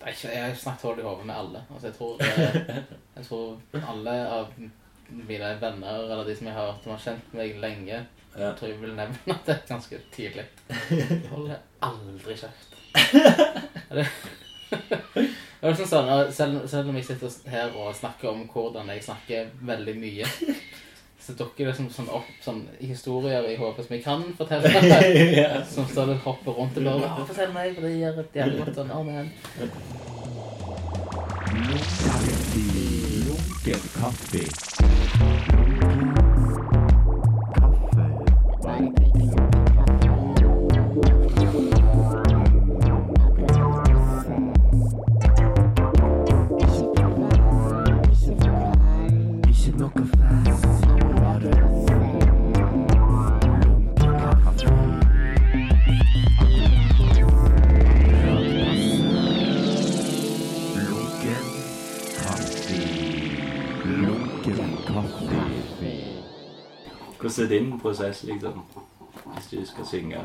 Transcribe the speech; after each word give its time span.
Er 0.00 0.14
jeg 0.32 0.42
har 0.42 0.54
snakket 0.56 0.82
hold 0.88 0.98
i 0.98 1.02
hodet 1.02 1.26
med 1.26 1.34
alle. 1.36 1.62
Altså, 1.74 1.86
jeg 1.86 1.94
tror, 1.94 2.16
eh, 2.20 2.76
jeg 3.16 3.24
tror 3.26 3.84
alle 3.92 4.14
av 4.28 4.54
mine 5.10 5.50
venner, 5.60 6.04
eller 6.12 6.24
de 6.24 6.36
som 6.36 6.46
jeg 6.46 6.54
har, 6.56 6.74
som 6.82 6.92
har 6.94 7.02
kjent 7.04 7.34
meg 7.36 7.56
lenge, 7.60 8.06
Ja. 8.36 8.44
jeg 8.46 8.56
tror 8.60 8.68
jeg 8.70 8.80
vil 8.80 8.94
nevne 8.94 9.34
at 9.34 9.46
det 9.46 9.54
er 9.56 9.64
ganske 9.68 9.98
tidlig. 10.14 10.44
Holder 11.32 11.56
aldri 11.82 12.36
kjeft. 12.38 12.76
Det 13.90 14.06
det 15.60 15.66
er 15.68 15.72
liksom 15.74 15.88
sånn, 15.90 16.10
selv, 16.32 16.60
selv 16.70 16.88
om 16.88 16.96
jeg 16.96 17.04
sitter 17.04 17.32
her 17.50 17.74
og 17.76 17.90
snakker 17.98 18.30
om 18.30 18.44
hvordan 18.48 18.88
jeg 18.94 19.02
snakker 19.04 19.48
veldig 19.66 19.94
mye, 19.98 20.28
så 21.20 21.34
dukker 21.36 21.68
det 21.68 21.74
som, 21.76 21.88
sånn 21.92 22.08
opp 22.16 22.28
sånn 22.44 22.62
historier 22.80 23.44
i 23.50 23.56
hodet 23.60 23.84
som 23.86 23.94
jeg 23.96 24.04
kan 24.04 24.24
fortelle. 24.38 24.72
ja. 25.42 25.60
Som 25.68 25.88
står 25.90 26.14
og 26.14 26.24
hopper 26.26 26.56
rundt 26.56 26.80
og 26.80 26.88
bare 26.88 27.10
«Å, 27.12 27.26
Fortell 27.28 27.52
meg, 27.56 27.74
for 27.76 27.82
det 27.86 27.92
gjør 27.98 28.22
et 28.24 28.40
jævlig 28.40 28.64
godt 28.64 28.74
sånn. 28.80 28.90
Å, 28.94 29.00
men. 29.04 29.26
Lunken 33.28 33.82
kaffe. 33.98 35.89
Hvordan 67.40 67.52
er 67.52 67.58
din 67.58 67.80
prosess, 67.80 68.22
liksom? 68.22 68.64
Hvis 69.34 69.46
du 69.50 69.60
skal 69.66 69.86
synge? 69.86 70.18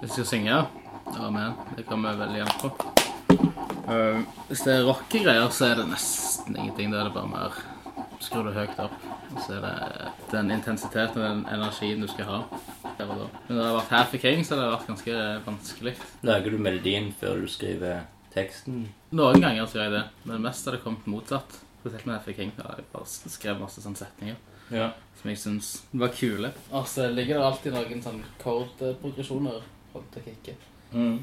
Hvis 0.00 0.02
jeg 0.02 0.10
skal 0.10 0.26
synge, 0.26 0.54
ja, 1.12 1.26
men 1.30 1.52
det 1.76 1.84
kommer 1.84 2.16
veldig 2.16 2.40
an 2.40 2.54
på. 2.62 2.70
Eh, 3.92 4.22
hvis 4.48 4.62
det 4.64 4.72
er 4.72 4.86
rockegreier, 4.88 5.50
så 5.52 5.66
er 5.68 5.82
det 5.82 5.90
nesten 5.90 6.56
ingenting. 6.56 6.94
Da 6.94 7.02
er 7.02 7.10
det 7.10 7.14
bare 7.18 7.28
mer 7.28 7.60
Skrur 8.24 8.48
det 8.48 8.54
høyt 8.56 8.80
opp. 8.80 8.96
Og 9.34 9.44
så 9.44 9.58
er 9.58 9.66
det 9.66 10.08
den 10.32 10.50
intensiteten 10.56 11.20
og 11.20 11.28
den 11.28 11.46
energien 11.52 12.00
du 12.00 12.08
skal 12.08 12.24
ha. 12.30 12.42
der 12.96 13.06
og 13.08 13.20
da. 13.20 13.28
Men 13.46 13.56
når 13.56 13.60
det 13.60 13.68
har 13.68 13.78
vært 13.78 13.96
Half 13.98 14.14
a 14.14 14.24
King, 14.24 14.44
så 14.44 14.56
har 14.56 14.62
det 14.62 14.72
vært 14.72 14.90
ganske 14.94 15.22
vanskelig. 15.44 15.94
Lager 16.22 16.50
du 16.50 16.58
melodien 16.58 17.12
før 17.20 17.40
du 17.44 17.48
skriver 17.48 18.06
teksten? 18.32 18.86
Noen 19.12 19.44
ganger 19.44 19.68
så 19.68 19.82
gjør 19.82 19.90
jeg 19.90 19.98
det, 19.98 20.04
men 20.24 20.48
mest 20.48 20.64
har 20.64 20.76
det 20.76 20.84
kommet 20.86 21.08
motsatt. 21.08 21.60
Spesielt 21.82 22.06
med 22.06 22.16
Half 22.16 22.28
a 22.28 22.36
King. 22.40 22.52
Da 22.56 22.70
har 22.70 22.80
jeg 22.80 22.92
bare 22.92 23.34
skrevet 23.36 23.60
masse 23.60 23.84
sånne 23.84 24.00
setninger 24.00 24.46
Ja. 24.70 24.90
som 25.20 25.30
jeg 25.30 25.38
syns 25.38 25.70
var 25.90 26.12
kule. 26.16 26.52
Altså, 26.72 27.08
ligger 27.12 27.38
det 27.38 27.46
alltid 27.46 27.74
noen 27.74 28.02
sånn 28.02 28.20
kordprogresjoner 28.40 29.58
holdt 29.92 30.16
å 30.16 30.22
kicke. 30.24 30.54
Mm. 30.92 31.18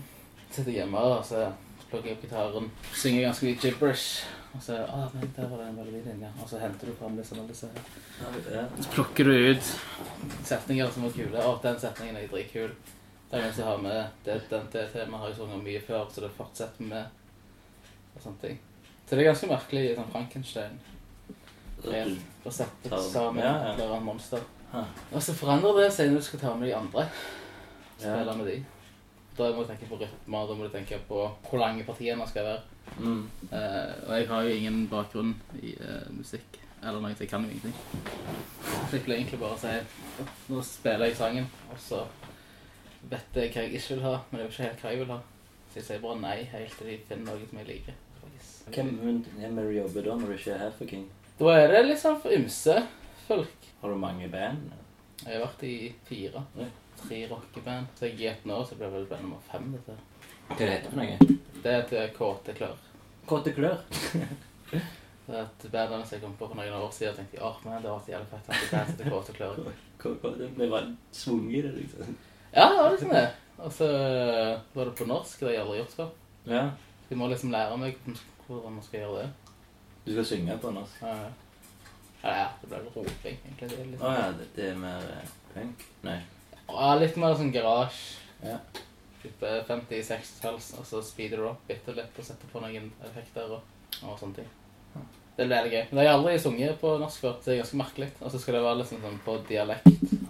Sitter 0.52 0.72
hjemme 0.72 1.02
og 1.02 1.24
så 1.26 1.48
plukker 1.88 2.12
jeg 2.12 2.18
opp 2.18 2.26
gitaren, 2.28 2.68
synger 2.94 3.30
ganske 3.30 3.48
mye 3.48 3.62
gibberish. 3.64 4.26
Og 4.56 4.64
så 4.64 4.78
ah, 4.90 5.08
men 5.14 5.32
der 5.36 5.50
var 5.52 5.62
det 5.62 5.68
en 5.70 5.76
melodilinje. 5.78 6.30
Og 6.42 6.50
så 6.50 6.60
henter 6.62 6.90
du 6.90 6.94
fram 6.98 7.18
liksom 7.18 7.42
alle 7.42 7.52
disse 7.52 7.70
Ja. 8.52 8.64
Så 8.82 8.94
plukker 8.94 9.28
du 9.28 9.34
ut 9.52 9.74
setninger 10.48 10.92
som 10.92 11.04
var 11.06 11.12
kule. 11.18 11.44
Å, 11.44 11.58
den 11.64 11.80
setningen 11.80 12.18
er 12.18 12.30
dritkul. 12.32 12.72
Den 13.32 13.44
vil 13.44 13.60
jeg 13.60 13.68
ha 13.68 13.76
med. 13.78 14.08
Det, 14.26 14.40
den, 14.50 14.70
det 14.74 14.88
temaet 14.94 15.22
har 15.22 15.32
jeg 15.34 15.38
sunget 15.42 15.64
mye 15.64 15.84
før, 15.84 16.08
så 16.12 16.24
det 16.24 16.32
fortsetter 16.38 16.90
med. 16.90 17.06
Og 18.16 18.24
sånne 18.24 18.44
ting. 18.46 18.60
Så 19.04 19.16
det 19.16 19.24
er 19.24 19.30
ganske 19.30 19.52
merkelig 19.52 19.84
sånn 19.96 20.12
Frankenstein. 20.16 20.80
Rent 21.86 22.37
å 22.48 22.54
sette 22.54 22.90
tar- 22.92 23.04
sammen 23.04 23.44
ja, 23.44 23.52
ja. 23.52 23.74
et 23.74 23.82
eller 23.82 23.98
annet 23.98 24.08
monster. 24.08 24.46
Og 24.78 25.22
så 25.24 25.36
forandrer 25.38 25.84
det 25.84 25.92
seg 25.96 26.12
når 26.12 26.22
du 26.24 26.28
skal 26.28 26.42
ta 26.44 26.54
med 26.56 26.70
de 26.70 26.76
andre. 26.76 27.06
Ja. 28.02 28.14
Spille 28.14 28.36
med 28.38 28.50
de. 28.52 28.58
Da 29.38 29.52
må 29.54 29.64
du 29.64 29.70
tenke 29.70 29.86
på 29.90 30.00
rytmer, 30.02 30.48
da 30.50 30.56
må 30.58 30.66
du 30.66 30.74
tenke 30.74 30.98
på 31.08 31.20
hvor 31.46 31.62
lange 31.62 31.86
partiene 31.86 32.26
skal 32.30 32.48
være. 32.48 32.62
Mm. 32.98 33.26
Eh, 33.52 33.92
og 34.08 34.14
jeg 34.18 34.28
har 34.32 34.48
jo 34.48 34.56
ingen 34.56 34.88
bakgrunn 34.90 35.36
i 35.62 35.76
eh, 35.78 36.08
musikk 36.16 36.58
eller 36.82 37.02
noe, 37.02 37.14
så 37.18 37.26
jeg 37.26 37.30
kan 37.30 37.46
jo 37.46 37.50
ingenting. 37.50 37.74
Så 38.88 38.98
jeg 38.98 39.04
pleier 39.06 39.20
egentlig 39.20 39.40
bare 39.42 39.58
å 39.58 39.62
si 39.62 40.52
Nå 40.54 40.62
spiller 40.66 41.10
jeg 41.10 41.18
sangen, 41.18 41.48
og 41.72 41.80
så 41.82 42.04
vet 43.12 43.40
jeg 43.40 43.54
hva 43.54 43.64
jeg 43.66 43.78
ikke 43.78 43.96
vil 43.96 44.04
ha, 44.06 44.14
men 44.30 44.42
jeg 44.42 44.48
vet 44.50 44.56
ikke 44.56 44.68
helt 44.68 44.84
hva 44.84 44.94
jeg 44.94 45.02
vil 45.02 45.14
ha. 45.14 45.20
Så 45.68 45.80
jeg 45.80 45.88
sier 45.88 46.04
bare 46.04 46.22
nei 46.22 46.36
helt 46.54 46.78
til 46.80 46.92
de 46.92 46.98
finner 47.10 47.32
noe 47.32 47.50
som 47.50 47.62
jeg 47.62 47.70
liker. 47.72 48.04
Hvem 48.68 48.90
hvem 49.00 49.22
er 49.42 49.56
det 49.56 49.66
du 49.70 49.76
jobber 49.78 50.10
da, 50.10 50.16
når 50.20 50.34
du 50.34 50.36
ikke 50.38 50.54
er 50.56 50.64
her 50.66 50.74
for 50.76 50.90
King? 50.90 51.06
Da 51.38 51.52
er 51.54 51.68
det 51.86 51.98
for 52.02 52.34
ymse 52.34 52.76
folk. 53.28 53.66
Har 53.82 53.90
du 53.90 53.96
mange 53.96 54.28
band? 54.28 54.72
Jeg 55.22 55.36
har 55.36 55.44
vært 55.44 55.64
i 55.68 55.94
fire. 56.08 56.42
Tre 56.98 57.20
rockeband. 57.30 57.92
Så 57.94 58.08
jeg 58.08 58.18
gikk 58.18 58.48
nå, 58.50 58.64
så 58.66 58.78
blir 58.80 58.90
det 58.90 58.96
vel 58.96 59.06
band 59.12 59.28
nummer 59.28 59.44
fem. 59.46 59.68
dette. 59.76 59.94
Hva 60.48 60.58
det 60.58 60.70
heter 60.72 60.90
for 60.96 60.98
noe? 60.98 61.38
Det 61.62 61.76
heter 61.76 62.10
Kåte 62.16 62.56
Klør. 62.58 62.82
Kåte 63.30 63.54
klør. 63.54 63.78
Det 64.72 65.36
er 65.36 65.44
et 65.44 65.66
bandene 65.70 66.06
som 66.08 66.16
jeg 66.16 66.24
kom 66.24 66.34
på 66.40 66.48
for 66.48 66.58
noen 66.58 66.74
år 66.80 66.92
siden, 66.96 67.20
tenkte 67.20 67.38
jeg, 67.38 67.64
men 67.68 67.82
det 67.84 67.92
var 67.92 68.02
så 68.02 68.14
jævlig 68.16 68.30
fett 68.34 68.50
det 68.50 68.70
band 68.72 68.94
til 68.98 69.14
Kåte 69.14 69.38
Klør. 69.38 69.64
Det 70.58 70.70
var 70.74 70.92
svung 71.12 71.50
i 71.52 71.62
det, 71.62 71.76
liksom. 71.78 72.16
Ja, 72.56 72.70
det 72.72 72.78
var 72.82 72.94
liksom 72.96 73.14
det. 73.14 73.26
Og 73.58 73.74
så 73.78 73.88
var 74.74 74.90
det 74.90 74.98
på 74.98 75.06
norsk, 75.14 75.40
det 75.40 75.52
har 75.52 75.60
jeg 75.60 75.68
aldri 75.68 75.82
gjort 75.84 76.00
før. 76.02 76.16
Ja. 76.50 76.70
Så 77.04 77.14
jeg 77.14 77.22
må 77.22 77.30
liksom 77.30 77.54
lære 77.54 77.78
meg 77.84 78.02
hvordan 78.48 78.80
man 78.80 78.86
skal 78.88 79.04
gjøre 79.04 79.26
det. 79.28 79.47
Du 80.08 80.14
skal 80.16 80.26
synge 80.26 80.56
på 80.64 80.72
norsk? 80.72 81.02
Ja, 81.04 81.14
ja. 81.20 81.30
Ja, 82.24 82.32
ja, 82.40 82.46
det 82.62 82.68
blir 82.72 82.86
roping, 82.96 83.38
egentlig. 83.46 83.68
Det 83.70 83.78
er 83.80 83.90
litt, 83.92 84.02
Å 84.02 84.12
ja, 84.16 84.28
det, 84.40 84.46
det 84.56 84.70
er 84.72 84.78
mer 84.80 85.04
eh, 85.14 85.34
punk? 85.54 85.84
Nei. 86.08 86.16
ja, 86.72 86.88
litt 87.00 87.18
mer 87.22 87.36
sånn 87.38 87.52
garasje. 87.54 88.24
Ja. 88.42 88.56
Type 89.22 89.52
50-60-talls, 89.68 90.72
og 90.80 90.88
så 90.88 91.02
speeder 91.06 91.42
du 91.44 91.50
opp 91.52 91.62
bitte 91.70 91.94
litt 91.98 92.18
og 92.18 92.26
setter 92.26 92.50
på 92.52 92.62
noen 92.64 92.88
effekter 93.06 93.52
og, 93.58 93.62
og 94.02 94.18
sånne 94.20 94.40
ting. 94.40 94.50
Det 95.38 95.46
er 95.46 95.52
veldig 95.52 95.72
gøy. 95.76 95.84
Men 95.92 96.02
jeg 96.02 96.10
har 96.10 96.18
aldri 96.18 96.36
sunget 96.42 96.80
på 96.82 96.96
norsk 97.04 97.22
før, 97.28 97.36
det 97.46 97.54
er 97.54 97.60
ganske 97.62 97.80
merkelig. 97.84 98.10
Og 98.24 98.32
så 98.34 98.42
skal 98.42 98.58
det 98.58 98.64
være 98.66 98.82
liksom 98.82 99.04
sånn 99.06 99.20
på 99.28 99.38
dialekt. 99.52 99.90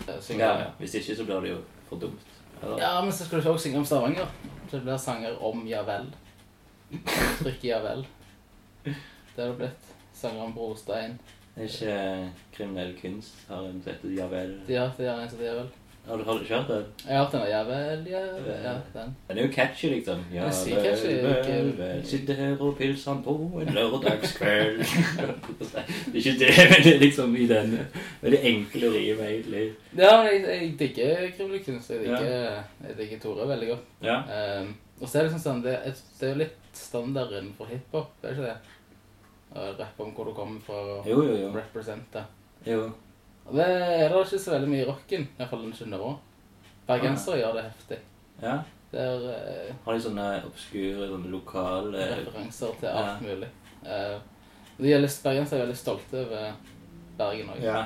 eh, 0.09 0.17
synge. 0.19 0.41
Ja, 0.43 0.53
ja. 0.65 0.71
Hvis 0.81 0.97
ikke, 0.99 1.15
så 1.21 1.27
blir 1.29 1.45
det 1.45 1.53
jo 1.53 1.59
for 1.89 2.01
dumt. 2.03 2.33
Eller? 2.61 2.81
Ja, 2.83 2.95
men 3.05 3.13
så 3.13 3.23
skal 3.27 3.37
du 3.39 3.45
ikke 3.45 3.53
også 3.55 3.69
synge 3.69 3.83
om 3.83 3.87
Stavanger. 3.87 4.33
Så 4.67 4.73
det 4.75 4.83
blir 4.89 4.99
sanger 4.99 5.37
om 5.47 5.63
ja 5.69 5.85
vel. 5.87 6.09
Trykk 7.39 7.63
ja 7.69 7.79
vel. 7.85 8.03
Det 9.37 9.43
har 9.45 9.51
det 9.53 9.57
blitt. 9.63 9.89
Sangeren 10.17 10.53
brostein. 10.57 11.19
Det 11.55 11.63
er 11.63 11.67
ikke 11.73 11.97
eh, 11.97 12.29
kriminell 12.57 12.95
kunst 13.01 13.43
har 13.49 13.65
en 13.65 13.81
som 13.81 13.91
heter 13.91 14.15
Javel. 14.17 14.55
Ja, 14.69 14.87
det 14.97 15.05
er 15.09 15.19
en 15.21 15.29
som 15.29 15.39
det 15.39 15.51
er. 15.51 15.67
Har 16.07 16.17
du, 16.17 16.23
har 16.23 16.37
du 16.39 16.45
kjørt 16.47 16.69
den? 16.71 16.83
Jeg 17.03 17.17
har 17.17 17.25
hørt 17.25 17.33
den 17.35 17.41
Javel, 17.51 18.05
ja 18.07 18.19
vel, 18.23 18.45
ja 18.63 18.71
vel. 18.71 18.81
Den. 18.93 19.09
Den 19.27 19.37
er 19.37 19.41
jo 19.43 19.51
catchy, 19.51 19.89
liksom. 19.91 20.21
Ja 20.33 20.45
Den 20.47 20.77
catchy, 20.85 21.15
vel, 21.21 21.41
vel, 21.49 21.71
vel. 21.77 22.05
Sitter 22.07 22.33
her 22.39 22.61
og 22.63 22.77
pilser 22.79 23.17
på 23.25 23.35
en 23.61 23.73
lørdagskveld. 23.75 24.79
det 25.59 26.13
er 26.13 26.21
ikke 26.21 26.35
det, 26.39 26.53
men 26.71 26.85
det 26.85 26.93
er 26.95 27.01
liksom 27.01 27.35
i 27.35 27.47
den 27.51 27.75
veldig 28.21 28.39
enkle 28.53 28.93
rimet, 28.95 29.25
egentlig. 29.33 29.65
Ja, 29.97 30.13
men 30.23 30.31
jeg, 30.31 30.45
jeg 30.47 30.71
digger 30.79 31.27
kriminell 31.37 31.63
kunst. 31.67 31.91
Jeg 31.91 31.99
digger, 32.05 32.63
jeg 32.87 32.97
digger 33.01 33.19
Tore 33.27 33.49
veldig 33.51 33.67
godt. 33.73 33.91
Ja. 34.07 34.17
Um, 34.61 34.71
og 35.01 35.09
så 35.09 35.19
er 35.19 35.23
det 35.27 35.31
liksom 35.33 35.43
sånn, 35.43 35.61
det, 35.67 35.75
er- 35.75 36.01
det 36.21 36.25
er 36.29 36.33
jo 36.33 36.39
litt 36.45 36.57
standarden 36.77 37.51
for 37.57 37.69
hiphop, 37.69 38.15
er 38.23 38.33
ikke 38.37 38.47
det? 38.47 38.55
Å 39.55 39.67
rappe 39.79 40.03
om 40.03 40.11
hvor 40.13 40.25
du 40.27 40.33
kommer 40.35 40.59
fra 40.61 40.75
og 40.97 41.05
Jo, 41.07 41.21
jo, 41.23 41.35
jo. 41.45 41.51
represente. 41.55 42.23
jo. 42.65 42.91
Og 43.47 43.55
det 43.55 43.63
er 43.65 44.09
det 44.11 44.17
ikke 44.25 44.39
så 44.43 44.51
veldig 44.51 44.67
mye 44.69 44.81
i 44.83 44.87
rocken, 44.89 45.21
i 45.23 45.37
hvert 45.37 45.49
fall 45.49 45.61
ikke 45.71 45.85
nå. 45.87 46.09
Bergensere 46.87 47.37
gjør 47.39 47.53
det 47.55 47.63
heftig. 47.63 47.97
Ja. 48.41 48.57
Det 48.91 48.99
er 49.03 49.23
eh, 49.31 49.75
Har 49.85 49.93
de 49.93 50.01
sånne 50.03 50.25
obskure, 50.47 51.07
sånne 51.11 51.31
lokale 51.31 52.09
referanser 52.17 52.75
til 52.79 52.89
Ja. 52.89 53.05
alt 53.05 53.21
mulig. 53.23 53.47
Eh, 53.85 54.19
de 54.79 54.91
er 54.93 54.99
litt, 54.99 55.15
bergensere 55.23 55.59
er 55.61 55.65
veldig 55.65 55.77
stolte 55.79 56.25
over 56.25 56.51
Bergen 57.17 57.49
òg. 57.55 57.61
Ja. 57.63 57.85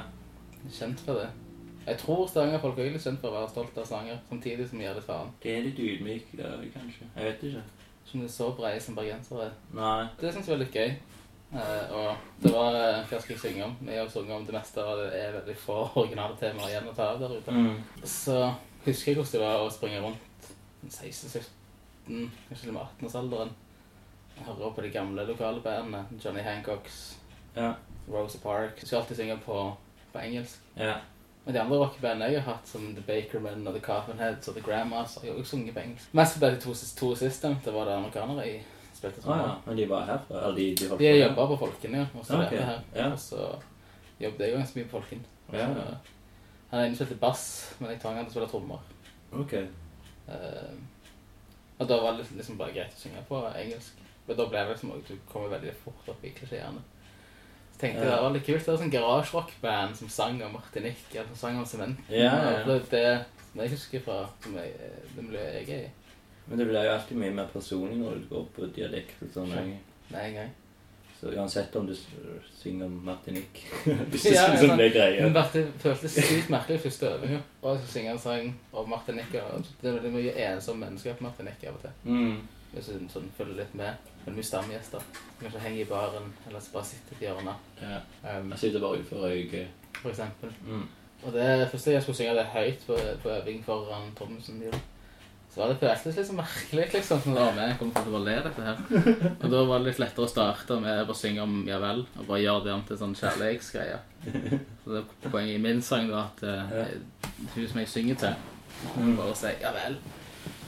Kjent 0.70 1.00
for 1.06 1.14
det. 1.22 1.30
Jeg 1.88 1.98
tror 1.98 2.28
stavangerfolk 2.30 2.78
er 2.80 2.92
litt 2.94 3.02
kjent 3.02 3.22
for 3.22 3.30
å 3.32 3.40
være 3.40 3.50
stolt 3.50 3.78
av 3.78 3.86
Stavanger, 3.86 4.20
samtidig 4.30 4.68
som 4.70 4.78
de 4.80 4.86
gjør 4.86 4.96
det 5.00 5.04
faen. 5.08 5.32
Det 5.42 5.56
er 5.58 5.64
litt 5.66 5.80
ydmyk, 5.80 6.28
ja, 6.38 6.52
kanskje. 6.76 7.08
Jeg 7.16 7.24
vet 7.26 7.44
ikke. 7.50 7.64
Som 8.06 8.20
de 8.22 8.26
er 8.26 8.34
så 8.34 8.52
brede 8.58 8.82
som 8.82 8.96
bergensere 8.96 9.46
er. 9.46 9.52
Nei. 9.74 10.10
Det 10.20 10.34
syns 10.34 10.48
jeg 10.48 10.54
er 10.58 10.60
litt 10.66 10.74
gøy. 10.78 10.94
Eh, 11.52 11.92
og 11.92 12.16
det 12.40 12.52
var 12.54 12.76
eh, 12.80 13.02
Hva 13.10 13.18
skal 13.20 13.34
jeg 13.36 13.42
synge 13.42 13.66
om? 13.66 13.74
Vi 13.84 13.96
har 13.98 14.08
sunget 14.10 14.36
om 14.38 14.46
det 14.48 14.56
meste, 14.56 14.84
og 14.88 15.02
det 15.02 15.10
er 15.20 15.34
veldig 15.36 15.56
få 15.60 15.78
originale 16.00 16.38
temaer 16.40 16.72
igjen 16.72 16.88
å 16.88 16.96
ta 16.96 17.10
av 17.12 17.20
der 17.20 17.34
ute. 17.38 17.52
Mm. 17.56 17.76
Så 18.08 18.38
husker 18.86 19.12
jeg 19.12 19.20
hvordan 19.20 19.34
det 19.36 19.44
var 19.44 19.66
å 19.66 19.74
springe 19.74 20.00
rundt 20.06 20.52
16-17, 20.88 21.44
kanskje 22.08 22.62
til 22.64 22.72
og 22.72 22.78
med 22.78 22.84
18-årsalderen. 22.86 23.54
Høre 24.42 24.72
på 24.74 24.82
de 24.86 24.90
gamle 24.96 25.26
lokale 25.28 25.62
bandene. 25.62 26.06
Johnny 26.24 26.42
Hancocks, 26.46 27.02
Ja. 27.56 27.74
Rosa 28.10 28.40
Park. 28.42 28.80
Jeg 28.80 28.88
skulle 28.88 29.02
alltid 29.02 29.20
synge 29.20 29.38
på, 29.46 29.58
på 30.14 30.20
engelsk. 30.24 30.64
Ja. 30.80 30.96
Men 31.46 31.54
de 31.56 31.60
andre 31.62 31.78
rockebandene 31.82 32.32
jeg 32.32 32.42
har 32.42 32.54
hatt, 32.56 32.68
som 32.70 32.88
The 32.96 33.04
Bakermen 33.06 33.68
og 33.68 33.76
The 33.76 33.82
Coffinheads 33.84 34.48
og 34.48 34.56
The 34.56 34.64
Grandmas, 34.66 35.16
har 35.20 35.28
jeg 35.28 35.36
også 35.36 35.56
sunget 35.58 35.76
på 35.76 35.84
engelsk. 35.84 36.14
Mest 36.18 36.40
ble 36.40 36.52
de 36.56 36.62
to, 36.64 36.74
to 36.98 37.12
siste. 37.20 37.52
Det 37.66 37.74
var 37.74 37.90
det 37.90 37.98
amerikanere 37.98 38.48
jeg 39.08 39.26
Å 39.26 39.32
Ah, 39.34 39.42
ja. 39.42 39.52
Men 39.66 39.78
de 39.78 39.86
var 39.90 40.06
her? 40.06 40.20
Eller 40.30 40.56
de, 40.56 40.66
de 40.76 40.88
holdt 40.90 41.00
De 41.04 41.12
jobba 41.18 41.48
på 41.52 41.58
Folken, 41.66 41.96
ja. 42.00 42.06
Og 42.16 42.26
så 42.26 42.34
okay. 42.38 42.58
lærte 42.58 42.66
her. 42.66 42.80
ja. 42.96 43.12
Og 43.12 43.20
så 43.20 43.50
jobbet 44.22 44.46
jeg 44.46 44.56
ganske 44.58 44.80
mye 44.80 44.86
på 44.90 44.98
Folken. 44.98 45.26
Og 45.50 45.56
Ja. 45.60 45.68
Han 46.72 46.80
er 46.80 46.86
innspilt 46.88 47.10
til 47.12 47.18
bass, 47.20 47.76
men 47.80 47.90
jeg 47.92 48.00
tvang 48.00 48.16
han 48.16 48.26
til 48.26 48.32
å 48.32 48.36
spille 48.38 48.48
trommer. 48.48 48.80
Ok. 49.36 49.54
Uh, 50.28 50.78
og 51.82 51.88
da 51.90 51.98
var 52.02 52.16
det 52.16 52.28
liksom 52.38 52.58
bare 52.58 52.72
greit 52.72 52.94
å 52.96 53.02
synge 53.02 53.24
på 53.28 53.42
engelsk. 53.50 53.98
Men 54.28 54.38
da 54.38 54.46
ble 54.48 54.60
det 54.60 54.76
liksom 54.76 54.94
Du 55.08 55.16
kommer 55.28 55.50
veldig 55.58 55.74
fort 55.84 56.08
opp 56.14 56.24
i 56.24 56.32
klisjeene. 56.38 56.80
Så 57.74 57.80
tenkte 57.82 58.00
jeg 58.04 58.08
Ja. 58.08 58.16
det 58.16 58.24
var 58.24 58.32
litt 58.36 58.46
kult. 58.46 58.66
Det 58.66 58.72
var 58.72 58.78
sånn 58.84 58.94
garasjerockband 58.94 59.96
som 59.98 60.10
sang 60.10 60.42
om 60.46 60.54
Martinique, 60.54 61.12
eller 61.16 61.28
som 61.34 61.36
sang 61.36 61.58
om 61.60 61.66
sement. 61.66 62.00
Ja, 62.10 62.32
ja. 62.36 62.62
Og 62.62 62.68
Det, 62.68 62.90
det 62.92 63.64
jeg 63.64 63.70
husker 63.74 64.00
fra 64.06 64.30
som 64.44 64.56
jeg, 64.56 64.72
det 65.16 65.24
miljøet 65.26 65.68
jeg 65.68 65.70
er 65.70 65.84
i. 65.88 65.90
Men 66.48 66.58
det 66.58 66.66
blir 66.68 66.84
jo 66.86 66.96
alltid 66.96 67.18
mye 67.18 67.36
mer 67.36 67.48
personlig 67.54 68.00
når 68.02 68.18
du 68.24 68.26
går 68.32 68.48
på 68.56 68.72
dialekt 68.76 69.22
og 69.24 69.32
sånn. 69.34 69.54
Nei, 70.12 70.26
nei. 70.36 70.50
Så 71.22 71.30
uansett 71.38 71.76
om 71.78 71.86
du 71.86 71.94
synger 72.58 72.88
Martinique 72.90 73.68
Hvis 74.10 74.24
du 74.24 74.30
Ja, 74.34 74.48
sånn 74.48 74.56
det 74.56 74.62
som 74.64 74.72
sant. 74.72 74.80
ble 74.80 75.10
Men 75.22 75.36
det 75.38 75.66
føltes 75.84 76.16
sykt 76.18 76.50
merkelig 76.50 76.80
første 76.82 77.12
øving. 77.14 77.36
Og 77.62 77.78
skulle 77.78 77.92
synge 77.94 78.16
en 78.16 78.20
sang 78.24 78.50
om 78.74 78.90
Martinique. 78.90 79.44
og 79.44 79.68
Det 79.82 79.90
er 79.92 80.00
veldig 80.00 80.14
mye 80.16 80.34
ensomme 80.48 80.88
mennesker 80.88 81.20
på 81.20 81.28
Martinique 81.28 81.70
av 81.70 81.78
og 81.78 81.84
til. 81.86 81.94
Mm. 82.10 82.40
Hvis 82.72 82.90
du 82.90 83.06
sånn, 83.14 83.30
følger 83.38 83.60
litt 83.62 83.76
med. 83.78 84.10
Men 84.26 84.40
mye 84.40 84.48
stamgjester. 84.50 85.06
Kanskje 85.44 85.62
henger 85.62 85.84
i 85.84 85.90
baren, 85.92 86.34
eller 86.48 86.66
bare 86.74 86.90
sitter 86.90 87.22
i 87.22 87.28
hjørnet. 87.28 87.70
Ja. 87.84 88.00
Um, 88.26 88.50
Jeg 88.56 88.60
sitter 88.64 88.80
bare 88.80 88.98
utenfor 89.04 89.28
øyet. 89.30 89.68
for 90.02 90.10
eksempel. 90.10 90.54
Mm. 90.66 90.88
Og 91.22 91.34
det 91.34 91.70
første 91.70 91.92
jeg 91.92 92.02
skulle 92.02 92.18
synge 92.18 92.36
det 92.36 92.46
høyt 92.56 92.86
på, 92.88 92.98
på 93.22 93.30
øving 93.30 93.62
foran 93.66 94.10
Thommessen, 94.18 94.64
så 95.52 95.60
var 95.60 95.72
det 95.72 95.82
føltes 95.82 96.16
litt 96.16 96.28
så 96.30 96.36
merkelig, 96.38 96.86
liksom. 96.94 97.20
Sånn, 97.26 97.36
men 97.58 97.66
jeg 97.66 97.78
kommer 97.82 98.06
til 98.06 98.14
å 98.16 98.22
le 98.24 98.36
dette 98.46 98.64
her. 98.64 98.78
Og 99.34 99.50
da 99.52 99.64
var 99.68 99.82
det 99.82 99.90
litt 99.90 100.00
lettere 100.00 100.24
å 100.24 100.32
starte 100.32 100.78
med 100.80 101.02
å 101.02 101.10
bare 101.10 101.20
synge 101.20 101.44
om 101.44 101.58
ja 101.68 101.80
vel, 101.84 102.06
og 102.16 102.30
bare 102.30 102.40
gjøre 102.40 102.64
det 102.70 102.76
om 102.78 102.86
til 102.88 103.00
sånn 103.02 103.18
kjærlighetsgreie. 103.20 103.98
Så 104.24 104.94
det 104.94 105.02
er 105.02 105.34
poenget 105.34 105.58
i 105.58 105.64
min 105.66 105.84
sang 105.84 106.08
da, 106.08 106.24
at 106.30 106.46
uh, 106.48 107.36
hun 107.58 107.68
som 107.68 107.82
jeg 107.84 107.92
synger 107.92 108.22
til, 108.24 108.48
må 108.96 109.18
bare 109.20 109.36
si 109.42 109.52
ja 109.60 109.76
vel. 109.76 110.00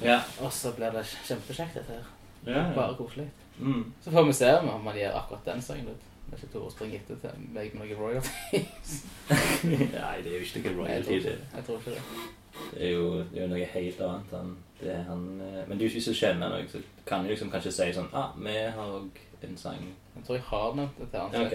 Ja. 0.04 0.20
Og 0.44 0.52
så 0.52 0.76
blir 0.76 0.92
det 0.92 1.06
kjempekjekt 1.14 1.80
dette 1.80 1.96
her. 2.02 2.12
Ja, 2.44 2.58
ja. 2.58 2.68
Bare 2.76 3.00
koselig. 3.00 3.30
Mm. 3.64 3.86
Så 4.04 4.12
får 4.12 4.28
vi 4.28 4.34
se 4.36 4.52
om 4.60 4.84
man 4.84 5.00
gjør 5.00 5.16
akkurat 5.22 5.48
den 5.48 5.64
sangen 5.64 5.94
ut. 5.96 6.10
Det 6.28 6.40
er 6.40 6.44
ikke 6.44 6.54
Tore 6.58 6.72
springer 6.74 7.00
etter 7.00 7.20
til 7.22 7.42
meg 7.54 7.76
med 7.78 7.86
noen 7.86 8.00
royalties. 8.00 8.94
Nei, 9.70 10.16
det 10.26 10.32
er 10.32 10.40
jo 10.40 10.46
ikke 10.48 10.72
noe 10.74 10.88
Jeg 10.90 11.06
tror 11.06 11.14
royalty. 11.14 11.20
ikke 11.20 11.30
Det 11.30 11.56
jeg 11.56 11.68
tror 11.68 11.78
ikke 11.78 11.94
det. 11.96 12.43
Det 12.74 12.88
er 12.90 12.94
jo, 12.96 13.10
det 13.32 13.40
er 13.40 13.46
jo 13.46 13.50
noe 13.54 13.68
helt 13.74 14.02
annet. 14.08 14.34
enn 14.40 14.54
det 14.84 14.92
er 14.92 15.04
han, 15.08 15.42
eh, 15.42 15.62
men 15.68 15.80
du, 15.80 15.86
hvis 15.88 16.10
du 16.10 16.14
kjenner 16.18 16.50
noe, 16.52 16.66
så 16.68 16.82
kan 17.08 17.24
du 17.24 17.32
liksom 17.32 17.52
kanskje 17.52 17.72
si 17.72 17.92
sånn 17.96 18.10
ah, 18.12 18.34
vi 18.36 18.56
har 18.76 18.96
òg 18.98 19.22
en 19.44 19.58
sang. 19.60 19.86
Jeg 20.16 20.26
tror 20.26 20.38
jeg 20.38 20.46
har 20.50 20.76
nevnt 20.80 21.00
det 21.00 21.10
til 21.12 21.20
han. 21.20 21.46
Ok. 21.46 21.54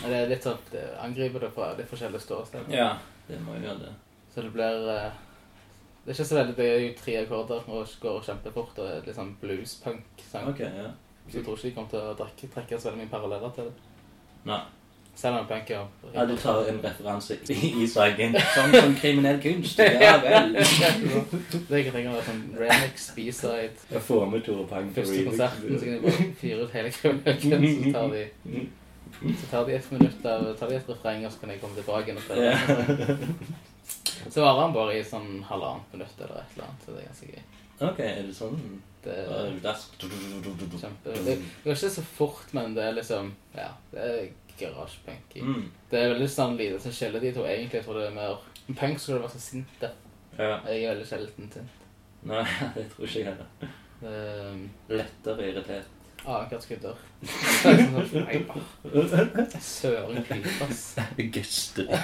Men 0.00 0.12
Det 0.12 0.20
er 0.20 0.30
litt 0.30 0.46
sånn, 0.46 0.62
det 0.72 0.84
angriper 1.02 1.44
det 1.44 1.50
fra 1.56 1.72
litt 1.76 1.90
forskjellige 1.90 2.24
ståsteder. 2.24 2.72
Ja, 2.72 2.94
det 3.28 3.40
må 3.44 3.58
jo 3.58 3.66
gjøre 3.66 3.82
det. 3.84 3.92
Så 4.32 4.46
det 4.46 4.52
blir 4.54 4.88
eh, 4.94 5.20
Det 6.04 6.12
er 6.12 6.16
ikke 6.16 6.28
så 6.30 6.36
veldig 6.38 6.56
Det 6.56 6.66
er 6.66 6.78
jo 6.80 6.92
tre 6.96 7.16
akkorder 7.20 7.68
og 7.68 7.94
går 8.00 8.20
kjempefort 8.30 8.78
og 8.80 8.86
er 8.88 9.06
litt 9.06 9.18
sånn 9.18 9.34
blues-punk-sang. 9.42 10.52
Ok, 10.54 10.60
ja. 10.64 10.90
Så 11.28 11.38
jeg 11.38 11.44
tror 11.46 11.58
ikke 11.58 11.68
de 11.68 11.74
kommer 11.76 11.90
til 11.92 12.00
å 12.00 12.18
trekke, 12.18 12.52
trekke 12.54 12.78
så 12.80 12.88
veldig 12.90 13.04
mye 13.04 13.12
paralleller 13.12 13.52
til 13.56 13.68
det. 13.68 13.88
Nei. 14.48 14.62
Selv 15.16 15.36
om 15.40 15.46
punk 15.46 15.70
er 15.70 15.86
Ja, 16.14 16.24
du 16.24 16.36
tar 16.36 16.64
en 16.70 16.78
referanse 16.82 17.36
i, 17.52 17.82
i 17.82 17.86
sangen. 17.90 18.36
Sånn 18.54 18.72
som 18.74 18.94
kriminell 18.96 19.40
kunst. 19.42 19.78
Ja 19.78 20.16
vel. 20.24 20.54
Det 20.56 21.80
jeg 21.82 21.92
tenker 21.92 22.10
er 22.14 22.26
sånn 22.28 22.42
remix, 22.56 23.10
B-side 23.16 23.90
Jeg 23.90 24.04
får 24.06 24.26
med 24.32 24.44
Tore 24.46 24.66
Pang 24.70 24.88
på 24.90 25.00
Første 25.02 25.18
remix. 25.18 25.30
konserten 25.30 25.78
så 25.78 25.84
kan 25.84 25.96
de 25.96 26.04
bare 26.06 26.28
fyre 26.40 26.64
ut 26.64 26.76
hele 26.78 26.92
kriminellen, 26.96 27.84
så 27.84 27.92
tar 27.96 28.14
de 28.14 28.68
Så 29.40 29.46
tar 29.50 29.66
de 29.66 29.74
et 29.76 29.90
minutt 29.92 30.26
av 30.30 30.44
tar 30.56 30.70
de 30.70 30.76
et 30.78 30.88
refreng, 30.88 31.24
og 31.26 31.32
så 31.34 31.40
kan 31.42 31.50
jeg 31.52 31.60
komme 31.60 31.76
tilbake 31.76 32.08
igjen 32.08 32.20
og 32.20 32.28
prøve. 32.30 33.16
Så 34.30 34.42
varer 34.44 34.60
han 34.62 34.74
bare 34.74 34.94
i 34.98 35.04
sånn 35.04 35.40
halvannet 35.48 35.92
minutt 35.94 36.20
eller 36.22 36.42
et 36.42 36.54
eller 36.54 36.66
annet, 36.68 36.84
så 36.84 36.94
det 36.94 37.00
er 37.02 37.08
ganske 37.08 37.28
gøy. 37.32 37.42
Ok, 37.80 38.00
er 38.04 38.22
det 38.28 38.34
sånn? 38.36 38.58
Det 39.04 39.14
er 39.16 39.30
det 39.48 39.62
dass. 39.64 39.86
kjempe 39.98 41.14
det 41.24 41.36
går 41.64 41.72
ikke 41.72 41.90
så 41.96 42.04
fort, 42.04 42.50
men 42.56 42.74
det 42.76 42.84
er 42.84 42.96
liksom 42.98 43.32
Ja, 43.56 43.70
det 43.94 44.04
er 44.04 44.28
garasjepunk. 44.60 45.28
Mm. 45.36 45.66
Det 45.90 45.98
er 46.00 46.12
veldig 46.14 46.30
sånn 46.30 46.58
lite 46.60 46.78
som 46.82 46.92
skiller 46.94 47.20
de 47.22 47.30
to, 47.36 47.42
egentlig. 47.48 47.78
Jeg 47.80 47.86
tror 47.88 47.96
det 48.00 48.08
er 48.08 48.16
mer 48.16 48.32
punk 48.78 48.96
skulle 49.00 49.22
være 49.22 49.34
så 49.34 49.40
sinte. 49.42 49.88
Ja. 50.38 50.56
Jeg 50.68 50.78
er 50.84 50.90
veldig 50.94 51.08
sjelden 51.08 51.46
sint. 51.52 51.70
Nei, 52.30 52.46
det 52.76 52.84
tror 52.92 53.04
ikke 53.08 53.22
jeg 53.22 53.28
heller. 53.32 53.48
Um, 54.00 54.60
Lettere 54.92 55.42
irritert. 55.50 55.88
Akkurat 56.20 56.60
Sånn, 56.60 58.08
nei, 58.12 58.44
åh, 58.52 58.60
Søren 59.64 60.20
klype, 60.26 60.52
ass. 60.66 60.82
Gester. 61.32 61.86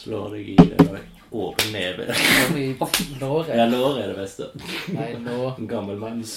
Slår 0.00 0.26
deg 0.34 0.44
i 0.50 0.56
det 0.58 0.78
med 0.88 1.19
åpen 1.32 1.72
neve. 1.72 2.06
Låret. 3.20 3.56
Ja, 3.56 3.66
låret 3.70 4.02
er 4.04 4.08
det 4.08 4.16
beste. 4.18 4.48
Nei, 4.96 5.12
nå 5.22 5.52
gammelmanns 5.70 6.32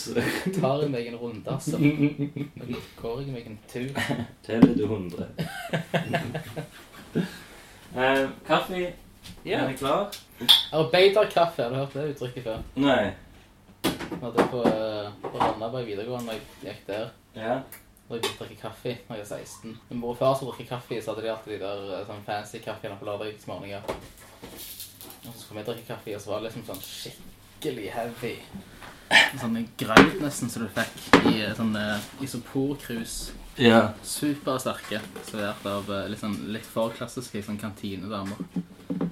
tar 0.60 0.84
jeg 0.84 0.92
meg 0.94 1.08
en 1.10 1.18
runde, 1.22 1.50
altså. 1.50 1.80
Nå 1.80 2.82
går 3.02 3.22
jeg 3.24 3.34
meg 3.34 3.48
en 3.50 3.60
tur. 3.72 3.90
Teller 4.46 4.76
du 4.78 4.86
hundre. 4.92 5.30
Eh, 7.96 8.28
kaffe. 8.48 8.94
Ja. 9.44 9.60
Er 9.60 9.68
den 9.68 9.78
klar? 9.78 10.10
Arbeiderkaffe, 10.74 11.64
har 11.64 11.70
du 11.70 11.76
hørt 11.76 11.94
det 11.94 12.08
uttrykket 12.16 12.44
før? 12.44 12.58
Nei. 12.76 13.12
Jeg 13.84 14.20
hadde 14.22 14.46
på, 14.52 14.62
eh, 14.68 15.10
på 15.24 15.38
Randaberg 15.40 15.86
videregående, 15.88 16.26
når 16.26 16.34
jeg 16.34 16.74
gikk 16.74 16.88
der, 16.88 17.10
Ja. 17.36 17.60
når 18.10 18.18
jeg 18.20 18.24
drikker 18.24 18.56
kaffe 18.62 18.98
når 19.10 19.16
jeg 19.18 19.22
er 19.24 19.26
16. 19.38 19.78
Min 19.90 20.00
mor 20.00 20.10
og 20.14 20.18
far 20.18 20.36
som 20.36 20.48
drikker 20.50 20.76
kaffe, 20.76 21.02
så 21.02 21.12
hadde 21.14 21.24
de 21.28 21.32
alltid 21.32 21.54
de 21.54 21.60
der 21.66 22.00
eh, 22.00 22.06
sånn 22.08 22.24
fancy 22.26 22.60
kaffeene 22.60 22.98
på 23.00 23.06
lørdagsmorgener. 23.06 23.82
Og 25.24 25.32
så 25.32 25.40
skulle 25.40 25.62
vi 25.62 25.68
drikke 25.72 25.88
kaffe, 25.94 26.16
og 26.18 26.22
så 26.22 26.34
var 26.34 26.42
det 26.44 26.50
liksom 26.50 26.66
sånn 26.68 26.84
skikkelig 26.88 27.90
heavy. 27.96 28.34
Sånn 29.40 29.58
en 29.60 29.68
grøt 29.78 30.20
nesten 30.24 30.50
som 30.50 30.66
du 30.66 30.70
fikk 30.74 31.26
i 31.30 31.42
eh, 31.46 31.54
sånn 31.58 31.76
eh, 31.78 32.08
isoporkrus. 32.26 33.18
Ja. 33.62 33.94
Supersterke. 34.04 35.00
Servert 35.28 35.66
av 35.70 35.90
liksom, 36.10 36.40
litt, 36.56 36.66
for 36.66 36.96
klassiske 36.98 37.44
sånn 37.46 37.60
kantinedamer. 37.62 38.40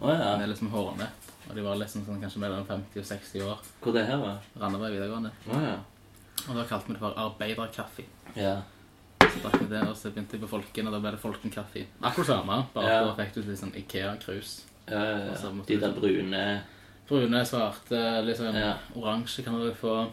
Oh, 0.01 0.09
ja. 0.09 0.33
Er 0.39 0.47
liksom 0.49 0.71
hårene. 0.73 1.07
Og 1.49 1.55
de 1.57 1.63
var 1.65 1.77
liksom 1.77 2.05
sånn, 2.07 2.21
kanskje 2.23 2.41
mellom 2.41 2.65
50 2.65 3.03
og 3.03 3.07
60 3.11 3.45
år. 3.45 3.63
Hvor 3.83 3.95
det 3.95 4.05
her 4.07 4.19
var? 4.21 4.41
Randaberg 4.57 4.95
videregående. 4.97 5.33
Oh, 5.51 5.61
ja. 5.61 5.77
Og 6.47 6.57
da 6.57 6.65
kalte 6.65 6.89
vi 6.89 6.95
det 6.95 7.01
for 7.03 7.17
arbeiderkaffe. 7.21 8.07
Ja. 8.39 8.55
Så 9.21 9.43
drakk 9.43 9.59
vi 9.61 9.67
det, 9.69 9.81
og 9.85 9.93
så 9.99 10.09
begynte 10.09 10.35
jeg 10.37 10.41
på 10.43 10.49
Folken, 10.49 10.89
og 10.89 10.95
da 10.95 11.01
ble 11.03 11.11
det 11.13 11.21
Folken-kaffe. 11.21 11.85
Akkurat 12.01 12.31
samme, 12.31 12.57
bare 12.73 12.89
Ja. 12.89 13.03
da 13.05 13.13
fikk 13.19 13.35
du 13.35 13.41
litt 13.45 13.59
sånn 13.61 13.75
Ikea-krus. 13.77 14.61
Ja, 14.87 15.05
ja, 15.05 15.17
ja. 15.27 15.35
De 15.67 15.77
der 15.79 15.91
brune 15.95 16.61
Brune, 17.11 17.41
svarte, 17.45 18.21
litt 18.23 18.37
sånn 18.39 18.55
Ja. 18.55 18.77
oransje 18.95 19.43
kan 19.43 19.59
du 19.59 19.73
få. 19.75 20.07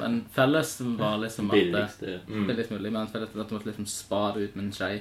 Men 0.00 0.24
felles 0.34 0.80
var 0.98 1.18
liksom 1.22 1.46
at 1.50 1.54
billigste. 1.54 2.16
Mm. 2.26 2.46
Billigst 2.48 2.70
mulig, 2.74 2.92
men 2.92 3.06
felles 3.06 3.28
at 3.30 3.48
du 3.48 3.54
måtte 3.54 3.68
liksom 3.70 3.86
spa 3.86 4.32
det 4.34 4.40
ut 4.48 4.56
med 4.56 4.64
en 4.64 4.72
skje. 4.72 5.00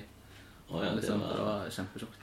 Oh, 0.70 0.84
ja, 0.84 0.90
det 0.92 0.96
liksom, 1.02 1.20
det 1.20 1.28
var 1.40 1.46
var 1.46 1.70
kjempetjukt. 1.70 2.18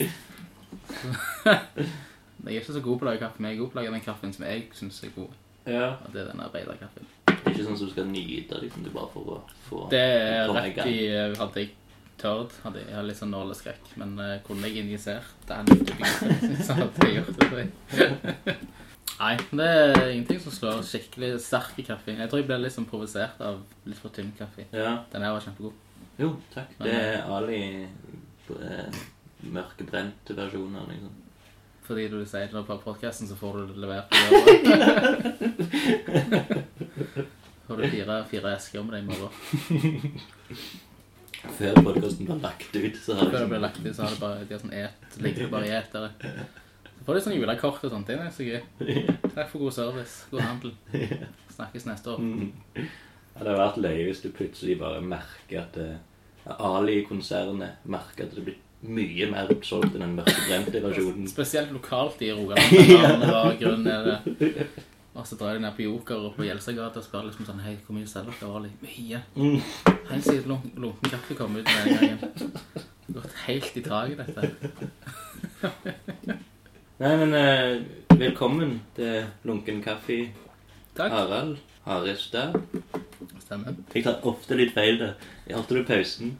Jeg 2.44 2.56
er 2.56 2.60
ikke 2.62 2.72
så 2.72 2.80
god 2.80 2.98
på 2.98 3.04
å 3.04 3.08
lage 3.10 3.20
kaffe, 3.20 3.42
men 3.42 3.50
jeg 3.50 3.58
er 3.58 3.60
god 3.60 3.72
på 3.72 3.76
å 3.76 3.80
lage 3.80 3.92
den 3.92 4.04
kaffen 4.04 4.32
som 4.32 4.44
jeg 4.46 4.62
syns 4.76 5.02
er 5.04 5.10
god. 5.16 5.32
Ja. 5.66 5.88
Og 6.00 6.14
det 6.14 6.22
er 6.22 6.30
den 6.30 6.40
arbeiderkaffen. 6.40 7.08
Det 7.26 7.34
er 7.36 7.52
ikke 7.52 7.66
sånn 7.66 7.76
som 7.76 7.90
du 7.90 7.92
skal 7.92 8.06
nyte 8.08 8.60
liksom, 8.62 8.86
du 8.86 8.90
bare 8.94 9.10
for 9.12 9.34
å 9.34 9.36
få 9.66 9.82
Det 9.92 10.00
er 10.00 10.48
rett 10.54 10.80
i 10.88 10.94
eh, 11.08 11.34
Hadde 11.38 11.62
jeg 11.62 11.74
tørt, 12.20 12.54
hadde 12.64 12.82
jeg, 12.82 12.92
har 12.94 13.06
litt 13.06 13.18
sånn 13.18 13.32
nåleskrekk, 13.34 13.94
men 14.00 14.14
uh, 14.20 14.36
kunne 14.46 14.68
jeg 14.68 14.84
injisert 14.84 15.48
den 15.48 15.72
utviklingen, 15.74 16.60
så 16.66 16.76
hadde 16.78 17.08
jeg 17.08 17.20
gjort 17.20 17.40
det. 17.40 17.66
Nei, 19.20 19.34
det 19.52 19.68
er 19.68 20.10
ingenting 20.14 20.40
som 20.40 20.54
slår 20.54 20.82
skikkelig 20.86 21.34
sterk 21.44 21.76
i 21.80 21.84
kaffe. 21.84 22.14
Jeg 22.16 22.30
tror 22.30 22.40
jeg 22.40 22.48
ble 22.48 22.56
litt 22.62 22.72
sånn 22.72 22.88
provosert 22.88 23.40
av 23.44 23.58
litt 23.84 24.00
for 24.00 24.12
tynn 24.16 24.30
kaffe. 24.38 24.64
Ja. 24.72 24.94
Den 25.12 25.26
her 25.26 25.34
var 25.34 25.44
kjempegod. 25.44 25.76
Jo, 26.20 26.30
takk. 26.54 26.72
Men, 26.78 26.86
Det 26.86 26.94
er 27.00 27.28
Ali 27.28 27.60
eh, 27.84 29.00
mørkebrente 29.52 30.36
versjoner, 30.36 30.88
liksom. 30.88 31.12
Fordi 31.84 32.06
du 32.08 32.20
sier 32.28 32.48
det 32.48 32.64
på 32.64 32.76
podcasten, 32.84 33.28
så 33.28 33.36
får 33.36 33.52
du 33.58 33.62
det 33.72 33.78
levert. 33.82 34.08
Får 37.70 37.76
du 37.76 37.84
fire, 37.86 38.14
fire 38.26 38.50
esker 38.56 38.82
med 38.82 38.92
deg 38.96 39.02
i 39.02 39.06
morgen. 39.10 39.30
Før 41.40 41.78
podkasten 41.80 42.28
ble 42.28 42.36
lagt 42.42 42.74
ut, 42.76 42.96
så 43.00 43.16
har 43.16 43.30
Før 43.32 43.38
det 43.38 43.50
ble 43.52 43.60
lagt 43.62 43.80
ut, 43.80 43.92
så 43.96 44.04
har 44.04 44.14
det 44.14 44.20
bare, 44.20 44.44
de 44.44 44.54
har 44.56 44.62
sånn 44.62 44.74
et, 44.76 45.06
ligger 45.24 45.46
det 45.46 45.52
bare 45.52 45.68
i 45.68 45.76
der. 45.94 46.10
Så 46.90 47.06
får 47.06 47.16
de 47.16 47.22
sånn 47.24 47.36
julekort 47.38 47.84
og 47.86 47.94
sånt. 47.94 48.10
Det 48.10 48.18
er 48.20 48.34
så 48.34 48.46
gøy. 48.46 48.60
Takk 49.32 49.46
for 49.48 49.62
god 49.62 49.76
service. 49.76 50.16
God 50.32 50.44
handel. 50.44 50.74
Snakkes 51.54 51.86
neste 51.88 52.12
år. 52.12 52.20
Mm. 52.20 52.50
Ja, 52.76 53.40
det 53.40 53.46
hadde 53.46 53.60
vært 53.62 53.80
løye 53.80 54.08
hvis 54.10 54.20
du 54.24 54.28
plutselig 54.36 54.76
bare 54.82 55.00
merker 55.00 55.62
at 55.62 55.78
uh, 55.80 55.94
Ali-konsernet 56.60 57.86
merker 57.88 58.28
at 58.28 58.36
det 58.36 58.44
blir 58.50 58.58
mye 58.80 59.28
mer 59.28 59.50
utsolgt 59.52 59.94
enn 59.94 60.04
den 60.04 60.14
mørkebrente 60.18 60.80
versjonen. 60.84 61.28
Spesielt 61.28 61.72
lokalt 61.72 62.20
i 62.24 62.30
Rogaland. 62.32 62.76
Ja. 62.92 63.42
Grunn 63.60 63.88
er 63.88 64.06
det. 64.08 64.56
Og 65.20 65.26
så 65.28 65.36
drar 65.36 65.52
de 65.58 65.60
ned 65.60 65.74
på 65.76 65.84
Joker 65.84 66.22
og 66.30 66.34
på 66.38 66.46
Gjelsegata 66.46 67.00
og 67.02 67.04
spør 67.04 67.26
liksom 67.28 67.44
sånn 67.48 67.60
Hei, 67.64 67.74
hvor 67.84 67.96
mye 67.98 68.08
selger 68.08 68.32
dere? 68.40 68.52
Var 68.54 68.62
litt 68.64 68.84
mye. 68.86 69.18
Mm. 69.36 69.58
Helt 70.10 70.24
siden 70.26 70.48
lun- 70.48 70.70
lunken 70.80 71.12
kaffe 71.12 71.36
kom 71.36 71.58
ut 71.58 71.68
den 71.68 71.90
gangen. 71.92 72.18
Gått 73.12 73.34
helt 73.44 73.76
i 73.76 73.82
taket, 73.84 74.22
dette. 74.22 74.40
Nei, 77.00 77.12
men 77.20 77.34
uh, 77.36 78.16
velkommen 78.20 78.78
til 78.96 79.26
Lunken 79.48 79.82
kaffe, 79.84 80.18
Takk. 80.96 81.12
Harald 81.12 81.56
Harestad. 81.86 82.56
Stemmer. 83.44 83.76
Jeg 83.94 84.04
tar 84.06 84.24
ofte 84.28 84.56
litt 84.58 84.72
feil 84.76 84.98
det. 85.00 85.12
Hørte 85.50 85.78
du 85.78 85.84
pausen? 85.88 86.34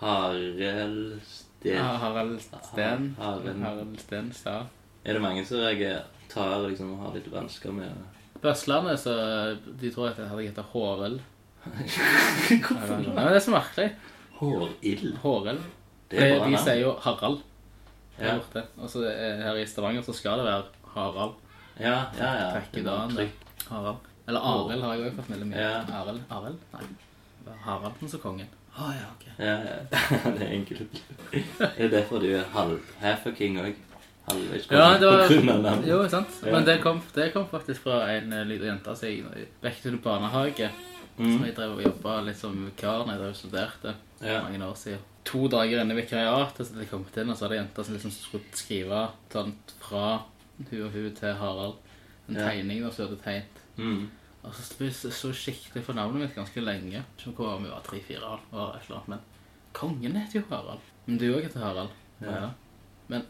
Harald 0.00 1.20
Sten. 1.26 1.76
Ja, 1.78 1.90
Harald 2.02 2.38
Sten. 2.42 3.10
Harald. 3.18 3.98
Sten 4.02 4.30
sa. 4.36 4.60
Er 5.04 5.18
det 5.18 5.22
mange 5.24 5.44
som 5.46 5.62
reagerer? 5.62 6.06
Tar 6.32 6.68
liksom 6.68 6.92
og 6.94 7.02
har 7.04 7.14
litt 7.16 7.28
vansker 7.32 7.72
med 7.74 7.92
På 8.40 8.50
Østlandet 8.52 8.98
så 9.00 9.14
de 9.80 9.90
tror 9.94 10.10
at 10.10 10.18
jeg 10.18 10.28
hadde 10.30 10.46
hett 10.48 10.58
Hårel. 10.72 11.20
Nei, 11.64 13.14
men 13.14 13.28
det 13.30 13.38
er 13.38 13.44
så 13.44 13.54
merkelig. 13.54 13.88
Hårild? 14.40 15.14
Hårel. 15.22 15.60
Det 16.10 16.18
er 16.20 16.26
De, 16.28 16.38
bra 16.38 16.46
de 16.48 16.52
navn. 16.52 16.64
sier 16.66 16.80
jo 16.82 16.90
Harald. 17.04 17.38
Ja, 18.18 18.34
borte. 18.38 18.64
Og 18.78 18.90
så 18.92 19.04
eh, 19.10 19.40
her 19.42 19.56
i 19.58 19.64
Stavanger 19.66 20.04
så 20.06 20.12
skal 20.14 20.38
det 20.42 20.44
være 20.46 20.64
Harald. 20.94 21.38
ja, 21.80 21.94
ja. 22.18 22.28
ja. 22.40 22.50
Takk 22.58 22.76
i 22.78 22.84
dag. 22.86 23.14
Trykk. 23.14 23.40
Harald. 23.70 24.10
Eller 24.28 24.40
Arild 24.50 24.82
har 24.84 24.94
jeg 24.94 25.06
også 25.08 25.16
fått 25.22 25.32
melding 25.32 25.50
om. 25.54 25.56
Ja. 25.58 25.72
Arild? 26.02 26.20
Arild? 26.32 26.60
Nei. 26.74 26.84
Det 27.40 27.48
var 27.48 27.58
Haraldsen 27.64 28.12
som 28.12 28.22
kongen. 28.22 28.52
Å 28.74 28.90
ja, 28.90 29.08
ok. 29.14 29.24
Ja, 29.38 29.56
ja. 29.62 29.74
det 30.36 30.46
er 30.46 30.52
enkelt. 30.58 31.02
Det 31.32 31.72
er 31.86 31.90
derfor 31.92 32.22
du 32.22 32.28
er 32.34 32.46
halv 32.54 32.80
half 33.00 33.26
a 33.30 33.32
king 33.36 33.58
òg. 33.62 33.74
Halvveis 34.28 34.66
Ja, 34.70 34.98
det 34.98 35.06
var, 35.06 35.26
på 35.28 35.34
grunn 35.34 35.48
av 35.50 35.62
navnet. 35.62 35.86
jo, 35.88 36.08
sant. 36.08 36.28
Ja. 36.42 36.52
Men 36.52 36.64
det 36.64 36.78
kom, 36.82 37.00
det 37.14 37.32
kom 37.34 37.46
faktisk 37.50 37.82
fra 37.82 37.98
en 38.14 38.32
uh, 38.32 38.44
liten 38.48 38.66
jente 38.70 38.94
som 38.96 39.08
jeg 39.08 39.48
vekket 39.62 39.86
under 39.92 40.02
barnehage. 40.02 40.70
Som 41.16 41.26
Mm. 41.38 41.44
jeg 41.46 41.54
drev 41.54 41.76
og 41.76 41.82
jobba 41.84 42.20
litt 42.26 42.36
som 42.36 42.54
vikar 42.66 43.04
da 43.06 43.12
jeg 43.20 43.34
studerte 43.36 43.94
for 44.18 44.26
Ja. 44.26 44.40
mange 44.42 44.58
år 44.66 44.74
siden. 44.74 44.98
To 45.24 45.46
dager 45.48 45.80
inne 45.80 45.94
i 45.94 46.00
vikariatet 46.02 46.66
så 46.66 46.74
jeg 46.80 46.90
kommet 46.90 47.16
inn, 47.16 47.30
og 47.30 47.36
så 47.36 47.44
hadde 47.46 47.56
jenta 47.60 47.78
en 47.80 47.84
som 47.84 47.94
liksom 47.94 48.10
skulle 48.10 48.44
skrive 48.52 49.08
sånn 49.30 49.52
fra 49.80 50.22
hun 50.70 50.82
og 50.82 50.90
hun 50.92 51.14
til 51.14 51.34
Harald. 51.34 51.74
En 52.28 52.34
Ja. 52.34 52.48
tegning 52.48 52.82
da, 52.82 52.90
som 52.90 53.06
hun 53.06 53.14
hadde 53.16 53.22
tegnet. 53.22 53.62
Mm. 53.78 54.08
Og 54.44 54.52
så 54.54 54.90
så- 55.12 55.32
skikkelig 55.32 55.84
for 55.84 55.92
navnet 55.94 56.20
mitt 56.20 56.34
ganske 56.34 56.60
lenge. 56.60 57.04
Ikke 57.18 57.40
om 57.46 57.62
vi 57.62 57.70
var 57.70 57.80
tre-fire 57.84 58.38
år, 58.52 59.02
men 59.06 59.18
kongen 59.72 60.16
heter 60.16 60.40
jo 60.40 60.44
Harald. 60.50 60.80
Men 61.06 61.18
du 61.18 61.32
òg 61.32 61.42
heter 61.44 61.60
Harald. 61.60 61.90
Ja. 62.20 62.50
Men 63.08 63.22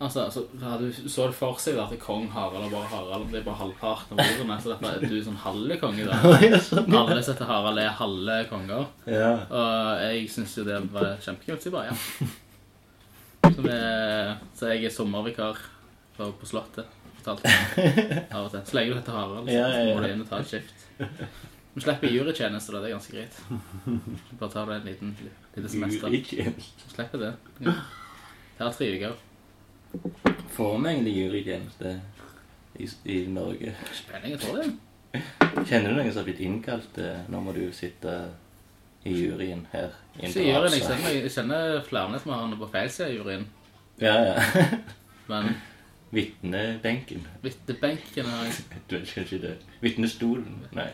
altså, 0.00 0.26
så 0.32 0.44
du 0.80 0.86
så 0.92 1.26
det 1.28 1.36
for 1.36 1.58
seg 1.60 1.78
at 1.80 1.92
kong 2.00 2.28
Harald 2.32 2.66
og 2.66 2.72
bare 2.72 2.88
Harald 2.88 3.26
det 3.32 3.42
er 3.42 3.46
bare 3.46 3.60
halvparten 3.60 4.16
av 4.16 4.22
ordene. 4.24 4.56
Så 4.62 4.72
dette 4.72 4.92
er 4.94 5.02
du 5.04 5.16
er 5.18 5.26
sånn 5.26 5.40
halve 5.42 5.76
konge, 5.82 6.06
da. 6.08 6.20
Alle 7.02 7.18
som 7.20 7.34
heter 7.34 7.50
Harald, 7.50 7.80
er 7.82 7.98
halve 7.98 8.38
konger. 8.48 8.86
Ja. 9.10 9.34
Og 9.44 10.06
jeg 10.06 10.30
syns 10.32 10.56
jo 10.56 10.64
det 10.68 10.78
var 10.94 11.12
kjempekult, 11.20 11.60
så 11.60 11.70
jeg 11.70 11.76
bare 11.76 11.92
ja. 11.92 11.98
Så, 13.50 13.62
vi, 13.64 13.76
så 14.54 14.68
jeg 14.70 14.84
er 14.86 14.92
sommervikar 14.94 15.56
på, 16.16 16.26
på 16.38 16.46
Slottet. 16.46 16.90
fortalte 17.18 17.50
jeg 17.50 18.26
Av 18.36 18.44
og 18.44 18.52
til. 18.52 18.66
Så 18.68 18.76
lenge 18.76 18.92
du 18.92 19.00
heter 19.00 19.16
Harald, 19.16 19.48
så 19.48 19.56
ja. 19.56 19.94
må 19.94 20.04
du 20.04 20.10
inn 20.10 20.24
og 20.24 20.28
ta 20.30 20.40
et 20.40 20.52
skift. 20.52 20.84
Vi 21.74 21.84
slipper 21.84 22.12
jurytjeneste, 22.12 22.72
da. 22.74 22.82
Det 22.82 22.90
er 22.90 22.96
ganske 22.96 23.16
greit. 23.16 23.40
Bare 24.40 24.52
ta 24.52 24.64
det 24.68 24.80
en 24.80 24.88
liten 24.88 25.16
liten 25.20 25.72
semester. 25.72 26.08
Jurytjeneste. 26.08 26.84
Så 26.84 26.94
slipper 26.94 27.26
det. 27.26 27.34
Ja. 27.64 27.74
Det 28.58 28.66
er 28.66 28.78
tre 28.78 28.94
uker. 28.96 29.26
Får 30.50 30.78
vi 30.78 30.88
egentlig 30.90 31.14
jurytjeneste 31.16 32.00
i, 32.78 32.88
i 33.04 33.18
Norge? 33.26 33.74
Spenning, 33.94 34.36
jeg 34.36 34.40
tror 34.40 34.60
det. 34.62 34.68
Kjenner 35.66 35.90
du 35.90 35.96
noen 35.98 36.12
som 36.12 36.20
har 36.20 36.28
blitt 36.28 36.42
innkalt 36.46 36.98
eh, 37.02 37.24
Nå 37.32 37.40
må 37.42 37.50
du 37.56 37.64
sitte 37.74 38.12
i 39.02 39.14
juryen 39.16 39.64
her? 39.72 39.96
i 40.20 40.28
en 40.28 40.32
Så 40.32 40.44
juryen, 40.44 40.76
jeg 40.76 40.84
kjenner, 40.86 41.16
jeg 41.16 41.32
kjenner 41.34 41.80
flere 41.88 42.20
som 42.22 42.34
har 42.36 42.46
noe 42.46 42.60
på 42.60 42.68
feil 42.70 42.92
side 42.92 43.08
av 43.08 43.16
juryen. 43.16 43.46
Ja, 44.00 44.14
ja. 44.30 44.68
Men 45.30 45.54
Vitnebenken. 46.10 47.26
vitnebenken 47.42 48.26
har 48.26 48.44
jeg 48.48 48.64
Du 48.88 48.96
vet 48.98 49.14
kanskje 49.14 49.38
det. 49.42 49.54
Vitnestolen. 49.82 50.60
Nei. 50.74 50.88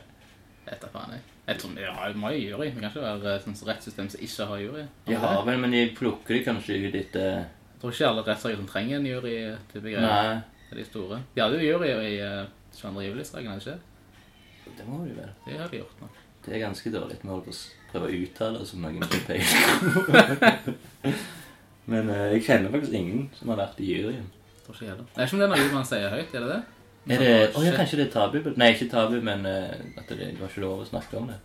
da 0.66 0.90
faen, 0.92 1.16
jeg. 1.16 1.24
Jeg 1.46 1.60
tror 1.60 1.76
vi 1.76 1.84
har 1.86 2.08
jo 2.10 2.32
jury. 2.40 2.70
Vi 2.74 2.80
kan 2.80 2.90
ikke 2.90 3.04
være 3.04 3.36
et 3.36 3.44
sånt 3.44 3.62
rettssystem 3.68 4.08
som 4.10 4.20
ikke 4.20 4.46
har 4.50 4.58
jury. 4.64 4.86
Har 5.22 5.44
vel, 5.46 5.60
men 5.62 5.72
de 5.72 5.84
plukker 5.96 6.34
de 6.34 6.42
kanskje 6.44 6.80
ut 6.88 6.98
etter 6.98 7.44
Jeg 7.76 7.82
tror 7.82 7.92
ikke 7.92 8.06
alle 8.08 8.22
rettssaker 8.24 8.56
som 8.56 8.68
trenger 8.70 8.96
en 8.96 9.06
jury 9.06 9.32
til 9.68 9.82
greier. 9.84 10.00
Nei, 10.00 10.70
er 10.72 10.78
de 10.78 10.84
store. 10.86 11.18
De 11.34 11.42
hadde 11.42 11.58
jo 11.60 11.74
jury 11.74 11.90
i 11.92 12.14
uh, 12.24 12.46
22. 12.72 13.02
juli-saken, 13.04 13.50
hadde 13.52 13.74
ikke? 13.74 14.72
det 14.78 14.86
må 14.88 15.02
de 15.04 15.12
vel. 15.18 15.34
Det 15.44 15.58
har 15.60 15.68
de 15.68 15.82
gjort 15.82 16.00
nå. 16.00 16.08
Det 16.46 16.54
er 16.54 16.62
ganske 16.62 16.92
dårlig. 16.94 17.18
Vi 17.20 17.28
holder 17.28 17.44
på 17.44 17.52
å 17.52 17.90
prøve 17.90 18.08
å 18.08 18.22
uttale 18.22 18.64
som 18.64 18.86
noen 18.86 19.04
som 19.04 19.26
peiler. 19.28 20.72
Men 21.92 22.08
uh, 22.08 22.22
jeg 22.32 22.46
kjenner 22.48 22.72
faktisk 22.72 22.96
ingen 22.96 23.28
som 23.36 23.52
har 23.52 23.60
vært 23.60 23.84
i 23.84 23.92
juryen. 23.92 24.24
Jeg 24.54 24.64
tror 24.64 24.78
ikke 24.78 24.86
jeg 24.86 24.92
heller. 24.94 25.12
Er 25.12 25.20
vet 25.20 25.28
ikke 25.28 25.36
om 25.36 25.44
det 25.44 25.46
er 25.50 25.54
noe 25.66 25.76
man 25.76 25.88
sier 25.92 26.16
høyt, 26.16 26.32
er 26.32 26.46
det 26.46 26.50
det? 26.54 26.60
Er 27.06 27.22
det, 27.22 27.30
Å 27.52 27.62
ja, 27.62 27.76
kanskje 27.76 28.00
det 28.00 28.08
er 28.08 28.14
tabu? 28.16 28.40
Nei, 28.56 28.72
ikke 28.72 28.88
tabu, 28.96 29.20
men 29.28 29.44
uh, 29.44 30.00
at 30.00 30.08
det, 30.08 30.32
det 30.32 30.40
var 30.40 30.48
ikke 30.48 30.64
lov 30.64 30.86
å 30.86 30.88
snakke 30.88 31.20
om 31.20 31.28
det. 31.28 31.36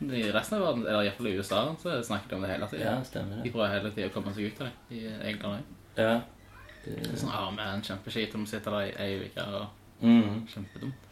I 0.00 0.32
resten 0.32 0.58
av 0.58 0.64
verden, 0.64 0.86
eller 0.86 1.02
iallfall 1.02 1.26
i 1.26 1.36
USA, 1.38 1.76
så 1.82 2.02
snakker 2.02 2.30
de 2.30 2.36
om 2.36 2.42
det 2.42 2.50
hele 2.52 2.68
tiden. 2.70 2.86
Ja, 2.86 3.04
stemmer 3.04 3.42
De 3.42 3.50
prøver 3.50 3.72
hele 3.74 3.90
tiden 3.90 4.10
å 4.10 4.14
komme 4.14 4.34
seg 4.34 4.52
ut 4.52 4.60
av 4.62 4.68
det 4.68 4.98
i 4.98 5.06
England. 5.32 5.58
også. 5.58 6.02
Ja. 6.02 6.20
Det 6.84 6.94
Det, 6.94 7.12
er 7.12 7.18
sånn, 7.18 7.32
ah, 7.34 7.50
man, 7.50 7.82
kjempeskit 7.82 8.34
om 8.38 8.46
å 8.46 8.48
sitte 8.48 8.70
der 8.70 8.86
i 8.86 8.92
ei 9.02 9.26
uke 9.26 9.46
og 9.58 9.66
mm. 10.06 10.46
kjempedumt. 10.52 11.08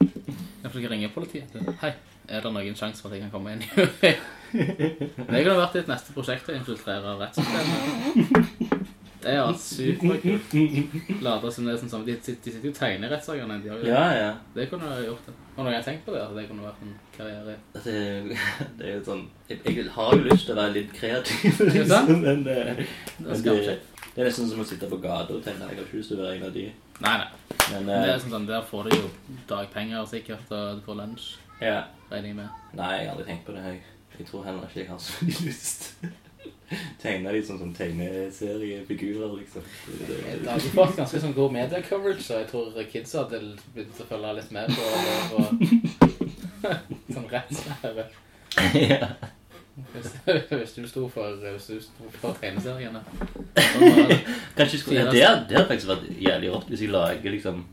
Jeg 0.00 0.70
får 0.70 0.80
ikke 0.80 0.90
ringe 0.90 1.12
politiet. 1.14 1.54
Hei, 1.80 1.92
er 2.28 2.40
det 2.44 2.52
noen 2.52 2.76
sjanse 2.76 3.02
for 3.02 3.12
at 3.12 3.18
jeg 3.18 3.26
kan 3.26 3.32
komme 3.32 3.54
inn 3.54 3.62
i 3.62 3.70
jury? 3.76 4.14
Det 4.54 5.44
kunne 5.44 5.60
vært 5.60 5.78
ditt 5.78 5.90
neste 5.90 6.16
prosjekt 6.16 6.50
å 6.50 6.58
infiltrere 6.58 7.14
rettssystemet. 7.22 8.80
Det 9.24 9.32
er 9.32 9.38
jo 9.40 9.52
superkult. 9.56 11.22
Late 11.24 11.50
som 11.54 11.64
det 11.64 11.72
er 11.74 11.78
sånn 11.80 11.90
som 11.90 12.02
De 12.04 12.12
de 12.14 12.20
sitter 12.26 12.58
jo 12.60 12.70
og 12.72 12.76
tegner 12.76 13.08
rettssakene. 13.14 13.56
De 13.62 13.70
har 13.72 13.78
jo- 13.78 13.86
Ja, 13.88 14.04
ja. 14.18 14.34
Det 14.54 14.68
kunne 14.70 14.90
du 14.98 15.06
gjort. 15.06 15.24
det. 15.26 15.34
Har 15.56 15.64
noen 15.64 15.84
tenkt 15.84 16.04
på 16.04 16.12
det? 16.12 16.20
At 16.22 16.34
det 16.36 16.48
kunne 16.48 16.62
vært 16.66 16.82
en 16.82 16.94
karriere? 17.16 17.56
Det, 17.72 18.36
det 18.78 18.86
er 18.88 18.94
jo 18.98 19.02
sånn 19.06 19.24
jeg, 19.48 19.60
jeg 19.64 19.88
har 19.96 20.12
jo 20.16 20.22
lyst 20.28 20.46
til 20.46 20.54
å 20.54 20.58
være 20.60 20.72
litt 20.76 20.92
kreativ, 20.92 21.60
Ikke 21.70 21.86
sant? 21.88 22.08
liksom, 22.08 22.20
men, 22.22 22.46
eh, 22.46 22.74
Det 22.76 23.26
men 23.28 23.36
skal 23.40 23.56
det, 23.56 23.78
det 24.14 24.22
er 24.22 24.28
nesten 24.28 24.48
som 24.50 24.60
å 24.60 24.66
sitte 24.68 24.90
på 24.90 25.00
gata 25.02 25.34
og 25.34 25.42
tegne, 25.44 25.68
Jeg 25.70 25.78
har 25.78 25.86
ikke 25.86 25.98
lyst 26.02 26.08
til 26.12 26.18
å 26.18 26.22
være 26.26 26.36
en 26.36 26.44
av 26.48 26.52
de. 26.52 26.66
Nei, 27.00 27.16
nei. 27.18 27.28
Men 27.72 27.86
Det 27.86 28.10
er 28.12 28.18
sånn, 28.18 28.30
sånn, 28.36 28.46
Der 28.46 28.62
får 28.62 28.90
du 28.90 28.96
jo 28.96 29.10
dagpenger 29.48 30.04
sikkert, 30.06 30.52
og 30.52 30.76
du 30.78 30.84
får 30.86 30.96
lunsj, 31.00 31.30
ja. 31.62 31.84
regner 32.10 32.28
jeg 32.28 32.36
med. 32.36 32.48
Nei, 32.74 32.90
jeg 32.98 33.08
har 33.08 33.14
aldri 33.16 33.26
tenkt 33.30 33.46
på 33.46 33.54
det. 33.56 33.64
Jeg, 33.64 33.80
jeg 34.18 34.26
tror 34.28 34.44
heller 34.44 34.68
ikke 34.68 34.80
jeg 34.84 34.88
har 34.92 34.98
så 34.98 35.24
mye 35.24 35.46
lyst. 35.48 35.88
Tegne 37.02 37.34
litt 37.34 37.46
sånn 37.48 37.60
som 37.60 37.72
tegneseriefigurer, 37.76 39.36
liksom. 39.38 39.66
Det, 39.86 40.16
har 40.16 40.38
ikke 40.38 40.50
hadde 40.50 40.72
fått 40.72 40.96
ganske 40.98 41.20
sånn 41.20 41.36
god 41.36 41.54
media-coverage, 41.54 42.24
så 42.24 42.40
jeg 42.40 42.48
tror 42.50 42.90
kidsa 42.90 43.24
hadde 43.24 43.40
begynt 43.74 44.00
å 44.00 44.08
følge 44.08 44.34
litt 44.38 44.52
med 44.54 44.72
på 44.74 44.82
det. 45.36 46.74
Sånn 47.14 47.30
rettslære. 47.30 48.08
ja. 48.94 49.14
Hvis, 49.74 50.12
hvis 50.50 50.72
du 50.76 50.84
sto 50.86 51.08
for, 51.10 51.34
hvis 51.42 51.66
du 51.66 51.80
sto 51.82 52.10
for 52.20 52.36
tegneseriene. 52.38 53.00
Kanskje 54.56 54.78
skulle, 54.78 55.00
ja, 55.00 55.10
det, 55.10 55.22
det 55.50 55.58
hadde 55.58 55.66
faktisk 55.72 55.90
vært 55.90 56.04
jævlig 56.22 56.52
rått 56.54 56.68
hvis 56.70 56.84
jeg 56.84 56.92
lager 56.94 57.34
liksom 57.34 57.64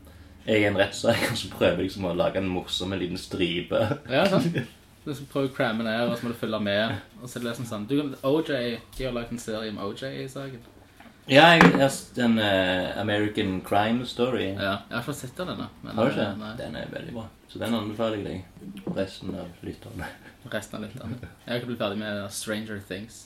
Jeg 0.42 0.64
er 0.64 0.72
en 0.72 0.78
rettssak, 0.80 1.28
og 1.30 1.38
så 1.38 1.50
prøver 1.52 1.84
liksom 1.84 2.08
å 2.10 2.16
lage 2.18 2.42
en 2.42 2.50
morsom 2.50 2.92
en 2.92 2.98
liten 2.98 3.20
stripe. 3.20 3.78
Ja, 4.10 4.24
sant. 4.26 4.58
Du 5.04 5.10
skal 5.14 5.26
prøve 5.32 5.48
å 5.50 5.54
cramme 5.56 5.82
ned, 5.86 6.00
og 6.08 6.18
så 6.18 6.26
må 6.28 6.30
du 6.32 6.38
følge 6.38 6.60
med. 6.62 6.92
Og 7.20 7.28
så 7.28 7.38
er 7.38 7.42
det 7.42 7.48
liksom 7.50 7.66
sånn 7.66 7.86
du 7.90 7.96
OJ, 8.22 8.52
De 8.96 9.04
har 9.08 9.12
lagd 9.16 9.32
en 9.34 9.38
serie 9.42 9.70
om 9.72 9.80
OJ 9.82 10.04
i 10.22 10.28
saken. 10.30 10.60
Ja, 11.30 11.52
jeg 11.54 11.62
har 11.78 11.92
en 12.24 12.38
uh, 12.38 13.00
American 13.00 13.60
Crime 13.66 14.06
Story. 14.06 14.48
Ja, 14.58 14.72
jeg 14.88 14.96
har 14.96 15.02
ikke 15.04 15.14
sett 15.14 15.36
den 15.38 15.52
ennå. 15.54 15.68
Har 15.86 16.08
du 16.08 16.10
ikke? 16.10 16.24
eh, 16.26 16.38
Nei, 16.40 16.52
Den 16.58 16.76
er 16.76 16.88
veldig 16.90 17.12
bra. 17.14 17.26
Så 17.48 17.58
den 17.62 17.74
anbefaler 17.78 18.16
jeg 18.18 18.24
deg. 18.62 18.80
Resten 18.96 19.34
av 19.38 19.46
lytterne. 19.62 20.08
resten 20.50 20.76
av 20.78 20.82
lytterne. 20.88 21.18
Jeg 21.22 21.52
har 21.52 21.60
ikke 21.60 21.70
blitt 21.70 21.78
ferdig 21.84 21.98
med 21.98 22.24
Stranger 22.34 22.80
Things. 22.88 23.20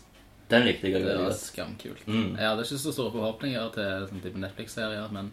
Den 0.50 0.64
likte 0.68 0.86
jeg 0.90 0.94
Det 1.00 1.06
veldig 1.06 1.24
godt. 1.24 1.40
skamkult. 1.40 2.02
Mm. 2.06 2.36
Jeg 2.36 2.48
hadde 2.48 2.62
ikke 2.66 2.78
så 2.84 2.92
store 2.92 3.12
forhåpninger 3.16 3.72
til 3.74 4.06
sånn 4.10 4.22
type 4.22 4.38
Netflix-serier, 4.44 5.08
men 5.12 5.32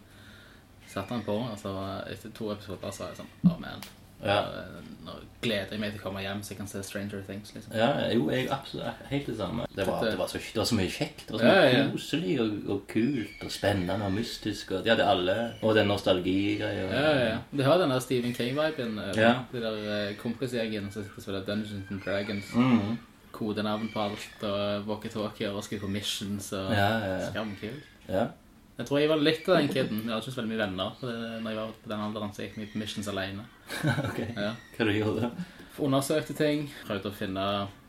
satte 0.88 1.14
den 1.14 1.24
på, 1.28 1.36
og 1.52 1.58
så 1.60 1.74
etter 2.10 2.32
to 2.34 2.52
episoder 2.54 2.92
så 2.92 3.04
var 3.04 3.12
jeg 3.12 3.20
sånn 3.20 3.34
Oh, 3.52 3.60
man. 3.60 3.84
Ja. 4.24 4.39
Nå 5.03 5.12
gleder 5.44 5.74
jeg 5.75 5.80
meg 5.82 5.92
til 5.92 6.00
å 6.00 6.03
komme 6.06 6.22
hjem 6.24 6.39
så 6.44 6.53
jeg 6.53 6.58
kan 6.62 6.68
se 6.72 6.80
Stranger 6.88 7.24
Things, 7.27 7.50
liksom. 7.53 7.74
Ja, 7.75 7.89
jo, 8.15 8.30
jeg 8.32 8.46
absolutt 8.56 9.01
helt 9.10 9.25
det 9.27 9.36
samme. 9.38 9.65
Det 9.75 9.84
var, 9.88 10.03
det 10.06 10.13
var, 10.18 10.27
så, 10.32 10.38
det 10.39 10.62
var 10.62 10.68
så 10.70 10.77
mye 10.80 10.92
kjekt. 10.94 11.25
Det 11.27 11.34
var 11.36 11.39
så 11.44 11.50
mye 11.50 11.74
ja. 11.74 11.86
koselig 11.92 12.36
og, 12.39 12.53
og 12.72 12.84
kult 12.88 13.44
og 13.44 13.51
spennende 13.51 14.06
og 14.08 14.13
mystisk. 14.15 14.72
Og, 14.72 14.84
de 14.86 14.94
hadde 14.94 15.08
alle 15.12 15.36
Og 15.62 15.75
den 15.75 15.88
nostalgigreia. 15.92 16.86
Ja, 16.88 17.01
ja, 17.10 17.25
ja. 17.34 17.39
Det 17.51 17.65
har 17.68 17.82
den 17.84 17.92
der 17.92 18.00
Stephen 18.06 18.34
King-viben. 18.38 18.96
eh, 19.00 19.18
Ja. 19.20 19.34
De 19.51 19.63
der 19.65 19.82
eh, 19.98 20.13
kompisgjengen 20.22 20.88
som 20.92 21.03
sitter 21.03 21.18
og 21.20 21.25
spiller 21.27 21.44
Dungeons 21.50 21.92
and 21.92 22.01
Dragons. 22.06 22.53
Mhm. 22.56 22.96
Kodenavn 23.34 23.89
på 23.89 24.00
alt, 24.00 24.44
og 24.46 24.84
walkietalkier 24.88 25.51
og 25.58 25.63
skal 25.65 25.80
på 25.82 25.88
missions 25.89 26.51
og 26.53 26.72
Ja, 26.72 26.88
ja, 27.01 27.13
ja. 27.18 27.30
Skamkult. 27.32 27.84
ja. 28.08 28.27
Jeg 28.77 28.88
tror 28.88 29.00
jeg 29.00 29.10
var 29.10 29.18
litt 29.22 29.50
av 29.50 29.58
den 29.60 29.68
kiden. 29.70 30.00
Jeg 30.06 30.10
hadde 30.10 30.22
ikke 30.24 30.32
så 30.34 30.39
veldig 30.42 30.50
mye 30.56 30.62
venner 30.63 30.96
det, 31.01 31.18
når 31.44 31.50
jeg 31.51 31.58
var 31.60 31.74
på 31.84 31.89
den 31.92 32.00
alderen, 32.08 32.32
så 32.34 32.42
jeg 32.42 32.50
gikk 32.50 32.58
mye 32.62 32.72
på 32.72 32.80
missions 32.82 33.08
alene. 33.12 33.44
ok. 34.10 34.20
Ja. 34.36 34.51
Hva 34.77 34.88
du 34.88 34.93
gjorde 34.96 35.32
Undersøkte 35.82 36.36
ting, 36.38 36.67
prøvde 36.86 37.10
å 37.10 37.15
finne 37.17 37.43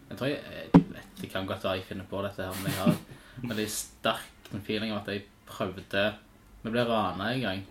Jeg 0.08 0.18
tror 0.18 0.30
jeg, 0.30 0.38
jeg 0.74 0.84
vet, 0.94 1.08
Det 1.20 1.30
kan 1.32 1.48
godt 1.48 1.66
være 1.66 1.80
jeg 1.80 1.88
finner 1.90 2.08
på 2.08 2.22
dette 2.24 2.46
her, 2.46 2.60
men 2.62 2.72
jeg 2.72 2.80
har 2.80 2.94
en 3.42 3.50
veldig 3.50 3.66
sterk 3.70 4.52
feeling 4.64 4.94
av 4.94 5.02
at 5.02 5.10
jeg 5.12 5.24
prøvde 5.50 6.04
Vi 6.62 6.72
ble 6.72 6.84
rana 6.88 7.32
en 7.32 7.42
gang. 7.42 7.64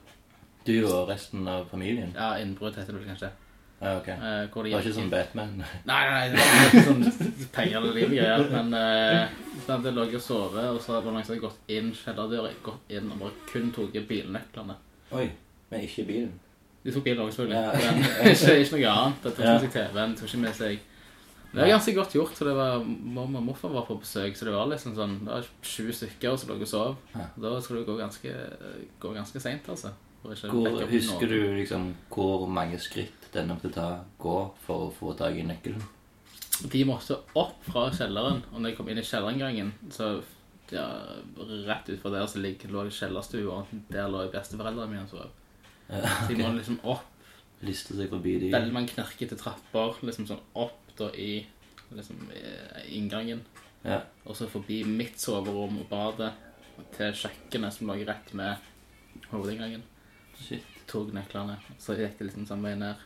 Du 0.67 0.75
og 0.87 1.09
resten 1.09 1.47
av 1.49 1.65
familien? 1.71 2.13
Ja, 2.15 2.35
innbrudd 2.39 2.77
heter 2.77 2.93
det 2.93 3.01
vel 3.01 3.09
kanskje. 3.11 3.31
Ja, 3.83 3.97
ok. 3.97 4.07
Eh, 4.07 4.49
hvor 4.53 4.63
Det 4.63 4.69
de 4.69 4.75
var 4.77 4.85
ikke 4.85 4.95
sånn 4.95 5.09
Batman? 5.11 5.57
Nei, 5.89 6.03
nei, 6.07 6.11
nei, 6.13 6.27
det 6.31 6.43
var 6.43 6.69
ikke 6.69 6.83
sånn 6.85 7.49
penger 7.51 7.79
eller 7.81 7.97
liv 7.97 8.13
greier. 8.13 8.45
Men 8.53 8.77
eh, 8.79 9.33
sånn, 9.65 9.83
jeg 9.83 9.97
lå 9.97 10.05
og 10.07 10.23
sove, 10.23 10.63
og 10.69 10.79
så 10.83 10.93
var 10.95 11.03
det 11.03 11.11
noen 11.17 11.25
som 11.25 11.33
hadde 11.33 11.43
gått 11.43 11.73
inn 11.75 11.89
kjellerdøra, 11.99 12.53
gått 12.63 12.95
inn 12.95 13.11
og 13.11 13.25
bare 13.25 13.49
kun 13.49 13.73
tok 13.75 13.97
bilnøklene. 14.07 14.77
Oi, 15.19 15.25
men 15.73 15.83
ikke 15.83 16.07
bilen. 16.07 16.31
De 16.83 16.91
tok 16.91 17.03
bilen 17.05 17.21
også, 17.23 17.43
selvfølgelig. 17.43 17.59
Ja. 17.59 17.93
Ikke, 18.33 18.55
ikke 18.59 18.75
noe 18.77 18.93
annet. 18.93 19.23
Jeg 19.23 19.35
tok 19.35 19.43
ikke 19.43 19.53
med 19.53 19.61
seg 19.63 19.75
TV-en, 19.77 20.15
tok 20.19 20.27
ikke 20.31 20.41
med 20.43 20.57
seg 20.57 20.81
Det 21.53 21.61
var 21.61 21.69
ganske 21.69 21.93
godt 21.95 22.15
gjort. 22.17 22.37
så 22.37 22.47
det 22.47 22.55
var, 22.57 22.87
Mamma 22.87 23.39
og 23.39 23.45
morfar 23.47 23.71
var 23.71 23.85
på 23.87 23.99
besøk, 24.01 24.35
så 24.35 24.47
det 24.47 24.55
var 24.55 24.67
liksom 24.71 24.95
sånn 24.97 25.19
Det 25.21 25.31
var 25.31 25.47
20 25.61 25.97
stykker 25.99 26.37
som 26.41 26.49
lå 26.51 26.57
og 26.59 26.67
sov. 26.67 26.95
Da 27.13 27.53
skulle 27.61 27.83
det 27.83 27.89
gå 27.91 27.97
ganske, 27.99 28.33
gå 28.99 29.13
ganske 29.15 29.43
seint, 29.43 29.69
altså. 29.69 29.93
Hvor, 30.23 30.85
husker 30.87 31.27
du 31.27 31.39
liksom 31.57 31.89
hvor 32.13 32.45
mange 32.47 32.77
skritt 32.79 33.27
denne 33.33 33.57
måtte 33.57 33.73
ta 33.75 33.87
gå 34.23 34.37
for 34.63 34.85
å 34.87 34.93
få 34.95 35.11
tak 35.19 35.35
i 35.35 35.43
nøkkelen? 35.43 35.83
De 36.71 36.83
måtte 36.87 37.17
opp 37.35 37.57
fra 37.65 37.89
kjelleren, 37.91 38.39
og 38.53 38.61
når 38.61 38.71
jeg 38.71 38.77
kom 38.77 38.91
inn 38.93 39.01
i 39.01 39.03
kjellerinngangen, 39.03 39.73
så 39.91 40.13
ja, 40.71 40.85
rett 41.67 41.89
utfor 41.91 42.13
der 42.13 42.27
så 42.29 42.39
ligger, 42.39 42.71
lå 42.71 42.85
kjellerstua, 42.87 43.57
og 43.59 43.73
der 43.91 44.07
lå 44.11 44.23
besteforeldrene 44.31 44.91
mine 44.93 45.03
og 45.03 45.11
sov. 45.11 45.31
Ja, 45.89 45.99
Så 46.03 46.29
de 46.29 46.37
må 46.39 46.53
liksom 46.55 46.79
opp 46.83 47.09
Liste 47.63 47.95
seg 47.95 48.09
forbi 48.11 48.33
de 48.41 48.49
veldig 48.51 48.73
mange 48.75 48.91
knirkete 48.91 49.37
trapper, 49.39 49.95
liksom 50.03 50.25
sånn 50.27 50.41
opp 50.59 50.89
da 50.99 51.07
i 51.15 51.45
liksom, 51.95 52.25
i 52.35 52.97
inngangen. 52.97 53.39
Ja. 53.85 54.01
Og 54.27 54.35
så 54.35 54.49
forbi 54.51 54.81
mitt 54.83 55.21
soverom 55.21 55.77
og 55.79 55.87
badet 55.87 56.33
til 56.97 57.15
kjøkkenet 57.21 57.75
som 57.77 57.87
lå 57.87 57.95
rett 58.03 58.33
med 58.35 58.67
hovedinngangen. 59.31 59.85
Shit. 60.41 60.67
Tok 60.91 61.13
nøklene, 61.15 61.55
så 61.79 61.95
gikk 61.95 62.17
det 62.19 62.27
liksom 62.27 62.49
samme 62.49 62.73
vei 62.73 62.81
ned. 62.81 62.99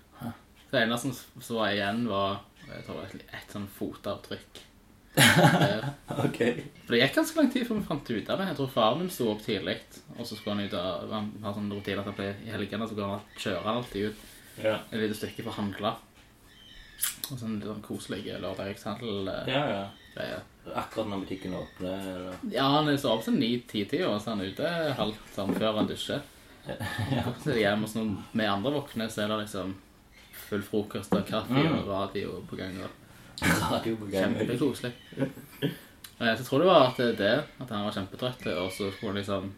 Det 0.72 0.82
eneste 0.82 1.14
som 1.14 1.60
var 1.60 1.72
igjen, 1.72 2.08
var 2.10 2.42
jeg 2.68 2.84
tror, 2.88 3.04
et, 3.06 3.22
et 3.38 3.54
sånn 3.54 3.70
fotavtrykk. 3.78 4.64
Ok. 6.24 6.38
For 6.86 6.94
det 6.96 7.00
gikk 7.02 7.16
ganske 7.18 7.38
lang 7.40 7.50
tid 7.54 7.66
før 7.68 7.78
vi 7.80 7.86
fant 7.88 8.10
ut 8.10 8.30
av 8.34 8.40
det. 8.42 8.46
Jeg 8.52 8.58
tror 8.60 8.70
faren 8.74 9.00
min 9.02 9.10
sto 9.14 9.28
opp 9.34 9.42
tidlig, 9.46 9.76
og 10.18 10.26
så 10.26 10.38
skulle 10.38 10.56
han 10.56 10.66
ut 10.66 10.74
av 10.78 11.12
Han 11.12 11.28
har 11.44 11.54
sånn 11.58 11.72
rutine 11.74 12.02
at 12.02 12.10
han 12.10 12.16
ble, 12.18 12.30
i 12.48 12.54
helgene 12.54 12.88
så 12.90 12.98
går 12.98 13.12
han 13.16 13.26
kjøre 13.38 13.64
han 13.66 13.80
alltid 13.82 14.10
ut 14.12 14.26
Ja. 14.64 14.76
et 14.92 15.00
lite 15.04 15.18
stykke 15.20 15.44
for 15.46 15.52
å 15.54 15.58
handle. 15.60 15.92
Og 17.32 17.38
sånn 17.38 17.58
litt 17.60 17.68
sånn 17.70 17.84
koselig 17.86 18.24
lørdagshandel-greie. 18.42 19.54
ja, 20.18 20.24
ja. 20.32 20.40
Akkurat 20.76 21.08
når 21.12 21.22
butikken 21.26 21.54
åpner, 21.54 22.00
eller 22.16 22.40
Ja, 22.52 22.64
han 22.74 22.90
er 22.90 22.98
så 22.98 23.12
opp 23.14 23.24
til 23.24 23.38
ni-ti-tida, 23.38 24.08
og 24.10 24.22
så 24.22 24.32
er 24.32 24.36
han 24.36 24.48
ute 24.48 24.72
halvt 24.98 25.36
sånn 25.36 25.54
før 25.56 25.78
han 25.78 25.88
dusjer. 25.92 26.22
ja. 26.68 27.24
Så 27.44 27.52
er 27.54 27.62
hjemme 27.62 27.86
hos 27.86 27.94
noen 27.96 28.18
med 28.34 28.50
andre 28.50 28.74
våkne, 28.74 29.06
så 29.10 29.22
er 29.24 29.28
det 29.32 29.38
liksom 29.46 29.76
full 30.50 30.62
frokost 30.66 31.14
og 31.16 31.24
kaffe 31.30 31.54
Mm. 31.54 31.78
og 31.80 31.88
radio 31.88 32.42
på 32.50 32.58
gang. 32.58 32.76
Og 32.84 32.90
radio 33.42 33.96
på 34.00 34.08
gang. 34.12 34.36
kjempekoselig. 34.38 34.94
Og 36.20 36.26
jeg 36.26 36.46
tror 36.48 36.60
det 36.64 36.68
var 36.68 36.88
at 36.90 36.98
det 37.20 37.28
er 37.30 37.44
at 37.62 37.70
han 37.70 37.86
var 37.86 37.94
kjempetrøtt, 37.94 38.48
og 38.58 38.72
så 38.74 38.88
skulle 38.92 39.12
han 39.14 39.20
liksom 39.22 39.52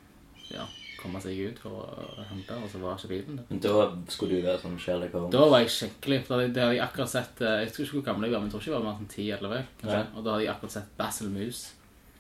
ja, 0.52 0.66
komme 1.00 1.22
seg 1.24 1.38
ut 1.48 1.60
for 1.64 1.86
å 1.86 2.26
hente, 2.28 2.58
og 2.60 2.68
så 2.68 2.82
var 2.82 2.98
ikke 3.00 3.12
bilen 3.14 3.38
der. 3.40 3.46
Men 3.48 3.62
da 3.64 3.76
skulle 4.12 4.36
du 4.42 4.48
være 4.50 4.60
sånn 4.60 4.76
Sherlock 4.82 5.14
Holmes? 5.16 5.32
Da 5.38 5.46
var 5.54 5.64
jeg 5.64 5.72
skikkelig 5.78 6.20
for 6.28 6.42
det, 6.44 6.50
det 6.58 6.64
hadde 6.66 6.76
jeg 6.76 6.84
akkurat 6.84 7.12
sett 7.14 7.40
eh, 7.46 7.62
Jeg 7.62 7.70
husker 7.70 7.84
ikke 7.86 7.98
hvor 8.02 8.08
gammel 8.10 8.28
jeg 8.28 8.34
var, 8.36 8.42
men 8.44 8.50
jeg 8.50 8.56
tror 8.58 8.66
ikke 8.66 8.74
jeg 8.74 8.80
var 8.80 8.88
mer 8.90 9.00
enn 9.00 9.12
10-11. 9.16 9.72
kanskje. 9.82 10.02
Og 10.16 10.26
da 10.26 10.34
hadde 10.36 10.44
jeg 10.44 10.54
akkurat 10.56 10.76
sett 10.76 10.90
Basil 11.00 11.30
Moose. 11.32 11.76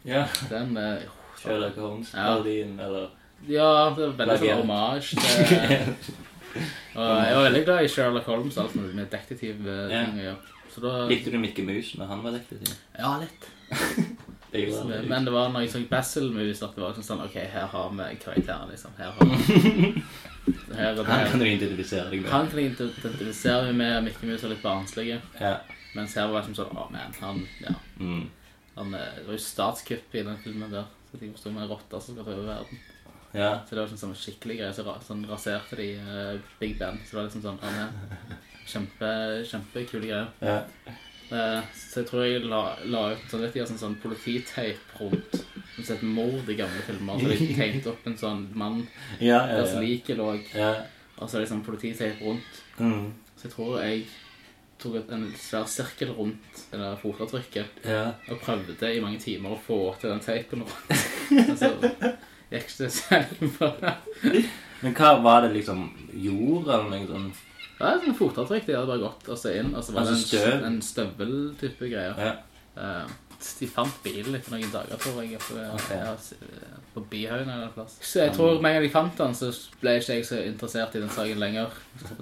Ja. 0.07 0.23
Den 0.53 0.77
eh, 0.79 1.07
Sherlock 1.41 1.75
Holmes, 1.83 2.13
Ja. 2.15 2.37
Eller 2.39 3.09
Ja, 3.47 3.67
det 3.95 4.07
var 4.07 4.15
veldig 4.19 4.39
sånn 4.39 4.47
Plagiat. 4.47 4.57
hommage 4.63 5.15
til 5.19 6.15
Og 6.99 7.11
jeg 7.23 7.35
var 7.35 7.43
veldig 7.45 7.61
glad 7.67 7.83
i 7.85 7.91
Sherlock 7.91 8.25
Holmes, 8.31 8.55
alt 8.57 8.73
med 8.79 8.95
med 8.95 9.11
detektivting 9.11 9.67
å 9.67 10.23
gjøre. 10.23 10.37
Så 10.69 10.81
da 10.83 11.05
Likte 11.09 11.31
du 11.33 11.39
Mikke 11.41 11.63
Mus 11.65 11.93
når 11.97 12.05
han 12.11 12.23
var 12.23 12.35
detektiv? 12.37 12.73
Ja, 12.97 13.15
litt. 13.21 13.49
Det 14.51 14.63
så. 14.73 14.81
Men 15.05 15.25
det 15.27 15.31
var 15.31 15.51
når 15.53 15.61
jeg 15.61 15.69
så 15.75 15.79
Basil 15.91 16.31
Movies, 16.33 16.63
at 16.65 16.73
det 16.73 16.81
var 16.81 16.95
sånn 17.05 17.19
OK, 17.21 17.35
her 17.53 17.67
har 17.69 17.91
vi 17.93 18.05
karakteren, 18.17 18.71
liksom. 18.71 18.95
Her 18.97 19.11
har 19.13 19.27
vi 19.29 19.35
her, 20.79 20.97
og 20.97 21.05
Han 21.05 21.27
kan 21.29 21.37
der. 21.37 21.45
du 21.45 21.45
identifisere 21.51 22.09
deg 22.09 22.23
med. 22.23 22.31
Han 22.33 22.47
kan 22.49 22.57
jeg 22.63 22.71
identifisere 22.71 23.67
meg 23.67 23.77
med 23.77 24.07
Mikke 24.07 24.25
Mus 24.31 24.43
er 24.47 24.49
litt 24.55 24.63
barnslig. 24.65 25.11
Ja. 25.37 25.51
Mens 25.93 26.15
her 26.17 26.31
var 26.31 26.41
det 26.41 26.49
liksom 26.49 26.57
sånn 26.63 26.81
Å, 26.81 26.87
man, 26.93 27.13
han 27.21 27.43
Ja. 27.61 27.75
Mm. 28.01 28.25
Han, 28.79 28.93
eh, 28.97 29.13
det 29.19 29.27
var 29.27 29.37
jo 29.37 29.43
statskupp 29.45 30.17
i 30.17 30.25
den 30.25 30.41
filmen 30.41 30.73
der. 30.73 30.89
Så 31.11 31.17
de 31.21 31.29
forsto 31.33 31.53
med 31.53 31.67
en 31.67 31.71
rotte 31.75 32.01
som 32.01 32.15
skal 32.17 32.25
ta 32.25 32.33
over 32.33 32.49
verden. 32.49 32.81
Ja. 33.37 33.51
Så 33.69 33.75
det 33.77 33.83
var 33.83 33.89
sånn, 33.93 34.01
sånn 34.01 34.17
skikkelig 34.17 34.57
greie. 34.63 34.73
Så 34.73 34.85
ra- 34.89 34.97
sånn 35.05 35.21
raserte 35.29 35.77
de 35.77 35.91
uh, 36.01 36.39
Big 36.61 36.73
Ben. 36.81 36.97
Så 37.05 37.13
det 37.13 37.19
var 37.21 37.29
liksom 37.29 37.45
sånn 37.45 37.61
å, 37.61 37.73
man, 37.77 38.39
Kjempe, 38.69 39.11
kjempekule 39.49 40.05
greier. 40.05 40.27
Ja. 40.45 40.59
Eh, 41.29 41.59
så 41.77 42.01
jeg 42.01 42.09
tror 42.09 42.23
jeg 42.25 42.45
la, 42.49 42.61
la 42.89 43.01
ut 43.13 43.25
sånn, 43.29 43.43
vet 43.45 43.57
sånn, 43.69 43.81
sånn 43.81 43.97
polititeip 44.01 44.95
rundt 44.97 45.35
som 45.79 45.95
et 45.95 46.05
mord 46.05 46.49
i 46.49 46.55
gamle 46.57 46.85
filmer. 46.87 47.19
Så 47.21 47.33
de 47.33 47.49
tegnet 47.57 47.89
opp 47.91 48.07
en 48.09 48.17
sånn 48.19 48.47
mann 48.57 48.79
Ja, 49.21 49.43
ja, 49.51 49.65
som 49.69 49.83
like 49.85 50.15
lå, 50.17 50.31
ja. 50.57 50.73
og 51.19 51.29
så 51.29 51.37
er 51.37 51.45
det 51.45 51.51
sånn 51.51 51.65
polititeip 51.65 52.23
rundt. 52.25 52.63
Mm. 52.79 53.11
Så 53.35 53.47
jeg 53.47 53.53
tror 53.55 53.77
jeg 53.83 54.07
tok 54.79 55.11
en 55.11 55.27
svær 55.35 55.67
sirkel 55.67 56.13
rundt 56.15 56.63
det 56.71 56.79
der 56.79 56.97
fotavtrykket 57.01 57.83
ja. 57.89 58.13
og 58.31 58.39
prøvde 58.41 58.91
i 58.93 59.01
mange 59.03 59.19
timer 59.19 59.53
å 59.57 59.61
få 59.61 59.79
til 59.99 60.13
den 60.13 60.23
teipen 60.23 60.63
rundt. 60.63 61.05
altså, 61.51 61.73
gikk 62.49 62.73
det 62.79 62.89
selv 62.95 63.45
bare. 63.59 63.95
Men 64.79 64.95
hva 64.95 65.13
var 65.21 65.45
det 65.45 65.53
liksom 65.57 65.85
jord 66.15 66.71
eller 66.71 66.89
noe 66.93 67.09
sånn? 67.11 67.29
Det 67.79 67.87
er 67.87 68.01
sånn 68.03 68.17
fotavtrykk 68.19 68.65
de 68.67 68.75
hadde 68.75 68.89
bare 68.91 69.03
gått 69.05 69.29
og 69.31 69.37
se 69.39 69.55
inn, 69.59 69.71
og 69.75 69.83
så 69.83 69.93
var 69.95 70.03
det 70.05 70.13
Altså 70.17 70.37
en, 70.37 70.43
støv? 70.43 70.63
en 70.67 70.79
støveltype 70.83 71.89
greier. 71.93 72.19
Ja. 72.19 72.33
Eh, 72.75 73.17
de 73.59 73.67
fant 73.71 74.01
bilen 74.03 74.35
etter 74.35 74.51
noen 74.51 74.71
dager, 74.73 74.99
tror 74.99 75.21
jeg, 75.23 75.37
ja, 75.39 76.13
på 76.93 77.03
Bihaugen 77.07 77.47
eller 77.49 77.69
en 77.69 77.75
plass. 77.75 77.95
Så 78.03 78.19
jeg 78.25 78.33
tror 78.35 78.57
med 78.59 78.73
en 78.73 78.75
gang 78.79 78.83
de 78.83 78.91
fant 78.91 79.15
den, 79.21 79.35
så 79.37 79.51
ble 79.79 79.93
ikke 79.99 80.17
jeg 80.17 80.25
så 80.27 80.39
interessert 80.43 80.97
i 80.97 81.03
den 81.05 81.11
saken 81.13 81.39
lenger. 81.39 81.71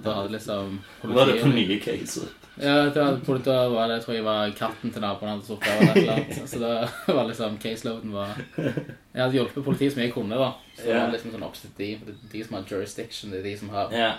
Da 0.04 0.14
hadde 0.20 0.36
liksom 0.36 0.78
Var 1.02 1.32
det 1.32 1.40
på 1.42 1.50
nye 1.50 1.80
caser? 1.82 2.28
Ja, 2.58 2.88
da, 2.90 3.08
da 3.14 3.56
var 3.70 3.86
det, 3.90 3.98
jeg 3.98 4.04
tror 4.04 4.14
jeg 4.16 4.24
var 4.26 4.54
katten 4.58 4.94
til 4.94 5.02
naboen 5.02 5.30
hadde 5.30 5.46
sittet 5.46 5.68
der 5.68 5.92
eller 5.94 6.14
annet. 6.14 6.48
Så 6.50 6.62
da 6.62 6.72
var 7.18 7.28
liksom 7.28 7.58
caseloaden 7.62 8.14
var 8.14 8.32
Jeg 8.58 9.20
hadde 9.22 9.38
hjulpet 9.38 9.64
politiet 9.66 9.94
så 9.94 10.00
mye 10.00 10.08
jeg 10.08 10.14
kunne, 10.14 10.38
da. 10.38 10.52
Så 10.78 10.86
det 10.86 10.96
var 11.02 11.12
liksom 11.14 11.34
sånn 11.34 11.46
opp 11.50 11.58
til 11.58 11.74
de, 11.78 11.90
for 12.00 12.10
det 12.10 12.16
er 12.18 12.32
de 12.34 12.42
som 12.46 12.58
har 12.60 12.66
jurisdiction, 12.72 13.30
det 13.34 13.42
er 13.42 13.48
de 13.50 13.56
som 13.58 13.70
har 13.74 13.94
Ja. 13.94 14.10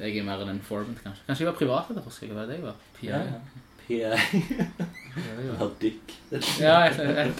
Jeg 0.00 0.16
er 0.16 0.24
mer 0.24 0.44
en 0.44 0.54
informant, 0.56 1.02
kanskje. 1.04 1.26
Kanskje 1.26 1.44
jeg 1.44 1.52
var 1.52 1.58
privatetterforsker, 1.58 2.30
hva 2.30 2.40
var 2.40 2.48
det 2.48 2.56
jeg 2.58 2.64
var? 2.64 2.78
PI? 2.96 3.10
Ja, 3.10 3.20
ja. 3.28 3.66
P.I. 3.90 5.56
Har 5.58 5.70
Dick. 5.82 6.18
Ja, 6.60 6.78
jeg, 6.78 7.32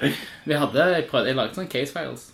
jeg, 0.00 0.16
Vi 0.44 0.54
hadde 0.54 0.84
Jeg 0.84 1.06
prøvde, 1.10 1.26
jeg 1.26 1.36
lagde 1.38 1.56
sånne 1.56 1.72
case 1.72 1.94
files. 1.94 2.28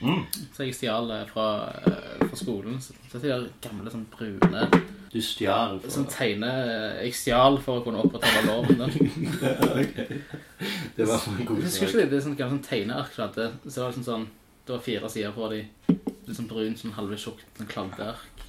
Mm. 0.00 0.24
Så 0.56 0.64
jeg 0.64 0.74
stjal 0.74 1.10
eh, 1.12 1.26
fra, 1.28 1.46
eh, 1.86 2.22
fra 2.24 2.38
skolen. 2.40 2.80
Så, 2.82 2.96
så 3.10 3.20
de 3.20 3.30
der 3.30 3.46
gamle 3.62 3.92
sånn 3.92 4.06
brune 4.08 4.62
Du 5.12 5.18
stjal 5.20 5.76
Sånn 5.92 6.06
tegne 6.08 6.48
Jeg 7.04 7.12
stjal 7.18 7.58
for 7.60 7.80
å 7.80 7.84
kunne 7.84 8.00
opprettholde 8.06 8.46
loven. 8.48 8.80
Da. 8.80 8.88
Det 10.96 11.06
var 11.06 11.20
for 11.20 11.36
en 11.36 11.46
god 11.48 11.62
husker 11.66 11.86
sak. 11.86 11.92
ikke 11.92 12.00
det, 12.00 12.08
det 12.10 12.18
er 12.18 12.26
sånn 12.26 12.38
gamle 12.38 12.56
sånn 12.56 12.66
tegneark 12.66 13.16
hadde 13.20 13.50
Så 13.66 13.76
det 13.76 13.84
var 13.84 13.96
sånn, 13.98 14.08
sånn 14.08 14.26
Det 14.64 14.74
var 14.74 14.84
fire 14.88 15.12
sider 15.12 15.36
på 15.36 15.52
de. 15.52 15.62
Litt 15.90 16.36
sånn 16.38 16.50
brun, 16.50 16.76
sånn 16.80 16.96
halve 16.96 17.18
tjukt, 17.20 17.46
sånn 17.58 17.70
kladdeark. 17.70 18.44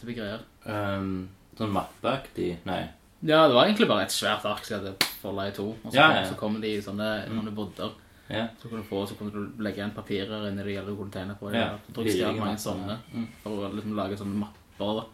Type 0.00 0.14
greier. 0.16 0.40
Um, 0.64 1.28
sånn 1.58 1.72
mappeaktig 1.74 2.54
Nei. 2.68 2.82
Ja, 3.20 3.42
det 3.48 3.54
var 3.54 3.66
egentlig 3.68 3.88
bare 3.90 4.06
et 4.06 4.14
svært 4.14 4.46
ark 4.48 4.64
som 4.64 4.78
hadde 4.80 4.94
folda 5.20 5.48
i 5.50 5.52
to. 5.52 5.66
Og 5.84 5.90
så, 5.90 5.96
Ja, 5.98 6.06
ja. 6.16 6.22
så 6.24 6.38
kom 6.40 6.54
de 6.62 6.70
i 6.72 6.80
sånne, 6.80 7.08
sånne 7.28 7.52
bodder. 7.52 7.90
Ja. 8.30 8.46
Så 8.62 8.70
kunne 8.70 8.80
du 8.80 8.88
få, 8.88 9.02
så 9.10 9.16
kunne 9.18 9.32
du 9.34 9.62
legge 9.62 9.82
igjen 9.82 9.92
papirer 9.92 10.46
inni 10.48 10.64
de, 10.64 10.76
eller 10.78 10.94
du 10.94 10.96
kunne 10.96 11.12
tegne 11.12 11.34
på 11.36 11.50
det. 11.52 11.60
Ja, 11.60 11.74
Så 11.86 11.92
tror 11.98 12.06
jeg 12.08 12.38
mange 12.38 12.56
sånne. 12.62 12.96
Mm. 13.12 13.26
for 13.42 13.66
å 13.68 13.72
liksom 13.74 13.96
lage 13.98 14.16
sånne 14.16 14.38
mapper. 14.40 15.02
da. 15.02 15.04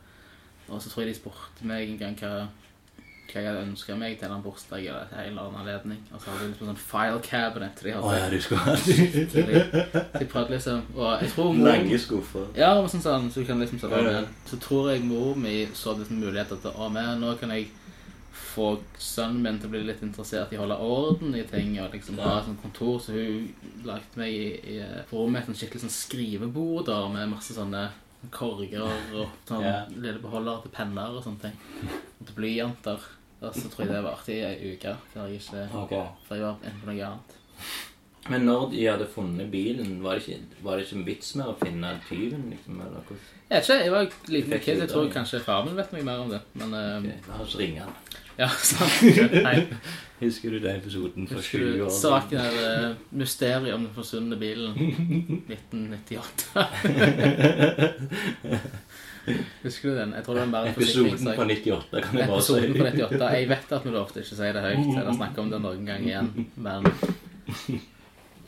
Og 0.68 0.82
så 0.82 0.90
tror 0.90 1.02
jeg 1.04 1.14
de 1.14 1.18
spurte 1.18 1.64
meg 1.66 1.88
en 1.90 1.98
gang 1.98 2.14
hva, 2.20 2.46
hva 3.26 3.40
jeg 3.42 3.48
hadde 3.50 3.62
ønska 3.66 3.96
meg 3.98 4.18
til 4.20 4.32
en 4.32 4.42
bursdag 4.44 4.84
eller 4.86 5.12
en 5.12 5.30
eller 5.30 5.42
annen 5.42 5.60
anledning. 5.62 6.02
Og 6.12 6.20
så 6.20 6.30
hadde 6.30 6.44
jeg 6.44 6.52
liksom 6.52 6.70
sånn 6.70 6.82
file 6.82 7.22
cabinet 7.26 7.82
de 7.82 7.94
hadde, 7.94 8.10
hadde. 8.10 8.20
ja, 8.22 8.28
du 8.30 8.40
skulle 8.44 8.60
ha 8.64 8.74
de, 8.86 10.20
de 10.20 10.28
prøvde 10.30 10.54
liksom 10.54 10.84
Og 10.94 11.22
jeg 11.22 11.32
tror 11.34 11.50
mor 11.56 11.70
lange 11.70 11.98
skuffer. 12.02 12.46
Ja, 12.58 12.70
og 12.78 12.90
sånn 12.92 13.04
sånn, 13.04 13.30
så 13.32 13.42
du 13.42 13.50
kan 13.50 13.62
liksom 13.62 13.82
sånn, 13.82 13.96
Ja. 14.06 14.22
Så 14.46 14.60
tror 14.62 14.92
jeg 14.92 15.04
mor 15.06 15.34
mi 15.38 15.58
så 15.74 15.96
liksom 15.98 16.22
muligheter 16.22 16.62
til 16.62 16.76
Å, 16.76 16.88
men 16.92 17.20
nå 17.22 17.34
kan 17.40 17.52
jeg 17.54 17.68
få 18.56 18.70
sønnen 19.00 19.42
min 19.44 19.58
til 19.60 19.68
å 19.68 19.74
bli 19.74 19.82
litt 19.84 20.00
interessert 20.04 20.52
i 20.52 20.56
å 20.56 20.62
holde 20.62 20.78
orden 20.80 21.34
i 21.36 21.44
ting. 21.48 21.74
Og 21.82 21.92
liksom 21.92 22.20
ha 22.24 22.38
et 22.38 22.48
sånt 22.48 22.62
kontor, 22.62 22.98
så 23.04 23.12
hun 23.12 23.50
lagde 23.84 24.20
meg 24.20 24.32
i, 24.32 24.76
i 24.76 24.80
på 25.10 25.20
rommet 25.20 25.48
et 25.50 25.60
skikkelig 25.60 25.84
sånn 25.84 25.92
skrivebord 25.92 26.88
der, 26.88 27.08
med 27.12 27.34
masse 27.34 27.56
sånne 27.56 27.88
korger 28.32 28.86
og 28.86 29.28
sånn 29.46 29.64
yeah. 29.64 29.84
lille 29.92 30.18
beholdere 30.22 30.64
til 30.64 30.74
penner 30.74 31.18
og 31.18 31.24
sånne 31.26 31.48
ting. 31.50 31.92
Og 32.18 32.24
til 32.24 32.38
blyanter. 32.38 33.04
Og 33.48 33.56
så 33.56 33.72
tror 33.72 33.86
jeg 33.86 33.94
det 33.94 34.04
varte 34.06 34.34
i 34.34 34.40
ei 34.46 34.72
uke 34.74 34.96
før 35.12 35.28
jeg 35.28 35.42
ikke 35.42 35.66
okay. 35.82 36.06
Før 36.28 36.40
jeg 36.40 36.48
var 36.48 36.56
på 36.64 36.90
noe 36.90 37.10
annet. 37.10 37.36
Men 38.28 38.40
når 38.42 38.70
de 38.72 38.86
hadde 38.86 39.06
funnet 39.06 39.50
bilen, 39.50 40.02
var 40.02 40.18
det 40.18 40.26
ikke, 40.26 40.62
var 40.62 40.76
det 40.76 40.86
ikke 40.86 40.96
en 40.98 41.06
vits 41.06 41.34
med 41.38 41.46
å 41.46 41.54
finne 41.60 41.92
tyven? 42.08 42.48
liksom, 42.50 42.80
eller 42.82 43.04
hvordan? 43.06 43.26
Jeg 43.46 43.54
vet 43.54 43.68
ikke, 43.68 43.84
jeg 43.84 43.92
var 43.94 44.08
liten 44.34 44.58
kid. 44.64 44.80
Jeg 44.82 44.90
tror 44.90 45.12
kanskje 45.14 45.40
faren 45.46 45.68
min 45.68 45.78
vet 45.78 45.92
noe 45.94 46.06
mer 46.08 46.24
om 46.24 46.32
det. 46.34 46.40
Men 46.58 46.74
Um... 46.74 47.06
Okay, 47.06 47.18
La 47.28 47.34
oss 47.44 47.54
ringe 47.60 47.80
han. 47.84 47.94
ja, 48.42 48.48
sant. 48.50 48.98
Nei. 49.46 49.60
Husker 50.18 50.50
du 50.50 50.58
den 50.58 50.76
episoden 50.80 51.28
for 51.28 51.36
Husker 51.38 51.58
20 51.58 51.76
du 51.76 51.84
år 51.84 51.90
saken 51.92 52.38
der 52.40 52.54
uh, 52.90 52.96
mysteriet 53.20 53.74
om 53.76 53.82
den 53.84 53.94
forsvunne 53.94 54.36
bilen 54.40 54.72
1998? 55.52 56.56
Husker 59.62 59.90
du 59.90 59.96
den? 59.98 60.12
Jeg 60.14 60.24
tror 60.24 60.38
det 60.38 60.42
var 60.44 60.52
bare 60.52 60.70
en 60.70 60.74
Episoden 60.76 61.30
på 61.36 61.44
98, 61.50 62.02
kan 62.04 62.18
jeg 62.20 62.28
bare 62.30 62.42
si. 62.46 62.54
Episoden 62.54 62.76
på 62.78 62.86
98. 62.86 63.30
Jeg 63.34 63.48
vet 63.50 63.72
at 63.78 63.86
vi 63.86 63.94
lovte 63.94 64.22
ikke 64.22 64.36
å 64.36 64.40
si 64.40 64.50
det 64.56 64.64
høyt 64.66 64.90
eller 64.92 65.18
snakke 65.18 65.42
om 65.42 65.52
det 65.52 65.60
noen 65.64 65.88
gang 65.90 66.06
igjen, 66.06 66.30
men 66.56 66.86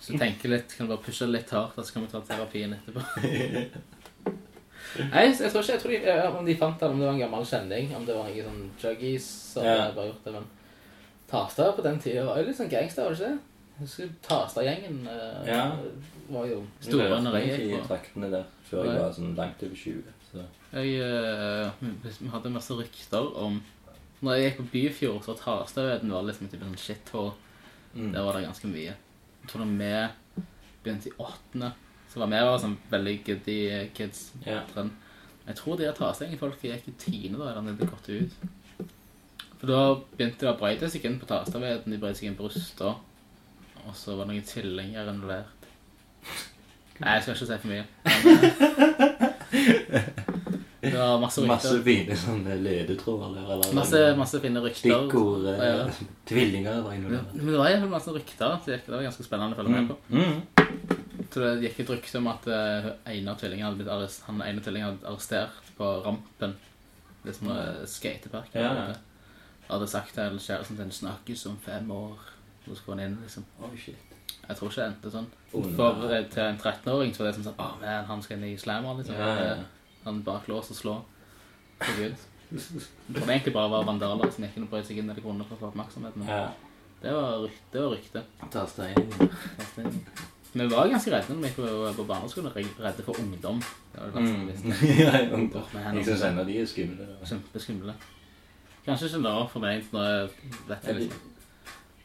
så 0.00 0.18
tenker 0.18 0.52
litt, 0.54 0.74
kan 0.76 0.86
du 0.86 0.94
bare 0.94 1.04
pushe 1.04 1.26
litt 1.28 1.50
hardt, 1.54 1.78
og 1.78 1.86
så 1.86 1.96
kan 1.96 2.06
vi 2.06 2.12
ta 2.12 2.22
terapien 2.28 2.76
etterpå. 2.76 3.02
Nei, 5.12 5.24
jeg 5.28 5.50
tror 5.52 5.62
ikke 5.62 5.74
jeg 5.74 5.82
tror 5.82 5.92
de, 5.92 6.14
om 6.38 6.46
de 6.46 6.56
fant 6.58 6.80
den, 6.80 6.94
om 6.94 7.02
det 7.02 7.08
var 7.08 7.16
en 7.16 7.24
gammel 7.26 7.44
kjenning, 7.46 7.90
om 7.96 8.06
det 8.06 8.14
var 8.16 8.30
noen 8.30 8.46
sånn 8.46 8.62
juggies 8.94 9.26
som 9.52 9.66
Ja. 9.66 9.90
bare 9.94 10.12
gjort 10.12 10.24
det, 10.24 10.32
men 10.38 10.48
Tasta 11.28 11.72
på 11.76 11.82
den 11.84 11.98
tida 12.00 12.24
var 12.24 12.38
jo 12.40 12.46
litt 12.46 12.56
sånn 12.56 12.70
gangster, 12.72 13.04
var 13.04 13.12
det 13.12 13.18
ikke 13.18 13.32
det? 13.34 13.38
Husker 13.78 14.08
Tasta-gjengen 14.24 15.02
uh, 15.06 15.46
Ja. 15.46 15.76
var 16.32 16.46
jo 16.48 16.62
store 16.80 17.08
jeg 17.44 17.68
i 17.68 17.82
traktene 17.86 18.30
der 18.32 18.46
før 18.64 18.88
jeg 18.88 19.02
var 19.02 19.12
sånn 19.12 19.36
langt 19.36 19.62
over 19.62 19.76
20. 19.76 20.02
Jeg, 20.68 21.00
uh, 21.00 21.88
vi 22.04 22.28
hadde 22.28 22.52
masse 22.52 22.74
rykter 22.76 23.30
om 23.40 23.62
Når 24.20 24.34
jeg 24.34 24.44
gikk 24.44 24.56
på 24.58 24.66
Byfjord, 24.72 25.20
så 25.24 25.34
Tastøyveden 25.38 26.12
var 26.12 26.26
liksom 26.26 26.48
typ 26.50 26.64
sånn 26.64 26.80
shithole. 26.82 27.36
Mm. 27.94 28.10
Der 28.12 28.24
var 28.26 28.34
det 28.34 28.48
ganske 28.48 28.70
mye. 28.70 28.96
Jeg 28.98 29.50
tror 29.52 29.62
da 29.62 29.68
vi 29.70 30.42
begynte 30.82 31.12
i 31.12 31.18
åttende, 31.22 31.70
så 32.10 32.18
var 32.20 32.32
vi 32.32 32.40
var 32.48 32.58
sånn 32.58 32.74
veldig 32.90 33.14
goody 33.28 33.60
kids. 33.94 34.32
Yeah. 34.42 34.66
trend. 34.72 34.96
Jeg 35.46 35.60
tror 35.60 35.78
de 35.78 35.92
Tastgjengen-folka 35.94 36.72
gikk 36.72 36.90
i 36.90 36.96
tiende 36.98 37.38
da, 37.38 37.52
eller 37.52 37.78
det 37.78 37.88
hadde 37.94 38.18
ut. 38.26 38.34
For 39.58 39.66
da 39.70 39.78
begynte 40.12 40.44
de 40.44 40.50
å 40.50 40.58
brøyte 40.58 40.90
seg 40.90 41.06
inn 41.08 41.18
på 41.18 41.26
Tastaveden. 41.30 41.94
De 41.94 41.98
brøyte 42.02 42.20
seg 42.20 42.28
inn 42.30 42.38
på 42.38 42.50
Rusta. 42.50 42.88
Og 43.86 43.94
så 43.96 44.14
var 44.14 44.26
det 44.26 44.34
noen 44.34 44.46
tvillinger 44.46 45.10
involvert. 45.10 45.70
Nei, 46.98 47.14
jeg 47.14 47.22
skal 47.22 47.34
ikke 47.34 47.46
si 47.46 47.58
for 47.62 47.70
mye. 47.72 47.84
Men, 49.48 49.94
eh, 49.98 50.37
det 50.80 50.92
var 50.98 51.18
masse 51.20 51.42
Masse 51.46 51.82
fine 51.82 52.14
sånne 52.16 52.54
ledetråder 52.62 53.34
der. 53.34 53.48
Eller 53.54 53.74
Masse, 53.74 54.02
masse 54.16 54.40
fine 54.40 54.60
rykter. 54.62 54.78
stikkord. 55.08 55.46
eh, 55.46 55.64
Ja. 55.64 55.88
Tvillinger 56.26 56.82
var 56.82 56.92
involvert. 56.94 57.34
Men 57.34 57.46
det 57.52 57.58
var 57.58 57.68
iallfall 57.70 57.88
masse 57.90 58.12
rykter. 58.14 58.58
Så 58.64 58.70
det 58.70 58.88
var 58.88 59.02
ganske 59.02 59.24
spennende 59.26 59.56
å 59.56 59.58
følge 59.58 59.74
med 59.74 59.88
på. 59.88 59.96
Mm. 60.10 61.26
Så 61.32 61.40
det 61.40 61.62
gikk 61.66 61.80
et 61.80 61.90
rykte 61.90 62.18
om 62.18 62.26
at 62.30 62.46
eh, 62.46 62.90
en 63.16 63.28
av 63.28 63.36
tvillingene 63.40 63.66
hadde 63.68 63.76
blitt 63.82 63.90
arrest, 63.92 64.22
han 64.26 64.40
ene 64.42 64.60
tvillingen 64.62 64.88
hadde 64.94 65.06
arrestert 65.10 65.72
på 65.76 65.90
rampen. 66.04 66.54
Det 67.24 67.34
som 67.34 67.50
er 67.50 67.80
skatepark. 67.86 68.54
Ja, 68.54 68.72
ja. 68.74 68.94
Hadde 69.68 69.86
sagt 69.90 70.14
til 70.14 70.38
kjæresten 70.38 70.76
sin 70.78 70.90
'snakkes 70.90 71.46
om 71.46 71.58
fem 71.64 71.90
år'. 71.90 72.18
Så 72.68 72.74
skulle 72.76 73.00
han 73.02 73.10
inn, 73.10 73.18
liksom. 73.22 73.44
Oh, 73.60 73.68
shit. 73.76 73.96
Jeg 74.48 74.56
tror 74.56 74.68
ikke 74.70 74.80
det 74.80 74.86
endte 74.86 75.10
sånn. 75.10 75.26
Oh, 75.52 75.64
For 75.76 76.12
eh, 76.12 76.24
til 76.30 76.42
en 76.42 76.56
13-åring 76.58 77.12
så 77.14 77.18
var 77.24 77.26
det 77.26 77.34
som 77.34 77.44
sånn 77.44 77.58
'Å, 77.58 77.80
man, 77.80 78.04
han 78.04 78.22
skal 78.22 78.36
inn 78.38 78.44
i 78.44 78.56
slammer', 78.56 78.96
liksom. 78.96 79.14
Ja, 79.18 79.34
ja, 79.44 79.56
Han 80.08 80.22
bak 80.26 80.48
lås 80.50 80.70
og 80.72 80.76
slå. 80.80 80.96
For 81.84 82.00
gud. 82.00 82.14
Det 82.48 82.64
det 83.12 83.22
egentlig 83.28 83.52
bare 83.54 83.70
være 83.76 83.86
vandaler 83.92 84.30
som 84.32 84.44
gikk 84.46 84.56
inn 84.56 84.64
og 84.66 84.70
brøt 84.72 84.86
seg 84.88 84.98
inn 85.02 85.10
der 85.12 85.18
de 85.18 85.24
kunne 85.24 85.44
for 85.46 85.58
å 85.58 85.60
få 85.60 85.68
oppmerksomhet. 85.72 86.16
Men 86.16 86.28
Ja. 86.32 86.46
det 87.02 87.12
var, 87.12 87.42
rykte. 87.44 87.68
det 87.72 87.82
var 87.82 87.90
rykte. 87.94 88.22
Ta 88.50 88.64
Men 90.54 90.68
Vi 90.70 90.74
var 90.74 90.88
ganske 90.88 91.10
redde 91.12 91.34
når 91.34 91.42
vi 91.42 91.48
gikk 91.50 91.56
på, 91.60 91.92
på 91.98 92.04
barneskolen. 92.08 92.52
re- 92.56 92.78
Redde 92.86 93.04
for 93.04 93.20
ungdom. 93.20 93.60
Det 93.92 94.00
var 94.00 94.06
det 94.14 94.22
Mm. 94.22 94.72
ja, 95.04 95.34
ungdom. 95.36 95.62
Jeg 95.74 96.04
syns 96.08 96.22
ennå 96.30 96.44
de 96.48 96.56
er 96.62 96.66
skumle. 96.66 97.06
Kjempeskumle. 97.28 97.94
Kanskje 98.86 99.10
ikke 99.12 99.20
nå 99.26 99.34
for 99.52 99.60
meg, 99.60 99.84
når 99.92 100.08
jeg 100.08 100.30
vet 100.70 100.82
det 100.88 100.94
liksom. 101.02 101.34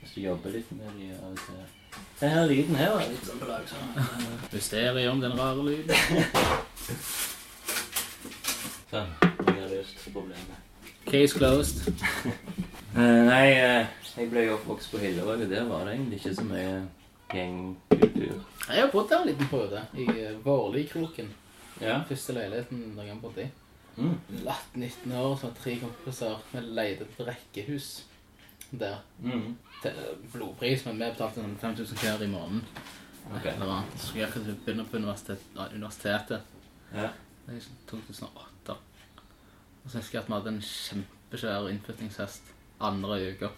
Hvis 0.01 0.13
du 0.17 0.21
jobber 0.21 0.51
litt 0.51 0.71
med 0.75 0.91
de 0.99 1.13
av 1.15 1.31
og 1.31 1.37
til 1.39 1.55
Denne 2.19 2.47
lyden 2.49 2.75
her 2.75 2.91
er 2.99 3.09
litt 3.13 3.23
sånn 3.25 3.39
på 3.39 3.47
lag. 3.47 3.63
Sånn. 3.69 3.93
Mysteriet 4.51 5.09
om 5.11 5.21
den 5.23 5.37
rare 5.39 5.63
lyden. 5.63 5.95
sånn. 8.93 9.13
Jeg 9.47 9.57
har 9.57 9.71
løst 9.71 10.05
problemet. 10.13 10.57
Case 11.09 11.37
closed. 11.37 11.83
Eh, 12.93 12.99
nei, 13.25 13.55
eh, 13.57 13.87
jeg 14.13 14.27
ble 14.29 14.43
jo 14.43 14.51
oppvokst 14.53 14.91
på 14.93 14.99
Hillevåg, 15.01 15.39
og 15.41 15.49
der 15.49 15.63
var 15.65 15.87
det 15.87 15.95
egentlig 15.95 16.19
ikke 16.19 16.33
så 16.37 16.43
mye 16.45 16.75
gjengkultur. 17.31 18.35
Jeg 18.67 18.83
har 18.83 18.91
bodd 18.91 19.07
der 19.09 19.23
en 19.23 19.29
liten 19.31 19.49
periode. 19.49 19.81
I 19.97 20.05
eh, 20.21 20.35
Vårlikroken. 20.45 21.31
Ja. 21.81 21.95
Første 22.05 22.35
leiligheten 22.37 22.83
jeg 22.99 23.09
har 23.09 23.17
bodd 23.23 23.41
i. 23.41 23.47
Mm. 23.97 24.13
18-19 24.43 25.17
år, 25.23 25.33
så 25.41 25.49
var 25.49 25.57
tre 25.57 25.75
kompiser. 25.81 26.45
Vi 26.51 26.63
leide 26.69 27.09
et 27.09 27.25
rekkehus 27.31 27.89
der. 28.69 29.01
Mm. 29.25 29.57
Til 29.81 29.99
blodpris, 30.37 30.85
men 30.85 31.01
vi 31.01 31.09
betalte 31.09 31.41
sånn 31.41 31.57
5000 31.65 32.05
hver 32.05 32.27
i 32.27 32.29
måneden. 32.29 32.63
Ok. 33.33 33.49
Eller 33.55 33.77
annet. 33.79 33.97
Så 33.97 34.11
skulle 34.11 34.27
jeg 34.29 34.57
begynne 34.67 34.85
på 34.85 35.01
universitet, 35.01 35.49
universitetet. 35.73 36.57
Ja. 36.93 37.09
Det 37.47 37.57
er 37.57 37.63
i 37.63 37.87
2008. 37.89 38.52
Og 39.83 39.91
så 39.91 39.99
husker 39.99 40.17
jeg 40.17 40.23
at 40.23 40.31
vi 40.31 40.37
hadde 40.37 40.53
en 40.53 40.63
kjempesvær 40.63 41.69
innflyttingsfest 41.71 42.53
andre 42.83 43.19
uka. 43.33 43.51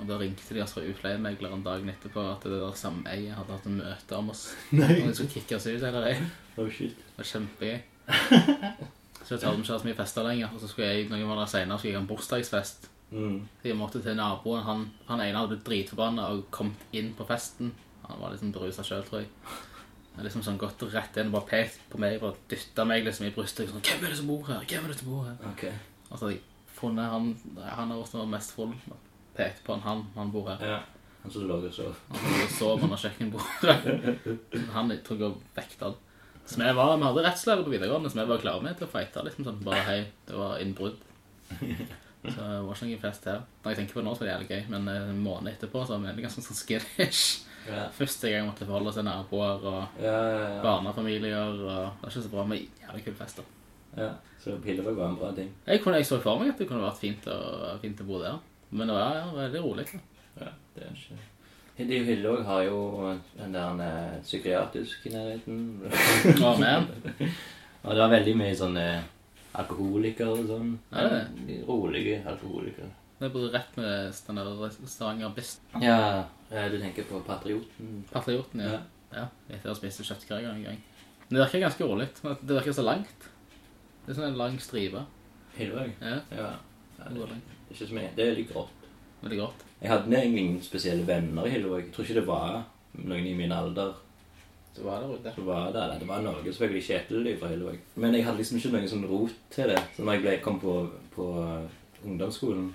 Og 0.00 0.08
da 0.08 0.16
ringte 0.20 0.54
de 0.56 0.62
oss 0.64 0.72
fra 0.76 0.84
utleiemegleren 0.88 1.64
dagen 1.64 1.90
etterpå 1.92 2.22
at 2.30 2.44
det 2.48 2.56
der 2.56 2.76
sameiet 2.78 3.36
hadde 3.36 3.52
hatt 3.52 3.68
en 3.68 3.78
møte 3.82 4.16
om 4.18 4.32
oss. 4.32 4.46
Nei. 4.78 5.02
Og 5.02 5.10
de 5.10 5.16
skulle 5.18 5.34
kicke 5.34 5.58
oss 5.58 5.68
ut 5.68 5.82
eller 5.82 6.08
ei. 6.08 6.16
Oh, 6.56 6.68
shit. 6.72 6.96
Det 6.96 7.20
var 7.20 7.28
kjempegøy. 7.28 7.80
Så 9.22 9.36
jeg 9.36 9.52
vi 9.54 9.62
ikke 9.62 9.72
hatt 9.72 9.84
så 9.84 9.86
mye 9.86 9.96
fester 9.96 10.26
lenger. 10.26 10.50
Og 10.52 10.60
så 10.60 10.68
skulle 10.68 10.88
jeg 10.90 11.04
noen 11.08 11.28
måneder 11.28 11.48
senere 11.48 11.78
skulle 11.78 11.92
jeg 11.92 12.00
ha 12.00 12.02
en 12.02 12.08
bursdagsfest. 12.10 12.88
Mm. 13.12 13.36
Så 13.60 13.68
jeg 13.68 13.78
måtte 13.78 14.00
til 14.02 14.16
naboen. 14.18 14.64
Han, 14.66 14.82
han 15.06 15.22
ene 15.22 15.38
hadde 15.38 15.54
blitt 15.54 15.68
dritforbanna 15.68 16.26
og 16.34 16.48
kommet 16.52 16.96
inn 16.96 17.12
på 17.16 17.26
festen. 17.28 17.70
Han 18.08 18.18
var 18.20 18.34
liksom 18.34 18.50
berusa 18.52 18.84
sjøl, 18.84 19.04
tror 19.06 19.22
jeg. 19.22 19.30
Jeg 20.12 20.26
liksom 20.26 20.42
sånn 20.44 20.58
gått 20.60 20.82
rett 20.92 21.16
inn 21.16 21.30
og 21.30 21.38
bare 21.38 21.48
pekt 21.48 21.84
på 21.88 22.00
meg 22.02 22.22
og 22.22 22.36
dytta 22.50 22.84
meg 22.84 23.06
liksom 23.06 23.26
i 23.26 23.32
brystet. 23.32 23.70
Sånn, 23.70 23.80
'Hvem 23.80 24.04
er 24.04 24.12
det 24.12 24.18
som 24.18 24.28
bor 24.28 24.44
her? 24.46 24.64
Hvem 24.68 24.84
er 24.84 24.88
det 24.92 24.98
som 24.98 25.08
bor 25.08 25.24
her?' 25.24 25.38
Ok. 25.52 25.64
Og 26.10 26.18
så 26.18 26.24
hadde 26.24 26.34
jeg 26.34 26.42
funnet 26.76 27.10
han 27.10 27.36
Han 27.64 27.90
har 27.90 28.02
vært 28.02 28.28
mest 28.28 28.52
full. 28.52 28.74
Pekte 29.36 29.64
på 29.64 29.72
han, 29.72 29.80
han, 29.80 30.06
han 30.14 30.32
bor 30.32 30.48
her. 30.50 30.66
Ja. 30.66 30.80
Han 31.22 31.30
som 31.30 31.46
lå 31.48 31.56
og 31.62 31.72
sov. 31.72 31.96
Han 32.10 32.32
lå 32.38 32.44
og 32.44 32.50
sov 32.50 32.82
under 32.82 32.96
kjøkkenbordet. 32.96 34.68
Han 34.74 34.90
jeg 34.90 35.04
tror 35.06 35.18
jeg 35.22 35.36
vekta 35.56 35.84
han. 35.84 35.94
Så 36.44 36.58
vi, 36.58 36.72
var, 36.74 36.96
vi 36.98 37.06
hadde 37.06 37.22
rettslære 37.22 37.64
på 37.64 37.70
videregående, 37.70 38.10
så 38.10 38.18
vi 38.18 38.28
var 38.28 38.40
klare 38.42 38.62
med 38.62 38.76
til 38.76 38.88
å 38.88 38.90
fighte. 38.90 39.22
Liksom 39.24 39.46
sånn, 39.46 39.60
bare 39.64 39.84
hei, 39.86 39.98
det 40.26 40.36
var 40.36 40.58
innbrudd. 40.58 40.98
Så 42.22 42.34
det 42.38 42.58
var 42.66 42.74
ikke 42.76 42.88
noen 42.88 43.00
fest 43.02 43.24
her. 43.30 43.40
Når 43.62 43.72
jeg 43.72 43.78
tenker 43.78 43.96
på 43.96 44.02
det 44.02 44.06
nå, 44.06 44.14
så 44.14 44.22
var 44.22 44.28
det 44.28 44.34
jævlig 44.34 44.50
gøy, 44.50 44.66
men 44.74 44.90
eh, 44.90 45.08
en 45.10 45.22
måned 45.22 45.52
etterpå 45.52 45.82
så 45.86 45.96
var 45.98 46.14
vi 46.18 46.22
ganske 46.26 46.44
sånn 46.44 46.58
skittish. 46.58 47.22
Ja. 47.68 47.86
Første 47.94 48.28
gang 48.28 48.38
jeg 48.40 48.46
måtte 48.50 48.66
forholde 48.66 48.92
til 48.96 49.04
naboer 49.06 49.66
og 49.72 50.02
Ja, 50.02 50.12
ja, 50.12 50.38
ja. 50.56 50.62
barnefamilier. 50.62 51.38
og 51.38 51.58
Det 51.58 51.66
var 51.66 51.92
ikke 52.08 52.22
så 52.22 52.28
bra 52.32 52.44
med 52.44 52.58
jævlig 52.82 53.04
kule 53.04 53.16
fester. 53.16 53.42
ja. 53.96 54.10
Så 54.42 54.56
Pillevåg 54.58 54.96
var 54.96 55.08
en 55.08 55.16
bra 55.16 55.28
ting. 55.36 55.50
Jeg, 55.66 55.80
kunne, 55.82 55.96
jeg 55.96 56.06
så 56.06 56.16
for 56.20 56.38
meg 56.40 56.48
at 56.50 56.58
det 56.58 56.66
kunne 56.66 56.82
vært 56.82 56.98
fint 56.98 57.26
å, 57.30 57.36
fint 57.78 58.00
å 58.02 58.06
bo 58.08 58.18
der. 58.18 58.40
Men 58.70 58.88
det 58.90 58.96
var 58.96 59.14
ja, 59.14 59.28
veldig 59.36 59.60
rolig. 59.62 59.84
da. 59.92 60.00
Ja, 60.40 60.48
det 60.74 60.82
er 60.88 60.96
ikke... 60.96 61.18
De 61.86 61.98
Hillevåg 62.04 62.42
har 62.44 62.62
jo 62.66 62.80
den 63.38 63.54
der 63.54 63.78
psykiatriske 64.22 64.22
psykiatrisk 64.26 65.06
i 65.06 65.12
nærheten. 65.14 65.62
oh, 66.44 66.58
man. 66.60 66.88
Og 67.84 67.94
det 67.94 68.02
var 68.02 68.10
veldig 68.12 68.34
mye 68.38 68.56
sånne 68.58 68.86
alkoholikere 69.62 70.34
og 70.34 70.50
sånn. 70.50 70.74
Er 70.92 71.08
det 71.12 71.22
De 71.46 71.56
Rolige 71.68 72.18
alkoholikere. 72.28 72.90
Det 73.22 73.28
er 73.28 73.34
bare 73.36 73.50
rett 73.54 73.76
med 73.78 74.14
Stavanger 74.90 75.30
Bist. 75.30 75.60
Ja, 75.78 76.24
eh, 76.50 76.64
du 76.72 76.80
tenker 76.82 77.04
på 77.06 77.20
Patrioten. 77.22 78.00
Patrioten, 78.10 78.60
ja. 78.60 78.72
Ja. 78.72 78.80
ja. 79.14 79.26
Etter 79.46 79.68
å 79.70 79.76
ha 79.76 79.78
spist 79.78 80.02
kjøttkaker 80.02 80.48
en 80.50 80.64
gang. 80.64 80.80
Men 81.28 81.36
det 81.36 81.44
virker 81.44 81.62
ganske 81.62 81.86
rolig. 81.86 82.08
Det 82.18 82.56
virker 82.56 82.74
så 82.74 82.82
langt. 82.82 83.28
Det 84.02 84.10
er 84.10 84.18
sånn 84.18 84.26
en 84.32 84.40
lang 84.40 84.58
stripe. 84.58 85.04
Hillevåg? 85.54 85.94
Ja, 86.02 86.16
Ja. 86.34 86.48
ja 86.98 87.12
det 87.12 87.14
det, 87.14 87.38
er 87.38 87.76
ikke 87.76 87.88
så 87.92 88.00
mye. 88.00 88.10
Det 88.18 88.26
er 88.26 88.34
litt 88.40 88.50
grått. 88.50 88.90
Veldig 89.22 89.40
grått. 89.44 89.64
Jeg 89.78 89.94
hadde 89.94 90.18
egentlig 90.18 90.42
ingen 90.48 90.60
spesielle 90.66 91.06
venner 91.06 91.46
i 91.46 91.54
Hillevåg. 91.54 91.80
Jeg 91.84 91.94
tror 91.94 92.08
ikke 92.10 92.20
det 92.20 92.26
var 92.26 92.60
noen 93.06 93.30
i 93.36 93.38
min 93.38 93.54
alder 93.54 93.94
Så 94.74 94.82
var 94.82 94.98
det 94.98 95.20
ute. 95.20 95.36
som 95.38 95.46
var 95.46 95.70
det, 95.70 95.88
Det 96.00 96.08
var 96.08 96.26
Norge, 96.26 96.50
selvfølgelig 96.50 96.86
Kjetil 96.90 97.38
fra 97.38 97.54
Hillevåg. 97.54 97.78
Men 97.94 98.14
jeg 98.18 98.26
hadde 98.26 98.42
liksom 98.42 98.58
ikke 98.58 98.74
noen 98.74 98.88
sånn 98.88 99.06
rot 99.06 99.40
til 99.50 99.68
det. 99.70 99.78
Så 99.94 100.02
når 100.02 100.12
jeg 100.18 100.22
ble, 100.26 100.38
kom 100.42 100.58
på, 100.58 100.90
på 101.14 101.32
ungdomsskolen, 102.02 102.72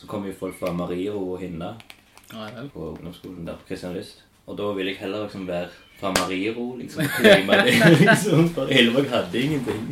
så 0.00 0.08
kom 0.08 0.24
jo 0.26 0.32
folk 0.32 0.56
fra 0.58 0.72
Mariro 0.72 1.20
og 1.34 1.40
Hinna 1.42 1.74
Ja, 2.32 2.46
på 2.72 2.90
ungdomsskolen 2.94 3.44
der 3.46 3.58
på 3.60 3.66
Kristianlyst. 3.68 4.22
Og 4.46 4.56
da 4.58 4.70
ville 4.74 4.92
jeg 4.94 5.00
heller 5.02 5.26
liksom 5.26 5.46
være 5.48 5.68
fra 6.00 6.12
Mariro, 6.16 6.76
liksom. 6.78 7.02
det, 7.22 7.34
liksom 8.00 8.48
for 8.54 8.70
Hillevåg 8.70 9.10
hadde 9.12 9.42
ingenting. 9.44 9.90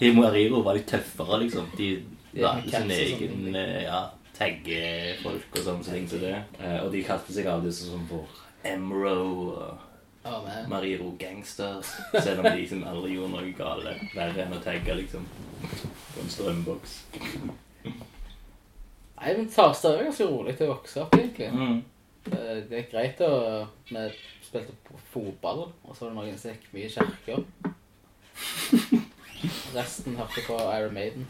I 0.00 0.10
Mariro 0.14 0.60
var 0.62 0.78
de 0.78 0.84
tøffere, 0.88 1.40
liksom. 1.42 1.66
De 1.78 1.88
Ja, 2.34 2.52
lagde 2.54 2.70
sin 2.70 2.90
egen 2.90 3.56
eh, 3.56 3.82
ja, 3.86 3.98
taggefolk 4.38 5.58
og 5.58 5.64
sånne 5.66 5.84
ting 5.86 6.06
som 6.10 6.22
det. 6.22 6.34
Eh, 6.60 6.78
Og 6.84 6.92
de 6.92 7.02
kalte 7.06 7.34
seg 7.34 7.46
av 7.50 7.62
disse 7.66 7.86
som 7.90 8.06
for 8.10 8.26
Emro 8.66 9.16
og 9.50 9.78
Ja. 10.24 10.38
Mariro 10.68 11.10
Gangsters. 11.20 11.90
Selv 12.24 12.40
om 12.40 12.46
de 12.48 12.56
liksom 12.62 12.84
aldri 12.88 13.14
gjorde 13.18 13.34
noe 13.36 13.52
gale. 13.58 13.92
Verre 14.14 14.46
enn 14.46 14.56
å 14.56 14.62
tagge, 14.64 14.94
liksom. 15.02 15.26
På 16.14 16.22
en 16.24 16.32
strømboks. 16.32 16.98
Nei, 19.24 19.34
men 19.38 19.46
Farstad 19.48 19.94
er 19.96 20.04
ganske 20.04 20.26
rolig 20.28 20.52
til 20.58 20.68
å 20.68 20.74
vokse 20.74 21.00
opp, 21.00 21.14
egentlig. 21.16 21.48
Mm. 21.54 21.78
Det 22.24 22.64
det 22.70 22.78
er 22.78 22.90
greit 22.90 23.20
å 23.24 23.30
Vi 23.88 24.02
spilte 24.44 24.74
fotball, 25.12 25.66
og 25.84 25.96
så 25.96 26.04
var 26.04 26.10
det 26.12 26.16
noen 26.18 26.38
som 26.40 26.52
gikk 26.52 26.68
mye 26.74 26.88
i 26.88 26.92
kirka. 26.92 27.38
Resten 29.74 30.16
hørte 30.16 30.44
på 30.46 30.58
Iron 30.76 30.94
Maiden. 30.94 31.26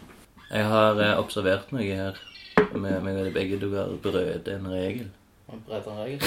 Jeg 0.50 0.64
har 0.70 1.00
eh, 1.02 1.14
observert 1.18 1.70
noe 1.74 1.86
her. 1.86 2.18
Med 2.74 3.02
med 3.02 3.20
og 3.26 3.32
begge 3.34 3.58
du 3.62 3.68
har 3.74 3.90
brødet 4.02 4.48
en 4.54 4.68
regel. 4.70 5.08
Brød 5.66 5.86
en 5.90 5.98
regel. 6.02 6.20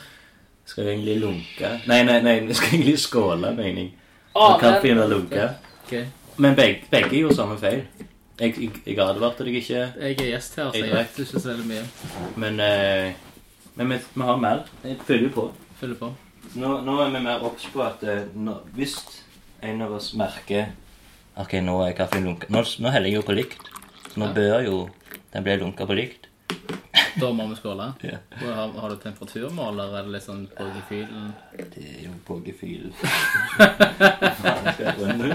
Skal 0.70 0.84
vi 0.86 0.90
egentlig 0.94 1.16
lunke? 1.20 1.70
Nei, 1.90 2.02
nei, 2.06 2.20
nei, 2.22 2.36
vi 2.46 2.54
skal 2.54 2.74
egentlig 2.76 2.98
skåle, 3.02 3.50
mener 3.56 3.80
jeg. 3.82 3.88
Å, 4.34 4.44
Og 4.52 4.60
kaffen 4.62 4.94
men- 4.94 5.02
og 5.04 5.10
lunke. 5.10 5.48
Ok. 5.82 5.94
Men 6.40 6.54
begge, 6.56 6.84
begge 6.92 7.16
gjorde 7.18 7.34
samme 7.40 7.56
feil. 7.58 7.82
Jeg, 8.40 8.54
jeg, 8.56 8.70
jeg 8.86 8.98
advarte 9.04 9.44
deg 9.44 9.54
ikke, 9.60 9.80
Jeg 10.00 10.14
er 10.16 10.30
gjest 10.30 10.54
her, 10.56 10.70
så 10.72 10.78
Jeg 10.80 10.92
vet 10.94 11.18
ikke 11.20 11.40
så 11.40 11.48
veldig 11.50 11.66
mye. 11.68 11.82
men, 12.40 12.60
eh, 12.64 13.12
men 13.76 13.90
vi, 13.92 13.98
vi 14.14 14.22
har 14.30 14.36
mer. 14.40 14.62
Jeg 14.84 14.96
følger 15.06 15.32
på. 15.34 15.44
Følger 15.80 15.98
på. 16.00 16.08
Nå, 16.56 16.70
nå 16.86 16.94
er 17.04 17.10
vi 17.12 17.20
mer 17.26 17.44
obs 17.46 17.66
på 17.72 17.82
at 17.84 18.02
eh, 18.08 18.22
nå, 18.34 18.54
hvis 18.74 18.96
en 19.62 19.82
av 19.84 19.92
oss 19.98 20.14
merker 20.16 20.70
Ok, 21.38 21.52
nå 21.62 21.76
er 21.84 21.92
kaffen 21.96 22.24
lunka. 22.26 22.48
Nå, 22.52 22.64
nå 22.82 22.90
heller 22.90 23.08
jeg 23.12 23.20
jo 23.20 23.26
på 23.28 23.36
likt. 23.36 23.68
Så 24.10 24.18
nå 24.20 24.26
bør 24.34 24.64
jo 24.66 24.80
den 25.32 25.44
bli 25.46 25.54
lunka 25.60 25.86
på 25.86 25.94
likt. 25.96 26.26
Da 27.20 27.28
må 27.32 27.46
vi 27.52 27.56
skåle. 27.60 27.86
Ja. 28.08 28.18
Og 28.40 28.48
Har, 28.56 28.72
har 28.82 28.88
du 28.90 28.96
temperaturmåler, 29.04 29.84
eller 29.84 30.00
er 30.02 30.10
litt 30.16 30.24
sånn 30.26 30.46
på 30.56 30.64
gefühlen? 30.74 31.30
Det 31.56 31.84
er 31.86 32.02
jo 32.08 32.12
på 32.26 32.40
gefühl. 32.44 32.90
Faen, 32.98 34.64
skal 34.74 34.84
jeg 34.84 34.94
drømme? 34.98 35.28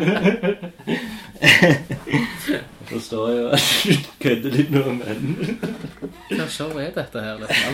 Forstår 2.90 3.30
jo 3.32 3.46
at 3.56 3.68
du 3.84 4.10
kødder 4.24 4.56
litt 4.56 4.72
nå, 4.74 4.84
men 5.00 5.18
Hva 6.32 6.48
show 6.52 6.74
er 6.82 6.92
dette 6.96 7.24
her? 7.24 7.40
Liksom? 7.42 7.72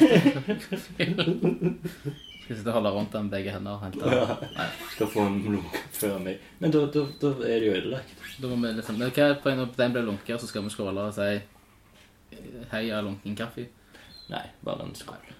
Skal 2.41 2.55
sitte 2.57 2.69
og 2.71 2.77
holde 2.77 2.93
rundt 2.95 3.13
den 3.15 3.29
begge 3.31 3.53
hender 3.53 3.77
og 3.77 3.83
hente 3.85 4.11
Ja. 4.11 4.37
Nei, 4.57 4.67
skal 4.95 5.11
få 5.13 5.25
en 5.29 5.39
lunke 5.45 5.83
før 5.95 6.17
meg. 6.23 6.41
Men 6.59 6.73
da, 6.75 6.85
da, 6.93 7.05
da 7.21 7.33
er 7.47 7.57
det 7.63 7.67
jo 7.67 7.75
ødelagt. 7.79 8.15
da 8.41 8.51
må 8.51 8.55
vi 8.63 8.73
liksom 8.79 8.99
Men 8.99 9.13
hva 9.15 9.27
er 9.29 9.39
poenget 9.43 9.63
når 9.65 9.75
den 9.77 9.95
blir 9.97 10.07
lunka, 10.09 10.37
så 10.37 10.49
skal 10.49 10.65
vi 10.65 10.73
skåle 10.73 11.07
og 11.07 11.15
si 11.15 11.31
Hei, 12.71 12.85
jeg 12.87 12.95
har 12.95 13.03
lunken 13.03 13.35
kaffe. 13.35 13.67
Nei, 14.31 14.45
bare 14.63 14.85
en 14.87 14.95
skål. 14.95 15.33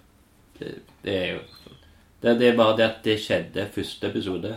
Det, 0.59 0.73
det 1.05 1.15
er 1.15 1.29
jo 1.37 1.39
det, 2.21 2.35
det 2.37 2.47
er 2.51 2.57
bare 2.57 2.75
det 2.77 2.85
at 2.85 2.99
det 3.03 3.15
skjedde 3.17 3.63
første 3.73 4.09
episode. 4.11 4.51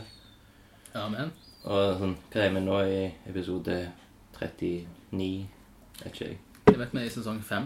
Amen. 1.01 1.31
Og 1.65 1.95
sånn, 1.97 2.17
hva 2.35 2.43
er 2.45 2.51
vi 2.53 2.61
nå 2.61 2.81
i 2.85 2.99
episode 3.31 3.79
39? 5.19 5.47
Vet 6.03 6.13
ikke 6.13 6.25
jeg. 6.25 6.37
Det 6.67 6.79
vet 6.79 6.89
vi 6.95 7.01
i 7.07 7.11
sesong 7.15 7.43
fem. 7.45 7.65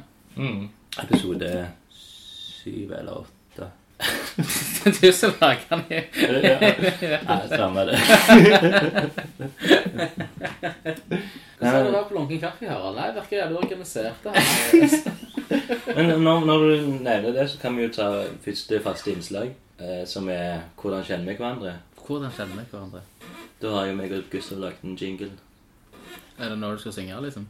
Episode 1.02 1.68
7 1.90 2.92
eller 2.98 3.12
8. 3.12 3.24
Er 4.86 4.90
du 5.00 5.12
som 5.12 5.32
lager 5.40 5.60
den. 5.70 5.80
i- 5.90 6.08
Nei, 7.26 7.48
samme 7.50 7.80
det. 7.88 7.98
Hva 11.58 11.70
sa 11.72 11.78
du 11.82 11.90
da 11.92 12.02
på 12.06 12.14
lunken 12.14 12.38
kaffe, 12.42 12.68
Harald? 12.70 12.96
Nei, 13.00 13.08
virker 13.16 13.36
jævlig 13.40 13.58
organisert. 13.58 14.18
det. 14.22 14.32
Men 15.96 16.04
når, 16.22 16.44
når 16.46 16.58
du 16.62 16.70
nevner 17.02 17.32
det, 17.34 17.48
så 17.50 17.56
kan 17.62 17.74
vi 17.76 17.82
jo 17.88 17.92
ta 17.96 18.06
første 18.44 18.78
faste 18.84 19.10
innslag, 19.12 19.48
eh, 19.80 20.04
som 20.06 20.28
er 20.30 20.60
'Hvordan 20.78 21.02
kjenner 21.04 21.26
vi 21.32 21.36
hverandre'? 21.42 21.72
Hvordan 22.06 22.30
kjenner 22.36 22.56
vi 22.62 22.66
hverandre? 22.70 23.00
Da 23.62 23.66
har 23.74 23.86
jo 23.86 23.94
meg 23.94 24.12
og 24.12 24.22
Gustav 24.30 24.58
lagt 24.58 24.82
en 24.84 24.96
jingle. 24.96 25.30
Er 26.38 26.48
det 26.48 26.58
når 26.58 26.70
du 26.72 26.78
skal 26.78 26.92
synge, 26.92 27.22
liksom? 27.22 27.46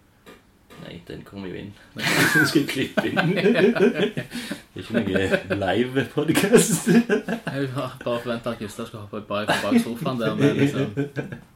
Nei, 0.86 1.02
den 1.08 1.22
kommer 1.24 1.48
jo 1.48 1.54
inn. 1.54 1.72
Den 2.34 2.46
skal 2.46 2.60
jeg 2.60 2.68
klippe 2.68 3.08
inn. 3.08 3.16
Det 4.74 4.84
er 4.84 4.84
ikke 4.84 4.92
noe 4.94 5.58
live-podkast. 5.58 6.86
Jeg 6.88 7.68
har 7.74 7.96
bare 8.04 8.20
forventa 8.20 8.50
at 8.50 8.58
Gustav 8.58 8.86
skal 8.86 8.98
hoppe 9.00 9.20
bak, 9.28 9.48
bak 9.62 9.80
sofaen 9.82 10.20
der 10.20 10.34
med 10.34 10.54
liksom 10.54 10.86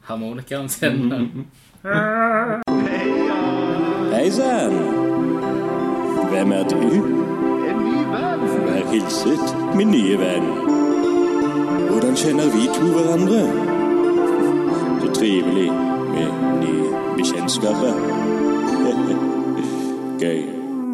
harmonikaen 0.08 0.68
sin. 0.68 1.12
Hei 4.12 4.30
sann! 4.30 4.74
Hvem 6.32 6.52
er 6.52 6.64
du? 6.72 6.76
En 7.70 7.78
ny 7.86 8.02
venn. 8.10 8.42
Vær 8.66 8.90
hilset, 8.90 9.54
min 9.76 9.94
nye 9.94 10.18
venn. 10.18 10.50
Hvordan 11.88 12.16
kjenner 12.16 12.50
vi 12.56 12.66
to 12.74 12.90
hverandre? 12.96 13.44
Så 15.00 15.14
trivelig 15.20 15.70
med 16.12 16.28
nye 16.64 17.01
bekjentskaper. 17.16 17.94
Gøy. 20.22 20.40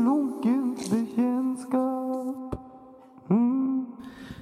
Lunkent 0.04 0.82
bekjentskap. 0.90 2.56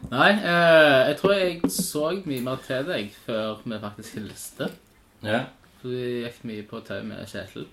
Nei, 0.06 0.30
eh, 0.32 1.00
jeg 1.10 1.16
tror 1.20 1.32
jeg 1.36 1.70
så 1.74 2.04
mye 2.24 2.42
mer 2.46 2.60
til 2.64 2.86
deg 2.88 3.10
før 3.26 3.58
vi 3.64 3.78
faktisk 3.82 4.18
hilste. 4.20 4.68
Ja. 5.26 5.40
For 5.80 5.92
vi 5.92 6.02
gikk 6.24 6.42
mye 6.48 6.66
på 6.70 6.80
tau 6.86 7.02
med 7.06 7.24
Kjetil, 7.28 7.66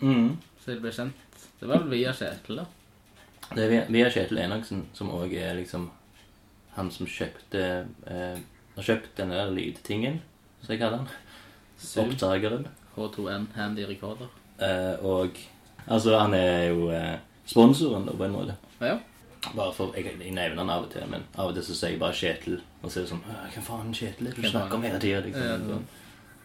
Mm. 0.00 0.36
så 0.62 0.70
jeg 0.72 0.80
ble 0.80 0.90
kjent. 0.96 1.16
Det 1.60 1.68
var 1.68 1.82
vel 1.82 1.90
via 1.92 2.12
Kjetil, 2.16 2.56
da. 2.62 2.64
Det 3.54 3.64
er 3.64 3.68
via- 3.68 3.86
via 3.90 4.08
Kjetil 4.10 4.38
Enoksen, 4.38 4.86
som 4.94 5.10
òg 5.10 5.32
er 5.34 5.54
liksom 5.58 5.90
han 6.76 6.90
som 6.90 7.06
kjøpte 7.06 7.86
eh, 8.06 8.38
Har 8.76 8.82
kjøpt 8.86 9.16
den 9.16 9.30
der 9.30 9.50
lydtingen, 9.50 10.20
som 10.62 10.70
jeg 10.72 10.78
kaller 10.78 10.98
den. 10.98 11.08
Zoom. 11.78 12.10
Opptakeren. 13.00 13.46
H2N 13.50 13.56
Handy 13.56 13.86
Recorder. 13.88 14.28
Eh, 14.60 15.04
og 15.04 15.40
Altså, 15.90 16.12
han 16.18 16.34
er 16.36 16.66
jo 16.68 16.90
eh, 16.92 17.16
sponsoren, 17.48 18.04
da, 18.06 18.12
på 18.12 18.24
en 18.26 18.34
måte. 18.36 18.54
Ja, 18.80 18.98
Bare 19.56 19.72
for, 19.72 19.94
jeg, 19.96 20.04
jeg 20.20 20.34
nevner 20.36 20.58
han 20.60 20.70
av 20.70 20.82
og 20.84 20.90
til, 20.92 21.00
men 21.08 21.22
av 21.40 21.48
og 21.48 21.54
til 21.56 21.64
så 21.64 21.74
sier 21.74 21.94
jeg 21.94 22.00
bare 22.02 22.12
Kjetil. 22.12 22.58
Og 22.82 22.90
så 22.92 23.00
er 23.00 23.06
det 23.06 23.10
sånn 23.14 23.22
Hva 23.24 23.62
faen, 23.64 23.94
Kjetil 23.96 24.28
du 24.36 24.42
snakker 24.44 24.76
om 24.76 24.82
hele 24.84 24.98
tida? 25.00 25.22
Liksom. 25.24 25.46
Ja, 25.48 25.56
Sånn. 25.70 25.86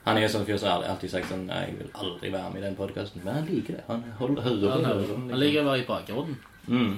Han 0.06 0.18
er 0.18 0.24
jo 0.24 0.30
sånn 0.32 0.46
fyr 0.48 0.58
som 0.62 0.70
har 0.70 0.86
alltid 0.94 1.12
sagt 1.12 1.28
sånn 1.28 1.44
Nei, 1.50 1.60
jeg 1.66 1.76
vil 1.82 1.90
aldri 1.98 2.32
være 2.32 2.54
med 2.54 2.62
i 2.62 2.66
den 2.70 2.78
podkasten. 2.80 3.24
Men 3.26 3.40
han 3.42 3.48
liker 3.50 3.76
det. 3.80 3.84
Han 3.90 4.04
holder, 4.20 4.42
hører 4.48 4.72
han, 4.72 4.86
på 4.88 4.94
det. 5.02 5.08
sånn, 5.12 5.28
han 5.34 5.42
liker 5.44 5.62
å 5.66 5.68
være 5.68 5.82
i 5.84 5.88
bakgrunnen. 5.90 6.40
Mm. 6.72 6.96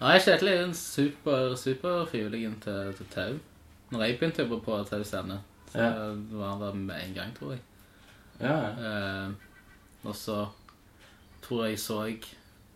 Nei, 0.00 0.16
Kjetil 0.26 0.50
er 0.56 0.62
en 0.64 0.74
super, 0.74 1.54
super 1.60 2.04
frivillig 2.10 2.42
til, 2.66 2.92
til 2.98 3.10
tau. 3.14 3.38
Når 3.94 4.04
jeg 4.04 4.18
begynte 4.18 4.42
å 4.42 4.48
jobbe 4.48 4.58
på 4.66 4.82
Tau 4.90 5.04
Scene, 5.06 5.38
så 5.70 5.86
var 6.34 6.50
han 6.50 6.60
der 6.66 6.74
med 6.82 7.04
en 7.04 7.14
gang, 7.16 7.30
tror 7.38 7.54
jeg. 7.54 7.62
Ja. 8.40 8.58
Eh, 8.78 9.30
og 10.06 10.14
så 10.16 10.46
tror 11.42 11.64
jeg 11.66 11.78
så 11.82 12.02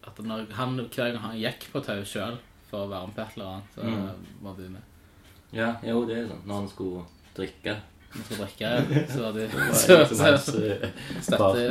at 0.03 0.19
når 0.25 0.47
han, 0.59 0.77
hver 0.79 1.13
gang 1.13 1.19
han 1.23 1.37
gikk 1.39 1.69
på 1.73 1.81
tau 1.87 2.01
sjøl 2.05 2.37
for 2.71 2.87
å 2.87 2.91
være 2.91 3.07
med 3.07 3.15
på 3.15 3.23
et 3.23 3.37
eller 3.37 3.47
annet, 3.53 3.65
så 3.75 3.81
Mm. 3.83 4.27
var 4.43 4.55
vi 4.59 4.69
med. 4.69 4.83
ja, 5.53 5.75
jo, 5.87 6.05
det 6.09 6.17
er 6.19 6.29
sånn. 6.29 6.43
Når 6.47 6.55
han 6.55 6.69
skulle 6.69 7.03
drikke. 7.37 7.75
Når 8.13 8.17
han 8.17 8.25
skulle 8.25 8.47
drikke, 8.47 9.07
så 9.09 9.19
var 9.23 9.33
det 9.33 9.51
så, 9.83 10.07
så, 10.09 10.37
så, 10.37 10.53
støtte. 11.23 11.65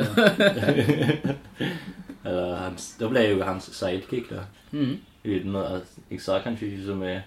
Eller 2.24 2.54
hans 2.56 2.92
Da 3.00 3.08
ble 3.10 3.20
jeg 3.24 3.32
jo 3.36 3.44
hans 3.44 3.64
sidekick, 3.74 4.28
da. 4.30 4.44
Mm. 4.72 5.00
Uten 5.24 5.56
at 5.58 5.96
Jeg 6.10 6.20
sa 6.22 6.38
kanskje 6.42 6.68
ikke 6.70 6.84
så 6.86 6.94
mye. 6.98 7.22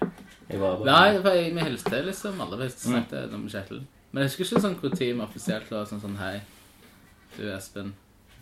Jeg 0.48 0.60
var 0.60 0.76
bare 0.80 0.86
Nei, 0.88 1.20
for 1.22 1.30
jeg, 1.36 1.54
vi 1.56 1.60
hilste 1.66 2.02
liksom 2.06 2.40
alle 2.44 2.58
vi 2.62 2.68
snakket 2.72 3.34
om 3.34 3.46
Kjetil. 3.50 3.82
Men 4.12 4.22
jeg 4.22 4.30
husker 4.30 4.44
ikke 4.46 4.62
sånn 4.64 4.76
hvor 4.80 4.94
tid 4.96 5.14
vi 5.14 5.20
offisielt 5.24 5.70
var 5.72 5.84
sånn 5.90 6.00
sånn 6.00 6.16
Hei, 6.20 6.36
du 7.36 7.44
Espen. 7.52 7.94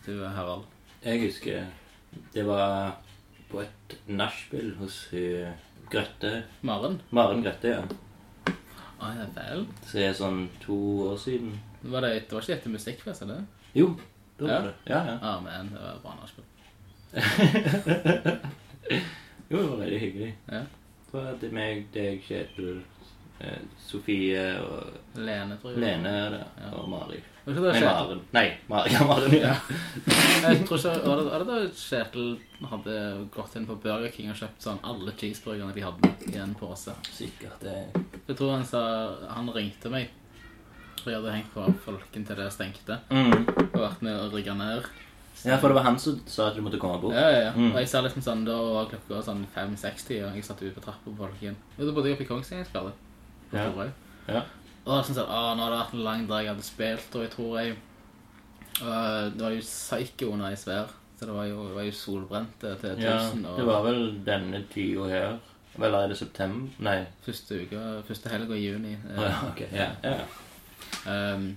Du 0.06 0.24
Harald. 0.26 0.64
Jeg 1.04 1.20
husker 1.26 1.66
det 2.34 2.44
var 2.46 2.96
på 3.50 3.60
et 3.64 3.94
nachspiel 4.06 4.74
hos 4.78 5.08
eh, 5.12 5.50
Grøtte 5.90 6.44
Maren. 6.62 7.00
Maren 7.10 7.42
Grøtte, 7.44 7.68
ja. 7.74 8.52
Å 9.02 9.10
ja 9.16 9.26
vel. 9.34 9.64
Så 9.84 9.98
det 9.98 10.06
er 10.08 10.14
sånn 10.16 10.44
to 10.62 10.76
år 11.10 11.18
siden. 11.20 11.56
Var 11.82 12.06
det, 12.06 12.12
det 12.28 12.36
var 12.36 12.46
ikke 12.46 12.56
etter 12.58 12.74
musikkfest, 12.76 13.24
er 13.26 13.32
det? 13.34 13.40
Jo, 13.76 13.90
Ja. 14.38 14.46
var 14.46 14.62
det. 14.68 14.74
Ja, 14.90 15.00
ja. 15.10 15.18
Ja, 15.22 15.34
men 15.44 15.68
det 15.74 15.82
var 15.82 16.00
bra 16.02 16.12
nachspiel. 16.22 16.46
Jo, 19.48 19.58
det 19.60 19.68
var 19.68 19.76
veldig 19.76 19.98
hyggelig. 20.00 20.30
Ja. 20.48 20.62
Det 21.10 21.12
var 21.18 21.36
det 21.40 21.50
meg, 21.54 21.84
deg, 21.94 22.22
Kjetil, 22.24 22.80
eh, 23.44 23.60
Sofie 23.78 24.46
og 24.64 25.18
Lene, 25.20 25.58
tror 25.60 25.74
jeg. 25.74 25.82
Lene 25.84 26.14
ja. 26.16 26.30
det, 26.32 26.42
og 26.72 26.88
Mari. 26.90 27.20
Var 27.44 27.52
ikke 27.52 27.62
det 27.64 27.72
Nei, 27.74 27.80
Kjetil? 27.80 27.94
Maren. 27.94 28.20
Nei, 28.32 28.44
Mari, 28.70 28.92
ja, 28.94 29.04
Maren, 29.04 29.34
ja. 29.36 29.54
Jeg 30.44 30.64
tror 30.64 30.78
ikke, 30.80 30.94
var 31.04 31.20
det, 31.20 31.24
var 31.28 31.42
det 31.42 31.48
da 31.50 31.58
Kjetil 31.76 32.30
hadde 32.70 32.94
gått 33.34 33.56
inn 33.60 33.66
på 33.68 33.76
Burger 33.82 34.12
King 34.14 34.30
og 34.32 34.38
kjøpt 34.40 34.64
sånn 34.64 34.80
alle 34.82 35.12
cheeseburgerne 35.20 35.76
de 35.76 35.84
hadde 35.84 36.12
i 36.32 36.38
en 36.40 36.54
pose? 36.56 36.94
Sikkert 37.12 37.60
det. 37.60 37.76
Jeg 38.30 38.38
tror 38.38 38.54
han 38.56 38.64
sa 38.68 38.82
Han 39.36 39.50
ringte 39.52 39.92
meg. 39.92 40.08
For 41.02 41.12
jeg 41.12 41.20
hadde 41.20 41.34
hengt 41.36 41.52
på 41.52 41.66
folken 41.84 42.24
til 42.24 42.38
det 42.40 42.48
stengte. 42.54 42.96
Mm. 43.12 43.34
Og 43.74 43.76
vært 43.82 44.00
med 44.06 44.16
og 44.22 44.32
rigga 44.38 44.54
ned. 44.56 44.86
Ja, 45.44 45.58
for 45.60 45.68
det 45.68 45.76
var 45.76 45.84
han 45.84 45.98
som 46.00 46.16
sa 46.30 46.46
at 46.48 46.56
du 46.56 46.62
måtte 46.64 46.78
komme 46.80 46.96
bort. 47.02 47.12
Ja, 47.12 47.26
ja, 47.28 47.40
ja. 47.50 47.52
Mm. 47.52 47.74
Og 47.74 47.80
jeg 47.82 47.88
sa 47.90 48.00
liksom 48.00 48.24
sånn, 48.24 48.46
Da 48.48 48.56
var 48.56 48.88
klokka 48.88 49.20
sånn 49.26 49.44
5-6-tida, 49.52 50.30
og 50.30 50.38
jeg 50.38 50.46
satt 50.46 50.62
ute 50.62 50.72
på 50.78 50.84
trappa 50.86 51.04
på 51.10 51.16
folken. 51.18 51.58
Og 51.76 51.82
da 51.84 51.92
bodde 51.92 52.08
jeg 52.08 52.16
oppe 52.16 52.24
i 52.24 52.30
Kongsvingsgade. 52.30 52.94
På 53.50 53.58
Ja. 53.58 53.66
Torøy. 53.68 53.90
Ja. 54.32 54.44
Og 54.84 55.04
sånn 55.06 55.16
sånn, 55.16 55.30
ah, 55.32 55.54
nå 55.56 55.64
har 55.64 55.70
det 55.72 55.78
vært 55.80 55.94
en 55.96 56.04
lang 56.04 56.26
dag 56.28 56.44
jeg 56.44 56.52
hadde 56.54 56.66
spilt, 56.66 57.14
og 57.16 57.22
jeg 57.24 57.30
tror 57.32 57.54
jeg 57.60 57.76
uh, 58.82 59.30
Det 59.32 59.40
var 59.40 59.54
jo 59.56 59.60
psycho 59.64 60.30
under 60.34 60.52
i 60.52 60.58
svær, 60.60 60.90
så 61.18 61.28
det 61.30 61.34
var 61.38 61.46
jo, 61.48 61.62
det 61.70 61.74
var 61.78 61.86
jo 61.88 61.94
solbrent 61.96 62.56
til 62.60 62.74
1000. 62.74 63.00
ja. 63.00 63.50
Og 63.50 63.58
det 63.62 63.66
var 63.70 63.82
vel 63.86 64.00
denne 64.26 64.64
tida 64.72 65.06
her. 65.08 65.36
Eller 65.74 66.04
er 66.04 66.08
det 66.12 66.18
september? 66.20 66.68
Nei. 66.86 67.00
første 67.24 67.62
uke, 67.64 67.80
første 68.06 68.30
helga 68.30 68.54
i 68.54 68.66
juni. 68.68 68.92
Uh, 69.08 69.18
Å 69.18 69.24
ja, 69.28 69.38
ok. 69.48 69.62
Ja, 69.74 69.88
ja. 70.04 70.18
Um, 71.08 71.48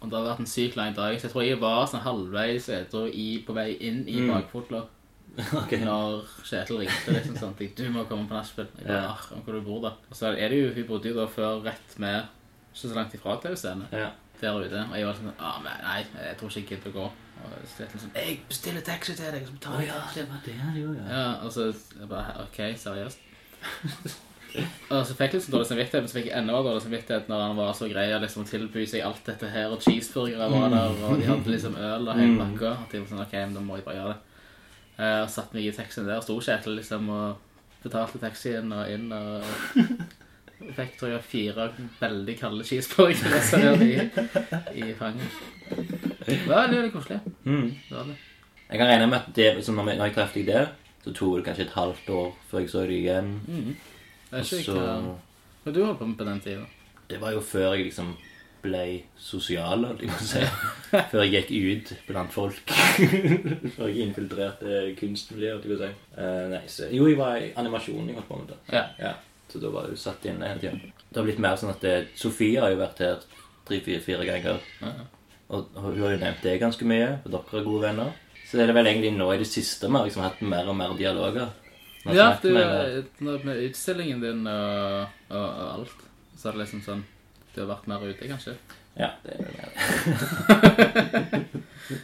og 0.00 0.10
det 0.12 0.18
har 0.18 0.26
vært 0.28 0.42
en 0.44 0.50
sykt 0.50 0.76
lang 0.76 0.92
dag, 0.94 1.16
så 1.18 1.26
jeg 1.26 1.32
tror 1.32 1.42
jeg 1.46 1.58
var 1.62 1.86
sånn 1.90 2.04
halvveis 2.04 2.68
edru 2.70 3.08
på 3.46 3.56
vei 3.56 3.70
inn 3.80 4.04
i 4.06 4.20
Mm. 4.20 4.28
bakfotla 4.34 4.84
ok. 5.64 5.72
når 5.82 6.28
Kjetil 6.44 6.78
ringte. 6.84 7.12
liksom 7.16 7.36
sånn. 7.40 7.56
Du 7.76 7.82
må 7.90 8.04
komme 8.08 8.28
på 8.28 8.36
nachspiel. 8.36 8.68
Jeg 8.78 8.86
bare, 8.86 9.02
Ja. 9.02 9.16
«Ah, 9.16 9.40
hvor 9.44 9.52
du 9.56 9.60
bor 9.66 9.80
da. 9.82 9.94
Og 10.10 10.16
så 10.16 10.30
er 10.36 10.48
det 10.52 10.60
jo, 10.60 10.70
Vi 10.76 10.82
bodde 10.84 11.08
jo 11.10 11.16
da 11.16 11.26
før 11.26 11.62
rett 11.64 11.98
med, 11.98 12.22
ikke 12.76 12.90
så 12.92 12.96
langt 13.00 13.14
ifra 13.16 13.36
TV-scene 13.42 13.88
Ja. 13.92 14.10
der 14.40 14.58
ute. 14.60 14.82
Og 14.90 14.96
jeg 15.00 15.06
var 15.08 15.14
sånn 15.16 15.32
ah, 15.40 15.56
men 15.64 15.72
Nei, 15.82 16.02
jeg 16.28 16.36
tror 16.36 16.48
ikke 16.52 16.60
jeg 16.60 16.68
gidder 16.76 16.92
å 16.92 16.98
gå. 17.00 17.06
Og 17.46 17.52
så 17.68 17.86
sånn 18.00 18.12
Jeg 18.16 18.38
bestiller 18.48 18.84
taxi 18.84 19.14
til 19.16 19.32
deg. 19.32 19.46
Så 19.48 19.52
betaler 19.56 19.80
jeg 19.86 19.92
taxi. 19.96 20.24
var 20.30 20.40
det 20.44 20.54
han 20.60 20.76
gjorde, 20.76 21.08
Ja, 21.08 21.18
ja. 21.20 21.32
og 21.44 21.52
så 21.52 21.66
jeg 21.72 22.08
bare 22.08 22.36
OK, 22.44 22.60
seriøst. 22.84 23.18
og 24.90 25.02
så 25.06 25.14
fikk 25.18 25.34
jeg 25.36 25.42
sånn 25.44 25.52
dårlig 25.56 25.68
samvittighet, 25.68 26.04
men 26.04 26.10
så 26.10 26.16
fikk 26.16 26.28
jeg 26.30 26.36
enda 26.38 26.60
dårlig 26.64 26.82
samvittighet 26.84 27.28
når 27.28 27.42
han 27.46 27.56
var 27.58 27.72
så 27.76 27.88
grei 27.90 28.06
å 28.14 28.20
liksom 28.22 28.46
tilby 28.48 28.84
seg 28.88 29.02
alt 29.04 29.24
dette 29.26 29.48
her, 29.52 29.72
og 29.74 29.82
cheeseburgere 29.84 30.48
var 30.52 30.70
der, 30.72 30.94
og 31.08 31.18
de 31.20 31.26
hadde 31.28 31.52
liksom 31.52 31.76
øl 31.76 32.08
og 32.08 32.20
hele 32.20 32.38
pakka. 32.40 32.70
At 32.84 32.92
de 32.94 33.00
var 33.02 33.10
sånn 33.10 33.24
OK, 33.24 33.34
men 33.42 33.56
da 33.58 33.64
må 33.66 33.76
jeg 33.80 33.84
bare 33.88 33.98
gjøre 34.00 34.14
det. 34.14 34.20
Eh, 34.96 35.18
og 35.24 35.32
satte 35.32 35.56
meg 35.58 35.66
i 35.68 35.74
taxien 35.76 36.06
der, 36.08 36.20
og 36.20 36.24
sto 36.24 36.38
Kjetil 36.40 36.78
liksom 36.78 37.10
og 37.12 37.42
betalte 37.82 38.20
taxien 38.22 38.72
og 38.72 38.88
inn 38.90 39.10
og 39.12 39.44
Fikk 40.76 40.94
tror 40.98 41.10
jeg 41.12 41.22
fire 41.28 41.66
veldig 42.00 42.34
kalde 42.40 42.64
cheeseburgere 42.64 43.40
servert 43.44 43.82
i, 43.84 44.80
i 44.80 44.92
fanget. 44.96 45.36
Det 46.26 46.38
var 46.48 46.62
veldig, 46.66 46.78
veldig 46.78 46.92
koselig. 46.94 47.18
Mm. 47.44 47.66
Det 47.88 47.96
var 47.96 48.04
det. 48.08 48.16
Jeg 48.70 48.78
kan 48.80 48.88
regne 48.90 49.06
med 49.06 49.18
at 49.20 49.28
det, 49.36 49.50
liksom, 49.58 49.74
når 49.78 49.90
jeg- 49.92 49.98
jeg 50.00 50.14
traff 50.14 50.32
deg 50.34 50.46
der, 50.46 50.66
så 51.04 51.12
tok 51.14 51.36
det 51.36 51.44
kanskje 51.46 51.66
et 51.66 51.74
halvt 51.76 52.08
år 52.10 52.32
før 52.50 52.58
jeg 52.64 52.70
så 52.70 52.80
deg 52.86 52.96
igjen. 53.04 53.28
Jeg 53.46 53.76
Og 54.32 54.38
vet 54.38 54.52
ikke 54.52 54.72
hva 55.66 55.72
du 55.74 55.84
holdt 55.84 55.98
på 55.98 56.06
med 56.06 56.16
på 56.18 56.24
den 56.24 56.40
tida. 56.40 56.64
Det 57.10 57.20
var 57.20 57.30
jo 57.32 57.40
før 57.40 57.74
jeg 57.76 57.84
liksom 57.86 58.16
ble 58.62 59.02
sosial, 59.16 59.84
jeg 60.00 60.10
si. 60.18 60.40
Før 61.12 61.22
jeg 61.22 61.44
gikk 61.46 61.52
ut 61.76 61.92
blant 62.08 62.32
folk. 62.32 62.58
før 63.76 63.86
jeg 63.86 63.96
infiltrerte 64.08 64.94
kunstmiljøet, 64.98 65.52
holdt 65.52 65.68
jeg 65.68 65.76
på 65.76 65.76
å 65.76 65.86
si. 65.86 65.92
Uh, 66.18 66.48
nei, 66.50 66.62
så, 66.66 66.88
jo, 66.90 67.06
jeg 67.06 67.18
var 67.20 67.36
i 67.38 67.52
animasjon 67.60 68.08
jeg 68.08 68.16
holdt 68.16 68.28
på 68.28 68.38
med 68.40 68.48
det. 68.48 68.58
Ja. 68.72 68.82
Ja, 68.98 69.12
så 69.52 69.60
da 69.62 69.70
var 69.72 69.88
hun 69.90 69.98
satt 70.00 70.24
inne 70.26 70.48
hele 70.50 70.62
tiden. 70.62 70.94
Det 71.08 71.20
har 71.20 71.26
blitt 71.26 71.42
mer 71.42 71.58
sånn 71.60 71.72
at 71.72 71.84
det, 71.84 71.96
Sofie 72.18 72.60
har 72.60 72.72
jo 72.72 72.80
vært 72.80 73.02
her 73.04 73.20
tre-fire 73.66 74.26
ganger. 74.26 74.62
Og 75.48 75.68
hun 75.78 76.00
har 76.02 76.16
jo 76.16 76.22
nevnt 76.22 76.42
det 76.42 76.56
ganske 76.62 76.88
mye, 76.88 77.20
Og 77.24 77.30
dere 77.32 77.60
er 77.60 77.66
gode 77.66 77.84
venner. 77.86 78.14
Så 78.46 78.58
er 78.62 78.68
det 78.68 78.76
vel 78.76 78.86
egentlig 78.86 79.12
nå 79.14 79.26
i 79.34 79.38
det 79.40 79.48
siste 79.50 79.88
vi 79.88 79.98
har 79.98 80.06
liksom 80.06 80.22
hatt 80.22 80.42
mer 80.46 80.68
og 80.70 80.76
mer 80.78 80.94
dialoger. 80.98 81.48
Ja, 82.14 82.36
du, 82.42 82.52
med 82.54 83.44
med 83.44 83.62
utstillingen 83.66 84.20
din 84.22 84.46
og, 84.46 85.08
og, 85.28 85.46
og 85.46 85.72
alt, 85.72 86.04
så 86.38 86.48
er 86.48 86.54
det 86.54 86.60
liksom 86.60 86.82
sånn 86.84 87.02
Du 87.54 87.64
har 87.64 87.70
vært 87.72 87.88
mer 87.90 88.04
ute, 88.06 88.28
kanskje? 88.30 88.54
Ja, 88.94 89.10
det 89.24 89.34
er 89.34 89.40
det. 89.50 89.66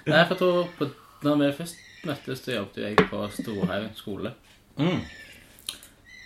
Nei, 0.11 0.25
for 0.27 0.35
jeg 0.35 0.39
tror 0.41 0.73
på, 0.79 0.89
når 1.23 1.39
vi 1.41 1.51
først 1.61 1.79
møttes, 2.09 2.43
så 2.43 2.57
jobbet 2.57 2.81
jo 2.81 2.89
jeg 2.89 3.07
på 3.13 3.21
Storhaug 3.37 3.87
skole. 3.97 4.35
Mm. 4.81 5.05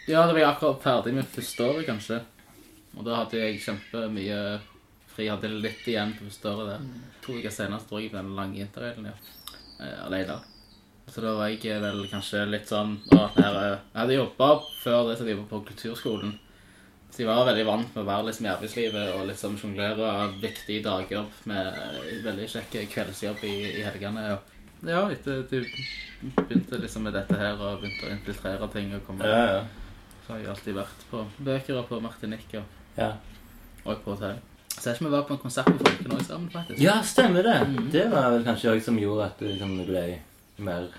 Ja, 0.07 0.23
da 0.27 0.33
var 0.33 0.39
jeg 0.41 0.49
akkurat 0.49 0.83
ferdig 0.85 1.15
med 1.17 1.27
første 1.35 1.67
året, 1.67 1.87
kanskje. 1.89 2.21
Og 2.97 3.05
da 3.07 3.17
hadde 3.21 3.41
jeg 3.41 3.61
kjempemye 3.65 4.41
fri. 5.11 5.27
Hadde 5.33 5.51
litt 5.51 5.87
igjen 5.89 6.13
på 6.19 6.29
første 6.29 6.53
året 6.53 6.69
der. 6.75 6.85
To 7.25 7.35
uker 7.41 7.51
senere 7.55 7.81
så 7.83 7.91
dro 7.91 8.01
jeg 8.03 8.13
på 8.13 8.21
den 8.21 8.35
lange 8.39 8.63
interrailen, 8.63 9.09
ja. 9.11 9.17
Eh, 9.81 9.99
alene. 10.07 10.39
Så 11.11 11.23
da 11.23 11.35
var 11.39 11.51
jeg 11.53 11.81
vel 11.83 12.01
kanskje 12.11 12.45
litt 12.51 12.67
sånn 12.71 12.97
å, 13.15 13.27
her, 13.37 13.55
er- 13.55 13.79
Jeg 13.93 14.01
hadde 14.01 14.17
jobba 14.19 14.49
før 14.83 15.09
det, 15.11 15.19
så 15.19 15.27
jeg 15.29 15.37
var 15.39 15.49
på 15.51 15.61
kulturskolen. 15.69 16.33
Så 17.11 17.23
jeg 17.23 17.29
var 17.31 17.47
veldig 17.47 17.65
vant 17.67 17.95
med 17.95 18.03
å 18.03 18.07
være 18.09 18.27
liksom 18.29 18.47
i 18.47 18.51
arbeidslivet 18.53 19.13
og 19.15 19.27
liksom 19.29 19.55
sjonglere 19.59 20.09
viktige 20.43 20.83
dager 20.85 21.27
med 21.49 21.67
eh, 21.67 22.23
veldig 22.25 22.49
kjekk 22.55 22.79
kveldsjobb 22.93 23.43
i, 23.47 23.55
i 23.81 23.83
helgene. 23.87 24.25
Og 24.37 24.89
ja, 24.91 25.03
etter 25.11 25.43
du 25.51 25.61
begynte 26.37 26.79
liksom 26.83 27.07
med 27.07 27.15
dette 27.17 27.39
her 27.41 27.55
og 27.59 27.81
begynte 27.83 28.07
å 28.07 28.15
infiltrere 28.17 28.69
ting 28.75 28.95
og 28.95 29.05
komme 29.07 29.27
Ja, 29.31 29.45
ja. 29.57 29.65
Så 30.27 30.33
har 30.33 30.43
jeg 30.43 30.51
alltid 30.51 30.77
vært 30.77 31.07
på 31.11 31.23
bøker 31.47 31.79
og 31.79 31.89
på 31.89 32.01
Martinique 32.03 32.59
og, 32.59 32.77
ja. 32.99 33.13
og 33.85 34.03
på 34.05 34.17
hotell. 34.17 34.41
Så 34.77 34.91
jeg 34.91 34.97
ikke 34.97 35.07
vi 35.07 35.11
var 35.13 35.25
på 35.29 35.37
en 35.37 35.41
konsert 35.41 35.69
med 35.71 35.79
Folken 35.81 36.13
òg 36.13 36.25
sammen, 36.27 36.49
faktisk. 36.53 36.81
Ja, 36.83 36.97
stemmer 37.07 37.47
det. 37.47 37.57
Det 37.93 38.05
var 38.13 38.31
vel 38.35 38.45
kanskje 38.45 38.75
òg 38.75 38.83
som 38.85 38.99
gjorde 39.01 39.31
at 39.31 39.39
du 39.41 39.47
liksom 39.49 39.77
ble 39.87 40.03
mer 40.67 40.91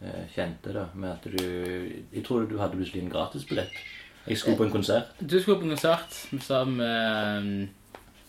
eh, 0.00 0.26
kjente, 0.34 0.74
da. 0.76 0.84
Med 0.94 1.10
at 1.16 1.24
du 1.24 1.42
Jeg 2.12 2.24
tror 2.26 2.46
du 2.46 2.58
hadde 2.60 2.76
plutselig 2.78 3.02
en 3.02 3.10
gratisbillett. 3.10 3.72
Jeg 4.26 4.38
skulle 4.38 4.56
på 4.56 4.68
en 4.68 4.76
konsert. 4.76 5.16
Du 5.18 5.40
skulle 5.40 5.58
på 5.58 5.66
en 5.66 5.74
konsert 5.74 6.20
sammen 6.44 6.76
med 6.76 7.68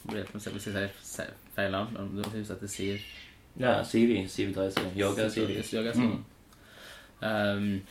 hvis 0.06 0.68
jeg 0.68 0.89
sier 1.02 1.30
feil 1.56 1.72
navn. 1.72 1.94
men 1.94 2.08
hun 2.08 2.34
det 2.34 2.48
heter 2.50 2.68
Siv. 2.68 2.98
Ja, 3.60 3.84
Sivi. 3.84 4.28
Sivi 4.28 4.54
Dreise. 4.54 4.91
Yoga-Sivi. 4.98 5.62
Yoga 5.74 5.94
Siv. 5.94 6.18
Um, 7.22 7.82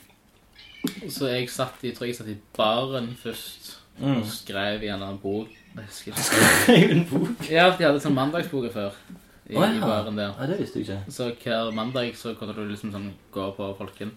så 1.10 1.28
jeg 1.32 1.48
satt 1.50 1.82
i, 1.84 1.92
tror 1.96 2.06
jeg 2.08 2.16
satt 2.20 2.28
i 2.32 2.38
baren 2.56 3.12
først 3.22 3.80
Mm. 3.94 4.16
og 4.18 4.24
skrev 4.26 4.82
i 4.82 4.88
en 4.88 4.96
eller 4.96 5.06
annen 5.06 5.20
bok. 5.22 5.48
Jeg. 5.76 6.14
Skrev 6.18 6.90
en 6.90 7.04
bok. 7.06 7.44
Ja, 7.46 7.68
de 7.78 7.84
hadde 7.86 8.00
sånn 8.02 8.16
mandagsboka 8.16 8.72
før. 8.74 8.96
I, 9.46 9.54
Å, 9.54 9.62
i 9.70 9.78
baren 9.78 10.16
der. 10.18 10.32
Ja, 10.34 10.48
det 10.50 10.56
visste 10.58 10.80
jeg 10.80 10.88
ikke. 10.88 11.12
Så 11.14 11.28
hver 11.44 11.70
mandag 11.76 12.16
så 12.18 12.32
kunne 12.34 12.56
du 12.56 12.64
liksom 12.72 12.90
sånn 12.90 13.06
gå 13.30 13.44
på 13.54 13.68
folken. 13.78 14.10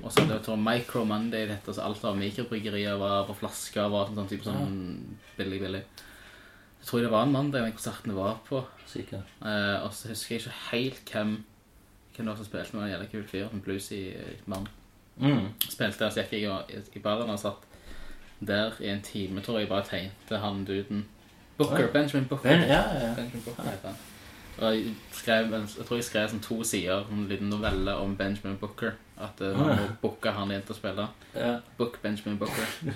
Og 0.00 0.08
så 0.08 0.24
hadde 0.24 0.38
jeg 0.40 0.62
Micro 0.64 1.04
Monday 1.04 1.44
det 1.50 1.58
heter, 1.58 1.76
så 1.76 1.84
alt 1.84 2.04
av 2.08 2.16
mikrobryggerier 2.16 2.96
var 2.96 3.26
på 3.28 3.36
flasker, 3.42 3.90
var 3.92 4.08
sånn, 4.08 4.22
sånn 4.22 4.30
type 4.32 4.48
sånn 4.48 5.18
billig, 5.36 5.60
billig. 5.66 5.82
Jeg 6.80 6.88
tror 6.88 7.04
det 7.04 7.10
var 7.12 7.26
en 7.28 7.36
mandag 7.36 7.60
den 7.66 7.76
konserten 7.76 8.16
var 8.16 8.38
på. 8.48 8.64
Sikkert. 8.88 9.28
Eh, 9.44 9.84
og 9.84 9.92
så 9.92 10.14
husker 10.14 10.38
jeg 10.38 10.46
ikke 10.46 10.58
helt 10.70 11.12
hvem 11.12 11.36
hvem 12.16 12.24
det 12.24 12.32
var 12.32 12.40
som 12.40 12.48
spilte 12.48 12.76
med 12.76 12.86
en 12.88 12.94
jævla 12.94 13.10
kul 13.12 13.28
fyr, 13.28 13.50
en 13.52 13.60
bluesy 13.68 14.00
mann. 14.48 14.64
Mm. 15.20 15.48
Spilte 15.68 16.10
så 16.10 16.22
gikk 16.22 16.42
jeg 16.42 16.84
i, 16.96 17.02
baren 17.04 17.30
og 17.30 17.38
satt 17.38 17.66
der 18.40 18.78
i 18.80 18.88
en 18.88 19.02
time, 19.04 19.42
tror 19.44 19.58
jeg, 19.60 19.68
bare 19.68 19.84
tegnte 19.84 20.38
han 20.40 20.64
duden. 20.64 21.04
Booker, 21.58 21.84
Oi. 21.86 21.92
Benjamin 21.92 22.28
Booker. 22.28 22.48
Ben, 22.48 22.60
ja, 22.68 22.80
ja. 22.94 23.12
Benjamin 23.14 23.42
Booker 23.44 23.62
han. 23.62 23.98
Og 24.58 24.76
jeg, 24.76 24.94
skrev, 25.12 25.52
jeg 25.52 25.86
tror 25.86 25.96
jeg 25.96 26.04
skrev 26.04 26.28
sånn 26.32 26.42
to 26.44 26.62
sider, 26.64 27.04
en 27.12 27.28
liten 27.28 27.48
novelle 27.52 27.94
om 28.00 28.16
Benjamin 28.16 28.58
Booker. 28.60 28.96
At 29.20 29.40
uh, 29.44 29.52
man 29.56 29.76
må 29.76 29.88
booke 30.00 30.32
han 30.32 30.52
inn 30.52 30.64
til 30.64 30.74
å 30.74 30.78
spille. 30.78 31.06
ja. 31.36 31.58
Book 31.76 32.00
Benjamin 32.02 32.38
Booker. 32.40 32.94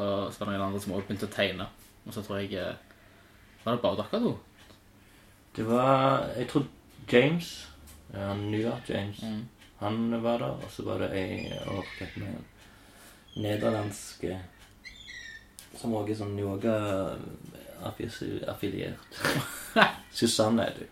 og 0.00 0.32
så 0.32 0.44
var 0.44 0.52
det 0.52 0.58
noen 0.58 0.68
andre 0.68 0.80
som 0.82 0.94
også 0.94 1.08
begynte 1.08 1.28
å 1.28 1.34
tegne. 1.34 1.66
Og 2.06 2.14
så 2.14 2.22
tror 2.24 2.38
jeg 2.40 2.54
eh, 2.56 2.76
Var 3.64 3.74
det 3.74 3.82
bare 3.82 3.98
dere 3.98 4.20
to? 4.22 4.30
Det 5.56 5.66
var 5.68 6.24
Jeg 6.38 6.48
tror 6.48 6.64
James 7.12 7.68
ja, 8.14 8.34
New 8.34 8.60
York 8.60 8.88
James. 8.88 9.22
Mm. 9.22 9.48
Han 9.80 10.22
var 10.22 10.38
der, 10.42 10.50
og 10.64 10.70
så 10.74 10.82
var 10.86 10.96
det 11.04 11.10
ei 11.14 11.52
åh, 11.70 11.84
med 12.18 12.36
nederlandske 13.38 14.32
Som 15.78 15.94
også 15.94 16.10
er 16.10 16.16
sånn 16.18 16.38
yoga-affiliert. 16.40 19.10
Susanne 20.18 20.62
er 20.66 20.72
du. 20.80 20.84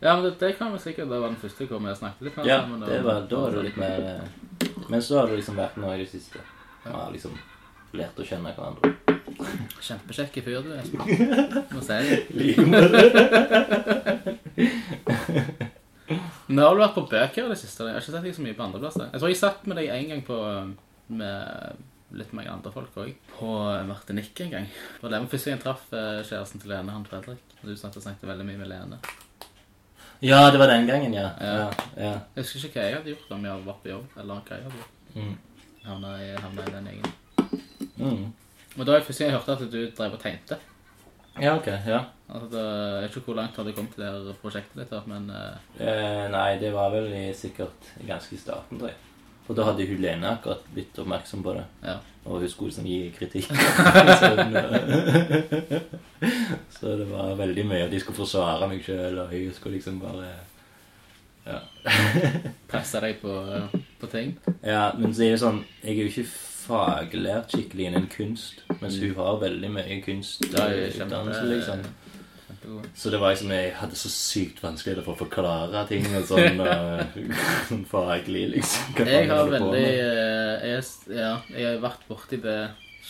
Ja, 0.00 0.14
men 0.16 0.24
det, 0.24 0.30
det 0.40 0.52
kan 0.58 0.72
vi 0.72 0.78
sikkert 0.78 1.08
Det 1.10 1.18
var 1.20 1.28
den 1.28 1.36
første 1.40 1.66
hvor 1.66 1.78
vi 1.80 1.94
snakket 1.96 2.22
litt 2.28 2.36
med 2.36 2.46
Ja, 2.48 2.56
sammen. 2.62 2.80
det 2.84 3.00
var, 3.04 3.20
da 3.30 3.36
var 3.40 3.50
det 3.56 3.62
litt 3.64 3.76
mer 3.80 4.00
eh, 4.04 4.22
Men 4.92 5.02
så 5.02 5.18
har 5.20 5.26
det 5.30 5.36
liksom 5.40 5.56
vært 5.56 5.76
nå 5.80 5.92
i 5.94 5.98
det 6.02 6.08
siste. 6.10 6.38
Vi 6.84 6.90
har 6.92 7.10
liksom 7.12 7.32
lært 7.96 8.18
å 8.20 8.24
kjenne 8.28 8.52
hverandre. 8.52 8.92
Kjempekjekk 9.80 10.34
fyr 10.44 10.60
du, 10.64 10.70
er. 10.76 10.84
Må 11.74 11.80
si 11.84 11.92
det. 12.06 12.18
Men 16.08 16.62
har 16.62 16.74
du 16.74 16.80
vært 16.80 16.96
på 16.96 17.06
bøker 17.10 17.44
i 17.44 17.50
det 17.50 17.58
siste? 17.60 17.84
Jeg 17.86 17.96
har 17.96 18.02
ikke 18.02 18.14
sett 18.14 18.26
deg 18.26 18.36
så 18.36 18.44
mye 18.44 18.56
på 18.56 18.64
andreplasser. 18.66 19.10
Jeg 19.10 19.22
tror 19.22 19.32
jeg 19.32 19.40
satt 19.40 19.66
med 19.66 19.80
deg 19.80 19.90
en 19.90 20.10
gang 20.12 20.22
på, 20.26 20.38
med, 21.18 21.84
litt 22.20 22.34
mange 22.36 22.52
andre 22.52 22.72
folk 22.74 22.98
òg. 23.02 23.12
På 23.34 23.52
Martinique 23.88 24.46
en 24.46 24.54
gang. 24.54 24.68
Det 25.00 25.10
var 25.10 25.28
første 25.32 25.52
gang 25.52 25.62
traff 25.64 25.86
eh, 25.90 26.22
kjæresten 26.22 26.62
til 26.62 26.72
Lene, 26.74 26.94
han 26.94 27.06
Fredrik. 27.08 27.42
Du 27.62 27.74
satt 27.74 27.98
og 27.98 28.06
snakket 28.06 28.30
veldig 28.30 28.46
mye 28.46 28.60
med 28.62 28.70
Lene. 28.70 29.00
Ja, 30.24 30.46
det 30.50 30.58
var 30.62 30.70
den 30.70 30.86
gangen, 30.88 31.12
ja. 31.14 31.28
Ja. 31.40 31.70
ja. 31.96 32.12
Jeg 32.36 32.46
husker 32.46 32.70
ikke 32.70 32.80
hva 32.80 32.86
jeg 32.86 32.96
hadde 32.96 33.12
gjort, 33.12 33.30
om 33.36 33.44
jeg 33.44 33.66
var 33.66 33.78
på 33.82 33.90
jobb, 33.90 34.06
eller 34.16 34.40
hva 34.46 34.56
jeg 34.56 34.64
hadde 34.64 34.80
gjort. 34.80 34.94
Mm. 35.16 35.34
Havna 35.86 36.14
i, 36.22 36.30
havna 36.40 36.64
i 36.64 36.72
den 36.72 36.88
gjengen. 36.90 37.12
Mm. 37.96 38.22
Men 38.76 38.86
da 38.86 38.92
var 38.92 39.00
jeg 39.00 39.08
første 39.10 39.24
gang 39.24 39.32
jeg 39.32 39.40
hørte 39.40 39.56
at 39.56 39.72
du 39.74 39.80
drev 39.98 40.16
og 40.16 40.22
tegnte. 40.22 40.58
Ja, 41.36 41.56
ok. 41.56 41.68
Ja. 41.84 42.00
Altså, 42.26 42.46
det, 42.50 42.62
jeg 42.66 43.02
vet 43.02 43.10
ikke 43.16 43.28
hvor 43.30 43.36
langt 43.38 43.56
hadde 43.60 43.72
kommet 43.76 43.92
til 43.94 44.02
det 44.02 44.08
her 44.12 44.38
prosjektet 44.42 44.78
ditt, 44.82 44.94
men 45.06 45.22
eh, 45.30 45.56
Eh, 45.86 46.24
nei, 46.32 46.56
det 46.58 46.72
var 46.74 46.88
vel 46.90 47.06
i, 47.14 47.28
sikkert 47.38 47.78
ganske 48.08 48.34
i 48.34 48.38
starten, 48.40 48.78
tror 48.80 48.88
jeg. 48.90 48.98
For 49.46 49.54
da 49.54 49.62
hadde 49.68 49.86
hun 49.86 50.00
Lene 50.02 50.26
akkurat 50.32 50.64
blitt 50.74 50.98
oppmerksom 50.98 51.42
på 51.46 51.52
det. 51.54 51.62
ja. 51.86 51.96
Og 52.26 52.40
hun 52.42 52.50
skulle 52.50 52.72
liksom 52.72 52.86
gi 52.90 53.12
kritikk. 53.14 53.46
så, 56.80 56.96
det 56.98 57.06
var 57.10 57.34
veldig 57.38 57.64
mye 57.68 57.84
at 57.86 57.90
de 57.92 58.00
skulle 58.02 58.16
forsvare 58.18 58.66
meg 58.72 58.82
sjøl, 58.82 59.18
og 59.22 59.28
hun 59.30 59.52
skulle 59.54 59.76
liksom 59.78 60.00
bare 60.02 60.26
Ja. 61.46 61.60
Presse 62.70 62.98
deg 63.04 63.20
på, 63.22 63.30
på 64.00 64.06
ting. 64.10 64.34
ja, 64.66 64.88
men 64.98 65.14
så 65.14 65.22
er 65.22 65.30
det 65.36 65.40
sånn 65.44 65.60
Jeg 65.84 65.92
er 65.92 66.00
jo 66.00 66.08
ikke 66.10 66.26
faglært 66.66 67.52
skikkelig 67.54 67.84
innen 67.86 68.08
kunst, 68.10 68.64
mens 68.80 68.96
hun 68.98 69.14
har 69.14 69.38
veldig 69.44 69.70
mye 69.70 69.86
er 69.86 70.00
kunstutdannelse, 70.02 71.44
liksom. 71.52 71.78
Så 72.94 73.10
det 73.12 73.20
var 73.22 73.34
liksom, 73.34 73.52
jeg 73.54 73.74
hadde 73.78 73.98
så 73.98 74.10
sykt 74.12 74.62
vanskelig 74.64 75.04
for 75.04 75.14
å 75.14 75.20
forklare 75.24 75.84
ting 75.90 76.06
og 76.16 76.26
sånn, 76.28 76.60
uh, 76.60 77.04
sånn 77.68 77.84
faglig, 77.90 78.48
liksom. 78.56 78.96
Hva 78.96 79.06
Jeg 79.10 79.30
har 79.30 79.52
veldig 79.52 79.84
eh, 79.84 80.66
jeg, 80.72 80.82
Ja, 81.14 81.30
jeg 81.52 81.68
har 81.70 81.80
vært 81.84 82.04
borti 82.08 82.40
det 82.42 82.58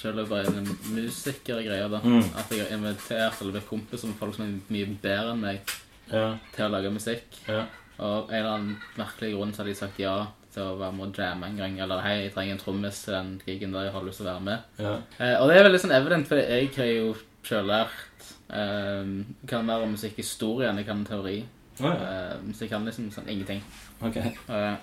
om 0.04 0.18
jeg 0.20 0.28
bare 0.28 0.50
er 0.52 0.66
musikergreier, 0.92 1.88
da. 1.88 2.02
Mm. 2.04 2.26
At 2.36 2.50
jeg 2.52 2.66
har 2.66 2.74
invitert 2.76 3.40
eller 3.40 3.54
blitt 3.56 3.68
kompis 3.70 4.04
med 4.04 4.18
folk 4.20 4.36
som 4.36 4.44
er 4.44 4.74
mye 4.74 4.90
bedre 5.02 5.32
enn 5.32 5.40
meg 5.42 5.76
Ja, 6.12 6.26
til 6.54 6.66
å 6.66 6.72
lage 6.74 6.92
musikk. 6.92 7.24
ja. 7.48 7.64
Og 7.96 8.28
en 8.28 8.36
eller 8.36 8.50
annen 8.50 8.74
merkelig 8.98 9.32
grunn 9.32 9.54
så 9.56 9.62
har 9.62 9.70
de 9.70 9.74
sagt 9.78 9.98
ja 10.02 10.16
til 10.52 10.64
å 10.64 10.76
være 10.80 10.92
med 10.96 11.06
og 11.06 11.20
jamme 11.20 11.48
en 11.48 11.60
gang. 11.60 11.78
Eller 11.80 12.02
hei, 12.04 12.16
jeg 12.26 12.34
trenger 12.34 12.56
en 12.56 12.60
trommis 12.60 12.98
til 13.04 13.16
den 13.16 13.30
gigen 13.46 13.72
der 13.76 13.88
jeg 13.88 13.94
har 13.96 14.04
lyst 14.04 14.20
til 14.20 14.26
å 14.26 14.32
være 14.34 14.44
med. 14.50 14.66
ja. 14.80 14.94
Eh, 15.16 15.36
og 15.40 15.48
det 15.48 15.56
er 15.56 15.66
veldig 15.68 15.80
sånn 15.84 15.96
evident, 15.96 16.28
for 16.28 16.40
jeg 16.40 16.70
har 16.76 16.90
jo 16.92 17.14
selv 17.46 17.70
lært 17.72 18.30
eh, 18.50 19.06
Jeg 19.42 19.48
kan 19.50 19.66
mer 19.66 19.84
om 19.84 19.94
musikkhistorie 19.94 20.68
enn 20.70 20.80
jeg 20.82 20.88
kan 20.88 21.04
teori. 21.06 21.38
Oh, 21.80 21.86
ja. 21.86 21.94
Eh, 21.94 22.52
så 22.52 22.64
jeg 22.64 22.72
kan 22.72 22.84
liksom 22.88 23.10
sånn 23.14 23.28
ingenting. 23.32 23.62
Ok. 24.00 24.16
Eh, 24.16 24.76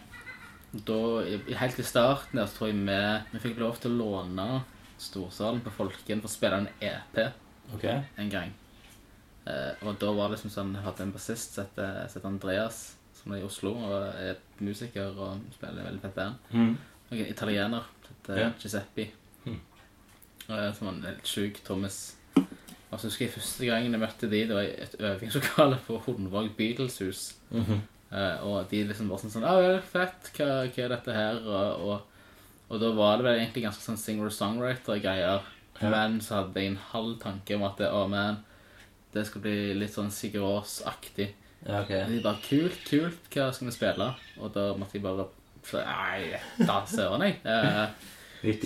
da, 0.74 0.99
helt 1.59 1.80
i 1.80 1.86
starten 1.86 2.39
der, 2.39 2.47
så 2.49 2.57
tror 2.57 2.72
jeg 2.72 2.80
vi, 2.82 2.99
vi 3.36 3.41
fikk 3.43 3.59
lov 3.61 3.78
til 3.82 3.93
å 3.93 3.99
låne 3.99 4.47
Storsalen 4.97 5.61
på 5.61 5.74
Folken 5.76 6.22
for 6.24 6.32
å 6.32 6.34
spille 6.34 6.59
en 6.64 6.70
EP 6.82 7.20
Ok. 7.76 7.86
en 8.18 8.30
gang. 8.32 8.53
Og 9.84 9.99
da 9.99 10.09
var 10.16 10.30
det 10.32 10.38
liksom 10.38 10.53
sånn, 10.53 10.72
jeg 10.78 10.86
hadde 10.86 11.05
en 11.05 11.14
bassist 11.14 11.57
som 11.57 11.68
heter 11.76 12.26
Andreas, 12.26 12.80
som 13.20 13.34
er 13.34 13.41
i 13.41 13.45
Oslo, 13.45 13.74
og 13.76 14.16
er 14.18 14.39
musiker 14.64 15.14
og 15.14 15.43
spiller 15.53 15.86
veldig 15.88 16.01
fett 16.03 16.16
band. 16.18 16.49
Mm. 16.51 16.74
Og 17.09 17.18
en 17.20 17.30
italiener 17.30 17.86
som 18.05 18.16
heter 18.16 18.39
yeah. 18.41 18.53
Giuseppe. 18.59 19.05
Mm. 19.45 19.59
Eh, 20.49 20.74
som 20.74 20.88
var 20.88 20.93
en 20.93 21.05
helt 21.07 21.30
sjuk 21.30 21.61
trommis. 21.64 21.99
Og 22.93 23.01
så 23.01 23.09
husker 23.09 23.25
jeg 23.25 23.33
første 23.33 23.65
gangen 23.67 23.95
jeg 23.95 24.01
møtte 24.03 24.29
de, 24.29 24.43
det 24.47 24.55
var 24.55 24.67
i 24.67 24.73
et 24.85 24.95
øvingslokale 24.99 25.79
på 25.87 25.97
Hundvåg 26.05 26.51
Beatles-hus. 26.57 27.35
Mm 27.49 27.65
-hmm. 27.65 27.81
uh, 28.11 28.47
og 28.47 28.71
de 28.71 28.83
liksom 28.83 29.09
var 29.09 29.17
sånn 29.17 29.33
sånn 29.33 29.49
Å, 29.49 29.55
er 29.61 29.81
fett, 29.81 30.31
hva, 30.37 30.49
hva 30.67 30.83
er 30.83 30.89
dette 30.89 31.13
her? 31.13 31.41
Og, 31.41 31.87
og, 31.87 32.01
og 32.69 32.79
da 32.79 32.91
var 32.93 33.17
det 33.17 33.25
vel 33.25 33.39
egentlig 33.39 33.63
ganske 33.63 33.83
sånn 33.83 33.97
singer-songwriter-greier. 33.97 35.41
Ja. 35.81 35.89
Men 35.89 36.21
så 36.21 36.35
hadde 36.35 36.59
jeg 36.59 36.71
en 36.71 36.81
halv 36.91 37.19
tanke 37.19 37.55
om 37.55 37.63
at 37.63 37.77
det, 37.77 37.91
oh, 37.91 38.07
man, 38.07 38.37
det 39.13 39.25
skulle 39.27 39.43
bli 39.43 39.73
litt 39.73 39.93
sånn 39.93 40.11
Sigurd 40.11 40.43
Aas-aktig. 40.43 41.33
Ja, 41.65 41.81
okay. 41.81 42.05
De 42.09 42.21
bare 42.21 42.41
Kult, 42.43 42.79
kult, 42.89 43.29
hva 43.33 43.51
skal 43.53 43.67
vi 43.67 43.73
spille? 43.73 44.13
Og 44.37 44.53
da 44.53 44.73
måtte 44.77 44.97
jeg 44.97 45.03
bare 45.03 45.25
så, 45.63 45.79
Nei, 45.79 46.39
da 46.59 46.81
søren, 46.85 47.21
jeg. 47.21 47.39
Den 47.43 47.93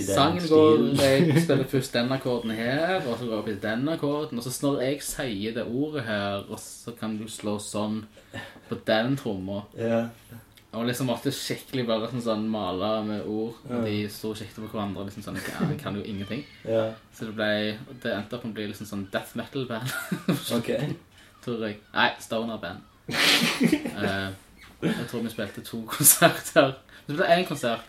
Sangen 0.08 0.48
går. 0.50 0.84
Jeg 1.02 1.42
spiller 1.44 1.68
først 1.70 1.94
den 1.94 2.12
akkorden 2.16 2.52
her, 2.58 2.96
og 3.06 3.18
så 3.20 3.26
går 3.28 3.32
jeg 3.34 3.40
opp 3.44 3.48
i 3.52 3.56
den 3.68 3.90
akkorden. 3.94 4.40
Og 4.42 4.44
så 4.44 4.54
når 4.66 4.82
jeg 4.82 5.04
sier 5.06 5.54
det 5.54 5.66
ordet 5.68 6.04
her, 6.08 6.44
og 6.50 6.60
så 6.60 6.94
kan 6.98 7.18
du 7.20 7.28
slå 7.30 7.58
sånn 7.62 8.02
på 8.70 8.80
den 8.88 9.16
tromma. 9.20 9.62
Ja. 9.78 10.08
Og 10.78 10.84
liksom 10.86 11.08
måtte 11.10 11.32
skikkelig 11.34 11.86
bare 11.88 12.10
sånn, 12.12 12.22
sånn 12.26 12.48
male 12.52 12.90
med 13.08 13.26
ord. 13.26 13.56
Og 13.70 13.86
de 13.88 14.02
sto 14.12 14.34
kikket 14.36 14.58
på 14.60 14.68
hverandre. 14.74 15.06
liksom 15.08 15.24
sånn, 15.24 15.38
Jeg 15.40 15.80
kan 15.82 15.96
jo 15.96 16.04
ingenting. 16.04 16.44
ja. 16.68 16.92
Så 17.14 17.26
det 17.26 17.36
ble 17.36 17.78
Det 18.04 18.12
endte 18.14 18.36
opp 18.38 18.46
å 18.46 18.54
bli 18.54 18.68
liksom 18.68 18.86
sånn 18.86 19.08
death 19.12 19.36
metal-band. 19.40 19.90
Ok. 20.58 20.70
tror 21.46 21.64
jeg. 21.66 21.80
Nei, 21.94 22.10
stoner-band. 22.20 22.82
uh, 23.10 24.30
jeg 24.82 25.08
tror 25.10 25.24
vi 25.24 25.30
spilte 25.32 25.64
to 25.64 25.82
konserter. 25.88 26.76
Vi 27.08 27.14
spilte 27.16 27.30
én 27.38 27.48
konsert 27.48 27.86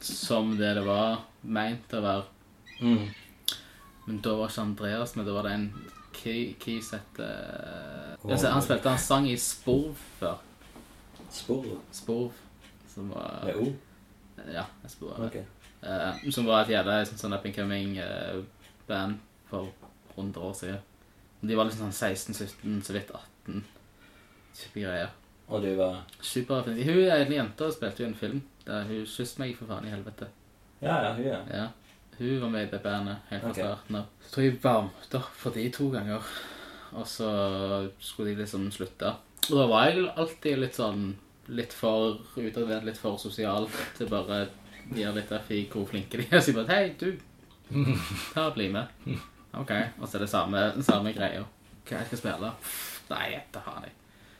som 0.00 0.56
det 0.58 0.74
det 0.78 0.84
var 0.86 1.24
meint 1.42 1.92
å 1.94 2.02
være. 2.04 2.24
Mm. 2.80 3.08
Men 4.04 4.22
da 4.24 4.34
var 4.36 4.52
ikke 4.52 4.64
Andreas 4.64 5.14
med, 5.16 5.26
da 5.26 5.36
var 5.36 5.48
det 5.48 5.52
en 5.58 5.68
Key- 6.14 6.54
Keys 6.60 6.90
het 6.94 7.18
altså, 7.18 8.50
Han 8.52 8.62
spilte 8.62 8.92
en 8.92 9.00
sang 9.00 9.26
i 9.28 9.36
Sporv 9.40 9.96
før. 10.20 10.36
Spor. 11.34 11.66
Sporv. 11.92 12.32
Som 12.94 13.10
var 13.10 13.40
Med 13.48 13.56
O? 13.58 13.72
Ja, 14.52 14.66
jeg 14.82 14.90
spør, 14.90 15.24
okay. 15.26 15.42
uh, 15.82 16.30
som 16.30 16.46
var 16.46 16.64
et 16.64 16.74
jævla 16.74 16.98
sånn, 17.06 17.18
sånn 17.18 17.34
up 17.36 17.46
and 17.48 17.54
coming 17.56 17.96
eh, 18.02 18.40
band 18.88 19.20
for 19.48 19.70
100 20.16 20.42
år 20.42 20.56
siden. 20.58 20.82
De 21.44 21.56
var 21.56 21.68
liksom 21.68 21.88
sånn 21.88 22.14
16-17, 22.34 22.80
så 22.84 22.96
vidt 22.96 23.12
18. 23.14 23.62
Type 24.58 24.82
greier. 24.84 25.14
Og 25.48 25.64
du 25.64 25.70
var 25.78 26.02
Superfint. 26.24 26.82
Hun 26.86 27.00
er 27.04 27.24
en 27.24 27.34
jente 27.34 27.66
og 27.66 27.74
spilte 27.74 28.04
jo 28.04 28.10
en 28.10 28.18
film. 28.18 28.42
Der 28.64 28.86
hun 28.88 29.04
kysset 29.04 29.40
meg 29.42 29.56
for 29.58 29.70
faen 29.70 29.88
i 29.88 29.92
helvete. 29.92 30.30
Ja, 30.80 30.98
ja, 31.04 31.12
hun, 31.16 31.26
ja. 31.26 31.40
Ja. 31.52 31.66
Hun 32.18 32.40
var 32.40 32.48
med 32.48 32.68
i 32.68 32.70
det 32.70 32.80
bandet 32.82 33.16
helt 33.30 33.42
fra 33.42 33.50
okay. 33.50 33.64
starten 33.64 33.98
av. 33.98 34.10
Så 34.22 34.34
tror 34.34 34.44
jeg 34.46 34.58
varmte 34.62 35.20
opp 35.20 35.38
for 35.40 35.56
de 35.56 35.64
to 35.74 35.90
ganger. 35.92 36.32
Og 36.94 37.06
så 37.10 37.28
skulle 37.98 38.30
de 38.30 38.42
liksom 38.44 38.68
slutte. 38.72 39.14
Og 39.50 39.56
da 39.58 39.66
var 39.68 39.88
jeg 39.90 40.08
alltid 40.14 40.60
litt 40.62 40.80
sånn 40.80 41.12
Litt 41.44 41.74
for 41.76 42.22
utadvendt, 42.40 42.86
litt 42.86 42.96
for 42.96 43.18
sosial 43.20 43.66
til 43.98 44.08
bare 44.08 44.46
gjøre 44.96 45.18
litt 45.18 45.32
F 45.36 45.50
i 45.52 45.58
hvor 45.68 45.84
flinke 45.90 46.16
de 46.16 46.24
er. 46.30 46.40
Så 46.40 46.54
jeg 46.54 46.56
bare 46.56 46.78
Hei, 46.78 46.94
du. 46.96 47.10
Ta 48.32 48.46
og 48.46 48.56
bli 48.56 48.70
med. 48.72 48.88
OK. 49.60 49.74
Og 49.98 50.08
så 50.08 50.16
er 50.16 50.24
det 50.24 50.30
samme, 50.32 50.62
samme 50.86 51.12
greia. 51.12 51.44
Hva 51.84 52.00
jeg 52.00 52.08
skal 52.08 52.22
spille? 52.22 52.54
Nei, 53.10 53.26
da 53.52 53.60
faen 53.66 53.84
jeg. 53.84 53.92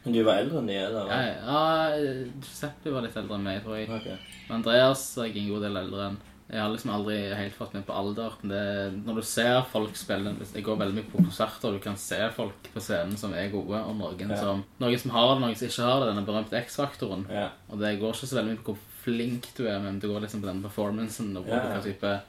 Men 0.05 0.13
du 0.13 0.21
var 0.27 0.43
eldre 0.43 0.59
enn 0.61 0.67
de, 0.69 0.75
eller? 0.85 1.09
Ja, 1.09 1.21
ja, 1.33 1.97
Giuseppe 2.43 2.93
var 2.93 3.03
litt 3.07 3.17
eldre 3.17 3.39
enn 3.39 3.47
meg, 3.47 3.63
tror 3.65 3.79
jeg. 3.79 3.89
Ok. 3.89 4.07
Men 4.49 4.57
Andreas 4.61 5.03
er 5.19 5.31
jeg 5.31 5.43
en 5.43 5.51
god 5.55 5.63
del 5.69 5.77
eldre 5.81 6.07
enn. 6.11 6.19
Jeg 6.45 6.61
har 6.61 6.69
liksom 6.75 6.91
aldri 6.93 7.15
helt 7.33 7.55
fått 7.57 7.73
med 7.73 7.87
på 7.89 7.95
alder. 7.97 8.35
men 8.43 8.51
Det, 8.53 9.05
når 9.07 9.15
du 9.17 9.23
ser 9.25 9.63
folk 9.73 9.97
spille 9.97 10.35
Jeg 10.53 10.63
går 10.63 10.77
veldig 10.77 10.95
mye 10.99 11.09
på 11.11 11.23
konserter, 11.25 11.69
og 11.71 11.79
du 11.79 11.81
kan 11.81 11.97
se 11.97 12.19
folk 12.37 12.69
på 12.75 12.83
scenen 12.85 13.17
som 13.17 13.33
er 13.33 13.49
gode, 13.49 13.81
og 13.81 13.97
noen, 13.97 14.29
Ja. 14.31 14.37
som, 14.37 14.63
noen 14.79 14.99
som 15.01 15.11
har 15.17 15.35
det, 15.35 15.41
noen 15.41 15.57
som 15.57 15.69
ikke 15.69 15.89
har 15.89 16.01
det. 16.05 16.11
Denne 16.13 16.27
berømte 16.27 16.61
X-faktoren. 16.61 17.25
Ja. 17.33 17.49
Og 17.71 17.81
det 17.81 17.99
går 17.99 18.13
ikke 18.13 18.29
så 18.29 18.37
veldig 18.37 18.53
mye 18.59 18.63
på 18.63 18.75
hvor 18.77 18.79
flink 19.05 19.49
du 19.57 19.67
er, 19.67 19.81
men 19.81 19.99
det 20.01 20.09
går 20.11 20.21
liksom 20.21 20.43
på 20.45 20.47
den 20.53 20.63
performancen 20.63 21.37
og 21.37 21.47
på 21.49 21.57
hva 21.57 21.81
type 21.83 22.21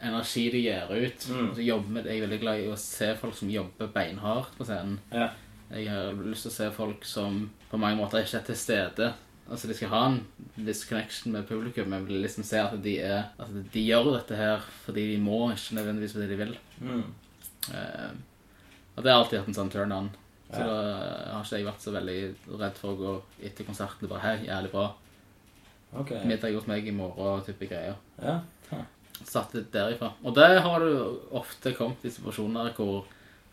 energi 0.00 0.50
du 0.50 0.58
gir 0.58 0.86
ut. 0.94 1.26
Mm. 1.28 1.54
Så 1.56 1.64
jobber 1.66 2.06
jeg 2.06 2.16
er 2.22 2.26
veldig 2.28 2.40
glad 2.40 2.60
i 2.62 2.70
å 2.70 2.78
se 2.78 3.10
folk 3.18 3.34
som 3.34 3.50
jobber 3.50 3.90
beinhardt 3.90 4.54
på 4.56 4.64
scenen. 4.64 5.00
Ja. 5.12 5.30
Jeg 5.68 5.88
har 5.92 6.12
lyst 6.24 6.46
til 6.46 6.52
å 6.52 6.56
se 6.56 6.68
folk 6.72 7.04
som 7.04 7.42
på 7.68 7.80
mange 7.80 7.98
måter 8.00 8.22
ikke 8.24 8.38
er 8.40 8.46
til 8.46 8.56
stede. 8.56 9.08
Altså 9.48 9.68
De 9.68 9.74
skal 9.76 9.92
ha 9.92 10.00
en 10.10 10.18
viss 10.56 10.84
connection 10.88 11.32
med 11.32 11.48
publikum, 11.48 11.88
men 11.92 12.06
vil 12.08 12.22
liksom 12.24 12.44
se 12.44 12.60
at 12.60 12.76
de 12.84 12.98
er 13.00 13.30
At 13.40 13.52
de 13.72 13.84
gjør 13.84 14.12
dette 14.18 14.36
her 14.36 14.64
fordi 14.84 15.06
de 15.14 15.18
må, 15.20 15.48
ikke 15.52 15.78
nødvendigvis 15.78 16.16
fordi 16.16 16.28
de 16.28 16.40
vil. 16.40 16.56
Mm. 16.80 17.04
Uh, 17.68 18.10
og 18.96 19.04
det 19.04 19.12
har 19.12 19.20
alltid 19.22 19.38
hatt 19.40 19.50
en 19.52 19.58
sånn 19.60 19.72
turn 19.72 19.92
on. 19.92 20.10
Så 20.48 20.64
Ja. 20.64 20.66
da 20.66 21.32
har 21.34 21.44
ikke 21.44 21.58
jeg 21.58 21.66
vært 21.66 21.84
så 21.84 21.92
veldig 21.92 22.20
redd 22.58 22.78
for 22.80 22.92
å 22.92 22.98
gå 22.98 23.22
etter 23.44 23.64
konserten 23.68 24.08
bare 24.08 24.24
Hei, 24.24 24.46
jævlig 24.46 24.70
bra. 24.72 24.86
Okay. 26.00 26.24
Middag 26.24 26.54
hos 26.56 26.66
meg 26.68 26.88
i 26.88 26.92
morgen, 26.92 27.44
type 27.44 27.68
greier. 27.68 27.96
Ja. 28.20 28.40
Huh. 28.70 28.84
Satt 29.24 29.54
litt 29.54 29.70
derifra. 29.72 30.12
Og 30.24 30.34
det 30.34 30.60
har 30.62 30.80
du 30.80 31.20
ofte 31.36 31.72
kommet 31.76 32.04
i 32.04 32.12
situasjoner 32.12 32.72
hvor 32.76 33.04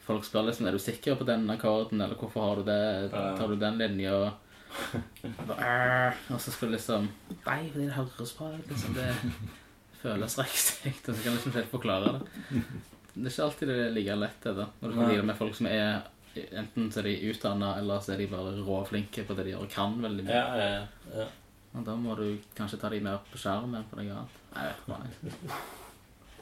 folk 0.05 0.25
spør 0.25 0.47
liksom 0.49 0.69
Er 0.69 0.75
du 0.75 0.81
sikker 0.81 1.17
på 1.19 1.27
den 1.27 1.45
akkorden, 1.51 2.01
eller 2.01 2.17
hvorfor 2.19 2.47
har 2.47 2.61
du 2.61 2.67
det? 2.69 3.11
Tar 3.11 3.51
du 3.51 3.55
den 3.59 3.77
linja? 3.81 4.15
Og 6.33 6.41
så 6.41 6.51
skal 6.51 6.67
du 6.69 6.75
liksom 6.75 7.07
Nei, 7.45 7.61
fordi 7.71 7.85
det 7.85 7.93
høres 7.95 8.33
bra 8.37 8.49
ut. 8.55 8.65
Liksom. 8.71 8.97
Det 8.97 9.13
føles 10.01 10.37
riktig. 10.41 10.93
Og 11.07 11.15
så 11.15 11.21
kan 11.21 11.31
du 11.31 11.37
liksom 11.37 11.55
helt 11.55 11.71
forklare 11.71 12.17
det. 12.17 12.43
Det 13.15 13.29
er 13.29 13.31
ikke 13.31 13.47
alltid 13.47 13.71
det 13.71 13.77
er 13.79 13.95
like 13.95 14.17
lett, 14.19 14.43
det 14.43 14.53
da. 14.57 14.67
Når 14.81 14.91
du 14.91 14.97
kan 14.97 15.09
deale 15.13 15.29
med 15.31 15.39
folk 15.39 15.55
som 15.57 15.71
er 15.71 16.11
Enten 16.35 16.89
så 16.91 16.99
er 16.99 17.05
de 17.07 17.29
utdanna, 17.29 17.69
eller 17.79 18.01
så 18.03 18.11
er 18.11 18.19
de 18.19 18.25
bare 18.27 18.57
råflinke 18.59 19.23
på 19.23 19.37
det 19.37 19.45
de 19.47 19.53
gjør 19.53 19.61
og 19.63 19.69
kan 19.71 19.93
veldig 20.03 20.25
mye. 20.27 20.35
Ja, 20.35 20.57
ja, 20.59 21.21
ja. 21.21 21.27
Og 21.71 21.85
da 21.87 21.95
må 21.95 22.11
du 22.19 22.25
kanskje 22.57 22.79
ta 22.81 22.89
de 22.91 22.99
mer 23.03 23.21
på 23.31 23.39
skjermen 23.39 23.77
enn 23.79 23.87
på 23.87 24.01
noe 24.01 24.17
annet. 24.17 24.35
Nei, 24.51 24.65
jeg 24.67 25.31
vet 25.31 25.45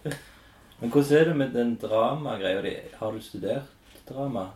ikke. 0.10 0.18
jeg. 0.74 0.82
Men 0.82 0.92
hvordan 0.92 1.18
er 1.20 1.26
det 1.30 1.36
med 1.38 1.54
den 1.54 1.76
dramagreia 1.82 2.62
di? 2.62 2.76
Har 3.00 3.12
du 3.12 3.22
studert 3.22 3.64
drama 4.10 4.50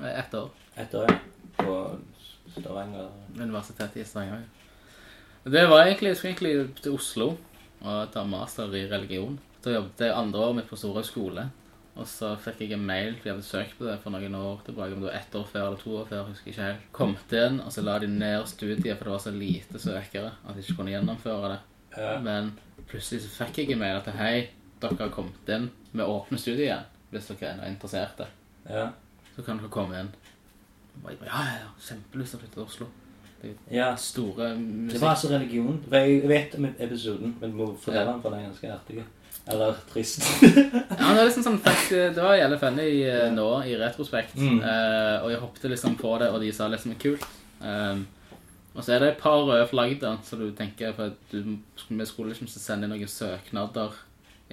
Ett 0.00 0.34
år. 0.34 0.50
etter 0.76 1.02
ja. 1.08 1.18
På 1.56 1.98
Stavanger? 2.56 3.08
Universitetet 3.36 3.96
i 3.96 4.04
Stavanger. 4.04 4.44
Det 5.44 5.66
var 5.68 5.84
egentlig, 5.84 6.08
jeg 6.08 6.16
skulle 6.16 6.32
egentlig 6.32 6.82
til 6.82 6.92
Oslo 6.94 7.36
og 7.82 8.12
ta 8.12 8.22
master 8.24 8.72
i 8.74 8.86
religion. 8.88 9.38
Da 9.64 9.74
jobbet 9.74 10.00
jeg 10.00 10.14
andre 10.14 10.38
året 10.38 10.56
mitt 10.56 10.70
på 10.70 10.78
Storhaug 10.78 11.04
skole. 11.04 11.48
Og 11.92 12.06
så 12.08 12.30
fikk 12.40 12.62
jeg 12.62 12.72
en 12.72 12.86
mail, 12.88 13.16
for 13.18 13.28
jeg 13.28 13.34
hadde 13.34 13.44
søkt 13.44 13.74
på 13.76 13.84
det 13.84 13.98
for 14.00 14.14
noen 14.14 14.34
år 14.38 14.62
tilbake, 14.64 14.94
om 14.94 15.02
det 15.02 15.10
var 15.10 15.18
ett 15.18 15.34
år 15.36 15.44
før 15.50 15.66
eller 15.66 15.82
to 15.82 15.90
år 15.98 16.06
før, 16.08 16.22
jeg 16.22 16.30
husker 16.30 16.50
ikke 16.52 16.68
helt. 16.70 16.86
Kommet 16.96 17.34
inn, 17.36 17.58
og 17.60 17.74
så 17.74 17.84
la 17.84 17.98
de 18.00 18.08
ned 18.08 18.46
studiet, 18.48 18.96
for 18.96 19.04
det 19.04 19.12
var 19.12 19.20
så 19.26 19.32
lite 19.34 19.82
søkere 19.82 20.30
at 20.32 20.56
de 20.56 20.64
ikke 20.64 20.78
kunne 20.78 20.94
gjennomføre 20.94 21.50
det. 21.52 21.58
Ja. 21.98 22.14
Men 22.24 22.54
plutselig 22.88 23.26
så 23.26 23.34
fikk 23.42 23.60
jeg 23.60 23.74
en 23.74 23.82
mail 23.84 23.98
at 24.00 24.08
hei, 24.16 24.48
dere 24.82 25.06
har 25.06 25.14
kommet 25.14 25.48
inn 25.54 25.70
med 25.92 26.06
åpne 26.08 26.38
studier 26.40 26.66
igjen. 26.66 26.90
Hvis 27.12 27.28
dere 27.32 27.54
er 27.58 27.70
interesserte, 27.70 28.26
Ja. 28.68 28.88
så 29.36 29.42
kan 29.46 29.58
dere 29.58 29.68
komme 29.72 30.00
inn. 30.00 30.12
Ja, 31.04 31.16
ja, 31.24 31.42
ja, 31.62 31.70
kjempelyst 31.80 32.34
til 32.34 32.38
å 32.38 32.42
flytte 32.42 32.54
til 32.54 32.62
Oslo. 32.66 32.86
ja. 33.70 33.94
Store 33.96 34.52
musikk. 34.58 34.92
Det 34.92 35.00
var 35.00 35.14
altså 35.16 35.28
religion. 35.32 35.80
Jeg 35.90 36.28
vet 36.28 36.54
om 36.54 36.66
episoden, 36.78 37.36
men 37.40 37.54
må 37.56 37.72
fortelle 37.76 38.12
den, 38.12 38.22
for 38.22 38.30
den 38.30 38.40
er 38.40 38.50
ganske 38.50 38.72
artig. 38.72 39.04
Eller 39.50 39.74
trist. 39.90 40.22
Ja, 41.02 41.14
det 41.14 41.20
er 41.20 41.26
liksom 41.26 41.42
sånn, 41.42 41.58
faktisk, 41.64 41.90
det 42.14 42.22
var 42.22 42.36
jævlig 42.38 42.58
funny 42.62 42.88
eh, 43.08 43.30
nå, 43.34 43.46
i 43.66 43.74
retrospekt. 43.80 44.36
Mm. 44.38 44.60
Eh, 44.62 45.16
og 45.24 45.30
jeg 45.32 45.40
hoppet 45.42 45.70
liksom 45.72 45.96
på 45.98 46.12
det, 46.22 46.28
og 46.30 46.40
de 46.44 46.52
sa 46.54 46.68
liksom 46.70 46.94
kult. 47.02 47.24
Um, 47.62 48.04
og 48.74 48.84
så 48.84 48.94
er 48.94 49.02
det 49.02 49.08
et 49.12 49.18
par 49.20 49.42
røde 49.44 49.66
flagg 49.70 49.98
da, 50.00 50.14
så 50.24 50.38
du 50.38 50.46
tenker 50.56 50.94
for 50.96 51.10
at 51.10 51.32
du, 51.32 51.56
vi 51.88 52.06
skulle 52.08 52.32
liksom 52.32 52.48
sende 52.48 52.86
inn 52.88 52.94
noen 52.94 53.10
søknader 53.10 53.98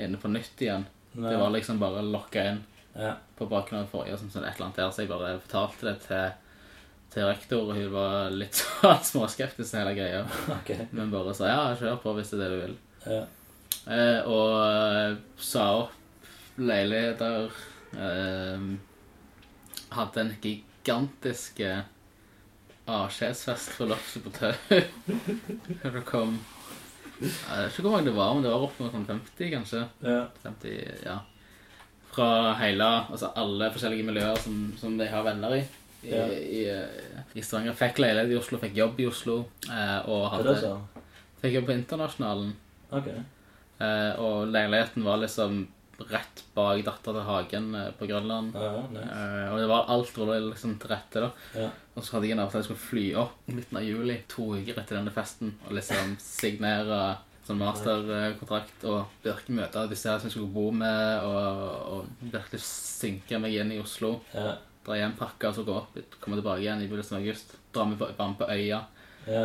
inne 0.06 0.18
på 0.22 0.32
nytt 0.32 0.62
igjen. 0.64 0.86
Nei. 1.14 1.32
Det 1.32 1.39
var 1.41 1.50
liksom 1.56 1.80
bare 1.82 2.04
lokka 2.06 2.43
inn 2.52 2.60
Ja. 2.95 3.14
på 3.38 3.45
bakgrunn 3.50 3.84
av 3.86 3.89
forrige, 3.91 4.18
sånn, 4.20 4.32
sånn 4.34 4.45
et 4.45 4.56
eller 4.56 4.66
annet 4.70 4.80
der, 4.82 4.91
så 4.91 5.02
jeg 5.04 5.10
bare 5.12 5.39
fortalte 5.39 5.86
det 5.88 5.95
til, 6.06 6.32
til 7.14 7.26
rektor, 7.30 7.70
og 7.70 7.76
hun 7.78 7.91
var 7.93 8.30
litt 8.34 8.54
sånn 8.62 9.04
småskeptisk 9.12 9.72
til 9.72 9.80
hele 9.82 9.95
greia. 9.97 10.24
Ok. 10.60 10.74
Men 10.91 11.12
bare 11.14 11.34
sa 11.38 11.47
ja, 11.50 11.62
kjør 11.80 12.02
på 12.04 12.14
hvis 12.18 12.34
det 12.34 12.39
er 12.39 12.43
det 12.43 12.50
du 12.52 12.62
vil. 12.66 12.78
Ja. 13.06 13.22
Eh, 13.89 14.20
og 14.28 14.54
eh, 14.66 15.16
sa 15.38 15.68
opp 15.86 15.95
leiligheter. 16.60 17.50
Eh, 17.95 18.68
hadde 19.95 20.22
en 20.22 20.34
gigantisk 20.43 21.60
eh, 21.66 21.82
avskjedsfest 22.89 23.72
for 23.78 23.89
Lofset 23.89 24.24
på 24.26 24.34
Tau. 24.34 24.54
det 25.93 26.04
kom 26.10 26.39
Jeg 27.20 27.32
vet 27.65 27.74
ikke 27.74 27.84
hvor 27.84 27.91
mange 27.97 28.07
det 28.07 28.15
var, 28.15 28.34
men 28.34 28.43
det 28.45 28.51
var 28.53 28.63
opp 28.63 28.78
mot 28.80 28.93
sånn 28.93 29.05
50, 29.09 29.49
kanskje. 29.51 29.82
Ja. 30.05 30.20
50, 30.43 30.76
ja. 31.05 31.17
Fra 32.13 32.28
hele 32.57 32.86
Altså 33.11 33.30
alle 33.38 33.67
forskjellige 33.74 34.05
miljøer 34.07 34.39
som, 34.41 34.61
som 34.80 34.95
de 34.97 35.07
har 35.11 35.24
venner 35.28 35.57
i. 35.59 35.63
I, 36.07 36.13
Ja. 36.15 36.24
i, 36.32 36.61
eh, 36.72 37.26
i 37.36 37.41
Stavanger. 37.43 37.76
Fikk 37.76 37.99
leilighet 37.99 38.32
i 38.32 38.38
Oslo, 38.39 38.57
fikk 38.61 38.78
jobb 38.80 39.01
i 39.03 39.07
Oslo. 39.09 39.36
Eh, 39.67 39.97
og 40.07 40.30
er 40.30 40.45
det 40.47 40.55
hadde, 40.55 40.55
så? 40.63 41.03
fikk 41.41 41.57
jobb 41.57 41.67
på 41.67 41.76
Internasjonalen. 41.76 42.53
Ok. 42.95 43.09
Eh, 43.09 44.13
og 44.20 44.47
leiligheten 44.53 45.03
var 45.03 45.20
liksom 45.26 45.65
rett 46.10 46.43
bak 46.56 46.82
Datter 46.86 47.16
til 47.16 47.26
Hagen 47.28 47.70
eh, 47.76 47.91
på 48.00 48.08
Grønland. 48.10 48.56
Ja, 48.56 48.84
nice. 48.91 49.06
Eh, 49.06 49.47
og 49.52 49.60
det 49.62 49.70
var 49.72 49.89
alt 49.93 50.18
var 50.18 50.36
liksom 50.50 50.78
til 50.80 50.91
rette. 50.93 51.24
da 51.26 51.32
Ja. 51.64 51.70
Og 51.95 52.06
så 52.06 52.16
hadde 52.16 52.30
jeg 52.30 52.38
en 52.38 52.43
avtale 52.45 52.64
jeg 52.64 52.70
skulle 52.70 52.88
fly 52.88 53.06
opp 53.20 53.50
midten 53.52 53.78
av 53.80 53.84
juli, 53.84 54.22
to 54.32 54.54
uker 54.56 54.78
etter 54.80 55.00
denne 55.00 55.12
festen, 55.12 55.56
og 55.68 55.74
liksom 55.76 56.14
signere 56.24 57.00
sånn 57.50 57.60
masterkontrakt 57.60 58.86
og 58.86 59.24
virkelig 59.24 59.56
møte 59.58 59.88
disse 59.89 60.08
her 60.12 60.22
som 60.22 60.30
jeg 60.30 60.36
skulle 60.38 60.54
bo 60.54 60.70
med, 60.72 61.26
og, 61.26 61.89
og 61.93 62.30
virkelig 62.36 62.62
synke 62.64 63.41
meg 63.41 63.58
inn 63.58 63.74
i 63.76 63.82
Oslo. 63.82 64.20
Ja. 64.36 64.54
Dra 64.86 65.00
hjem, 65.00 65.18
pakke 65.20 65.50
og 65.50 65.58
så 65.58 65.66
gå 65.68 65.76
opp, 65.76 65.97
komme 66.22 66.39
tilbake 66.39 66.64
igjen 66.64 66.84
i 66.84 66.88
begynnelsen 66.88 67.18
av 67.18 67.26
august. 67.26 67.58
Dra 67.76 67.88
med 67.89 68.00
med 68.00 68.38
på 68.39 68.47
øya. 68.54 68.84
Ja. 69.28 69.43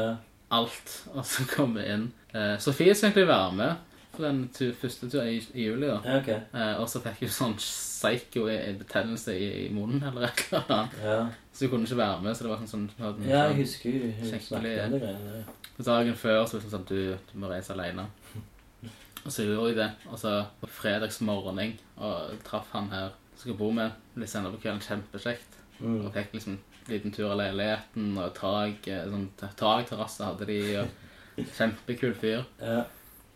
Alt. 0.55 0.95
Og 1.15 1.25
så 1.27 1.49
komme 1.51 1.83
inn. 1.91 2.07
Eh, 2.35 2.55
Sofie 2.63 2.95
skal 2.95 3.11
egentlig 3.11 3.27
være 3.33 3.59
med 3.59 3.91
på 4.17 4.23
den 4.25 4.39
tu 4.55 4.65
første 4.81 5.09
turen 5.11 5.29
i, 5.29 5.39
i 5.55 5.65
juli. 5.69 5.87
da 5.91 5.99
Ja, 6.05 6.19
ok. 6.21 6.29
Eh, 6.31 6.75
og 6.81 6.89
så 6.89 7.01
fikk 7.05 7.23
jeg 7.27 7.31
sånn 7.35 7.55
psycho-betennelse 7.59 9.35
i, 9.39 9.49
i 9.67 9.69
munnen 9.75 10.03
eller 10.09 10.29
et 10.29 10.43
eller 10.49 10.65
annet. 10.69 10.97
Ja. 11.05 11.19
Så 11.53 11.65
hun 11.67 11.71
kunne 11.75 11.89
ikke 11.89 11.99
være 12.01 12.23
med. 12.23 12.37
Så 12.37 12.45
det 12.47 12.51
var 12.53 12.63
sånn, 12.63 12.71
sånn, 12.73 12.89
sånn 12.99 13.29
ja, 13.29 13.45
jeg 13.51 13.59
husker 13.63 13.91
jo, 13.99 14.11
hun 14.19 14.31
Skikkelig- 14.33 14.81
om 14.87 14.95
det 14.97 15.01
greiene. 15.05 15.45
På 15.77 15.83
dagen 15.89 16.15
før 16.19 16.45
så 16.47 16.61
det 16.63 16.71
sånn 16.73 16.87
du, 16.89 16.99
du 17.33 17.35
må 17.43 17.51
reise 17.51 17.73
alene. 17.75 18.07
Og 19.25 19.33
så 19.33 19.47
gjorde 19.47 19.71
jeg 19.73 19.79
det. 19.81 19.91
Og 20.13 20.19
så 20.21 20.35
på 20.61 20.69
fredagsmorgen 20.69 21.79
og 21.97 22.35
traff 22.45 22.69
han 22.77 22.91
her 22.93 23.13
som 23.39 23.51
jeg 23.51 23.59
bo 23.59 23.71
med 23.75 23.93
litt 24.21 24.31
senere 24.31 24.53
på 24.55 24.61
kvelden. 24.67 24.83
Kjempekjekt. 24.85 25.57
Mm. 25.81 26.05
Og 26.07 26.13
fikk 26.15 26.37
liksom 26.37 26.59
en 26.59 26.93
liten 26.93 27.13
tur 27.17 27.31
av 27.33 27.39
leiligheten 27.41 28.13
og 28.21 28.35
tak. 28.37 28.87
eh, 28.93 29.07
Sånn 29.09 29.31
takterrasse 29.41 30.29
hadde 30.29 30.47
de. 30.51 30.59
Og 30.83 31.47
kjempekul 31.57 32.13
fyr. 32.21 32.45
Ja. 32.61 32.85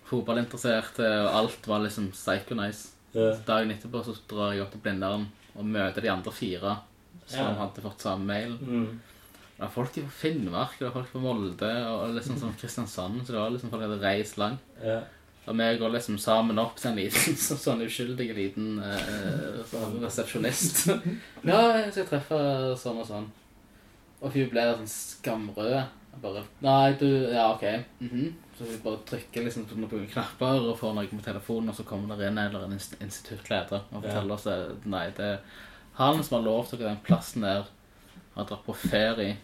Fotballinteressert, 0.09 0.99
eh, 1.05 1.19
og 1.27 1.35
alt 1.43 1.67
var 1.69 1.83
liksom 1.85 2.11
psycho 2.15 2.57
nice. 2.59 2.95
Ja. 3.13 3.33
Så 3.35 3.45
Dagen 3.49 3.71
etterpå 3.75 4.03
så 4.05 4.15
drar 4.31 4.53
jeg 4.55 4.63
opp 4.65 4.73
til 4.75 4.81
Blindern 4.85 5.29
og 5.59 5.65
møter 5.69 6.05
de 6.05 6.11
andre 6.13 6.33
fire 6.33 6.79
som 7.29 7.41
Ja. 7.45 7.55
hadde 7.61 7.83
fått 7.85 8.01
samme 8.05 8.25
mail. 8.25 8.57
Mm. 8.61 9.01
Det 9.59 9.65
var 9.65 9.71
folk 9.75 9.93
fra 9.93 10.09
Finnmark, 10.21 10.79
det 10.79 10.87
var 10.87 10.93
folk 11.01 11.09
fra 11.13 11.21
Molde 11.21 11.71
og 11.91 12.15
liksom 12.15 12.39
sånn 12.39 12.55
Kristiansand. 12.61 13.25
Så 13.27 13.33
det 13.35 13.41
var 13.41 13.51
liksom 13.51 13.71
folk 13.73 13.83
hadde 13.83 14.01
reist 14.03 14.39
langt. 14.39 14.61
Ja. 14.85 15.01
Og 15.49 15.57
vi 15.57 15.67
går 15.81 15.91
liksom 15.95 16.19
sammen 16.21 16.59
opp 16.61 16.77
til 16.77 16.91
en 16.91 16.97
liten 17.01 17.37
så, 17.47 17.57
sånn 17.57 17.81
uskyldig 17.85 18.29
liten 18.37 18.79
eh, 18.85 19.61
sånn 19.71 19.99
resepsjonist. 20.05 20.87
ja, 21.49 21.61
jeg 21.81 21.93
skal 21.97 22.07
treffe 22.13 22.41
sånn 22.79 23.01
og 23.03 23.07
sånn. 23.09 23.29
Og 24.21 24.33
hun 24.35 24.49
ble 24.53 24.65
sånn 24.75 24.91
skamrød. 24.93 25.79
Bare 26.23 26.43
Nei, 26.61 26.93
du 26.99 27.07
Ja, 27.33 27.53
OK. 27.55 27.63
mhm. 28.01 28.35
Så 28.59 28.65
vi 28.65 28.77
bare 28.83 28.99
trykker 29.07 29.45
liksom 29.45 29.67
på 29.71 29.77
noen 29.79 30.09
knapper 30.11 30.65
og 30.67 30.79
får 30.81 30.95
noe 30.97 31.07
på 31.07 31.23
telefonen, 31.23 31.69
og 31.71 31.77
så 31.79 31.85
kommer 31.87 32.17
det 32.19 32.27
inn 32.27 32.39
en 32.39 32.49
eller 32.49 32.65
annen 32.67 32.81
instituttleder 33.01 33.85
og 33.93 34.03
Ja. 34.03 34.09
forteller 34.09 34.35
oss 34.35 34.47
at 34.51 34.87
nei, 34.87 35.11
det 35.15 35.25
er 35.25 35.39
han 35.95 36.23
som 36.25 36.39
har 36.39 36.45
lov 36.51 36.67
til 36.69 36.79
å 36.79 36.89
den 36.89 36.99
plassen 37.05 37.43
der, 37.43 37.67
har 38.35 38.45
dratt 38.45 38.65
på 38.67 38.75
ferie 38.75 39.37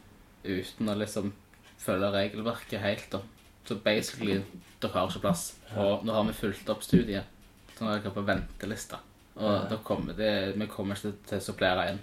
uten 0.45 0.89
å 0.89 0.97
liksom 0.99 1.33
følge 1.79 2.11
regelverket 2.13 2.81
helt, 2.81 3.07
da. 3.11 3.21
Så 3.65 3.77
basically, 3.83 4.43
dere 4.81 4.93
har 4.93 5.09
ikke 5.09 5.21
plass. 5.21 5.57
Og 5.77 6.05
nå 6.05 6.13
har 6.13 6.25
vi 6.25 6.33
fulgt 6.33 6.69
opp 6.71 6.83
studiet, 6.83 7.25
så 7.77 7.85
nå 7.85 7.95
er 7.95 8.01
dere 8.01 8.13
på 8.15 8.27
ventelista. 8.27 8.99
Og 9.37 9.69
da 9.71 9.77
kommer 9.77 10.13
det, 10.15 10.55
vi 10.57 10.67
kommer 10.67 10.95
ikke 10.95 11.15
til 11.27 11.39
å 11.39 11.43
supplere 11.43 11.89
inn. 11.91 11.99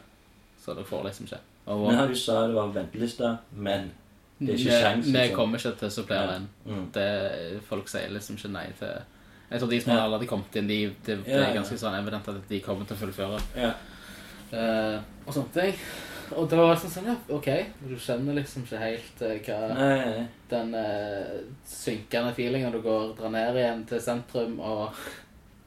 Så 0.60 0.76
dere 0.76 0.86
får 0.86 1.04
liksom 1.08 1.26
ikke. 1.28 1.40
Og 1.68 1.88
Men 1.92 2.08
du 2.10 2.16
sa 2.16 2.48
det 2.48 2.56
var 2.56 2.72
venteliste, 2.76 3.38
men 3.54 3.92
det 4.42 4.54
er 4.56 4.60
ikke 4.60 4.78
sjans 4.82 4.96
liksom. 4.98 5.14
vi 5.14 5.20
liksom. 5.20 5.36
kommer 5.38 5.62
ikke 5.62 5.72
til 5.80 5.88
å 5.88 5.94
supplere 5.94 6.36
den. 6.36 6.46
Mm. 6.66 6.86
Det, 6.96 7.08
folk 7.68 7.90
sier 7.92 8.14
liksom 8.14 8.40
ikke 8.40 8.54
nei 8.56 8.68
til 8.80 8.96
Jeg 9.52 9.60
tror 9.60 9.70
de 9.70 9.82
som 9.82 9.92
Ja. 9.92 10.04
allerede 10.06 10.28
kommet 10.30 10.56
inn, 10.56 10.68
de, 10.68 10.78
det, 11.06 11.18
det 11.26 11.34
Ja, 11.36 11.42
er 11.50 11.58
ganske 11.58 11.78
sånn 11.78 11.98
evident 11.98 12.30
at 12.32 12.40
de 12.50 12.62
kommer 12.64 12.88
til 12.88 12.96
å 12.96 13.02
fullføre. 13.02 13.42
Ja. 13.60 13.74
Uh, 14.52 14.98
og 15.26 15.34
sånne 15.36 15.54
ting. 15.58 15.82
Og 16.32 16.48
da 16.50 16.62
var 16.64 16.80
sånn 16.80 16.94
sånn, 16.94 17.10
ja, 17.12 17.16
OK. 17.36 17.50
Du 17.84 17.98
kjenner 18.00 18.38
liksom 18.40 18.64
ikke 18.64 18.80
helt 18.80 19.24
uh, 19.28 19.34
hva 19.44 19.58
Nei, 19.76 19.98
nei. 20.00 20.26
den 20.54 20.72
uh, 20.76 21.42
synkende 21.68 22.32
feelingen 22.38 22.72
når 22.72 22.80
du 22.80 22.86
går 22.88 23.12
drar 23.20 23.36
ned 23.36 23.60
igjen 23.60 23.84
til 23.90 24.02
sentrum 24.04 24.56
og 24.64 24.96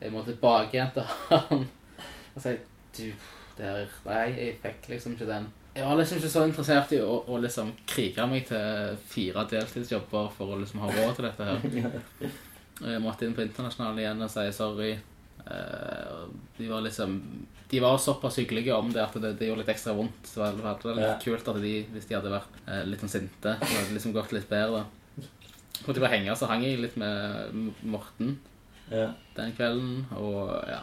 jeg 0.00 0.12
må 0.12 0.24
tilbake 0.24 0.78
igjen 0.78 0.94
til 0.96 1.06
han. 1.28 1.66
Og 2.34 2.42
sier 2.42 2.58
du, 2.96 3.04
det 3.58 3.68
her... 3.68 3.92
Nei, 4.08 4.24
jeg 4.34 4.56
fikk 4.64 4.88
liksom 4.90 5.14
ikke 5.14 5.28
den. 5.28 5.46
Jeg 5.74 5.84
var 5.88 5.96
liksom 5.98 6.18
ikke 6.20 6.30
så 6.30 6.44
interessert 6.46 6.92
i 6.94 7.00
å, 7.02 7.14
å 7.26 7.38
liksom 7.42 7.72
krige 7.90 8.26
meg 8.30 8.44
til 8.46 8.94
fire 9.10 9.42
deltidsjobber 9.50 10.28
for 10.36 10.52
å 10.54 10.58
liksom 10.60 10.84
ha 10.84 10.90
råd 10.92 11.16
til 11.18 11.26
dette 11.26 11.48
her. 11.48 12.28
Jeg 12.84 13.02
måtte 13.02 13.26
inn 13.26 13.34
på 13.36 13.42
internasjonalen 13.44 13.98
igjen 14.02 14.22
og 14.26 14.30
si 14.32 14.44
sorry. 14.54 14.92
Eh, 15.44 16.22
de 16.56 16.68
var 16.70 16.80
liksom 16.82 17.18
De 17.70 17.80
var 17.82 17.98
såpass 17.98 18.38
hyggelige 18.40 18.74
om 18.74 18.88
det 18.94 19.02
at 19.02 19.14
det, 19.20 19.34
det 19.38 19.48
gjorde 19.48 19.62
litt 19.64 19.72
ekstra 19.74 19.94
vondt. 19.98 20.26
Så 20.30 20.42
det 20.46 20.62
vært 20.62 20.86
litt 20.88 21.02
Ja. 21.04 21.12
kult 21.22 21.48
at 21.50 21.60
de, 21.62 21.74
hvis 21.94 22.06
de 22.10 22.16
hadde 22.18 22.32
vært 22.34 22.58
eh, 22.70 22.82
litt 22.86 23.02
sånn 23.02 23.12
sinte, 23.14 23.56
så 23.58 23.70
hadde 23.74 23.88
det 23.90 23.96
liksom 23.98 24.14
gått 24.14 24.34
litt 24.34 24.48
bedre. 24.50 24.84
Måtte 25.84 26.00
bare 26.02 26.14
henge, 26.14 26.34
så 26.38 26.46
hang 26.50 26.62
jeg 26.64 26.78
litt 26.82 26.94
med 27.00 27.74
Morten 27.82 28.36
Ja. 28.90 29.08
den 29.36 29.52
kvelden. 29.58 30.04
Og 30.18 30.50
ja, 30.70 30.82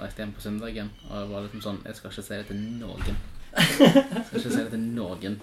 reiste 0.00 0.24
hjem 0.24 0.32
på 0.36 0.44
søndagen. 0.44 0.88
Og 1.10 1.16
jeg 1.20 1.28
var 1.34 1.44
liksom 1.48 1.64
sånn 1.68 1.82
Jeg 1.84 1.96
skal 2.00 2.10
ikke 2.14 2.24
si 2.24 2.40
det 2.40 2.46
til 2.48 2.64
noen. 2.80 3.20
Jeg 3.56 4.24
skal 4.26 4.40
ikke 4.40 4.50
si 4.50 4.58
det 4.58 4.68
til 4.74 4.84
noen. 4.96 5.38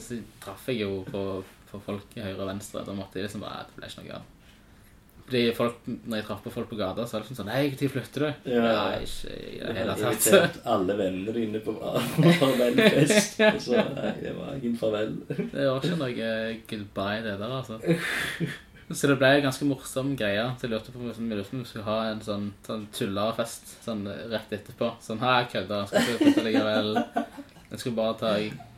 Så 0.00 0.20
traff 0.42 0.68
jeg 0.70 0.82
jo 0.84 1.02
på, 1.08 1.24
på 1.70 1.82
folk 1.86 2.14
i 2.16 2.24
høyre 2.24 2.40
og 2.44 2.52
venstre. 2.54 2.84
Da 2.86 2.94
måtte 2.96 3.20
jeg 3.20 3.28
liksom 3.28 3.44
bare 3.44 3.66
Det 3.68 3.76
ble 3.80 3.90
ikke 3.90 4.06
noe 4.06 4.20
av. 4.20 4.30
Fordi 5.22 5.42
folk, 5.54 5.76
når 5.86 6.18
jeg 6.18 6.24
traff 6.26 6.40
på 6.44 6.50
folk 6.52 6.68
på 6.72 6.76
gata, 6.76 7.04
så 7.06 7.14
var 7.16 7.22
det 7.22 7.28
liksom 7.28 7.38
sånn 7.38 7.52
Hei, 7.54 7.60
når 7.70 7.88
flytter 7.92 8.24
du? 8.24 8.48
Ja. 8.52 8.64
Nei, 8.66 9.04
ikke 9.06 9.36
i 9.38 9.60
det 9.62 9.76
hele 9.78 9.94
tatt. 10.00 10.26
invitert 10.26 10.58
alle 10.74 10.96
vennene 10.98 11.36
dine 11.36 11.62
på 11.62 11.76
farvelfest. 12.40 13.38
Og 13.46 13.62
så 13.68 13.84
Nei, 13.94 14.10
det 14.18 14.34
var 14.36 14.58
ingen 14.58 14.76
farvel. 14.80 15.14
Det 15.30 15.68
var 15.70 15.78
ikke 15.78 16.00
noe 16.02 16.34
goodbye, 16.74 17.22
det 17.24 17.38
der, 17.38 17.56
altså. 17.60 17.78
Så 18.92 19.08
det 19.08 19.16
ble 19.22 19.28
en 19.38 19.44
ganske 19.46 19.64
morsom 19.64 20.10
greie. 20.18 20.42
Så 20.58 20.66
jeg 20.66 20.74
lurte 20.74 20.92
på 20.92 21.00
om 21.00 21.06
vi 21.08 21.14
om 21.16 21.62
vi 21.62 21.68
skulle 21.70 21.86
ha 21.86 22.10
en 22.10 22.20
sånn, 22.24 22.50
sånn 22.66 22.82
tullerfest 22.92 23.76
sånn 23.86 24.02
rett 24.32 24.52
etterpå. 24.52 24.90
Sånn 25.00 25.22
her, 25.22 25.46
jeg 25.46 25.52
kødda. 25.54 25.78
Skal 25.88 26.02
ikke 26.02 26.18
flytte 26.26 26.44
likevel. 26.50 26.92
Jeg 27.72 27.80
skulle 27.80 27.96
bare 27.96 28.14
ta 28.20 28.32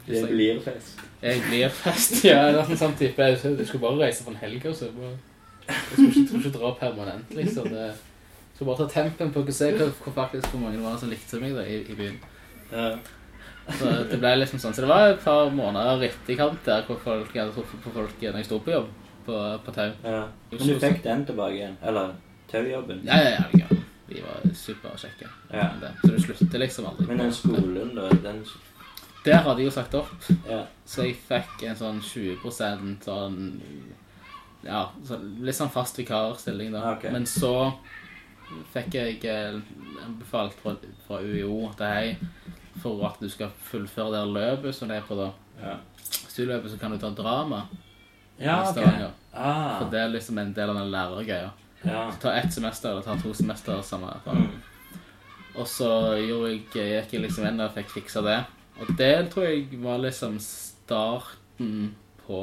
Det 0.06 0.24
blir 0.30 0.60
fest. 0.62 1.00
Jeg 1.22 1.42
blir 1.48 1.68
fest. 1.68 2.18
Ja, 2.28 2.46
det 2.52 2.60
er 2.62 2.70
en 2.70 2.78
sånn 2.78 2.96
type 2.98 3.28
Jeg 3.30 3.38
skulle 3.40 3.82
bare 3.82 4.06
reise 4.06 4.24
for 4.24 4.34
en 4.34 4.42
helg, 4.42 4.66
og 4.70 4.76
så 4.78 4.90
bare 4.94 5.14
Jeg 5.66 5.76
skulle 5.90 6.08
ikke, 6.10 6.26
skulle 6.28 6.42
ikke 6.44 6.58
dra 6.58 6.72
permanent, 6.80 7.34
liksom. 7.34 7.68
Det, 7.72 7.88
jeg 7.88 8.58
skulle 8.58 8.70
bare 8.70 8.84
ta 8.84 9.00
tempen 9.00 9.32
på 9.34 9.42
å 9.42 9.54
se 9.56 9.70
hvor, 9.74 9.92
hvor 10.04 10.14
faktisk 10.14 10.52
hvor 10.52 10.60
mange 10.62 10.78
det 10.78 10.84
var 10.84 10.98
som 11.00 11.10
likte 11.10 11.40
meg 11.42 11.56
da, 11.56 11.64
i, 11.66 11.80
i 11.90 11.96
byen. 11.98 12.18
Ja. 12.70 12.90
Så 13.78 13.94
det 14.10 14.18
ble 14.20 14.34
liksom 14.42 14.60
sånn. 14.60 14.76
Så 14.76 14.84
det 14.84 14.90
var 14.90 15.08
et 15.08 15.24
par 15.24 15.48
måneder 15.50 16.04
etterkant 16.10 16.60
der 16.68 16.84
hvor 16.86 17.00
folk, 17.02 17.32
jeg 17.32 17.42
hadde 17.42 17.56
truffet 17.56 17.82
på 17.82 17.94
folk 17.96 18.20
når 18.20 18.38
jeg 18.42 18.48
sto 18.50 18.60
på 18.62 18.74
jobb 18.76 18.92
på, 19.24 19.40
på 19.64 19.74
tau. 19.74 19.88
ja. 20.04 20.20
Men 20.52 20.68
du 20.68 20.74
fikk 20.84 21.00
den 21.02 21.24
tilbake 21.30 21.56
igjen? 21.56 21.78
Eller 21.82 22.12
taujobben? 22.52 23.00
Ja, 23.08 23.18
ja, 23.24 23.32
ja. 23.40 23.64
ja. 23.64 23.80
Vi 24.06 24.20
var 24.20 24.44
superkjekke. 24.54 25.30
Ja. 25.50 25.70
Så 26.02 26.12
det 26.12 26.22
slutter 26.22 26.60
liksom 26.60 26.86
aldri. 26.92 27.06
Men 27.08 27.24
den 27.24 27.32
skolen, 27.32 27.94
da? 27.96 28.10
Den 28.22 28.44
Der 29.24 29.40
hadde 29.40 29.62
jeg 29.62 29.70
jo 29.70 29.74
sagt 29.74 29.94
opp. 29.96 30.10
Ja. 30.48 30.64
Så 30.84 31.06
jeg 31.06 31.16
fikk 31.16 31.62
en 31.68 31.76
sånn 31.78 32.00
20 32.04 32.50
sånn 33.04 33.60
Ja, 34.64 34.90
så 35.04 35.18
litt 35.44 35.56
sånn 35.56 35.72
fast 35.72 35.98
vikarstilling, 35.98 36.72
da. 36.72 36.94
Okay. 36.94 37.12
Men 37.12 37.26
så 37.28 37.72
fikk 38.72 38.94
jeg 38.96 39.24
eh, 39.28 39.56
anbefalt 40.04 40.54
fra, 40.60 40.74
fra 41.06 41.18
UiO 41.20 41.70
at 41.70 41.80
hei, 41.84 42.16
for 42.82 43.04
at 43.08 43.20
du 43.20 43.28
skal 43.32 43.52
fullføre 43.68 44.12
det 44.14 44.22
løpet 44.32 44.76
som 44.76 44.88
det 44.88 45.00
er 45.00 45.08
på 45.08 45.16
da, 45.18 45.30
Ja. 45.60 45.76
studieløpet, 46.04 46.70
så 46.72 46.78
kan 46.80 46.92
du 46.92 46.98
ta 46.98 47.10
drama. 47.10 47.66
Ja, 48.38 48.62
i 48.64 48.68
ok. 48.72 49.12
Ah, 49.34 49.78
For 49.78 49.90
det 49.90 50.00
er 50.00 50.08
liksom 50.08 50.38
en 50.38 50.52
del 50.54 50.70
av 50.70 50.76
den 50.80 50.90
lærergreia. 50.90 51.50
ja. 51.84 52.10
Ta 52.20 52.32
ett 52.34 52.52
semester 52.52 52.90
eller 52.90 53.02
ta 53.02 53.16
to 53.16 53.32
semester 53.34 53.80
samme. 53.82 54.12
Mm. 54.26 54.48
Og 55.56 55.66
så 55.66 55.88
gjorde 56.18 56.50
jeg, 56.50 56.60
gikk 56.72 57.12
jeg 57.12 57.22
liksom 57.22 57.46
inn 57.46 57.60
og 57.60 57.72
fikk 57.74 57.92
fiksa 57.94 58.22
det. 58.22 58.40
Og 58.80 58.90
det 58.98 59.12
tror 59.30 59.46
jeg 59.46 59.80
var 59.82 60.00
liksom 60.02 60.38
starten 60.42 61.94
på 62.26 62.38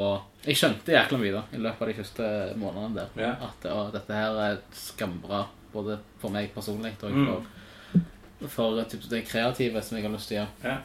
Jeg 0.45 0.57
skjønte 0.57 0.93
jækla 0.93 1.17
mye 1.21 1.33
da, 1.35 1.41
i 1.53 1.59
løpet 1.61 1.81
av 1.83 1.89
de 1.91 1.95
første 1.97 2.27
månedene 2.61 2.95
der. 3.01 3.09
Ja. 3.21 3.31
At 3.49 3.65
å, 3.69 3.81
dette 3.93 4.15
her 4.17 4.37
er 4.45 4.59
skambra, 4.77 5.43
både 5.73 5.99
for 6.21 6.33
meg 6.33 6.53
personlig 6.55 6.95
og 7.01 7.11
Mm. 7.11 7.27
for, 7.27 8.47
for 8.49 8.83
typ, 8.89 9.03
det 9.09 9.25
kreative 9.27 9.81
som 9.81 9.97
jeg 9.97 10.05
har 10.07 10.13
lyst 10.15 10.31
til 10.31 10.39
å 10.39 10.41
gjøre. 10.41 10.71
Ja. 10.71 10.77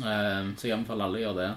Um, 0.00 0.54
så 0.56 0.68
jeg 0.68 0.76
anbefaler 0.76 1.04
alle 1.04 1.18
å 1.18 1.24
gjøre 1.24 1.38
det. 1.40 1.52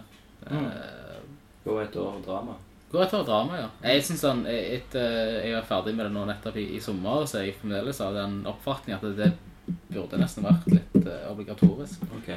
Mm. 0.50 0.66
Uh, 0.66 1.20
Gå 1.64 1.80
et 1.84 1.96
år 1.96 2.22
drama. 2.26 2.56
Gå 2.92 3.02
år 3.02 3.26
drama, 3.26 3.58
ja. 3.58 3.70
Jeg 3.90 4.04
synes 4.06 4.22
sånn, 4.26 4.42
etter 4.50 5.40
jeg 5.44 5.54
var 5.56 5.70
ferdig 5.70 5.96
med 5.98 6.06
det 6.08 6.14
nå 6.14 6.26
nettopp 6.30 6.58
i, 6.62 6.66
i 6.78 6.82
sommer, 6.84 7.26
så 7.30 7.40
er 7.40 7.48
jeg 7.50 7.58
fremdeles 7.62 8.02
av 8.06 8.18
den 8.18 8.42
oppfatning 8.50 8.98
at 8.98 9.06
det, 9.06 9.30
det 9.30 9.76
burde 9.94 10.20
nesten 10.22 10.46
vært 10.46 10.68
litt 10.70 10.98
uh, 11.08 11.30
obligatorisk. 11.32 12.04
Ok. 12.20 12.34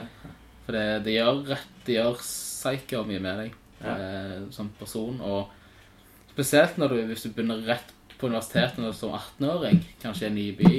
For 0.67 0.73
det, 0.75 0.85
det 1.07 1.15
gjør 1.17 1.43
det 1.87 1.95
gjør 1.97 2.17
psycho 2.21 3.05
mye 3.07 3.21
med 3.23 3.39
deg 3.45 3.55
Ja. 3.85 3.93
eh, 3.95 4.39
som 4.51 4.71
person, 4.79 5.21
og 5.21 5.51
spesielt 6.33 6.79
når 6.81 6.89
du, 6.95 7.01
hvis 7.11 7.23
du 7.27 7.31
begynner 7.31 7.61
rett 7.69 7.93
på 8.19 8.27
universitetet 8.31 8.79
når 8.81 8.93
du 8.95 8.97
som 8.97 9.13
18-åring, 9.13 9.83
kanskje 10.03 10.25
i 10.27 10.31
en 10.31 10.35
ny 10.35 10.47
by, 10.57 10.79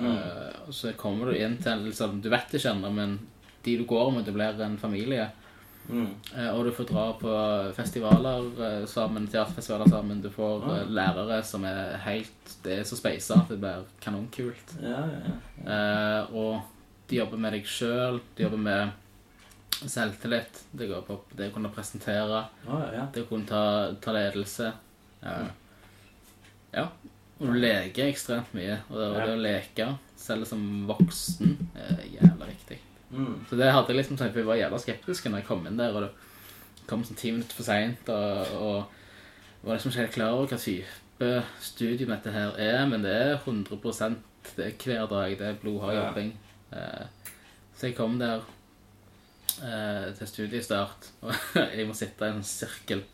eh, 0.00 0.58
så 0.70 0.92
kommer 1.00 1.32
du 1.32 1.38
inn 1.40 1.56
til 1.64 1.86
liksom, 1.88 2.20
du 2.22 2.28
vet 2.32 2.52
ikke 2.52 2.74
ennå, 2.74 2.90
men 2.92 3.18
de 3.64 3.78
du 3.80 3.84
går 3.88 4.12
med, 4.12 4.24
det 4.28 4.34
blir 4.36 4.60
en 4.62 4.78
familie, 4.78 5.30
Mm. 5.84 6.14
Eh, 6.34 6.48
Og 6.56 6.64
du 6.64 6.70
får 6.72 6.86
dra 6.88 7.02
på 7.20 7.28
festivaler 7.76 8.46
eh, 8.56 8.86
sammen, 8.88 9.26
teaterfestivaler 9.28 9.90
sammen. 9.92 10.22
Du 10.24 10.30
får 10.32 10.62
eh, 10.72 10.86
lærere 10.88 11.42
som 11.44 11.64
er 11.68 11.98
helt 12.06 12.54
Det 12.64 12.78
er 12.78 12.86
så 12.88 12.96
speisa 12.96 13.34
at 13.42 13.50
det 13.52 13.58
blir 13.60 13.84
kanonkult. 14.00 14.72
Ja, 14.80 15.02
ja, 15.04 15.18
ja. 15.28 15.74
Eh, 15.74 16.34
og 16.34 16.62
de 17.10 17.18
jobber 17.18 17.36
med 17.36 17.52
deg 17.52 17.68
sjøl. 17.68 18.16
De 18.34 18.46
jobber 18.46 18.62
med 18.64 18.94
selvtillit. 19.82 20.62
Det 20.72 20.88
går 20.90 21.02
på 21.06 21.18
det 21.36 21.50
å 21.50 21.54
kunne 21.54 21.72
presentere. 21.74 22.44
Oh, 22.68 22.86
ja. 22.94 23.08
Det 23.14 23.24
å 23.24 23.28
kunne 23.28 23.48
ta, 23.48 23.64
ta 24.02 24.14
ledelse. 24.16 24.70
Ja. 25.24 25.36
ja. 26.74 26.88
Og 27.40 27.50
du 27.50 27.58
leker 27.58 28.08
ekstremt 28.08 28.54
mye. 28.56 28.80
Og 28.90 28.98
det, 28.98 29.06
og 29.10 29.20
det 29.20 29.36
å 29.36 29.44
leke, 29.44 29.88
selv 30.20 30.48
som 30.48 30.64
voksen, 30.88 31.56
er 31.74 32.04
jævla 32.16 32.50
viktig. 32.50 32.80
Mm. 33.14 33.38
Så 33.48 33.58
det 33.58 33.70
hadde 33.70 33.92
jeg 33.92 34.00
liksom 34.00 34.18
tenkt, 34.18 34.36
Vi 34.36 34.46
var 34.46 34.58
jævla 34.58 34.80
skeptiske 34.82 35.30
når 35.30 35.42
jeg 35.42 35.48
kom 35.48 35.66
inn 35.68 35.78
der, 35.78 35.94
og 35.94 36.06
det 36.06 36.86
kom 36.90 37.04
sånn 37.06 37.18
ti 37.18 37.32
minutter 37.32 37.56
for 37.56 37.66
sent, 37.66 38.10
og, 38.12 38.54
og 38.58 39.64
var 39.64 39.78
liksom 39.78 39.92
ikke 39.92 40.02
helt 40.02 40.16
klar 40.16 40.36
over 40.36 40.50
hva 40.50 40.58
type 40.60 41.30
studium 41.62 42.10
dette 42.12 42.32
her 42.34 42.56
er, 42.60 42.80
men 42.90 43.04
det 43.06 43.14
er 43.14 43.36
100 43.38 43.78
det 44.56 44.66
er 44.66 44.74
hver 44.76 45.06
dag, 45.08 45.38
det 45.38 45.46
er 45.46 45.60
blodhard 45.62 45.96
jobbing. 45.96 46.34
Ja. 46.74 47.06
så 47.76 47.86
jeg 47.86 47.96
kom 47.96 48.18
der 48.18 48.42
eh, 49.62 50.12
til 50.18 50.30
studiestart, 50.30 51.10
og 51.22 51.34
jeg 51.76 51.86
må 51.88 51.96
sitte 51.96 52.28
i 52.28 52.34
en 52.34 52.46
sirkel 52.46 53.04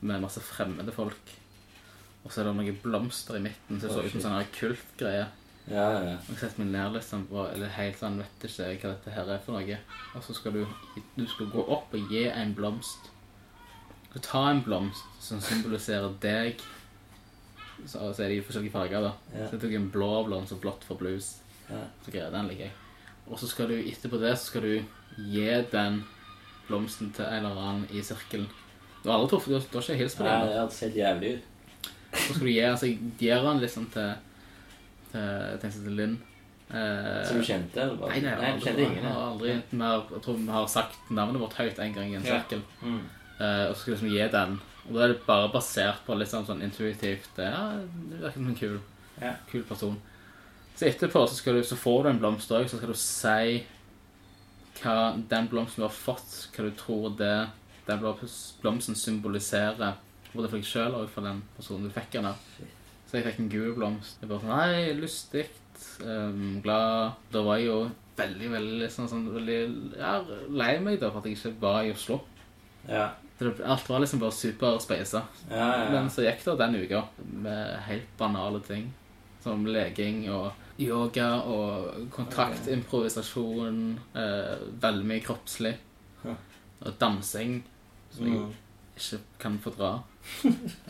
med 0.00 0.22
masse 0.22 0.40
fremmede 0.44 0.92
folk. 0.92 1.36
Og 2.24 2.32
så 2.32 2.42
er 2.42 2.50
det 2.50 2.56
noen 2.58 2.80
blomster 2.82 3.38
i 3.38 3.44
midten, 3.44 3.80
så 3.80 3.88
det 3.88 3.94
så 3.94 4.02
ut 4.04 4.16
som 4.16 4.24
sånn 4.26 4.50
kultgreie. 4.56 5.28
Ja, 5.70 5.84
ja, 5.94 6.00
ja. 6.08 6.16
Og 6.18 6.40
setter 6.40 6.62
meg 6.62 6.72
ned 6.72 6.96
liksom 6.96 7.26
og 7.30 7.52
eller 7.52 7.70
helt 7.76 8.00
sånn, 8.00 8.18
vet 8.20 8.44
ikke 8.48 8.88
hva 8.88 8.92
dette 8.96 9.14
her 9.14 9.30
er 9.30 9.40
for 9.44 9.56
noe. 9.56 9.78
Og 10.16 10.26
så 10.26 10.34
skal 10.36 10.56
du, 10.56 10.62
du 11.14 11.24
skal 11.30 11.50
gå 11.52 11.64
opp 11.76 11.94
og 11.96 12.12
gi 12.12 12.26
en 12.28 12.54
blomst. 12.56 13.10
Du 14.02 14.16
skal 14.16 14.26
ta 14.26 14.44
en 14.50 14.62
blomst 14.66 15.22
som 15.22 15.42
symboliserer 15.44 16.16
deg. 16.22 16.64
Så, 17.86 18.00
så 18.12 18.24
er 18.24 18.32
de 18.32 18.40
i 18.40 18.44
forskjellige 18.44 18.74
farger 18.74 19.06
da. 19.06 19.14
Ja. 19.32 19.46
Så 19.46 19.56
jeg 19.56 19.62
tok 19.62 19.76
en 19.78 19.90
blå 19.94 20.12
blomst 20.26 20.56
og 20.56 20.62
blått 20.64 20.84
for 20.88 21.00
blues. 21.00 21.36
Ja. 21.70 21.84
Så 22.04 22.12
greier 22.12 22.34
den 22.34 22.50
liker 22.50 22.66
jeg. 22.66 22.74
Og 23.30 23.38
så 23.38 23.46
skal 23.46 23.70
du, 23.70 23.76
etterpå 23.78 24.18
det, 24.20 24.34
så 24.36 24.50
skal 24.50 24.66
du 24.66 24.72
gi 25.18 25.64
den 25.72 26.04
blomsten 26.68 27.10
til 27.12 27.24
en 27.24 27.44
eller 27.44 27.60
annen 27.60 27.86
i 27.90 28.02
sirkelen. 28.02 28.48
Du 29.02 29.08
har 29.10 29.16
aldri 29.18 29.30
truffet, 29.32 29.48
du 29.48 29.54
har, 29.58 29.64
du 29.72 29.78
har 29.78 29.82
ikke 29.82 29.96
hilst 30.02 30.18
på 30.18 30.24
dem. 30.24 30.48
det 30.48 30.58
hadde 30.60 30.76
sett 30.76 30.96
jævlig 30.96 31.30
ut. 31.36 31.46
Så 32.12 32.34
skal 32.34 32.46
du 32.46 32.50
gi, 32.52 32.60
altså 32.66 32.86
jeg 32.86 32.98
gir 33.18 33.42
den 33.46 33.60
liksom 33.62 33.86
til, 33.94 34.12
til, 35.12 35.58
til, 35.62 35.70
til 35.76 35.96
Lynn. 35.98 36.16
Eh, 36.70 37.24
Som 37.26 37.38
du 37.40 37.44
kjente? 37.46 37.80
Eller? 37.82 37.96
bare- 37.98 38.10
Nei, 38.10 38.20
nei, 38.20 38.34
nei, 38.40 38.50
du 38.58 38.64
kjente 38.66 38.82
ingen? 38.84 39.02
jeg 39.02 39.12
har 39.12 39.30
aldri 39.32 39.54
mer, 39.72 40.04
Jeg 40.12 40.22
tror 40.22 40.36
vi 40.38 40.46
har 40.54 40.66
sagt 40.70 41.10
navnet 41.10 41.40
vårt 41.42 41.54
høyt 41.58 41.78
en 41.82 41.94
gang 41.94 42.12
i 42.12 42.16
en 42.16 42.22
Ja. 42.24 42.38
sirkel. 42.40 42.62
Mm. 42.82 43.00
Eh, 43.40 43.64
og 43.70 43.74
så 43.74 43.80
skal 43.80 43.92
vi 43.94 43.96
liksom 43.96 44.12
gi 44.14 44.28
den. 44.36 44.60
Og 44.88 44.94
da 44.94 45.02
er 45.04 45.08
det 45.08 45.26
bare 45.26 45.48
basert 45.52 46.04
på 46.06 46.14
litt 46.18 46.28
sånn, 46.28 46.46
sånn 46.46 46.62
intuitivt 46.62 47.38
Ja, 47.38 47.72
du 48.10 48.16
virker 48.16 48.32
som 48.34 48.46
en 48.48 48.54
kul, 48.54 48.78
Ja. 49.20 49.34
kul 49.50 49.62
person. 49.64 50.00
Så 50.76 50.86
etterpå 50.86 51.26
så, 51.28 51.34
skal 51.34 51.54
du, 51.54 51.62
så 51.62 51.76
får 51.76 52.02
du 52.04 52.08
en 52.10 52.18
blomst 52.20 52.50
òg, 52.50 52.68
så 52.68 52.76
skal 52.76 52.88
du 52.88 52.94
si 52.94 53.64
hva 54.80 55.14
den 55.30 55.48
blomsten 55.50 55.82
du 55.82 55.86
har 55.86 55.94
fått, 55.94 56.36
hva 56.54 56.66
du 56.66 56.74
tror 56.78 57.14
det 57.18 57.34
den 57.88 58.02
blomsten 58.62 58.98
symboliserer. 58.98 59.98
Både 60.30 60.46
for 60.46 60.60
deg 60.60 60.68
sjøl 60.68 60.94
og 60.94 61.08
for 61.10 61.26
den 61.26 61.40
personen 61.56 61.88
du 61.88 61.94
fikk 61.94 62.12
den 62.14 62.28
av. 62.30 62.38
Så 63.08 63.18
jeg 63.18 63.26
fikk 63.26 63.40
en 63.42 63.50
gul 63.50 63.72
blomst. 63.74 64.20
Jeg 64.22 64.30
bare 64.30 64.44
sånn 64.44 64.52
Nei, 64.54 64.92
lystig. 64.94 65.48
Um, 66.04 66.60
glad. 66.62 67.16
Da 67.32 67.42
var 67.42 67.58
jeg 67.58 67.70
jo 67.70 67.80
veldig, 68.20 68.50
veldig 68.52 68.90
sånn, 68.92 69.08
sånn 69.10 69.26
veldig, 69.32 69.58
ja, 69.98 70.12
lei 70.52 70.74
meg 70.84 71.00
da 71.00 71.10
for 71.10 71.22
at 71.22 71.26
jeg 71.26 71.38
ikke 71.38 71.56
var 71.64 71.80
i 71.82 71.90
Oslo. 71.94 72.20
Ja. 72.86 73.08
Det, 73.40 73.56
alt 73.64 73.88
var 73.88 74.04
liksom 74.04 74.22
bare 74.22 74.36
superspeisa. 74.36 75.24
Ja, 75.48 75.56
ja, 75.56 75.76
ja. 75.82 75.90
Men 75.96 76.10
så 76.12 76.26
gikk 76.26 76.44
det 76.44 76.58
den 76.60 76.78
uka 76.84 77.02
med 77.46 77.76
helt 77.88 78.10
banale 78.20 78.60
ting. 78.66 78.90
Som 79.42 79.64
leging 79.66 80.26
og 80.30 80.52
yoga 80.80 81.28
og 81.44 82.08
kontaktimprovisasjon. 82.14 83.98
Eh, 84.14 84.56
veldig 84.82 85.06
mye 85.06 85.20
kroppslig. 85.24 85.74
Og 86.80 86.94
dansing, 87.00 87.62
som 88.10 88.26
jeg 88.26 88.38
Mm. 88.38 88.52
ikke 88.96 89.18
kan 89.38 89.58
fordra. 89.58 90.02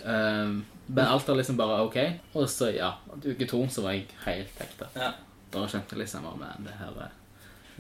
um, 0.05 0.65
men 0.89 1.05
alt 1.07 1.27
var 1.29 1.35
liksom 1.37 1.57
bare 1.57 1.81
ok. 1.83 1.97
Og 2.35 2.49
så, 2.49 2.71
ja, 2.75 2.93
uke 3.25 3.47
to 3.47 3.67
så 3.69 3.83
var 3.83 3.91
jeg 3.93 4.07
helt 4.25 4.61
ekte. 4.61 4.87
Ja. 4.97 5.13
Da 5.51 5.65
skjønte 5.67 5.97
jeg 5.97 5.99
liksom 6.05 6.27
at 6.27 6.39
men, 6.39 6.67
det 6.67 6.73
her 6.79 6.95
er, 7.03 7.11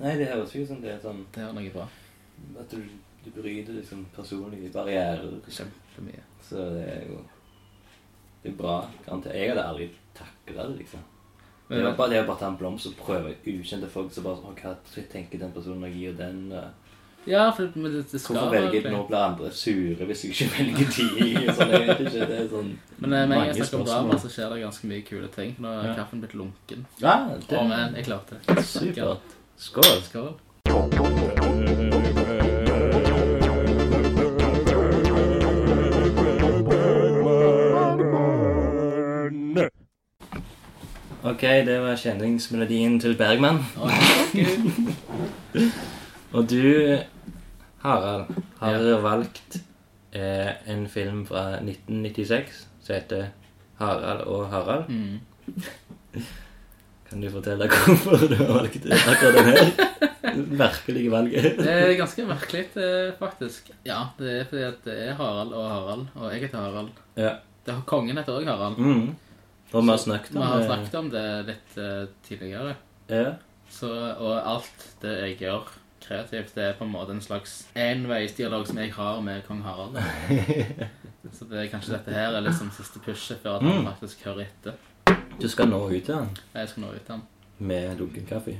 Nei, 0.00 0.16
det 0.16 0.26
høres 0.32 0.54
jo 0.54 0.62
ut 0.62 0.68
som 0.68 0.80
det 0.80 0.90
er 0.94 1.00
sånn 1.02 1.26
det 1.34 1.42
er 1.44 1.52
noe 1.52 1.70
bra. 1.70 1.86
at 2.58 2.70
du, 2.70 2.82
du 3.24 3.30
bryter 3.30 3.72
liksom 3.76 4.06
personlige 4.16 4.72
barrierer. 4.72 5.40
Kjempemye. 5.46 6.22
Så 6.42 6.56
det 6.74 6.86
er 6.88 7.06
jo 7.10 7.20
Det 8.42 8.52
er 8.52 8.56
bra. 8.56 8.88
Jeg 9.06 9.50
hadde 9.50 9.62
aldri 9.64 9.90
takla 10.16 10.66
det, 10.70 10.78
liksom. 10.78 11.00
Det 11.70 11.78
er 11.86 11.96
bare 11.96 12.10
det 12.10 12.20
å 12.24 12.26
bare 12.26 12.38
ta 12.42 12.46
en 12.50 12.56
blomst 12.58 12.86
og 12.90 12.94
prøve 12.98 13.34
ukjente 13.46 13.88
folk 13.88 14.10
så 14.12 14.20
bare 14.26 14.54
Hva 14.58 14.72
tenker 15.12 15.38
den 15.38 15.52
personen 15.54 15.80
når 15.84 15.92
jeg 15.92 16.00
gir 16.02 16.12
den? 16.18 16.52
eh, 16.52 16.70
Ja, 17.30 17.50
for 17.52 17.68
men 17.76 17.92
det, 17.92 18.04
det 18.10 18.20
skal 18.20 18.36
Hvorfor 18.36 18.50
velger 18.56 18.82
jeg 18.82 18.92
nå 18.92 19.00
å 19.04 19.06
bli 19.10 19.16
andre 19.20 19.50
sure 19.52 20.06
hvis 20.08 20.24
jeg 20.24 20.30
ikke 20.34 20.48
velger 20.56 20.86
de? 20.96 21.52
Sånn, 21.54 21.70
jeg 21.76 21.86
vet 21.86 22.00
ikke, 22.00 22.26
det 22.26 22.38
er 22.40 22.48
sånn 22.50 22.70
Men 22.98 23.12
eh, 23.12 23.12
med 23.12 23.20
en 23.22 23.30
gang 23.36 23.46
jeg 23.52 23.56
snakker 23.60 23.78
om 23.80 23.86
drama, 23.92 24.18
så 24.24 24.28
skjer 24.34 24.48
det 24.54 24.62
ganske 24.64 24.84
mye 24.90 25.02
kule 25.06 25.28
ting. 25.36 25.54
Nå 25.60 25.68
er 25.76 25.88
Ja. 25.90 25.94
kaffen 26.00 26.20
blitt 26.24 26.34
lunken. 26.34 26.86
Ja, 26.98 27.14
Å, 27.30 27.38
det 27.46 27.62
men 27.70 27.94
jeg 28.00 28.04
klarte 28.10 28.40
det. 28.40 28.56
er 28.56 28.62
supert. 28.74 29.38
Skål. 29.60 30.02
Skål. 30.10 31.89
Ok, 41.20 41.42
det 41.42 41.74
var 41.84 41.98
kjenningsmelodien 42.00 42.94
til 43.00 43.12
Bergman. 43.12 43.58
Og 46.36 46.46
du, 46.48 46.96
Harald, 47.82 48.24
har 48.60 49.02
valgt 49.04 49.58
eh, 50.16 50.48
en 50.72 50.86
film 50.88 51.26
fra 51.28 51.58
1996 51.58 52.62
som 52.80 52.94
heter 52.94 53.28
Harald 53.82 54.24
og 54.32 54.48
Harald. 54.48 54.88
Mm. 54.88 55.20
Kan 57.10 57.20
du 57.20 57.28
fortelle 57.36 57.68
hvorfor 57.68 58.24
du 58.24 58.36
har 58.40 58.52
valgt 58.54 58.88
akkurat 58.88 59.34
den 59.34 59.52
her? 59.52 59.72
Merkelige 60.64 61.12
valget. 61.12 61.56
Det 61.58 61.70
er 61.70 61.96
ganske 62.00 62.24
merkelig, 62.24 62.68
eh, 62.80 63.12
faktisk. 63.18 63.74
Ja, 63.84 64.06
det 64.16 64.38
er 64.38 64.44
fordi 64.48 64.68
at 64.72 64.84
det 64.88 65.00
er 65.08 65.18
Harald 65.20 65.52
og 65.52 65.68
Harald, 65.68 66.06
og 66.14 66.32
jeg 66.32 66.46
heter 66.48 66.64
Harald. 66.64 66.94
Ja. 67.16 67.42
Det 67.66 67.74
har 67.74 67.82
Kongen 67.84 68.16
heter 68.16 68.32
også 68.32 68.56
Harald. 68.56 68.78
Mm. 68.78 69.10
Og 69.72 69.82
vi 69.84 69.90
har 69.90 69.98
snakket 70.02 70.34
om, 70.36 70.42
Vi 70.42 70.46
om 70.46 70.52
har 70.52 70.64
snakket 70.66 70.94
om 70.98 71.10
det 71.10 71.24
litt 71.46 71.76
eh, 71.78 72.06
tidligere. 72.26 72.74
Ja. 73.08 73.34
Så, 73.70 73.90
og 74.18 74.32
alt 74.46 74.86
det 75.02 75.12
jeg 75.20 75.36
gjør 75.44 75.68
kreativt, 76.02 76.54
det 76.56 76.64
er 76.64 76.72
på 76.78 76.84
en 76.84 76.90
måte 76.94 77.12
en 77.14 77.20
slags 77.22 77.68
enveisdialog 77.78 78.66
som 78.66 78.78
jeg 78.82 78.92
har 78.96 79.20
med 79.22 79.44
kong 79.46 79.60
Harald. 79.62 79.98
Så 81.36 81.44
det 81.50 81.60
er 81.60 81.68
kanskje 81.70 81.92
dette 81.98 82.14
her 82.16 82.34
er 82.34 82.42
liksom 82.42 82.70
siste 82.74 82.98
pushet 83.04 83.38
før 83.44 83.58
at 83.60 83.62
han 83.62 83.76
Mm. 83.82 83.86
faktisk 83.92 84.24
hører 84.24 84.46
etter. 84.48 84.72
Du 85.40 85.46
skal 85.48 85.68
nå 85.70 85.78
ut 85.90 86.04
til 86.04 86.14
han 86.14 86.28
Jeg 86.54 86.68
skal 86.68 86.82
nå 86.82 86.88
ut 86.94 87.04
til 87.06 87.14
han. 87.14 87.22
med 87.58 87.98
lunken 87.98 88.26
kaffe. 88.26 88.56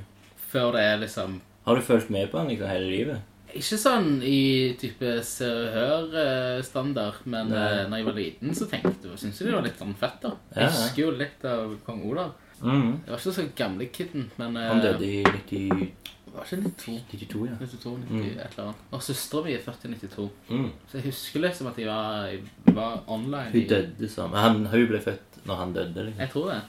Før 0.51 0.71
det 0.71 0.81
er 0.85 0.97
liksom 1.01 1.41
Har 1.65 1.75
du 1.75 1.81
fulgt 1.81 2.09
med 2.09 2.29
på 2.31 2.37
han 2.37 2.47
liksom 2.47 2.67
hele 2.69 2.87
livet? 2.89 3.21
Ikke 3.57 3.77
sånn 3.79 4.21
i 4.23 4.73
type 4.79 5.17
Se 5.27 5.47
og 5.47 5.73
Hør-standard, 5.75 7.23
men 7.25 7.51
Nei. 7.51 7.65
eh, 7.65 7.83
når 7.89 8.01
jeg 8.01 8.07
var 8.07 8.17
liten, 8.19 8.55
så 8.55 8.67
tenkte 8.71 9.09
jeg 9.09 9.19
syntes 9.19 9.41
jeg 9.41 9.49
det 9.49 9.57
var 9.57 9.65
litt 9.67 9.81
sånn 9.81 9.97
fett, 9.99 10.17
da. 10.23 10.31
Jeg 10.55 10.71
husker 10.71 11.03
jo 11.03 11.11
litt 11.19 11.45
av 11.49 11.75
kong 11.85 12.01
Olav. 12.09 12.33
Mm. 12.61 12.89
Jeg 13.03 13.09
var 13.09 13.17
ikke 13.17 13.33
så 13.35 13.45
gamle 13.57 13.87
kidden, 13.93 14.27
men 14.37 14.57
eh, 14.57 14.67
Han 14.69 14.83
døde 14.83 15.07
i 15.07 15.21
90, 15.25 15.87
Det 16.25 16.33
var 16.35 16.45
ikke 16.45 16.59
92. 16.61 16.97
92, 17.11 17.45
ja. 17.49 17.55
92, 17.59 17.95
90, 18.09 18.27
et 18.35 18.43
eller 18.45 18.65
annet. 18.67 18.83
Og 18.91 19.05
søstera 19.07 19.45
mi 19.47 19.55
er 19.55 19.63
født 19.65 19.87
i 19.87 19.93
92. 19.95 20.27
Mm. 20.49 20.67
Så 20.87 20.99
jeg 20.99 21.07
husker 21.09 21.45
liksom 21.47 21.71
at 21.71 21.81
jeg 21.81 21.89
var, 21.89 22.27
jeg 22.31 22.75
var 22.77 22.99
online. 23.07 23.49
Hun 23.55 23.71
døde 23.73 24.11
sammen. 24.11 24.39
Han, 24.39 24.65
hun 24.71 24.85
ble 24.93 25.01
født 25.01 25.41
når 25.49 25.63
han 25.63 25.73
døde, 25.73 26.05
liksom. 26.09 26.21
Jeg 26.21 26.33
tror 26.35 26.53
det. 26.53 26.61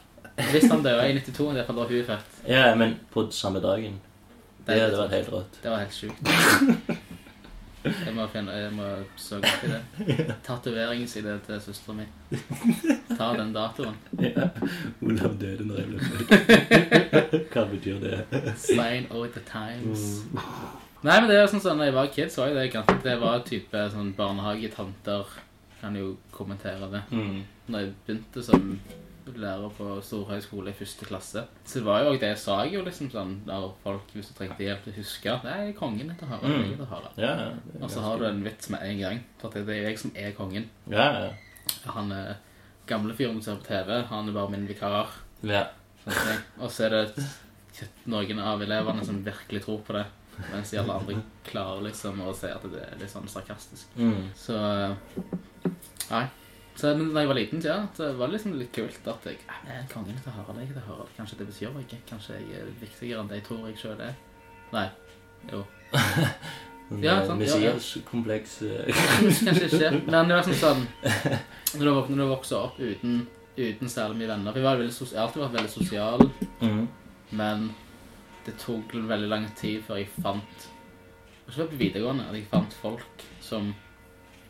Hvis 0.55 0.71
han 0.73 0.83
døde 0.83 1.11
i 1.11 1.19
92, 1.21 1.53
det 1.53 1.61
er 1.61 1.69
fall 1.69 1.77
da 1.83 1.85
hun 1.91 2.01
er 2.01 2.09
født. 2.09 2.41
Ja, 2.49 2.65
men 2.75 2.97
på 3.13 3.29
samme 3.31 3.61
dagen. 3.61 4.01
Det 4.67 4.79
hadde 4.79 5.01
vært 5.01 5.17
helt 5.17 5.33
rått. 5.33 5.59
Det 5.63 5.71
var 5.73 5.83
helt 5.83 5.97
sjukt. 5.97 6.99
Jeg 7.83 8.13
må, 8.15 8.29
finne, 8.31 8.53
jeg 8.55 8.71
må 8.77 8.85
søke 9.19 9.49
opp 9.51 9.63
i 9.67 9.71
det. 9.73 10.35
Tatoveringsidé 10.47 11.33
til 11.43 11.59
søstera 11.65 11.97
mi. 11.99 12.05
Ta 13.19 13.33
den 13.35 13.51
datoen. 13.57 13.97
Ja. 14.23 14.47
Olav 15.03 15.35
døde 15.41 15.67
når 15.67 15.81
jeg 15.81 15.89
ble 15.89 16.05
født. 16.05 17.49
Hva 17.53 17.65
betyr 17.73 17.99
det? 18.05 18.21
Sign 18.63 19.09
over 19.11 19.33
the 19.35 19.43
times. 19.49 20.23
Nei, 21.03 21.17
men 21.17 21.27
det 21.27 21.41
er 21.41 21.51
sånn 21.51 21.65
sånn, 21.65 21.81
når 21.81 21.91
jeg 21.91 21.97
var 21.97 22.13
kid, 22.15 22.31
så 22.31 22.45
var 22.45 22.53
jeg 22.53 22.59
det 22.61 22.75
ganske 22.77 22.95
Det 23.03 23.17
var 23.19 23.41
type 23.49 23.81
sånn 23.91 24.13
barnehagetanter 24.15 25.33
Kan 25.81 25.99
jo 25.99 26.13
kommentere 26.31 26.87
det. 26.93 27.03
Mm. 27.11 27.41
Når 27.67 27.83
jeg 27.83 27.95
begynte 28.07 28.47
som 28.47 28.77
lærer 29.27 29.71
på 29.77 29.87
Storhøgskole 30.03 30.71
i 30.73 30.77
første 30.77 31.07
klasse, 31.07 31.45
så 31.65 31.79
det 31.79 31.85
var 31.87 32.03
jo 32.03 32.11
også 32.11 32.21
det 32.23 32.31
jeg 32.33 32.41
sa 32.43 32.57
jo 32.67 32.83
liksom 32.87 33.11
sånn 33.13 33.35
Når 33.47 33.69
folk 33.85 34.11
hvis 34.17 34.31
du 34.31 34.35
trengte 34.39 34.65
hjelp 34.67 34.83
til 34.85 34.93
å 34.93 34.97
huske 34.99 35.37
Nei, 35.45 35.73
kongen 35.79 36.11
heter 36.11 36.27
Harald. 36.31 36.49
Mm. 36.51 36.63
Jeg 36.63 36.71
heter 36.75 36.91
Harald. 36.91 37.21
Ja, 37.23 37.33
ja. 37.39 37.77
Og 37.81 37.91
så 37.93 38.03
har 38.05 38.19
du 38.19 38.27
en 38.29 38.43
vits 38.45 38.71
med 38.75 38.83
en 38.87 38.99
gang. 38.99 39.21
For 39.41 39.55
det 39.55 39.77
er 39.77 39.87
jeg 39.91 40.01
som 40.03 40.13
er 40.19 40.35
kongen. 40.37 40.67
Ja, 40.91 41.07
ja. 41.27 41.31
Han 41.95 42.11
er 42.13 42.35
gamle 42.91 43.15
fyren 43.15 43.39
som 43.43 43.61
ser 43.61 43.63
på 43.63 43.69
TV, 43.71 44.03
han 44.11 44.29
er 44.29 44.37
bare 44.37 44.51
min 44.57 44.67
vikar. 44.71 45.15
ja. 45.47 45.69
Sånn. 46.03 46.43
Og 46.59 46.71
så 46.75 46.89
er 46.89 46.97
det 46.97 47.27
noen 48.11 48.41
av 48.43 48.63
elevene 48.65 49.05
som 49.07 49.21
virkelig 49.23 49.63
tror 49.63 49.79
på 49.87 49.95
det, 49.95 50.03
mens 50.51 50.73
de 50.73 50.81
alle 50.81 50.97
andre 50.99 51.21
klarer 51.47 51.85
liksom 51.87 52.19
å 52.27 52.33
si 52.35 52.51
at 52.51 52.65
det 52.73 52.83
er 52.83 52.99
litt 52.99 53.13
sånn 53.13 53.31
sarkastisk. 53.31 53.95
Mm. 53.95 54.33
Så 54.35 54.59
Nei. 56.11 56.25
Så 56.77 56.95
men 56.97 57.11
da 57.13 57.21
jeg 57.21 57.29
var 57.29 57.37
liten, 57.37 57.61
ja, 57.61 57.75
så 57.95 58.13
var 58.17 58.27
det 58.31 58.39
liksom 58.39 58.55
litt 58.59 58.73
kult 58.73 59.07
at 59.13 59.27
jeg 59.29 59.39
«Nei, 59.67 59.83
Kongen 59.93 60.17
heter 60.17 60.33
Harald, 60.33 60.59
jeg 60.63 60.69
heter 60.71 60.87
Harald. 60.87 61.11
Kanskje 61.19 61.39
det 61.39 61.47
betyr 61.51 61.75
noe? 61.75 61.85
Kanskje 62.09 62.39
jeg 62.39 62.63
er 62.63 62.71
viktigere 62.81 63.21
enn 63.21 63.29
det 63.29 63.37
jeg 63.43 63.45
tror 63.51 63.67
jeg 63.69 63.77
sjøl 63.83 64.01
er? 64.01 64.15
Nei. 64.73 64.87
Jo. 65.53 65.65
Ja, 67.01 67.23
sant. 67.25 67.39
Messias-kompleks. 67.41 68.59
eh. 68.63 68.91
Kanskje 68.93 69.53
ikke. 69.65 69.91
Men 70.13 70.29
det 70.29 70.35
var 70.37 70.43
sånn 70.45 70.59
sånn 70.61 70.83
Når 71.79 71.87
du, 71.87 71.93
når 72.13 72.19
du 72.19 72.25
vokser 72.29 72.59
opp 72.59 72.81
uten, 72.85 73.23
uten 73.57 73.89
særlig 73.89 74.19
mye 74.19 74.29
venner 74.29 74.53
For 74.53 74.61
jeg, 74.61 74.67
har 74.69 75.23
alltid 75.23 75.43
vært 75.45 75.57
veldig 75.57 75.73
sosial, 75.73 76.27
Mm. 76.63 76.85
men 77.35 77.63
det 78.47 78.53
tok 78.61 78.93
veldig 78.95 79.29
lang 79.33 79.47
tid 79.59 79.81
før 79.87 79.97
jeg 80.03 80.11
fant 80.23 80.67
Ikke 81.49 81.65
på 81.73 81.79
videregående, 81.81 82.29
at 82.29 82.37
jeg 82.37 82.45
fant 82.53 82.77
folk 82.83 83.25
som 83.43 83.73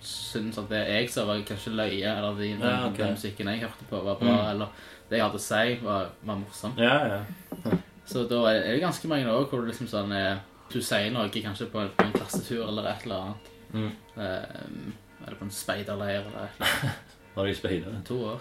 syntes 0.07 0.59
at 0.59 0.69
det 0.71 0.81
jeg 0.89 1.11
sa, 1.11 1.25
var 1.29 1.43
kanskje 1.47 1.73
løye, 1.77 2.13
eller 2.17 2.35
de, 2.39 2.49
Ja, 2.59 2.87
okay. 2.89 3.05
den 3.05 3.15
musikken 3.17 3.49
jeg 3.53 3.61
hørte 3.65 3.89
på, 3.91 4.01
var 4.05 4.19
bra, 4.21 4.35
Mm. 4.37 4.51
eller 4.51 4.67
det 5.11 5.19
jeg 5.19 5.25
hadde 5.27 5.41
å 5.41 5.45
si, 5.47 5.75
var, 5.85 6.09
var 6.25 6.37
morsomt. 6.41 6.79
Ja, 6.79 6.97
ja. 7.07 7.77
Så 8.07 8.25
da 8.29 8.41
er 8.51 8.61
det 8.73 8.81
ganske 8.83 9.09
mange 9.09 9.31
år 9.31 9.45
hvor 9.49 9.61
du 9.63 9.69
liksom 9.71 9.87
sånn 9.89 10.13
er 10.13 10.41
Du 10.73 10.81
sier 10.81 11.11
noe 11.13 11.29
kanskje 11.29 11.67
på, 11.69 11.83
på 11.97 12.05
en 12.07 12.13
klassetur 12.13 12.63
eller 12.67 12.87
et 12.89 13.03
eller 13.05 13.17
annet. 13.27 13.49
Mm. 13.75 13.91
Um, 14.17 14.93
eller 15.27 15.37
på 15.37 15.45
en 15.45 15.51
speiderleir 15.53 16.23
eller 16.25 16.47
et 16.47 16.57
eller 16.57 16.71
annet. 16.79 17.13
Var 17.35 17.47
du 17.47 17.55
speider? 17.55 17.99
To 18.09 18.17
år. 18.31 18.41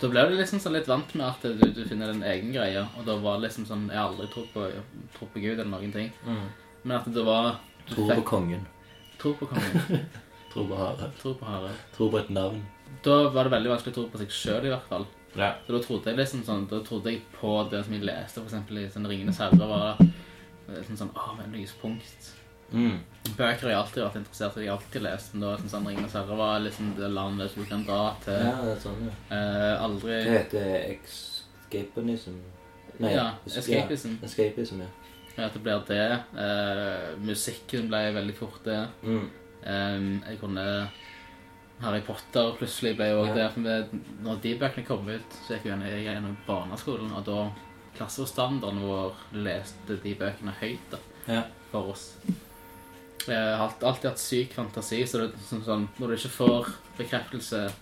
Da 0.00 0.08
ble 0.08 0.22
du 0.30 0.36
liksom 0.38 0.60
sånn 0.64 0.72
litt 0.78 0.88
vant 0.88 1.12
med 1.14 1.26
at 1.26 1.42
du, 1.44 1.60
du 1.76 1.82
finner 1.84 2.08
din 2.12 2.22
egen 2.24 2.54
greie. 2.54 2.86
Og 2.96 3.04
da 3.04 3.18
var 3.20 3.36
det 3.36 3.50
liksom 3.50 3.66
sånn 3.68 3.86
Jeg 3.90 3.98
har 4.00 4.08
aldri 4.08 4.30
trodd 4.32 4.48
på, 4.54 4.64
trodd 5.18 5.30
på 5.34 5.42
Gud 5.44 5.58
eller 5.58 5.68
noen 5.74 5.92
ting. 5.92 6.08
Mm. 6.24 6.46
Men 6.84 6.96
at 6.96 7.08
det 7.12 7.24
var 7.26 7.58
Tro 7.90 8.06
Tror 8.06 8.14
på 8.22 8.24
kongen. 8.32 8.64
Tro 9.20 9.34
på 9.36 9.46
kongen. 9.50 10.06
Tror 10.52 10.66
på 10.68 10.76
Harald. 10.76 11.12
Tro 11.22 11.34
på 11.38 11.44
Harald. 11.46 11.76
Tro 11.96 12.10
på 12.10 12.18
et 12.18 12.30
navn. 12.34 12.62
Da 13.04 13.28
var 13.30 13.44
det 13.46 13.52
veldig 13.54 13.70
vanskelig 13.70 13.92
å 13.94 13.98
tro 14.00 14.06
på 14.10 14.18
seg 14.18 14.32
sjøl, 14.34 14.64
i 14.66 14.72
hvert 14.72 14.88
fall. 14.90 15.06
Ja. 15.38 15.52
Så 15.66 15.76
da 15.76 15.78
trodde 15.84 16.10
jeg 16.10 16.16
liksom 16.18 16.40
sånn 16.42 16.64
Da 16.68 16.80
trodde 16.82 17.12
jeg 17.12 17.20
på 17.36 17.52
det 17.70 17.84
som 17.86 17.92
jeg 17.94 18.02
leste, 18.02 18.40
for 18.40 18.48
eksempel 18.48 18.80
i 18.82 18.88
sånn 18.90 19.06
Ringenes 19.06 19.38
herre, 19.38 19.68
var 19.70 20.00
det 20.00 20.80
sånn 20.88 20.98
sånn 20.98 21.12
Å, 21.14 21.36
men 21.38 21.52
lyspunkt. 21.54 22.32
Mm. 22.72 22.98
Bøker 23.36 23.62
har 23.66 23.70
jeg 23.70 23.78
alltid 23.78 24.02
vært 24.04 24.18
interessert 24.20 24.56
i, 24.58 24.64
jeg 24.64 24.70
har 24.72 24.78
alltid 24.80 25.02
lest, 25.02 25.32
men 25.34 25.40
da 25.44 25.46
var 25.52 25.56
det 25.56 25.62
sånn 25.64 25.72
sånn 25.76 25.86
Ringenes 25.90 26.12
herre 26.18 26.36
var 26.42 26.60
liksom 26.66 26.90
det 26.98 27.08
landet 27.14 27.50
som 27.54 27.62
du 27.62 27.68
kan 27.70 27.84
dra 27.86 28.00
til. 28.24 28.42
ja, 28.46 28.56
det 28.66 28.72
er 28.74 28.82
sånn, 28.82 29.00
ja. 29.06 29.14
Eh, 29.38 29.84
aldri 29.86 30.18
Det 30.18 30.34
heter 30.38 30.68
escapism. 30.96 32.40
Nei, 33.00 33.12
Ja, 33.14 33.26
es- 33.46 33.56
escapism. 33.62 34.18
Ja, 34.20 34.26
escapism, 34.28 34.80
ja. 34.82 35.44
At 35.46 35.54
det 35.54 35.62
blir 35.62 35.84
det. 35.86 36.24
Eh, 36.36 37.16
musikken 37.22 37.86
ble 37.88 38.12
veldig 38.12 38.34
fort 38.36 38.62
det. 38.64 38.88
Mm. 39.02 39.30
Em, 39.66 40.22
jeg 40.26 40.38
kunne 40.40 40.90
Harry 41.80 42.00
Potter 42.04 42.52
plutselig 42.58 42.96
ble 42.96 43.10
jo 43.10 43.24
Ja. 43.26 43.34
der. 43.34 43.48
For 43.50 43.60
når 44.22 44.40
de 44.42 44.54
bøkene 44.58 44.86
kom 44.86 45.08
ut, 45.08 45.30
så 45.46 45.54
gikk 45.56 45.64
jeg 45.64 46.04
gjennom 46.04 46.36
barneskolen, 46.46 47.12
og 47.12 47.24
da 47.24 47.50
klasseforstanderen 47.96 48.80
vår 48.80 49.14
leste 49.32 49.96
de 50.02 50.14
bøkene 50.14 50.52
høyt 50.60 50.90
da, 50.90 50.98
Ja. 51.28 51.42
for 51.72 51.90
oss. 51.92 52.16
Jeg 53.26 53.56
har 53.56 53.74
alltid 53.82 54.10
hatt 54.10 54.18
syk 54.18 54.52
fantasi, 54.54 55.02
så 55.06 55.18
det 55.26 55.34
sånn, 55.38 55.62
sånn, 55.64 55.88
når 55.98 56.08
du 56.08 56.14
ikke 56.16 56.36
får 56.36 56.66
bekreftelse 56.98 57.72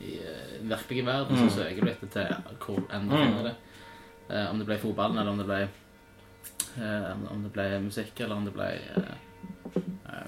i 0.00 0.18
eh, 0.18 0.58
den 0.60 0.68
virkelige 0.68 1.04
verden, 1.04 1.36
Mm. 1.36 1.48
så 1.48 1.56
søker 1.62 1.84
du 1.84 1.90
etter 1.90 2.08
til 2.10 2.36
hvor 2.58 2.78
enn 2.90 3.08
du 3.08 3.14
Mm. 3.16 3.26
finner 3.26 3.42
det. 3.44 3.54
Eh, 4.30 4.50
om 4.50 4.58
det 4.58 4.66
ble 4.66 4.78
fotballen, 4.78 5.18
eller 5.18 5.30
om 5.30 5.38
det 5.38 5.46
ble 5.46 5.68
eh, 6.78 7.12
om 7.32 7.42
det 7.42 7.52
ble 7.52 7.80
musikk, 7.80 8.20
eller 8.20 8.36
om 8.36 8.44
det 8.44 8.54
ble 8.54 8.64
eh, 8.64 9.82
eh, 10.08 10.26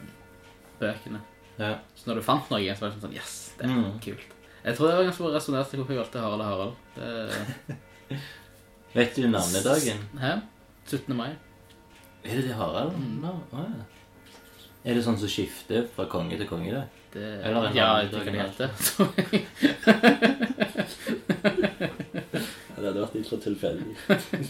bøkene. 0.80 1.20
ja. 1.60 1.74
Så 1.96 2.08
når 2.10 2.14
du 2.20 2.22
fant 2.26 2.50
noe, 2.50 2.74
så 2.76 2.80
var 2.86 2.90
det 2.94 3.02
sånn 3.04 3.14
Yes, 3.16 3.34
det 3.58 3.64
er 3.66 3.74
Mm. 3.74 3.98
kult. 4.00 4.30
Jeg 4.64 4.76
tror 4.76 4.88
det 4.88 4.96
var 4.96 5.04
ganske 5.08 5.30
resonnert 5.34 5.70
til 5.70 5.78
hvorfor 5.80 5.94
jeg 5.94 6.00
valgte 6.02 6.20
Harald 6.20 6.40
og 6.40 6.48
Harald. 6.50 6.74
Det, 6.96 8.18
Vet 8.98 9.14
du 9.16 9.28
navnedagen? 9.28 10.00
hæ? 10.20 10.32
17. 10.86 11.14
mai. 11.16 11.30
Er 12.24 12.34
det 12.36 12.44
det 12.48 12.54
Harald? 12.58 12.92
Mm. 12.96 13.20
No. 13.22 13.34
Ja. 13.52 13.64
Er 14.84 14.94
det 14.96 15.04
sånn 15.04 15.18
som 15.20 15.28
skifter 15.28 15.86
fra 15.94 16.04
konge 16.08 16.36
til 16.40 16.46
konge, 16.48 16.70
det? 16.72 16.84
Det, 17.12 17.44
Eller 17.44 17.72
ja, 17.74 18.02
det 18.06 18.24
kan 18.24 18.34
hete. 18.34 18.70
Det 21.50 22.86
hadde 22.86 23.02
vært 23.02 23.16
litt 23.18 23.28
for 23.28 23.42
tilfeldig. 23.42 23.96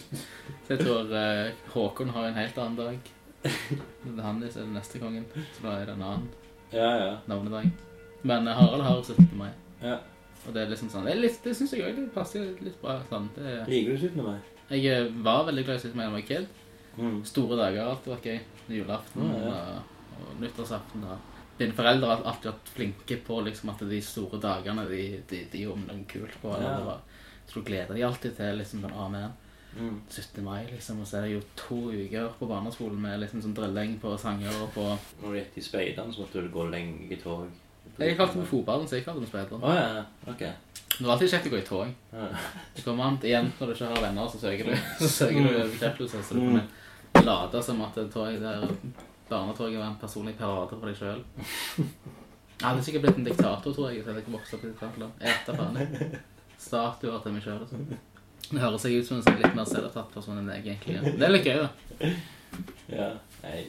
Så 0.66 0.76
jeg 0.76 0.83
tror 0.85 1.09
uh, 1.11 1.51
Håkon 1.74 2.12
har 2.14 2.28
en 2.28 2.37
helt 2.39 2.59
annen 2.62 2.76
dag. 2.78 3.09
Det 3.43 4.12
er 4.18 4.22
han 4.22 4.41
som 4.51 4.62
er 4.62 4.66
den 4.66 4.74
neste 4.76 4.99
kongen, 5.01 5.24
så 5.57 5.62
da 5.64 5.74
er 5.80 5.86
det 5.88 5.95
en 5.97 6.03
annen 6.03 6.28
Ja, 6.72 6.91
ja. 7.01 7.12
navnedag. 7.30 7.70
Men 8.22 8.49
eh, 8.49 8.55
Harald 8.59 8.82
har 8.84 9.03
17. 9.03 9.28
mai. 9.38 9.51
ja. 9.82 9.99
Og 10.49 10.55
det 10.57 10.62
er 10.62 10.70
liksom 10.70 10.88
sånn 10.88 11.05
Det, 11.05 11.12
er 11.12 11.18
litt, 11.20 11.34
det 11.45 11.53
syns 11.57 11.72
jeg 11.76 11.95
det 11.99 12.07
passer 12.14 12.47
litt, 12.64 12.76
bra. 12.80 12.95
Sånn. 13.11 13.26
Det, 13.36 13.45
er- 13.45 13.66
Liker 13.68 13.93
du 13.97 14.07
17. 14.09 14.22
mai? 14.24 14.38
jeg 14.70 14.86
eh, 14.86 15.09
var 15.24 15.45
veldig 15.49 15.64
glad 15.66 15.76
i 15.76 15.82
17. 15.88 15.97
mai 15.97 16.05
da 16.05 16.09
jeg 16.09 16.14
var 16.16 16.28
kid. 16.30 16.47
Mm. 17.01 17.18
Store 17.28 17.57
dager 17.61 17.82
har 17.84 17.91
alltid 17.95 18.12
vært 18.14 18.28
gøy. 18.30 18.41
Julaften 18.78 19.26
Ja, 19.26 19.51
og, 19.51 20.22
og 20.22 20.41
nyttårsaften. 20.41 21.05
Og 21.05 21.59
dine 21.59 21.76
foreldre 21.76 22.09
har 22.14 22.22
alltid 22.30 22.51
vært 22.53 22.72
flinke 22.76 23.18
på 23.26 23.41
liksom 23.45 23.72
at 23.74 23.84
de 23.91 24.01
store 24.01 24.41
dagene 24.41 24.86
de, 24.88 25.03
de, 25.28 25.43
de 25.53 25.62
gjorde 25.66 25.84
noe 25.91 26.05
kult 26.09 26.36
på. 26.43 26.55
Eller 26.57 26.70
Ja. 26.70 26.76
det 26.78 26.86
var, 26.88 27.01
jeg 27.45 27.53
tror 27.53 27.64
gleder 27.68 27.95
de 28.01 28.03
alltid 28.09 28.36
til 28.36 28.57
liksom 28.62 28.82
den 28.86 28.97
Amen. 28.97 29.32
Mm. 29.78 30.00
17. 30.08 30.44
mai, 30.44 30.66
liksom. 30.72 31.00
Og 31.00 31.06
så 31.06 31.18
er 31.18 31.26
det 31.28 31.34
jo 31.36 31.42
to 31.56 31.80
uker 31.92 32.32
på 32.38 32.48
barneskolen 32.50 33.00
med 33.02 33.20
liksom 33.22 33.42
sånn 33.44 33.54
drilling 33.56 33.98
på 34.02 34.16
sanger 34.18 34.62
og 34.64 34.72
på 34.74 34.86
Når 35.22 35.28
du 35.28 35.38
gikk 35.38 35.58
i 35.60 35.66
speideren, 35.66 36.12
så 36.12 36.24
måtte 36.24 36.42
du 36.42 36.50
gå 36.52 36.66
lenge 36.72 37.06
i 37.10 37.18
tog. 37.20 37.46
Jeg 37.98 38.12
gikk 38.12 38.22
alltid 38.24 38.40
med 38.42 38.50
fotballen, 38.50 38.88
så 38.88 38.96
jeg 38.96 39.02
gikk 39.02 39.12
alltid 39.12 39.26
med 39.26 39.32
speider. 39.32 39.62
Å 39.62 39.74
ja, 39.76 40.04
ok. 40.32 40.44
Det 40.90 41.06
var 41.06 41.14
alltid 41.14 41.32
kjekt 41.32 41.48
å 41.48 41.52
gå 41.54 41.60
i 41.60 41.66
tog. 41.68 41.92
Ja. 42.12 42.28
Det 42.76 42.84
kommer 42.84 43.06
an 43.06 43.18
igjen 43.22 43.52
når 43.58 43.70
du 43.70 43.74
ikke 43.76 43.92
har 43.92 44.04
venner, 44.04 44.28
så 44.32 44.40
søker 44.42 44.70
du, 44.70 44.74
så 45.02 45.10
søker 45.14 45.46
du 45.46 45.60
bekreftelse. 45.74 46.22
Så 46.26 46.36
du 46.36 46.42
kan 47.14 47.24
late 47.26 47.62
som 47.62 47.80
at 47.86 48.00
tog 48.12 48.40
der 48.42 48.66
barnetoget 49.30 49.78
var 49.78 49.86
en 49.92 50.00
personlig 50.00 50.34
parade 50.38 50.74
for 50.74 50.90
deg 50.90 50.98
sjøl. 50.98 51.22
Jeg 52.60 52.66
hadde 52.66 52.82
sikkert 52.84 53.06
blitt 53.06 53.20
en 53.22 53.28
diktator, 53.30 53.72
tror 53.72 53.88
jeg, 53.88 54.00
hvis 54.00 54.10
jeg 54.10 54.16
hadde 54.18 54.32
vokst 54.34 54.56
opp 54.56 54.64
i 54.64 54.70
diktatorland. 54.72 55.22
Eta 55.32 55.54
faen. 55.56 56.16
Statuer 56.60 57.22
til 57.24 57.36
meg 57.36 57.44
sjøl 57.46 57.62
og 57.62 57.70
sånn. 57.70 57.86
Det 58.49 58.61
høres 58.62 58.82
seg 58.82 58.97
ut 58.99 59.07
som 59.07 59.18
en 59.18 59.24
sånn 59.26 59.41
litt 59.43 59.57
mer 59.57 59.68
selvopptatt 59.68 60.14
person 60.14 60.38
enn 60.41 60.49
deg, 60.51 60.66
egentlig 60.66 60.97
ja. 60.97 61.03
Det 61.07 61.26
er 61.26 61.34
litt 61.34 61.47
gøy, 61.47 61.59
da. 61.61 62.12
ja. 63.01 63.11
Jeg 63.45 63.66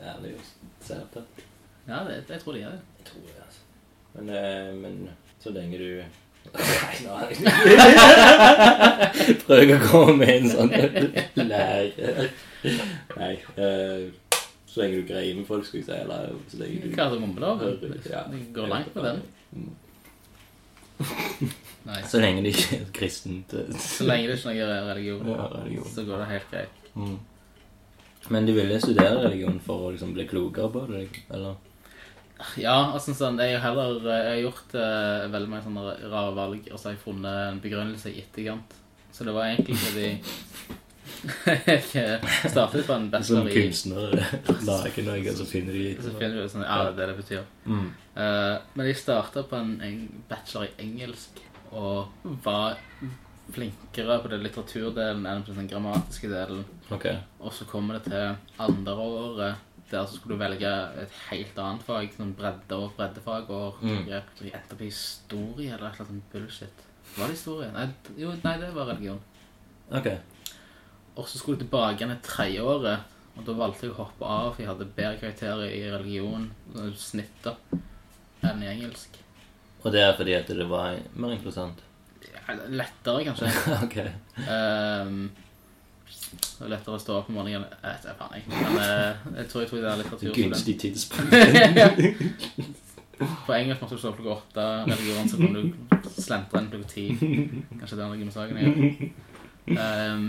det 0.00 0.08
er 0.08 0.14
ærlig 0.14 0.32
og 0.34 0.44
det. 1.14 1.22
Ja, 1.88 1.96
det, 2.08 2.24
jeg 2.28 2.40
tror 2.40 2.52
de 2.52 2.58
gjør 2.58 2.70
det. 2.70 2.80
Jeg 2.98 3.06
tror 3.06 3.20
det, 3.26 3.34
altså. 3.46 3.60
Men, 4.14 4.28
eh, 4.28 4.74
men 4.76 5.08
så 5.40 5.50
lenge 5.50 5.78
du 5.78 6.02
Nei, 6.54 6.94
nå 7.04 7.10
har 7.14 7.28
jeg 7.28 7.36
Prøver 9.44 9.74
å 9.74 9.78
komme 9.84 10.14
med 10.22 10.32
en 10.38 10.48
sånn 10.48 10.72
lære. 11.50 12.30
Nei. 13.18 13.34
eh, 13.60 14.08
så 14.70 14.80
lenge 14.80 15.02
du 15.02 15.08
greier 15.12 15.36
med 15.36 15.46
folk, 15.50 15.68
skulle 15.68 15.84
jeg 15.84 15.90
si. 15.90 15.96
Eller 16.00 16.32
så 16.48 16.62
lenge 16.62 16.80
du 16.80 16.88
Hva 16.96 17.02
er 17.04 17.10
det 17.12 17.20
mummelov? 17.26 17.56
Ja. 18.08 18.22
Det 18.32 18.38
går 18.56 18.66
langt 18.72 18.92
med 18.96 19.02
den. 19.10 19.18
Nei. 21.88 22.02
Så 22.04 22.20
lenge 22.20 22.42
det 22.44 22.52
ikke 22.54 22.76
er 22.76 22.86
kristent. 22.92 23.54
eh, 23.56 23.72
Så 23.80 24.04
lenge 24.08 24.28
det 24.28 24.38
ikke 24.38 24.52
er 24.52 24.68
noe 24.68 24.94
religion, 24.94 25.26
Ja, 25.28 25.48
religion. 25.54 25.88
så 25.94 26.04
går 26.04 26.18
det 26.24 26.28
helt 26.34 26.50
greit. 26.50 26.68
Mm. 26.94 27.18
Men 28.28 28.46
du 28.46 28.52
ville 28.52 28.80
studere 28.80 29.22
religion 29.24 29.60
for 29.64 29.86
å 29.88 29.92
liksom 29.94 30.12
bli 30.14 30.26
klokere 30.28 30.68
på 30.72 30.86
det? 30.90 31.06
Eller? 31.32 31.56
Ja, 32.60 32.92
altså 32.94 33.12
sånn, 33.16 33.38
jeg 33.40 33.60
heller 33.60 33.98
jeg 34.04 34.28
har 34.28 34.38
gjort 34.44 34.74
uh, 34.74 35.26
veldig 35.32 35.48
mange 35.48 35.64
sånne 35.64 35.96
rare 36.12 36.34
valg, 36.36 36.68
og 36.72 36.78
så 36.78 36.88
har 36.88 36.94
jeg 36.94 37.02
funnet 37.04 37.40
en 37.50 37.60
begrunnelse 37.60 38.12
i 38.12 38.20
etterkant. 38.22 38.76
Så 39.12 39.24
det 39.24 39.34
var 39.34 39.48
egentlig 39.50 39.76
fordi 39.76 40.06
jeg 41.50 42.50
startet 42.50 42.86
på 42.86 42.94
en 42.96 43.10
bachelor 43.12 43.48
i 43.50 43.54
kunstner 43.56 44.14
lager 44.68 45.04
noe, 45.04 45.20
og 45.32 45.36
så 45.36 45.46
finner 45.48 45.76
de 45.76 45.90
Så 46.00 46.12
finner 46.16 46.38
du 46.40 46.48
sånn, 46.48 46.64
ja, 46.64 46.78
det 46.86 46.92
er 46.92 46.96
det 46.96 47.08
det 47.10 47.16
betyr. 47.24 47.44
Mm. 47.66 47.86
Uh, 48.16 48.56
men 48.76 48.88
jeg 48.88 49.00
startet 49.00 49.48
på 49.50 49.58
en, 49.60 49.74
en 49.84 50.00
bachelor 50.30 50.68
i 50.68 50.74
engelsk, 50.86 51.40
og 51.72 52.08
var 52.44 52.76
flinkere 53.50 54.18
på 54.22 54.30
det 54.30 54.38
litteraturdelen 54.44 55.26
enn 55.26 55.42
på 55.46 55.54
den 55.56 55.68
grammatiske 55.70 56.30
delen. 56.30 56.64
Ok. 56.94 57.06
Og 57.40 57.52
så 57.54 57.66
kommer 57.70 57.98
det 57.98 58.04
til 58.12 58.36
andre 58.62 58.94
året, 58.94 59.66
der 59.90 60.06
så 60.06 60.14
skulle 60.20 60.36
du 60.38 60.42
velge 60.44 60.70
et 61.02 61.14
helt 61.30 61.56
annet 61.58 61.82
fag, 61.82 62.12
sånn 62.14 62.34
bredde 62.38 62.76
og 62.78 62.92
breddefag, 62.96 63.50
og 63.50 63.80
Mm. 63.82 64.06
jeg, 64.06 64.22
endte 64.52 64.76
på 64.78 64.84
historie 64.86 65.72
eller 65.74 65.88
et 65.88 65.94
eller 65.94 66.06
annet 66.06 66.08
sånt 66.08 66.32
bullshit. 66.32 66.84
Var 67.16 67.26
det 67.26 67.34
historie? 67.34 67.72
Nei, 67.72 67.88
jo, 68.16 68.32
nei, 68.44 68.56
det 68.58 68.74
var 68.74 68.86
religion. 68.86 69.20
Ok. 69.90 70.06
Og 71.16 71.26
så 71.26 71.38
skulle 71.38 71.58
jeg 71.58 71.66
tilbake 71.66 71.96
igjen 71.98 72.10
et 72.14 72.22
tredjeåret. 72.22 73.00
og 73.38 73.44
da 73.46 73.52
valgte 73.52 73.86
jeg 73.86 73.92
å 73.92 73.94
hoppe 74.04 74.26
av, 74.26 74.54
for 74.54 74.62
jeg 74.62 74.68
hadde 74.68 74.84
bedre 74.96 75.18
karakterer 75.18 75.70
i 75.70 75.90
religion, 75.90 76.50
snitter, 76.94 77.54
snitt 77.70 78.42
enn 78.42 78.62
i 78.62 78.66
engelsk. 78.66 79.16
Og 79.82 79.92
det 79.94 80.00
er 80.04 80.16
fordi 80.18 80.34
at 80.36 80.48
det 80.48 80.66
var 80.70 80.98
mer? 81.14 81.38
Ja, 82.26 82.56
Lettere, 82.68 83.24
kanskje. 83.24 83.46
ok. 83.86 83.96
Um, 84.44 85.30
det 86.30 86.66
er 86.66 86.72
lettere 86.74 86.96
å 86.98 87.00
stå 87.00 87.14
opp 87.20 87.30
om 87.30 87.38
morgenen. 87.40 87.64
Jeg 87.80 87.94
vet 87.94 88.04
ikke, 88.12 88.26
jeg. 88.34 88.42
Men 88.50 88.76
uh, 88.76 89.38
jeg 89.38 89.48
tror 89.50 89.62
jeg 89.64 89.70
tok 89.70 89.80
det 89.80 89.90
er 89.90 90.00
litteratur. 90.02 90.34
Gunstig 90.36 90.76
tidspunkt. 90.82 91.32
På 93.46 93.52
engelsk 93.52 93.82
måtte 93.82 93.96
du 93.96 94.00
stå 94.00 94.10
opp 94.12 94.20
klokka 94.20 94.36
åtte. 94.36 94.66
Religion 94.90 95.28
så 95.28 95.40
kunne 95.40 95.60
du 95.64 95.66
slentre 96.20 96.62
inn 96.62 96.70
klokka 96.72 96.88
ti. 96.92 97.06
Kanskje 97.80 97.96
det 97.98 98.04
er 98.04 98.08
noe 98.12 98.20
med 98.20 98.36
saken 98.36 98.56
å 98.56 98.62
gjøre. 98.64 99.10
Um, 99.70 100.22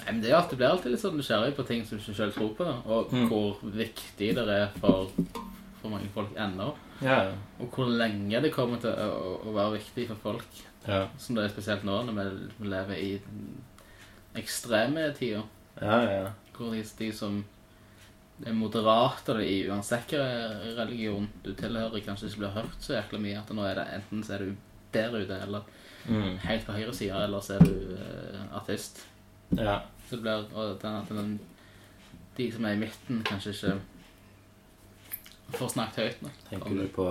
nei, 0.00 0.06
men 0.08 0.20
det, 0.24 0.30
er 0.32 0.38
at 0.38 0.50
det 0.52 0.58
blir 0.60 0.70
alltid 0.70 0.94
litt 0.94 1.02
sånn 1.04 1.18
nysgjerrig 1.20 1.52
på 1.58 1.66
ting 1.68 1.84
som 1.86 1.98
du 1.98 2.02
ikke 2.02 2.16
selv 2.18 2.36
tror 2.38 2.52
på, 2.56 2.64
da. 2.68 2.76
og 2.88 3.12
Mm. 3.14 3.26
hvor 3.30 3.60
viktig 3.76 4.30
det 4.38 4.44
er 4.56 4.72
for, 4.80 5.12
for 5.84 5.92
mange 5.92 6.10
folk 6.14 6.32
ennå. 6.40 6.70
ja. 7.04 7.18
Og 7.60 7.68
hvor 7.76 7.90
lenge 7.92 8.40
det 8.42 8.52
kommer 8.54 8.80
til 8.82 8.90
å, 8.90 9.36
å, 9.44 9.52
være 9.54 9.76
viktig 9.78 10.08
for 10.08 10.22
folk. 10.22 10.62
Ja. 10.88 11.04
Som 11.20 11.36
det 11.36 11.44
er 11.44 11.52
spesielt 11.52 11.84
nå, 11.84 12.00
når 12.08 12.18
vi 12.58 12.68
lever 12.72 13.00
i 13.00 13.10
ekstreme 14.40 15.10
tida. 15.16 15.44
Ja, 15.80 15.98
ja. 16.08 16.26
Hvor 16.56 16.74
de, 16.74 16.82
de 16.98 17.10
som 17.14 17.42
er 18.44 18.56
moderate 18.56 19.36
i 19.44 19.62
uansett 19.70 20.10
hvilken 20.10 20.76
religion 20.78 21.28
du 21.44 21.52
tilhører, 21.54 22.02
kanskje 22.04 22.32
ikke 22.32 22.42
blir 22.44 22.56
hørt 22.58 22.82
så 22.82 22.96
jækla 22.96 23.22
mye. 23.22 23.40
At 23.40 23.54
nå 23.54 23.64
er 23.68 23.78
det 23.78 23.88
enten 24.00 24.24
så 24.26 24.36
er 24.36 24.46
du 24.48 24.54
der 24.94 25.14
ute, 25.14 25.40
eller 25.46 25.72
Mm. 26.04 26.38
helt 26.38 26.66
på 26.66 26.72
høyresida, 26.76 27.22
eller 27.24 27.40
så 27.40 27.54
er 27.54 27.64
du 27.64 27.96
uh, 27.96 28.56
artist. 28.58 29.06
Ja. 29.56 29.78
Så 30.04 30.18
det 30.18 30.20
blir 30.26 30.50
og 30.52 30.78
den, 30.82 31.06
den, 31.08 31.30
de 32.36 32.52
som 32.52 32.64
er 32.64 32.74
i 32.76 32.80
midten, 32.82 33.22
kanskje 33.24 33.54
ikke 33.54 33.78
får 35.52 35.68
snakket 35.74 36.04
høyt 36.04 36.22
nok. 36.22 36.32
Tenker 36.50 36.70
du 36.80 36.86
på 36.94 37.06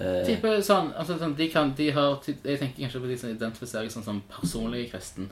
eh, 0.00 0.24
Type 0.26 0.50
sånn, 0.62 0.92
altså 0.94 1.16
sånn, 1.18 1.34
de 1.38 1.48
kan, 1.50 1.72
de 1.74 1.90
har, 1.90 2.18
Jeg 2.26 2.58
tenker 2.60 2.82
kanskje 2.84 3.00
på 3.02 3.08
de 3.10 3.16
som 3.18 3.30
identifiserer 3.30 3.88
seg 3.88 3.92
sånn 3.98 4.04
som 4.04 4.20
personlige 4.30 4.90
kristen. 4.92 5.30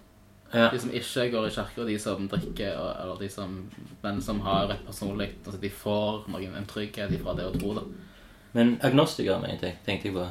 ja. 0.54 0.70
De 0.72 0.78
som 0.80 0.90
ikke 0.90 1.28
går 1.30 1.46
i 1.46 1.50
kirke, 1.54 1.80
og 1.82 1.86
de 1.86 1.98
som 1.98 2.28
drikker, 2.28 2.72
og, 2.78 2.90
eller 3.02 3.20
de 3.20 3.28
som, 3.28 3.70
men 4.02 4.20
som 4.22 4.40
har 4.40 4.70
et 4.70 4.82
personlig 4.86 5.32
altså 5.44 5.60
De 5.60 5.70
får 5.70 6.26
noen, 6.28 6.54
en 6.56 6.66
trygghet 6.66 7.12
ifra 7.12 7.34
det 7.36 7.46
å 7.46 7.54
tro, 7.58 7.74
da. 7.74 7.82
Men 8.54 8.78
agnostikere, 8.82 9.38
tenkte 9.44 9.66
jeg, 9.66 9.78
tenkte 9.84 10.08
jeg 10.08 10.14
på. 10.16 10.26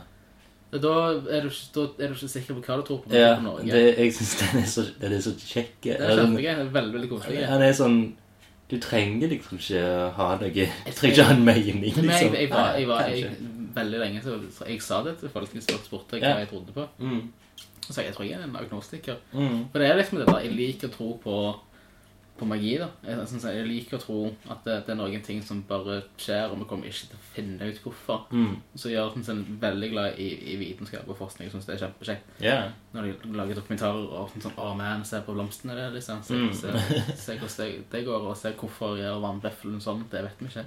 Da 0.75 0.93
er, 1.31 1.41
du, 1.45 1.47
ikke- 1.47 1.71
da 1.75 2.03
er 2.03 2.07
du 2.09 2.15
ikke 2.17 2.27
sikker 2.27 2.55
på 2.57 2.61
hva 2.65 2.75
du 2.81 2.83
tror 2.87 2.97
på. 3.05 3.13
Ja, 3.15 3.35
på 3.37 3.43
Norge. 3.45 3.71
det, 3.71 3.97
jeg 3.97 4.13
syns 4.17 4.33
den 4.41 4.61
er 4.63 4.65
så, 4.67 4.83
den 4.99 5.13
er 5.13 5.21
så 5.21 5.31
kjekk. 5.39 5.75
Det 5.85 5.93
er 6.01 6.17
kjempegøy. 6.19 6.49
Er 6.51 6.71
veldig, 6.73 6.93
veldig 6.97 7.09
koselig. 7.13 7.45
Han 7.47 7.61
er 7.61 7.71
sånn 7.77 7.99
Du 8.69 8.79
trenger 8.81 9.29
liksom 9.29 9.59
ikke 9.61 9.81
ha 10.17 10.27
noe 10.41 10.49
Du 10.49 10.91
trenger 10.91 11.11
ikke 11.13 11.23
ha 11.27 11.33
en 11.35 11.43
mening, 11.45 11.81
liksom. 11.83 12.07
liksom. 12.07 12.33
jeg, 12.33 12.41
jeg 12.41 12.49
var, 12.49 12.71
jeg 12.79 12.87
var 12.89 13.09
jeg, 13.13 13.31
veldig 13.75 13.99
lenge 14.01 14.21
så, 14.25 14.37
jeg 14.65 14.81
sa 14.81 15.01
det 15.05 15.17
til 15.19 15.29
folk 15.29 15.51
hvis 15.53 15.67
folk 15.69 15.85
spurte 15.85 16.17
hva 16.17 16.31
Ja. 16.31 16.37
jeg 16.41 16.49
trodde 16.49 16.73
på. 16.73 16.87
Mm. 16.99 17.21
Så 17.85 18.01
jeg 18.01 18.07
jeg 18.09 18.15
tror 18.15 18.25
jeg 18.25 18.39
er 18.39 18.43
en 18.47 18.55
agnostiker. 18.57 19.15
Mm. 19.33 19.59
For 19.71 19.79
det 19.79 19.89
er 19.89 19.95
liksom 19.99 20.17
det 20.17 20.27
der 20.27 20.39
Jeg 20.47 20.55
liker 20.57 20.87
å 20.89 20.95
tro 20.95 21.09
på, 21.23 21.35
på 22.35 22.45
magi, 22.49 22.73
da. 22.81 22.89
Jeg, 23.05 23.21
jeg, 23.31 23.53
jeg 23.55 23.67
liker 23.69 23.97
å 23.97 24.01
tro 24.03 24.17
at 24.51 24.65
det, 24.67 24.73
det 24.87 24.91
er 24.91 24.99
noen 24.99 25.21
ting 25.23 25.39
som 25.45 25.61
bare 25.69 26.01
skjer, 26.19 26.51
og 26.51 26.59
vi 26.59 26.67
kommer 26.67 26.89
ikke 26.89 27.07
til 27.13 27.19
å 27.19 27.23
finne 27.35 27.69
ut 27.69 27.79
hvorfor. 27.83 28.25
Mm. 28.35 28.57
Så 28.75 28.91
jeg 28.91 28.99
er 28.99 29.31
en 29.31 29.45
veldig 29.61 29.89
glad 29.93 30.19
i, 30.19 30.27
i 30.51 30.57
vitenskap 30.59 31.07
og 31.07 31.19
forskning. 31.21 31.47
Jeg 31.47 31.55
synes 31.55 31.69
det 31.69 31.77
er 31.77 31.83
kjempekjekt. 31.85 32.35
Yeah. 32.43 32.69
Når 32.95 33.09
de 33.23 33.33
lager 33.39 33.61
dokumentarer 33.61 34.11
og 34.19 34.35
sånn 34.35 34.59
Å, 34.59 34.69
man, 34.77 35.07
se 35.07 35.23
på 35.23 35.35
blomstene 35.35 35.79
der, 35.79 35.95
liksom. 35.95 36.23
Se, 36.27 36.35
Mm. 36.35 36.51
se, 36.53 36.75
se 37.15 37.39
hvordan 37.39 37.57
det, 37.61 37.89
det 37.91 38.05
går, 38.05 38.29
og 38.29 38.37
se 38.37 38.51
hvorfor 38.59 38.97
gjør 38.99 39.21
vannbøffelen 39.23 39.79
sånn. 39.83 40.03
Det 40.11 40.27
vet 40.27 40.43
vi 40.43 40.51
ikke. 40.51 40.65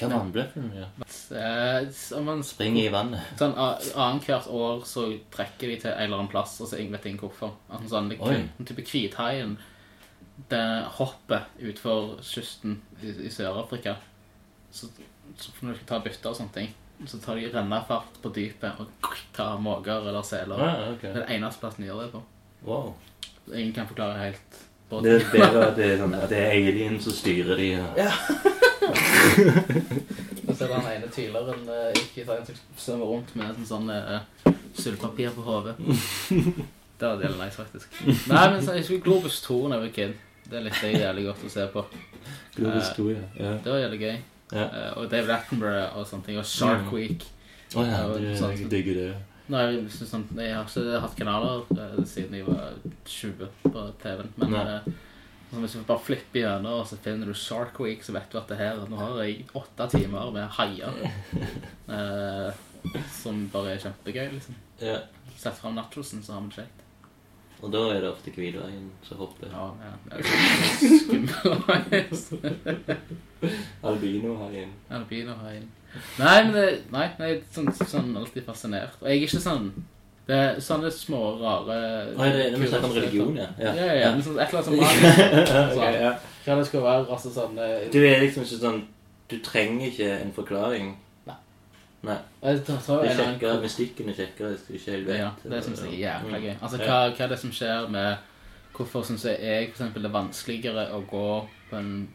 Hva 0.00 0.08
vannbløffen 0.12 0.68
gjør? 0.74 0.90
Ja. 1.34 2.20
Man 2.26 2.42
Springer 2.46 2.84
i 2.84 2.92
vannet. 2.92 3.32
Sånn, 3.38 3.54
Annethvert 3.58 4.46
år 4.54 4.84
så 4.88 5.08
trekker 5.34 5.70
de 5.70 5.78
til 5.82 5.90
en 5.92 6.04
eller 6.04 6.20
annen 6.20 6.30
plass, 6.30 6.56
og 6.62 6.70
så 6.70 6.78
vet 6.78 7.06
ingen 7.10 7.22
hvorfor. 7.22 7.56
Altså, 7.70 7.90
sånn, 7.94 8.10
det, 8.12 8.18
er 8.22 8.42
en 8.42 8.68
type 8.68 8.86
hvithaien 8.86 9.56
det 10.48 10.66
hoppet 10.96 11.60
utfor 11.70 12.20
kysten 12.24 12.80
i, 13.02 13.12
i 13.26 13.30
Sør-Afrika. 13.30 13.96
Så, 14.72 14.88
så 15.36 15.52
når 15.60 15.72
du 15.72 15.76
skal 15.80 15.88
ta 15.88 15.98
bytter 16.04 16.30
og 16.30 16.38
sånne 16.38 16.54
ting, 16.54 16.72
så 17.08 17.18
tar 17.18 17.36
de 17.40 17.48
rennefart 17.52 18.18
på 18.22 18.32
dypet 18.34 18.80
og 18.80 19.12
tar 19.36 19.60
måker 19.62 20.08
eller 20.08 20.22
seler. 20.26 20.60
Ah, 20.60 20.92
okay. 20.92 21.10
Det 21.10 21.22
er 21.22 21.26
den 21.26 21.36
eneste 21.38 21.62
plassen 21.62 21.84
de 21.84 21.88
gjør 21.88 22.02
det 22.04 22.10
på. 22.12 22.22
Wow. 22.66 22.92
Ingen 23.54 23.72
kan 23.72 23.88
forklare 23.88 24.18
helt 24.20 24.58
Det 24.90 25.14
er 25.14 25.24
bedre 25.32 25.66
at 25.70 25.76
det 25.78 25.86
er, 25.86 25.96
sånn, 26.02 26.14
at 26.18 26.28
det 26.30 26.40
er 26.42 26.56
alien 26.58 26.98
som 27.02 27.14
styrer 27.14 27.56
de. 27.60 27.70
Ja. 27.98 28.10
Og 30.50 30.56
så 30.56 30.64
er 30.64 30.68
det 30.68 30.76
han 30.76 30.90
ene 30.90 31.08
tyleren 31.14 31.68
uh, 31.70 31.88
ikke 31.94 32.24
i 32.24 32.36
en 32.36 32.46
som 32.48 32.58
svømmer 32.76 33.12
rundt 33.14 33.32
med 33.38 33.54
en 33.54 33.68
sånn 33.68 33.88
uh, 33.90 34.20
sølvpapir 34.76 35.32
på 35.36 35.46
hodet. 35.46 35.76
Det 37.00 37.08
var 37.08 37.16
det 37.16 37.30
nice, 37.32 37.56
faktisk. 37.56 37.94
Nei, 38.28 38.42
men 38.52 38.58
så, 38.60 38.74
jeg 38.76 38.82
husker 38.82 38.98
Globus 39.06 39.38
2 39.46 39.54
da 39.70 39.78
jeg 39.78 39.84
var 39.86 39.92
kid. 39.94 40.18
Det 40.50 40.62
likte 40.64 40.90
jeg 40.90 41.00
jævlig 41.04 41.24
godt 41.28 41.44
å 41.46 41.50
se 41.52 41.66
på. 41.72 41.84
God 42.56 42.66
Eh, 42.66 42.78
historie. 42.80 43.20
Ja. 43.38 43.52
Det 43.62 43.70
var 43.72 43.78
jævlig 43.84 44.00
gøy. 44.00 44.16
Ja. 44.52 44.64
Eh, 44.66 44.92
og 44.98 45.10
David 45.10 45.30
Attenborough 45.30 45.96
og 45.96 46.06
sånne 46.10 46.24
ting. 46.26 46.38
Og 46.38 46.44
Shark 46.46 46.86
Mm. 46.88 46.94
Week. 46.94 47.26
Å 47.74 47.84
ja, 47.86 47.90
Ja, 48.00 48.18
det, 48.18 48.36
sånn- 48.38 48.56
jeg 48.58 48.70
digger 48.70 48.94
det. 48.94 49.14
Nei, 49.50 49.64
synes 49.88 50.10
sånn, 50.10 50.24
jeg 50.36 50.54
har 50.54 50.64
ikke 50.64 51.00
hatt 51.00 51.16
kanaler 51.16 51.62
eh, 51.72 52.04
siden 52.04 52.34
jeg 52.34 52.46
var 52.46 52.72
20 53.04 53.48
på 53.64 53.84
TV-en. 54.02 54.32
Men 54.36 54.54
eh, 54.54 54.80
sånn, 55.52 55.62
hvis 55.62 55.72
du 55.72 55.82
bare 55.86 55.98
flipper 56.06 56.40
gjennom 56.40 56.80
og 56.80 56.86
så 56.86 56.96
finner 56.98 57.26
du 57.26 57.34
Shark 57.34 57.78
Week, 57.80 58.02
så 58.02 58.12
vet 58.12 58.30
du 58.30 58.38
at 58.38 58.48
det 58.48 58.58
her 58.58 58.76
Nå 58.88 58.96
har 58.96 59.22
jeg 59.22 59.46
åtte 59.54 59.88
timer 59.90 60.30
med 60.32 60.48
haier. 60.50 60.92
eh, 61.88 62.52
som 63.22 63.48
bare 63.52 63.74
er 63.74 63.78
kjempegøy, 63.78 64.32
liksom. 64.34 64.54
Ja. 64.80 64.98
Sett 65.36 65.58
fram 65.58 65.74
nachosen, 65.74 66.22
så 66.22 66.32
har 66.34 66.40
vi 66.42 66.48
det 66.48 66.56
kjekt. 66.64 66.86
Og 67.60 67.72
da 67.72 67.80
er 67.92 68.00
det 68.00 68.08
ofte 68.08 68.32
Hvilveien 68.32 68.88
som 69.04 69.20
hopper. 69.20 69.50
Ja, 69.52 69.66
ja. 69.84 69.92
Er. 70.16 70.20
Albinohaien. 73.90 74.72
Albinohaien. 74.90 75.68
Nei, 76.18 76.36
men 76.44 76.52
det, 76.54 76.66
nei, 76.94 77.06
nei 77.18 77.30
sånn, 77.52 77.68
sånn 77.74 78.12
alltid 78.16 78.46
fascinert. 78.46 78.94
Og 79.02 79.08
jeg 79.10 79.18
er 79.18 79.26
ikke 79.26 79.42
sånn 79.42 79.72
Det 80.30 80.36
er 80.38 80.60
sånne 80.62 80.90
små, 80.94 81.20
rare 81.40 81.78
Å, 82.14 82.22
er 82.22 82.36
det 82.36 82.60
vi 82.60 82.68
snakker 82.70 82.86
om 82.86 82.94
religion, 82.94 83.36
ja? 83.40 83.48
Ja, 83.58 83.74
ja. 83.74 83.94
ja. 83.98 84.10
men 84.14 84.22
Sånn, 84.22 84.38
et 84.38 84.52
eller 84.52 84.60
annet 84.60 84.68
som 84.68 84.74
Sånn, 85.50 85.74
okay, 85.74 85.96
ja. 86.04 86.12
Hva 86.44 86.58
det 86.60 86.66
skal 86.70 86.84
være. 86.86 87.06
Altså 87.10 87.34
sånn 87.34 87.58
eh, 87.60 87.88
Du 87.92 87.98
er 88.04 88.22
liksom 88.22 88.46
ikke 88.46 88.60
sånn 88.62 88.80
Du 89.32 89.36
trenger 89.44 89.90
ikke 89.90 90.12
en 90.20 90.32
forklaring. 90.36 90.94
Nei. 92.02 92.16
Eller 92.42 92.62
annen- 92.64 93.16
sjekker 93.16 93.60
mystikken 93.60 94.08
er 94.08 94.14
kjekkere 94.16 94.54
hvis 94.54 94.62
du 94.66 94.72
ikke 94.78 94.92
helt 94.94 95.06
vet. 95.06 95.18
Ja, 95.20 95.30
det 95.44 95.64
syns 95.64 95.82
jeg 95.84 95.92
er 96.00 96.06
jævla 96.06 96.38
Mm. 96.38 96.42
gøy. 96.46 96.54
Altså, 96.62 96.78
hva, 96.78 97.00
hva 97.12 97.20
er 97.24 97.28
det 97.28 97.38
som 97.38 97.50
skjer 97.52 97.90
med 97.90 98.18
Hvorfor 98.72 99.02
syns 99.04 99.24
jeg 99.24 99.66
for 99.68 99.82
eksempel, 99.82 100.02
det 100.02 100.08
er 100.08 100.14
vanskeligere 100.14 100.84
å 100.94 101.00
gå 101.06 101.48
på 101.70 101.76
en 101.76 102.08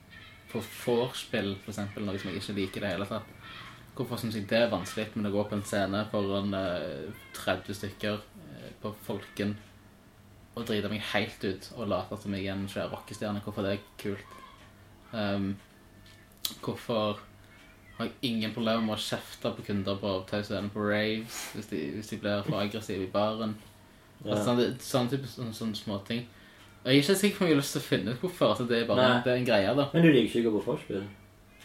på 0.52 0.62
vorspiel, 0.86 1.58
eksempel, 1.68 2.06
noe 2.06 2.18
som 2.18 2.32
jeg 2.32 2.40
ikke 2.42 2.56
liker 2.56 2.78
i 2.78 2.80
det 2.80 2.92
hele 2.94 3.06
tatt? 3.06 3.24
Hvorfor 3.96 4.18
syns 4.18 4.34
jeg 4.36 4.48
det 4.48 4.62
er 4.64 4.70
vanskelig, 4.72 5.08
men 5.16 5.26
å 5.28 5.32
gå 5.36 5.44
på 5.50 5.54
en 5.54 5.64
scene 5.64 6.06
foran 6.10 6.54
eh, 6.54 7.12
30 7.34 7.76
stykker 7.76 8.14
eh, 8.16 8.72
på 8.82 8.94
Folken 9.06 9.56
og 10.56 10.66
drite 10.66 10.90
meg 10.90 11.02
helt 11.14 11.44
ut 11.44 11.70
og 11.76 11.88
late 11.90 12.18
som 12.22 12.34
jeg 12.34 12.48
er 12.48 12.54
en 12.54 12.68
svær 12.72 12.90
rockestjerne? 12.90 13.44
Hvorfor 13.44 13.62
det 13.62 13.74
er 13.74 13.84
kult? 13.98 14.26
Um, 15.14 15.58
hvorfor 16.64 17.20
har 17.98 18.12
ingen 18.28 18.54
problemer 18.54 18.84
med 18.84 18.98
å 18.98 19.02
kjefte 19.02 19.52
på 19.56 19.66
kunder 19.70 20.00
på 20.02 20.14
ta 20.30 20.41
scenen 20.43 20.72
på 20.74 20.84
raves 20.84 21.41
hvis 21.56 21.70
de, 21.72 21.82
hvis 21.96 22.12
de 22.12 22.20
blir 22.20 22.43
for 22.48 22.60
aggressive 22.60 23.06
i 23.06 23.12
baren? 23.12 23.56
Ja. 24.24 24.32
Altså, 24.32 24.43
sånne, 24.50 24.66
sånne, 24.84 25.12
type, 25.14 25.30
sånne, 25.32 25.54
sånne 25.56 25.80
småting. 25.80 26.26
Og 26.86 26.91
Jeg 26.91 26.98
er 26.98 27.04
ikke 27.04 27.20
sikker 27.20 27.38
på 27.38 27.46
om 27.46 27.50
jeg 27.50 27.56
har 27.56 27.62
lyst 27.64 27.76
til 27.76 27.82
å 27.82 27.86
finne 27.86 28.14
ut 28.14 28.24
hvorfor. 28.24 28.52
Altså, 28.54 28.66
det 28.70 28.82
er 28.82 28.89
bare 28.89 29.06
Nei. 29.06 29.22
det 29.26 29.32
er 29.32 29.39
en 29.39 29.48
greie, 29.48 29.78
da. 29.80 29.86
Men 29.93 30.04
du 30.06 30.10
liker 30.12 30.39
ikke 30.41 30.52
å 30.52 30.56
gå 30.58 30.64
på 30.66 30.76
vorspiel? 30.76 31.06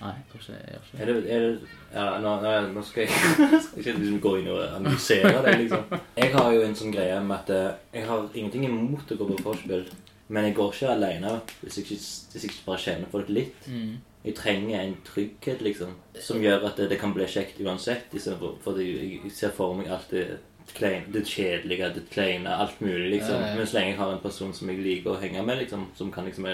Nei, 0.00 0.12
jeg 0.16 0.28
tror 0.30 0.40
ikke 0.40 0.54
jeg 0.54 0.70
gjør 0.72 0.84
ikke. 0.86 1.00
Er 1.00 1.10
det, 1.10 1.16
er 1.34 1.42
det 1.44 1.72
Ja, 1.92 2.04
nå, 2.24 2.30
nå, 2.72 2.84
skal 2.88 3.02
jeg 3.02 3.10
skal 3.66 3.82
ikke 3.82 3.96
liksom 3.98 4.20
gå 4.24 4.32
inn 4.40 4.52
og 4.54 4.62
analysere 4.78 5.32
det, 5.44 5.56
liksom. 5.64 5.98
Jeg 6.16 6.32
har 6.36 6.54
jo 6.56 6.62
en 6.64 6.78
sånn 6.78 6.94
greie 6.94 7.18
med 7.26 7.36
at 7.36 7.52
eh, 7.52 7.98
jeg 7.98 8.06
har 8.08 8.30
ingenting 8.32 8.64
imot 8.70 9.12
å 9.12 9.18
gå 9.20 9.28
på 9.28 9.42
vorspiel, 9.44 9.84
men 10.30 10.48
jeg 10.48 10.56
går 10.56 10.72
ikke 10.72 10.94
alene 10.94 11.34
hvis 11.60 11.76
jeg 11.80 11.84
ikke, 11.84 11.98
hvis 12.00 12.38
jeg 12.38 12.48
ikke 12.48 12.66
bare 12.70 12.84
kjenner 12.86 13.12
folk 13.12 13.34
litt. 13.34 13.68
Mm. 13.68 13.98
Jeg 14.24 14.36
trenger 14.36 14.82
en 14.82 14.96
trygghet, 15.06 15.62
liksom, 15.64 15.94
som 16.20 16.42
gjør 16.42 16.66
at 16.68 16.76
det, 16.76 16.90
det 16.90 16.98
kan 17.00 17.14
bli 17.16 17.24
kjekt 17.24 17.60
uansett. 17.64 18.12
Liksom, 18.12 18.36
for 18.60 18.80
jeg 18.80 19.30
ser 19.32 19.54
for 19.56 19.78
meg 19.78 19.88
alt 19.88 20.10
det 20.12 20.26
kleine, 20.74 21.08
det 21.12 21.24
kjedelige, 21.26 21.88
det 21.94 22.02
kleine, 22.12 22.52
alt 22.62 22.80
mulig, 22.80 23.10
liksom. 23.10 23.40
Ja, 23.40 23.48
ja. 23.48 23.56
Men 23.56 23.66
så 23.66 23.78
lenge 23.78 23.92
jeg 23.94 23.98
har 23.98 24.12
en 24.12 24.22
person 24.22 24.52
som 24.54 24.70
jeg 24.70 24.82
liker 24.84 25.14
å 25.14 25.20
henge 25.22 25.42
med, 25.46 25.62
liksom, 25.64 25.86
som 25.98 26.12
kan 26.14 26.28
liksom 26.28 26.46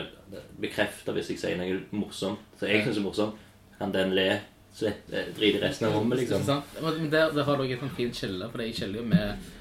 bekrefte 0.62 1.14
hvis 1.16 1.32
jeg 1.34 1.42
sier 1.42 1.58
noe 1.60 1.80
morsomt, 1.90 2.44
så 2.60 2.70
jeg 2.70 2.84
syns 2.86 3.00
er 3.00 3.04
morsomt, 3.04 3.42
kan 3.76 3.92
den 3.92 4.14
le, 4.16 4.28
slett, 4.76 5.04
eh, 5.12 5.28
drite 5.36 5.60
i 5.60 5.64
resten 5.66 5.88
av 5.88 5.98
rommet, 5.98 6.22
liksom. 6.22 6.46
Sant? 6.46 6.78
Men 6.84 7.10
der, 7.12 7.34
der 7.34 7.48
har 7.48 7.60
dere 7.60 7.76
et 7.76 7.82
sånt 7.82 7.96
fint 7.98 8.16
skille, 8.16 8.48
for 8.52 8.64
jeg 8.64 8.76
skiller 8.78 9.02
jo 9.02 9.08
med 9.10 9.52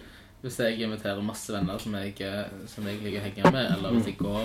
hvis 0.46 0.60
jeg 0.62 0.84
inviterer 0.86 1.26
masse 1.26 1.50
venner 1.50 1.80
som 1.82 1.96
jeg, 1.98 2.14
eh, 2.22 2.68
som 2.70 2.86
jeg 2.86 3.02
liker 3.02 3.24
å 3.24 3.26
henge 3.26 3.52
med, 3.56 3.72
eller 3.78 3.96
hvis 3.98 4.12
jeg 4.12 4.20
går 4.20 4.44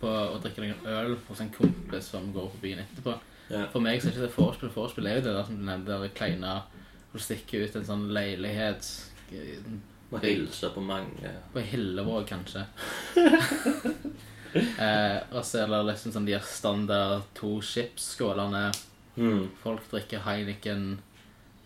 på 0.00 0.08
og 0.08 0.40
drikker 0.44 0.64
noen 0.64 0.88
øl 0.94 1.16
hos 1.28 1.42
en 1.42 1.52
kompis 1.54 2.10
som 2.12 2.30
går 2.34 2.48
på 2.54 2.62
byen 2.62 2.82
etterpå. 2.84 3.14
Ja. 3.48 3.64
For 3.72 3.84
meg 3.84 4.00
så 4.00 4.10
er 4.10 4.16
ikke 4.16 4.26
det 4.26 4.34
vorspiel. 4.36 4.72
Vorspiel 4.74 5.08
er 5.08 5.18
jo 5.18 5.26
det 5.26 5.36
der 5.36 5.46
som 5.48 5.56
du 5.56 5.64
nevnte, 5.64 6.00
der 6.02 6.16
kleine 6.16 6.56
hvor 7.08 7.20
du 7.20 7.24
stikker 7.24 7.64
ut 7.64 7.76
en 7.78 7.86
sånn 7.88 8.08
leilighet 8.12 8.88
Må 10.12 10.20
hilse 10.20 10.70
på 10.72 10.82
mange. 10.84 11.30
På 11.52 11.60
Hillevåg, 11.60 12.22
kanskje. 12.28 12.62
eh, 14.84 15.18
og 15.32 15.42
så 15.44 15.62
er 15.62 15.72
det 15.72 15.82
liksom 15.90 16.14
sånn 16.14 16.28
de 16.28 16.36
her 16.36 16.46
standard 16.48 17.26
to 17.36 17.58
chips-skålene. 17.64 18.70
Mm. 19.18 19.50
Folk 19.60 19.84
drikker 19.90 20.24
Heineken 20.24 20.94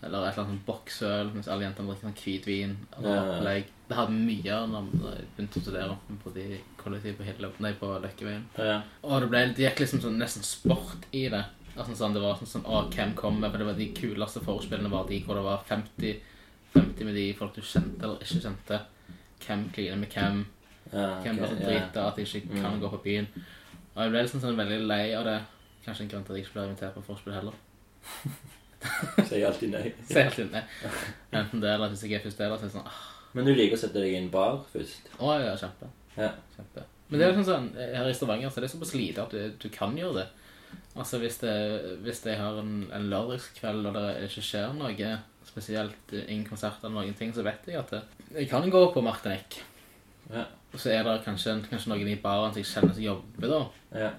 eller 0.03 0.25
et 0.27 0.33
eller 0.33 0.43
annet 0.43 0.51
sånn 0.51 0.65
boksøl, 0.67 1.31
mens 1.31 1.47
alle 1.47 1.69
jentene 1.69 1.93
drikker 1.93 2.09
sånn 2.09 2.19
hvitvin. 2.19 2.75
og 2.97 3.07
Ja, 3.07 3.15
ja. 3.15 3.39
Det 3.87 3.97
hadde 3.97 4.15
mye 4.15 4.53
av 4.55 4.71
da 4.71 4.79
jeg 5.13 5.25
begynte 5.35 5.59
å 5.59 5.63
studere 5.65 5.95
på 6.23 6.31
de 6.33 6.45
kollektiv 6.79 7.17
på 7.19 7.25
Hille, 7.27 7.49
nei, 7.59 7.73
på 7.77 7.89
Løkkeveien. 8.03 8.45
Ja. 8.57 8.77
Og 9.03 9.21
det, 9.21 9.27
ble, 9.33 9.41
det 9.57 9.65
gikk 9.67 9.81
liksom 9.83 10.01
sånn, 10.05 10.17
nesten 10.21 10.45
sport 10.47 11.03
i 11.11 11.25
det. 11.33 11.43
Altså, 11.75 11.95
sånn, 11.97 12.13
det 12.15 12.21
var 12.23 12.37
sånn, 12.39 12.47
sånn 12.47 12.65
Å, 12.69 12.83
hvem 12.93 13.11
kommer? 13.17 13.49
For 13.51 13.57
det 13.59 13.67
var 13.67 13.77
de 13.79 13.89
kuleste 13.97 14.43
forspillene 14.45 14.91
var 14.93 15.07
de 15.09 15.19
hvor 15.25 15.35
det 15.39 15.43
var 15.45 15.63
50, 15.67 16.19
50 16.75 17.05
med 17.09 17.15
de 17.17 17.27
folk 17.37 17.55
du 17.57 17.61
kjente 17.65 18.05
eller 18.05 18.21
ikke 18.23 18.43
kjente. 18.45 18.79
Hvem 19.43 19.65
kliner 19.75 19.99
med 19.99 20.13
hvem? 20.13 20.43
Ja, 20.93 21.07
Hvem 21.23 21.39
blir 21.41 21.49
så 21.49 21.57
ja. 21.57 21.65
drita 21.67 22.07
at 22.07 22.15
de 22.19 22.23
ikke 22.27 22.53
kan 22.53 22.75
Mm. 22.77 22.81
gå 22.83 22.89
på 22.93 23.01
byen? 23.03 23.27
Og 23.95 24.01
jeg 24.03 24.11
ble 24.13 24.21
liksom 24.23 24.41
sånn 24.41 24.57
veldig 24.57 24.79
lei 24.87 25.13
av 25.17 25.25
det. 25.27 25.39
Kanskje 25.85 26.05
en 26.05 26.09
grunn 26.13 26.23
til 26.23 26.33
at 26.33 26.37
jeg 26.39 26.45
ikke 26.45 26.53
ble 26.59 26.67
invitert 26.69 26.93
på 26.95 27.03
forspill 27.09 27.33
heller. 27.35 27.53
Sier 29.27 29.47
alltid 29.47 29.71
nei. 29.73 29.83
Sier 30.07 30.27
alltid 30.29 30.51
nei. 30.53 30.61
Enten 31.33 31.61
det 31.63 31.71
eller 31.73 31.91
hvis 31.93 32.03
jeg 32.05 32.17
er 32.19 32.23
først 32.25 32.39
der, 32.41 32.53
så 32.53 32.65
er 32.65 32.69
det 32.69 32.75
sånn 32.75 32.87
ah, 32.89 33.01
Men 33.33 33.47
du 33.47 33.53
liker 33.55 33.77
å 33.77 33.81
sette 33.81 34.01
deg 34.01 34.13
i 34.13 34.19
en 34.19 34.31
bar 34.33 34.61
først? 34.71 35.09
Å 35.17 35.35
ja, 35.41 35.53
kjempe. 35.57 35.89
Ja. 36.15 36.29
kjempe. 36.55 36.85
Men 37.09 37.19
det 37.19 37.25
er 37.25 37.33
liksom 37.33 37.47
sånn, 37.47 37.67
her 37.77 38.09
i 38.09 38.15
Stavanger 38.15 38.49
så 38.49 38.57
det 38.57 38.63
er 38.63 38.67
det 38.67 38.73
såpass 38.75 38.95
lite 38.97 39.25
at 39.25 39.33
du, 39.33 39.53
du 39.61 39.67
kan 39.73 39.97
gjøre 39.97 40.21
det. 40.21 40.27
Altså 40.97 41.19
hvis, 41.21 41.39
det, 41.41 41.53
hvis 42.05 42.21
jeg 42.25 42.37
har 42.39 42.57
en, 42.61 42.73
en 42.93 43.07
lørdagskveld 43.09 43.89
og 43.89 43.97
det 43.97 44.07
ikke 44.27 44.45
skjer 44.45 44.75
noe, 44.77 45.13
spesielt 45.45 46.13
ingen 46.23 46.45
konsert 46.47 46.81
eller 46.81 46.95
noen 46.95 47.17
ting, 47.17 47.33
så 47.33 47.45
vet 47.45 47.65
jeg 47.69 47.77
at 47.81 47.93
det, 47.93 48.01
jeg 48.37 48.49
kan 48.49 48.65
gå 48.73 48.83
på 48.93 49.03
Martinique. 49.05 49.65
Ja. 50.31 50.45
Og 50.73 50.81
så 50.81 50.93
er 50.93 51.03
det 51.05 51.19
kanskje, 51.25 51.59
kanskje 51.69 51.91
noen 51.91 52.13
i 52.13 52.19
baren 52.21 52.53
som 52.53 52.61
jeg 52.61 52.69
kjenner 52.69 52.95
som 52.95 53.05
jobber 53.05 53.51
da. 53.51 53.63
Ja. 54.05 54.13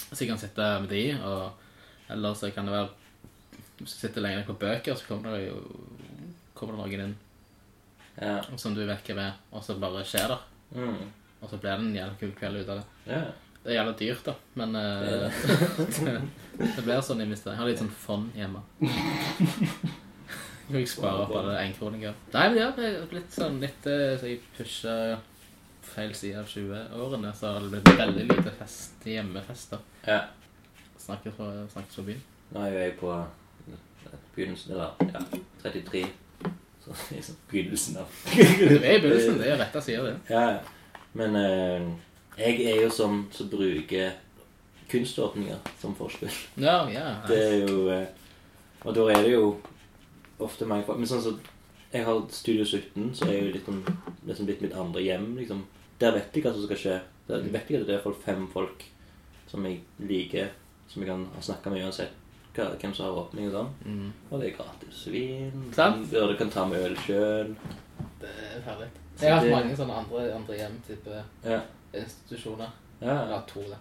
Så 0.00 0.22
jeg 0.22 0.30
kan 0.30 0.40
sitte 0.40 0.68
med 0.84 0.92
de, 0.92 1.04
og 1.24 1.66
eller 2.10 2.34
så 2.34 2.50
kan 2.50 2.66
det 2.66 2.74
være 2.74 2.88
Hvis 3.78 3.92
du 3.94 3.98
sitter 4.00 4.24
lenger 4.24 4.44
på 4.44 4.56
bøker, 4.60 4.94
så 4.94 5.06
kommer 5.08 5.36
det 5.36 5.46
jo 5.48 5.60
kommer 6.54 6.76
det 6.76 6.80
noen 6.82 7.04
inn 7.08 7.18
Ja. 8.20 8.40
som 8.60 8.74
du 8.76 8.82
vekker 8.86 9.18
er, 9.18 9.38
og 9.52 9.62
så 9.64 9.78
bare 9.80 10.04
skjer 10.04 10.28
det. 10.34 10.38
Mm. 10.76 11.06
Og 11.40 11.48
så 11.48 11.56
blir 11.56 11.70
det 11.72 11.86
en 11.86 11.94
jævla 11.96 12.18
kul 12.20 12.34
kveld 12.36 12.60
ut 12.62 12.68
av 12.74 12.82
det. 12.82 13.14
ja. 13.14 13.22
Det 13.60 13.74
er 13.74 13.76
jævla 13.76 13.92
dyrt, 13.92 14.24
da, 14.24 14.32
men 14.56 14.76
eh, 14.80 15.40
det, 16.00 16.12
det 16.76 16.84
blir 16.86 17.02
sånn 17.04 17.20
investering. 17.20 17.58
Jeg 17.58 17.60
har 17.60 17.68
litt 17.68 17.82
sånn 17.82 17.90
fond 17.92 18.30
hjemme. 18.32 18.62
Kan 20.70 20.78
jeg 20.78 20.88
spare 20.88 21.26
opp 21.26 21.34
alle 21.36 21.58
enkroninger. 21.66 22.14
Nei, 22.32 22.44
men 22.54 22.56
ja, 22.62 22.70
blitt 23.10 23.34
sånn 23.34 23.58
litt 23.60 23.84
eh, 23.90 24.14
Så 24.16 24.30
jeg 24.30 24.40
pusher 24.56 25.18
feil 25.90 26.14
side 26.16 26.40
av 26.40 26.48
20-årene, 26.48 27.34
så 27.36 27.50
har 27.52 27.66
det 27.66 27.70
blitt 27.82 28.00
veldig 28.00 28.24
lite 28.30 28.52
fest, 28.62 29.04
hjemmefester. 29.04 29.84
ja. 30.06 30.22
Snakker 31.00 31.32
fra, 31.36 31.50
snakker 31.72 31.94
fra 31.98 32.02
byen. 32.08 32.24
Nå 32.54 32.60
er 32.64 32.72
jo 32.74 32.80
jeg 32.80 32.96
på 33.00 33.12
begynnelsen, 34.36 34.72
eller 34.76 35.12
ja, 35.12 35.22
33. 35.64 36.02
Sånn 36.90 37.38
begynnelsen 37.50 37.98
av 38.00 38.20
Det 38.34 38.80
er 38.80 38.96
i 38.96 39.02
begynnelsen, 39.02 39.38
det 39.40 39.50
er 39.52 39.60
rett 39.60 39.76
jeg 39.78 39.86
sier 39.86 40.06
det. 40.08 40.14
Ja. 40.30 40.58
Men 41.18 41.36
eh, 41.38 41.86
jeg 42.40 42.66
er 42.70 42.82
jo 42.84 42.90
som 42.94 43.24
som 43.34 43.50
bruker 43.52 44.14
kunståpninger 44.90 45.58
som 45.80 45.94
forspill. 45.98 46.34
Ja, 46.58 46.82
ja. 46.90 47.14
Det 47.28 47.38
er 47.38 47.56
jo 47.68 47.86
eh, 47.94 48.06
Og 48.82 48.94
da 48.96 49.06
er 49.12 49.22
det 49.22 49.34
jo 49.34 49.44
ofte 50.40 50.66
mange 50.66 50.86
folk 50.86 50.98
Men 50.98 51.10
sånn 51.10 51.22
som 51.22 51.40
jeg 51.90 52.06
har 52.06 52.20
Studio 52.30 52.62
17, 52.64 53.08
så 53.18 53.26
er 53.26 53.40
jo 53.40 53.54
litt 53.54 53.66
sånn 53.66 53.80
liksom 54.22 54.46
blitt 54.46 54.60
mitt 54.62 54.76
andre 54.78 55.02
hjem, 55.02 55.32
liksom. 55.40 55.64
Der 55.98 56.14
vet 56.14 56.36
jeg 56.36 56.44
hva 56.44 56.52
som 56.54 56.62
skal 56.68 56.78
skje. 56.78 56.98
Der 57.26 57.42
vet 57.50 57.66
jeg 57.66 57.80
at 57.82 57.88
det 57.88 57.96
er 57.96 58.20
fem 58.22 58.44
folk 58.52 58.84
som 59.50 59.66
jeg 59.66 59.80
liker, 59.98 60.52
som 60.86 61.02
jeg 61.02 61.10
kan 61.10 61.24
snakke 61.42 61.72
med 61.74 61.82
uansett 61.82 62.19
hva, 62.60 62.76
hvem 62.80 62.94
som 62.94 63.06
har 63.06 63.18
åpning 63.24 63.48
og 63.48 63.52
sånn. 63.56 63.70
Mm. 63.84 64.12
Og 64.30 64.40
det 64.40 64.48
er 64.52 64.56
gratis 64.58 65.02
vin. 65.12 65.64
Sant. 65.76 66.10
Du 66.10 66.36
kan 66.38 66.50
ta 66.50 66.64
med 66.66 66.84
øl 66.86 66.96
sjøl. 67.04 67.54
Det 68.20 68.28
er 68.30 68.60
herlig. 68.68 68.88
Jeg 69.20 69.30
har 69.30 69.38
hatt 69.40 69.44
det- 69.48 69.52
mange 69.56 69.76
sånne 69.76 69.96
andre, 70.04 70.34
andre 70.34 70.56
hjem-type 70.56 71.22
Ja. 71.44 71.60
institusjoner. 71.94 72.70
ja. 73.02 73.22
Eller 73.24 73.42
to, 73.46 73.60
da. 73.68 73.76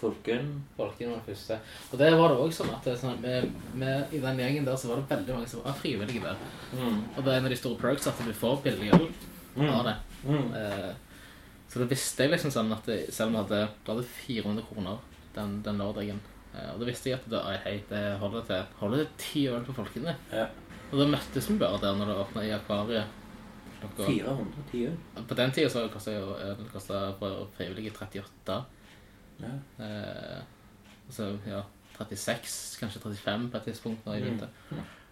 Folken. 0.00 0.62
Folken 0.78 1.10
var 1.10 1.18
det 1.26 1.34
første. 1.36 1.58
Og 1.92 1.98
det 1.98 2.12
var 2.16 2.28
det 2.28 2.38
også 2.38 2.64
sånn 2.64 2.74
at 2.74 2.98
sånn, 2.98 3.20
med, 3.20 3.50
med, 3.74 4.06
i 4.14 4.18
den 4.18 4.38
gjengen 4.38 4.64
der 4.64 4.76
så 4.76 4.88
var 4.88 4.96
det 4.96 5.08
veldig 5.10 5.34
mange 5.34 5.48
som 5.48 5.60
var 5.62 5.72
frivillige 5.76 6.22
der. 6.22 6.36
Mm. 6.72 7.02
Og 7.16 7.24
det 7.24 7.32
er 7.34 7.36
en 7.38 7.44
av 7.44 7.50
de 7.50 7.56
store 7.56 7.76
perks 7.82 8.06
at 8.06 8.18
du 8.24 8.32
får 8.32 8.62
billig 8.62 8.92
øl 8.94 9.08
Mm. 9.56 9.68
av 9.74 9.84
det. 9.84 9.96
Mm. 10.26 10.54
Eh, 10.54 10.94
Så 11.68 11.78
da 11.78 11.84
visste 11.86 12.18
jeg 12.24 12.30
liksom 12.32 12.50
sånn 12.50 12.72
at 12.72 12.84
det, 12.86 13.12
selv 13.14 13.28
om 13.28 13.34
jeg 13.34 13.44
hadde, 13.44 13.68
hadde 13.86 14.02
400 14.04 14.62
kroner 14.74 14.98
den, 15.34 15.62
den 15.62 15.78
lørdagen, 15.78 16.18
og 16.74 16.80
da 16.80 16.84
visste 16.88 17.10
jeg 17.10 17.18
at 17.20 17.28
det, 17.30 17.40
hei, 17.64 17.76
det 17.88 18.18
holder 18.18 18.42
til 18.48 18.64
holder 18.80 19.04
til 19.04 19.08
ti 19.18 19.46
øl 19.48 19.64
på 19.64 19.72
Folkene. 19.76 20.16
Ja. 20.32 20.46
Og 20.90 20.98
da 20.98 21.06
møttes 21.06 21.46
vi 21.50 21.58
bare 21.60 21.78
der 21.80 21.94
når 21.96 22.06
det 22.10 22.16
åpna 22.24 22.42
i 22.42 22.50
akvariet. 22.56 23.04
Klokka- 23.80 24.06
410 24.10 24.86
øl. 24.90 24.96
På 25.28 25.34
den 25.38 25.52
tida 25.56 25.68
så 25.72 25.84
kosta 25.92 26.12
jo 26.12 26.34
øl 26.36 26.64
kosta 26.72 27.12
frivillige 27.56 27.92
38. 27.94 28.64
Ja. 29.40 29.52
Eh, 29.84 30.40
så 31.10 31.30
ja, 31.46 31.62
36, 31.98 32.78
kanskje 32.80 33.00
35 33.00 33.50
på 33.50 33.56
et 33.56 33.64
tidspunkt 33.70 34.04
når 34.06 34.14
jeg 34.14 34.22
Mm. 34.22 34.28
begynte. 34.28 34.48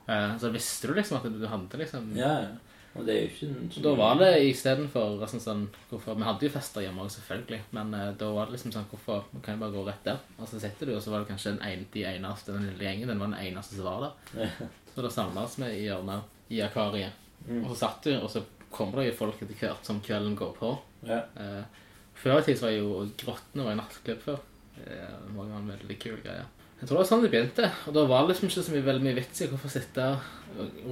Eh, 0.09 0.39
så 0.39 0.51
visste 0.53 0.89
du 0.89 0.95
liksom 0.95 1.17
at 1.17 1.23
du 1.41 1.47
hadde 1.47 1.79
liksom 1.79 2.13
ja, 2.17 2.29
ja. 2.41 2.49
Og 2.97 3.05
det 3.07 3.15
er 3.15 3.21
jo 3.21 3.29
ikke 3.29 3.75
Så 3.75 3.83
da 3.85 3.93
var 3.99 4.17
det 4.19 4.31
istedenfor 4.49 5.21
altså, 5.23 5.41
sånn, 5.43 5.67
hvorfor, 5.91 6.17
Vi 6.19 6.27
hadde 6.27 6.49
jo 6.49 6.55
fester 6.55 6.85
hjemme 6.85 7.05
òg, 7.05 7.13
selvfølgelig, 7.15 7.61
men 7.77 7.95
uh, 7.95 8.09
da 8.19 8.31
var 8.35 8.49
det 8.49 8.57
liksom 8.57 8.75
sånn 8.75 8.89
Hvorfor 8.91 9.29
man 9.35 9.45
kan 9.45 9.55
jeg 9.55 9.63
bare 9.63 9.77
gå 9.77 9.85
rett 9.87 10.09
der? 10.09 10.21
Og 10.39 10.51
så 10.51 10.61
sitter 10.63 10.91
du, 10.91 10.97
og 10.97 11.03
så 11.05 11.13
var 11.13 11.23
det 11.23 11.31
kanskje 11.31 11.55
den 11.55 11.65
ene, 11.69 11.89
de 11.95 12.05
eneste, 12.09 12.55
den 12.57 12.69
lille 12.71 12.89
gjengen, 12.89 13.13
den 13.13 13.23
var 13.23 13.33
den 13.33 13.41
eneste 13.45 13.79
som 13.79 13.89
var 13.89 14.07
der. 14.07 14.53
Så 14.95 15.05
da 15.05 15.11
samles 15.15 15.59
vi 15.61 15.73
i 15.77 15.83
hjørnet 15.85 16.55
i 16.55 16.63
akvariet. 16.65 17.27
Og 17.61 17.69
så 17.71 17.77
satt 17.85 18.09
du, 18.09 18.15
og 18.17 18.31
så 18.33 18.43
kommer 18.73 19.01
det 19.01 19.13
jo 19.13 19.19
folk 19.21 19.43
etter 19.45 19.61
hvert 19.61 19.87
som 19.87 20.01
kvelden 20.05 20.35
går 20.37 20.57
på. 20.59 20.73
Ja. 21.07 21.23
Uh, 21.39 21.85
før 22.19 22.41
i 22.41 22.47
tid 22.49 22.59
så 22.59 22.67
var 22.67 22.75
jo 22.75 23.05
Grottene 23.21 23.67
var 23.67 23.77
i 23.77 23.79
nattklubb 23.79 24.25
før. 24.25 24.41
Det 24.79 24.97
var 25.37 25.47
jo 25.47 25.59
en 25.59 25.71
veldig 25.71 25.99
kul 26.03 26.19
greie. 26.25 26.47
Jeg 26.79 26.87
tror 26.87 26.95
det 26.95 27.01
var 27.01 27.09
sånn 27.09 27.23
det 27.25 27.31
begynte. 27.33 27.69
Og 27.91 27.95
da 27.97 28.05
var 28.07 28.23
det 28.23 28.33
liksom 28.33 28.49
ikke 28.49 28.63
så 28.63 28.75
mye, 28.75 28.85
veldig 28.87 29.03
mye 29.03 29.17
vits 29.19 29.41
i 29.43 29.49
hvorfor 29.51 29.73
sitte 29.73 30.05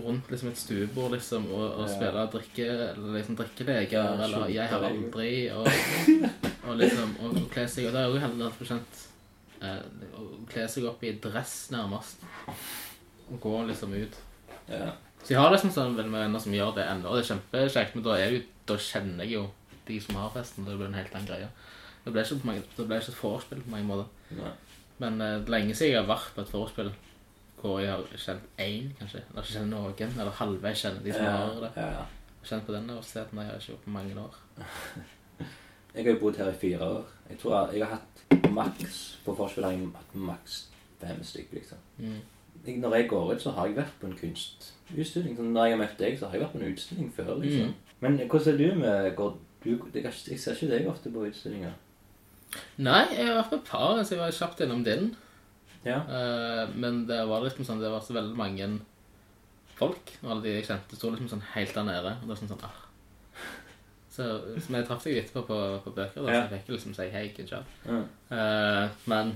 rundt 0.04 0.30
liksom 0.30 0.50
et 0.50 0.58
stuebord 0.60 1.14
liksom, 1.14 1.46
og, 1.54 1.64
og 1.80 1.88
spille 1.90 2.24
drikke, 2.32 2.66
eller 2.66 3.14
liksom 3.16 3.38
drikkeleker, 3.38 4.22
eller 4.26 4.50
'jeg 4.52 4.68
har 4.68 4.84
aldri', 4.90 5.52
og, 5.54 5.66
og 6.68 6.76
liksom 6.76 7.16
og, 7.22 7.38
og 7.40 7.48
kle 7.50 7.68
seg 7.68 7.86
Og 7.86 7.94
det 7.94 8.02
er 8.02 8.10
jo 8.10 8.20
heller 8.26 8.58
bekjent 8.58 9.00
eh, 9.62 9.80
å 10.18 10.26
kle 10.50 10.66
seg 10.68 10.90
opp 10.90 11.02
i 11.06 11.14
dress, 11.22 11.54
nærmest. 11.70 12.26
Og 13.30 13.40
gå 13.40 13.56
liksom 13.70 13.94
ut. 13.94 14.22
ja. 14.68 14.92
Så 15.22 15.34
jeg 15.34 15.40
har 15.40 15.50
liksom 15.50 15.72
sånn 15.74 15.96
veldig 15.96 16.10
mange 16.12 16.26
venner 16.28 16.42
som 16.42 16.54
gjør 16.54 16.74
det 16.76 16.84
ennå, 16.86 17.08
og 17.08 17.16
det 17.16 17.24
er 17.24 17.30
kjempekjekt, 17.32 17.94
men 17.96 18.04
da, 18.06 18.18
er 18.18 18.34
jo, 18.34 18.42
da 18.68 18.76
kjenner 18.78 19.24
jeg 19.24 19.32
jo 19.32 19.48
de 19.88 19.96
som 20.02 20.18
har 20.20 20.30
festen, 20.34 20.62
og 20.62 20.70
det 20.70 20.76
blir 20.78 20.86
en 20.86 20.98
helt 21.00 21.14
annen 21.14 21.26
greie. 21.26 21.48
Det 22.04 22.12
ble 22.14 22.22
ikke, 22.22 22.60
det 22.76 22.86
ble 22.86 22.98
ikke 23.00 23.10
et 23.10 23.22
vorspiel 23.22 23.62
på 23.64 23.72
mange 23.72 23.88
måter. 23.88 24.06
Nei. 24.38 24.52
Men 25.02 25.20
eh, 25.20 25.38
det 25.40 25.48
er 25.48 25.54
lenge 25.58 25.74
siden 25.74 25.92
jeg 25.92 26.02
har 26.02 26.08
vært 26.10 26.32
på 26.36 26.44
et 26.44 26.52
forspill 26.52 26.92
hvor 27.56 27.80
jeg 27.80 27.90
har 27.90 28.04
kjent 28.20 28.60
én, 28.62 28.92
kanskje. 28.98 29.22
Eller 29.32 29.48
kjent 29.48 29.72
noen, 29.72 30.12
eller 30.20 30.38
halvveis 30.38 30.82
kjenner 30.84 31.02
de 31.02 31.14
som 31.14 31.24
har 31.24 31.60
det. 31.64 31.70
Ja, 31.76 31.86
ja. 31.96 32.04
Kjent 32.46 32.66
på 32.66 32.74
den 32.74 32.90
universiteten 32.90 33.40
har 33.40 33.48
jeg 33.48 33.62
ikke 33.62 33.72
gjort 33.72 33.86
på 33.86 33.94
mange 33.96 34.20
år. 34.22 34.40
Jeg 35.96 36.04
har 36.04 36.12
jo 36.12 36.18
bodd 36.20 36.36
her 36.36 36.48
i 36.50 36.56
fire 36.60 36.84
år. 36.84 37.04
Jeg 37.30 37.38
tror 37.40 37.52
jeg, 37.54 37.78
jeg 37.78 37.86
har 37.86 37.94
hatt 37.96 38.50
maks 38.52 38.96
På 39.24 39.32
forspill 39.34 39.64
har 39.64 39.72
jeg 39.72 39.86
hatt 39.94 40.14
maks 40.14 40.58
fem 41.00 41.22
stykker, 41.24 41.56
liksom. 41.56 41.78
Mm. 41.96 42.18
Jeg, 42.66 42.76
når 42.82 42.94
jeg 42.94 43.08
går 43.08 43.32
ut, 43.32 43.42
så 43.42 43.50
har 43.56 43.66
jeg 43.66 43.76
vært 43.78 43.94
på 44.00 44.10
en 44.10 44.18
kunstutstilling. 44.20 45.38
Sånn, 45.38 45.54
når 45.56 45.64
jeg 45.64 45.74
har 45.74 45.80
møtt 45.80 45.98
deg, 46.02 46.18
så 46.18 46.28
har 46.28 46.36
jeg 46.36 46.44
vært 46.44 46.52
på 46.52 46.60
en 46.60 46.74
utstilling 46.74 47.08
før, 47.16 47.32
liksom. 47.40 47.72
Mm. 47.72 47.96
Men 48.04 48.20
hvordan 48.26 48.52
er 48.52 48.60
du 48.60 48.78
med 48.82 49.08
går, 49.16 49.34
du, 49.64 49.70
jeg, 49.94 50.04
jeg 50.04 50.40
ser 50.40 50.60
ikke 50.60 50.70
deg 50.74 50.88
ofte 50.92 51.12
på 51.12 51.24
utstillinger. 51.30 51.72
Nei, 52.80 53.04
jeg 53.12 53.26
har 53.28 53.38
vært 53.40 53.52
på 53.52 53.60
et 53.60 53.70
par, 53.70 54.02
så 54.02 54.14
jeg 54.14 54.22
var 54.22 54.34
kjapt 54.34 54.62
innom 54.64 54.84
din. 54.86 55.10
Ja. 55.86 56.00
Uh, 56.08 56.74
men 56.74 57.04
det 57.08 57.20
var 57.28 57.44
liksom 57.44 57.66
sånn, 57.66 57.82
det 57.82 57.92
var 57.92 58.02
så 58.04 58.16
veldig 58.16 58.36
mange 58.38 58.68
folk, 59.76 60.14
og 60.22 60.30
alle 60.32 60.46
de 60.46 60.54
jeg 60.56 60.68
kjente, 60.70 60.98
sto 60.98 61.12
liksom 61.12 61.30
sånn 61.30 61.44
helt 61.52 61.74
der 61.76 61.86
nede. 61.88 62.14
Og 62.16 62.26
det 62.26 62.32
var 62.32 62.40
sånn 62.40 62.52
sånn, 62.52 62.66
ah. 62.66 62.82
Så, 64.16 64.24
så 64.64 64.72
jeg 64.72 64.86
traff 64.88 65.04
deg 65.04 65.18
etterpå 65.20 65.42
på, 65.44 65.56
på 65.84 65.92
bøker, 65.98 66.24
da, 66.24 66.32
Ja. 66.32 66.46
så 66.46 66.54
jeg 66.56 66.62
fikk 66.62 66.72
liksom 66.72 66.94
si 66.96 67.10
hei, 67.12 67.26
good 67.36 67.50
job. 67.52 67.74
Ja. 67.84 67.98
Eh, 68.32 68.94
men 69.12 69.34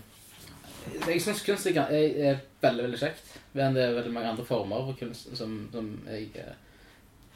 jeg 1.04 1.20
syns 1.20 1.42
kunst 1.44 1.68
er, 1.68 1.82
er, 1.92 2.38
veldig, 2.62 2.86
veldig 2.86 3.00
kjekt. 3.02 3.34
Men 3.52 3.76
det 3.76 3.84
er 3.84 3.98
veldig 3.98 4.12
mange 4.14 4.30
andre 4.32 4.46
former 4.48 4.86
for 4.88 4.96
kunst 4.96 5.28
som, 5.36 5.58
som 5.72 5.90
jeg 6.08 6.30
uh, 6.40 6.54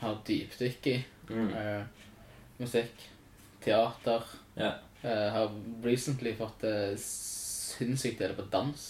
har 0.00 0.16
dypdykk 0.26 0.88
i. 0.94 0.96
Mm. 1.28 1.50
Uh, 1.52 2.08
musikk, 2.62 3.04
teater. 3.64 4.24
Ja. 4.56 4.72
Jeg 5.04 5.32
har 5.34 5.50
recently 5.84 6.32
fått 6.38 6.64
uh, 6.64 6.94
sinnssykt 6.96 8.22
dele 8.22 8.36
på 8.38 8.46
dans. 8.52 8.84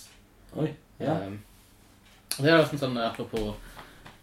Oi. 0.55 0.69
Ja. 1.01 1.17
Um, 1.27 1.41
det 2.39 2.51
er 2.51 2.61
liksom 2.61 2.79
sånn 2.79 2.99
apropos 3.03 3.55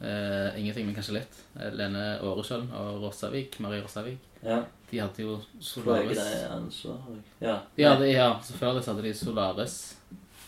uh, 0.02 0.60
ingenting, 0.60 0.88
men 0.88 0.96
kanskje 0.96 1.18
litt. 1.20 1.40
Eh, 1.60 1.72
Lene 1.76 2.06
Åresjøen 2.28 2.70
og 2.78 3.06
Rossavik, 3.06 3.58
Marie 3.64 3.84
Rossavik, 3.84 4.24
ja. 4.44 4.62
de 4.90 5.00
hadde 5.02 5.26
jo 5.26 5.38
Får 5.38 5.52
jeg 5.52 5.68
Solaris. 5.68 6.20
det 6.20 6.50
ansvaret? 6.56 7.32
Ja. 7.44 7.58
De 7.76 7.88
hadde, 7.88 8.10
ja, 8.12 8.30
så 8.44 8.58
før 8.60 8.78
det 8.78 8.84
så 8.86 8.94
hadde 8.94 9.08
de 9.08 9.14
Solaris. 9.16 9.78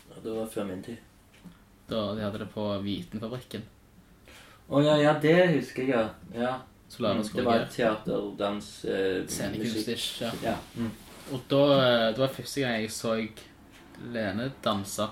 Ja, 0.10 0.20
Det 0.24 0.36
var 0.40 0.52
før 0.52 0.68
min 0.72 0.84
tid. 0.84 0.98
Da 1.90 2.04
de 2.16 2.24
hadde 2.24 2.44
det 2.44 2.52
på 2.54 2.68
Vitenfabrikken. 2.84 3.66
Å 4.74 4.80
ja, 4.84 4.96
ja, 5.02 5.18
det 5.22 5.40
husker 5.58 5.84
jeg, 5.84 5.92
ja. 5.92 6.06
ja. 6.40 6.54
Solaris 6.90 7.32
det 7.34 7.44
var 7.46 7.66
teater, 7.72 8.28
dans, 8.38 8.68
eh, 8.86 9.24
Scenekunst-ish. 9.28 10.22
Ja. 10.22 10.32
Ja. 10.44 10.58
Mm. 10.76 10.92
Og 11.32 11.42
da, 11.50 11.62
eh, 11.80 12.10
det 12.14 12.20
var 12.20 12.28
første 12.36 12.62
gang 12.62 12.82
jeg 12.82 12.92
så 12.92 13.16
Lene 14.12 14.52
danse. 14.64 15.06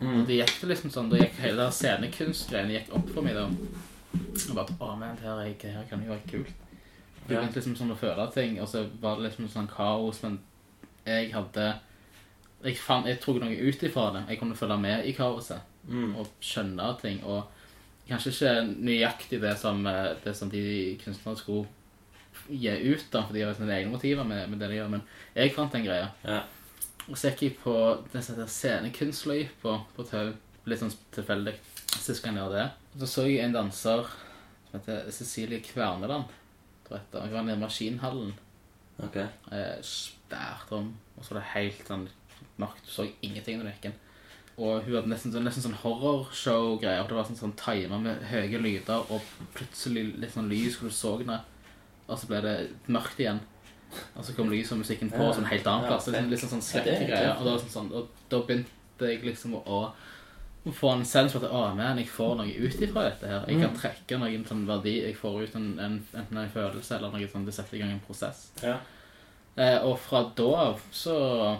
Mm. 0.00 0.20
Og 0.20 0.26
det 0.26 0.36
gikk 0.40 0.60
det 0.60 0.68
liksom 0.72 0.90
sånn, 0.90 1.08
da 1.08 1.16
gikk 1.20 1.36
hele 1.40 1.62
det 1.64 1.72
scenekunstgreiene 1.72 2.74
gikk 2.74 2.90
opp 2.98 3.08
for 3.14 3.22
meg 3.22 3.34
da. 3.38 3.44
Og 3.46 4.54
bare, 4.58 4.74
å 4.80 4.96
men, 4.98 5.14
det 5.16 5.24
her, 5.24 5.38
er, 5.40 5.54
det 5.62 5.70
her 5.72 5.84
kan 5.88 6.02
jo 6.02 6.10
være 6.10 6.28
kult. 6.28 6.50
Det 7.26 7.32
Ja. 7.34 7.40
begynte 7.40 7.54
liksom 7.60 7.76
sånn 7.78 7.92
å 7.94 7.96
føle 7.96 8.26
ting, 8.34 8.58
og 8.60 8.68
så 8.68 8.82
var 9.00 9.16
det 9.16 9.30
liksom 9.30 9.48
sånn 9.48 9.68
kaos, 9.70 10.22
men 10.22 10.40
jeg 11.06 11.32
hadde, 11.32 11.78
jeg, 12.64 12.76
fant, 12.76 13.06
jeg 13.06 13.20
tok 13.22 13.40
noe 13.40 13.54
ut 13.56 13.82
ifra 13.82 14.10
det. 14.12 14.24
Jeg 14.28 14.38
kunne 14.42 14.56
følge 14.56 14.78
med 14.82 15.06
i 15.06 15.12
kaoset, 15.12 15.60
Mm. 15.88 16.16
og 16.16 16.26
skjønne 16.40 17.00
ting, 17.00 17.22
og 17.24 17.44
kanskje 18.08 18.30
ikke 18.32 18.76
nøyaktig 18.84 19.40
det 19.40 19.56
som, 19.58 19.86
eh, 19.86 20.14
det 20.24 20.34
som 20.36 20.50
de 20.50 20.98
kunstnerne 21.04 21.36
skulle 21.38 21.66
gi 22.48 22.68
ut 22.92 23.04
da, 23.10 23.22
for 23.26 23.32
de 23.36 23.42
har 23.44 23.54
sine 23.56 23.72
egne 23.76 23.90
motiver 23.92 24.24
med, 24.28 24.48
med 24.50 24.58
det 24.60 24.68
de 24.70 24.76
gjør, 24.80 24.90
men 24.90 25.02
jeg 25.34 25.54
fant 25.54 25.72
den 25.72 25.84
greia. 25.86 26.10
Ja. 26.24 26.42
Og 27.08 27.16
så 27.20 27.30
gikk 27.30 27.42
jeg 27.42 27.56
på 27.60 27.74
den 28.12 28.22
som 28.24 28.34
heter 28.36 28.48
scenekunstløypa 28.50 29.74
på 29.96 30.06
Tau. 30.08 30.32
Litt 30.64 30.80
sånn 30.80 30.92
tilfeldig. 31.12 31.52
Sist 32.00 32.22
gang 32.24 32.38
jeg 32.38 32.44
gjorde 32.46 32.62
det. 32.62 32.70
Og 32.94 33.02
så 33.02 33.08
så 33.10 33.24
jeg 33.28 33.44
en 33.44 33.52
danser 33.52 34.06
som 34.70 34.78
heter 34.78 35.10
Cecilie 35.12 35.60
Kverneland. 35.60 36.24
Hun 36.88 37.00
var 37.12 37.42
nede 37.44 37.58
i 37.58 37.60
Maskinhallen. 37.60 38.32
Ok. 39.04 39.16
Eh, 39.16 39.76
Svært 39.84 40.70
rom. 40.72 40.94
Og 41.18 41.24
så 41.26 41.34
var 41.34 41.42
det 41.42 41.50
helt 41.52 41.84
sånn 41.90 42.06
mørkt. 42.60 42.86
Du 42.86 42.92
så 42.94 43.06
ingenting 43.20 43.58
når 43.60 43.68
du 43.68 43.72
gikk 43.74 43.88
inn. 43.90 44.00
Og 44.56 44.84
hun 44.86 44.94
hadde 44.94 45.10
nesten, 45.10 45.32
sånn- 45.34 45.44
nesten 45.44 45.64
sånn 45.66 45.76
horrorshow-greier. 45.82 47.04
Det 47.08 47.16
var 47.18 47.24
sånn, 47.28 47.36
sånn 47.40 47.56
timer 47.58 47.98
med 48.00 48.22
høye 48.30 48.60
lyder 48.62 49.10
og 49.12 49.20
plutselig 49.56 50.14
litt 50.22 50.32
sånn 50.32 50.48
lys 50.48 50.78
hvor 50.78 50.88
du 50.88 50.94
så 50.94 51.18
det. 51.20 51.40
Og 52.08 52.18
så 52.18 52.26
ble 52.28 52.40
det 52.44 52.70
mørkt 52.88 53.18
igjen. 53.18 53.40
Og 54.16 54.24
så 54.26 54.34
kom 54.36 54.50
lys 54.50 54.72
og 54.72 54.78
musikken 54.82 55.10
på 55.10 55.22
Ja. 55.22 55.32
sånn 55.32 55.46
helt 55.46 55.66
annen 55.66 55.86
plass. 55.86 56.06
Liksom, 56.08 56.30
litt 56.30 56.40
sånn, 56.40 56.60
sånn 56.60 56.74
Ja, 56.74 56.82
det 56.84 56.92
er 56.92 56.96
skrekkegreier. 56.98 57.36
kult. 57.38 57.46
Og, 57.46 57.60
sånn, 57.60 57.70
sånn, 57.70 57.92
og 57.94 58.08
da 58.28 58.40
begynte 58.42 59.08
jeg 59.08 59.22
liksom 59.24 59.54
å, 59.54 59.92
å 60.66 60.72
få 60.72 60.92
en 60.96 61.04
sens 61.04 61.32
for 61.32 61.44
at 61.44 61.50
å, 61.52 61.74
man, 61.76 61.96
jeg 61.98 62.08
får 62.08 62.36
noe 62.36 62.46
ut 62.66 62.80
ifra 62.82 63.02
dette 63.10 63.26
her. 63.28 63.44
Jeg 63.46 63.56
Mm. 63.56 63.62
kan 63.62 63.76
trekke 63.76 64.18
noen 64.18 64.44
sånn 64.46 64.66
verdi. 64.66 65.02
Jeg 65.02 65.16
får 65.16 65.42
ut 65.44 65.54
en, 65.56 65.78
en, 65.78 66.06
enten 66.14 66.36
en 66.38 66.48
følelse 66.50 66.96
eller 66.96 67.10
noe 67.12 67.28
sånn, 67.28 67.44
det 67.46 67.54
setter 67.54 67.76
i 67.76 67.78
gang 67.80 67.90
en 67.92 68.00
prosess. 68.00 68.50
Ja. 68.62 68.78
Eh, 69.56 69.78
og 69.84 69.98
fra 70.00 70.24
da 70.34 70.54
av 70.56 70.80
så 70.90 71.58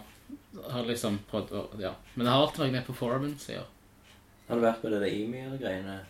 har 0.68 0.82
jeg 0.82 0.96
liksom 0.96 1.18
prøvd 1.30 1.50
å 1.52 1.80
Ja. 1.80 1.92
Men 2.16 2.26
det 2.26 2.32
har 2.32 2.42
alltid 2.46 2.58
noe 2.58 2.70
med 2.72 2.86
performance 2.86 3.46
å 3.52 3.54
gjøre. 3.54 3.70
Har 4.48 4.56
du 4.56 4.62
vært 4.62 4.80
på 4.82 4.90
det 4.90 5.00
der 5.00 5.08
Emir-greiene? 5.08 6.00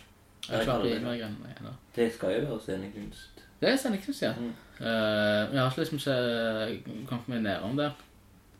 Jeg 0.49 0.51
har 0.51 0.61
ikke 0.63 0.73
vært 0.73 0.83
på 0.83 0.97
Emir-greiene. 0.97 1.75
Det 1.95 2.15
skal 2.15 2.31
jo 2.31 2.47
være 2.47 2.61
scenekunst. 2.61 3.34
Det 3.65 3.73
er 3.73 3.79
scenekunst, 3.81 4.23
ja. 4.23 4.35
Mm. 4.37 4.51
Uh, 4.81 5.55
jeg 5.55 5.61
har 5.61 5.79
liksom 5.79 6.01
ikke 6.03 7.07
kommet 7.09 7.31
meg 7.33 7.45
ned 7.47 7.65
om 7.65 7.79
det. 7.79 7.93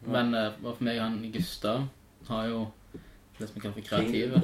Men 0.07 0.33
uh, 0.33 0.49
for 0.63 0.85
meg 0.87 1.01
han 1.03 1.19
Gustav 1.35 1.85
har 2.31 2.47
jo 2.49 2.63
det 3.39 3.49
som 3.49 3.55
vi 3.55 3.61
kaller 3.61 3.77
for 3.77 3.89
kreative. 3.89 4.41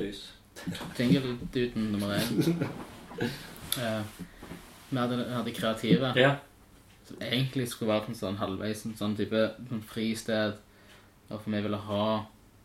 Jingle-duden 0.98 1.93
nummer 1.93 2.18
én. 2.18 2.66
Eh, 3.78 4.02
vi 4.90 4.97
hadde, 4.97 5.24
hadde 5.30 5.52
kreative. 5.55 6.12
Ja. 6.16 6.32
som 7.06 7.20
egentlig 7.22 7.68
skulle 7.70 7.93
vært 7.93 8.09
en 8.10 8.18
sånn 8.18 8.39
halvveis 8.40 8.82
en 8.86 8.97
sånn 8.98 9.14
type 9.18 9.44
sånn 9.68 9.85
fristed. 9.86 10.59
Og 11.28 11.36
for 11.36 11.52
meg 11.55 11.62
ville 11.62 11.78
ha 11.86 12.06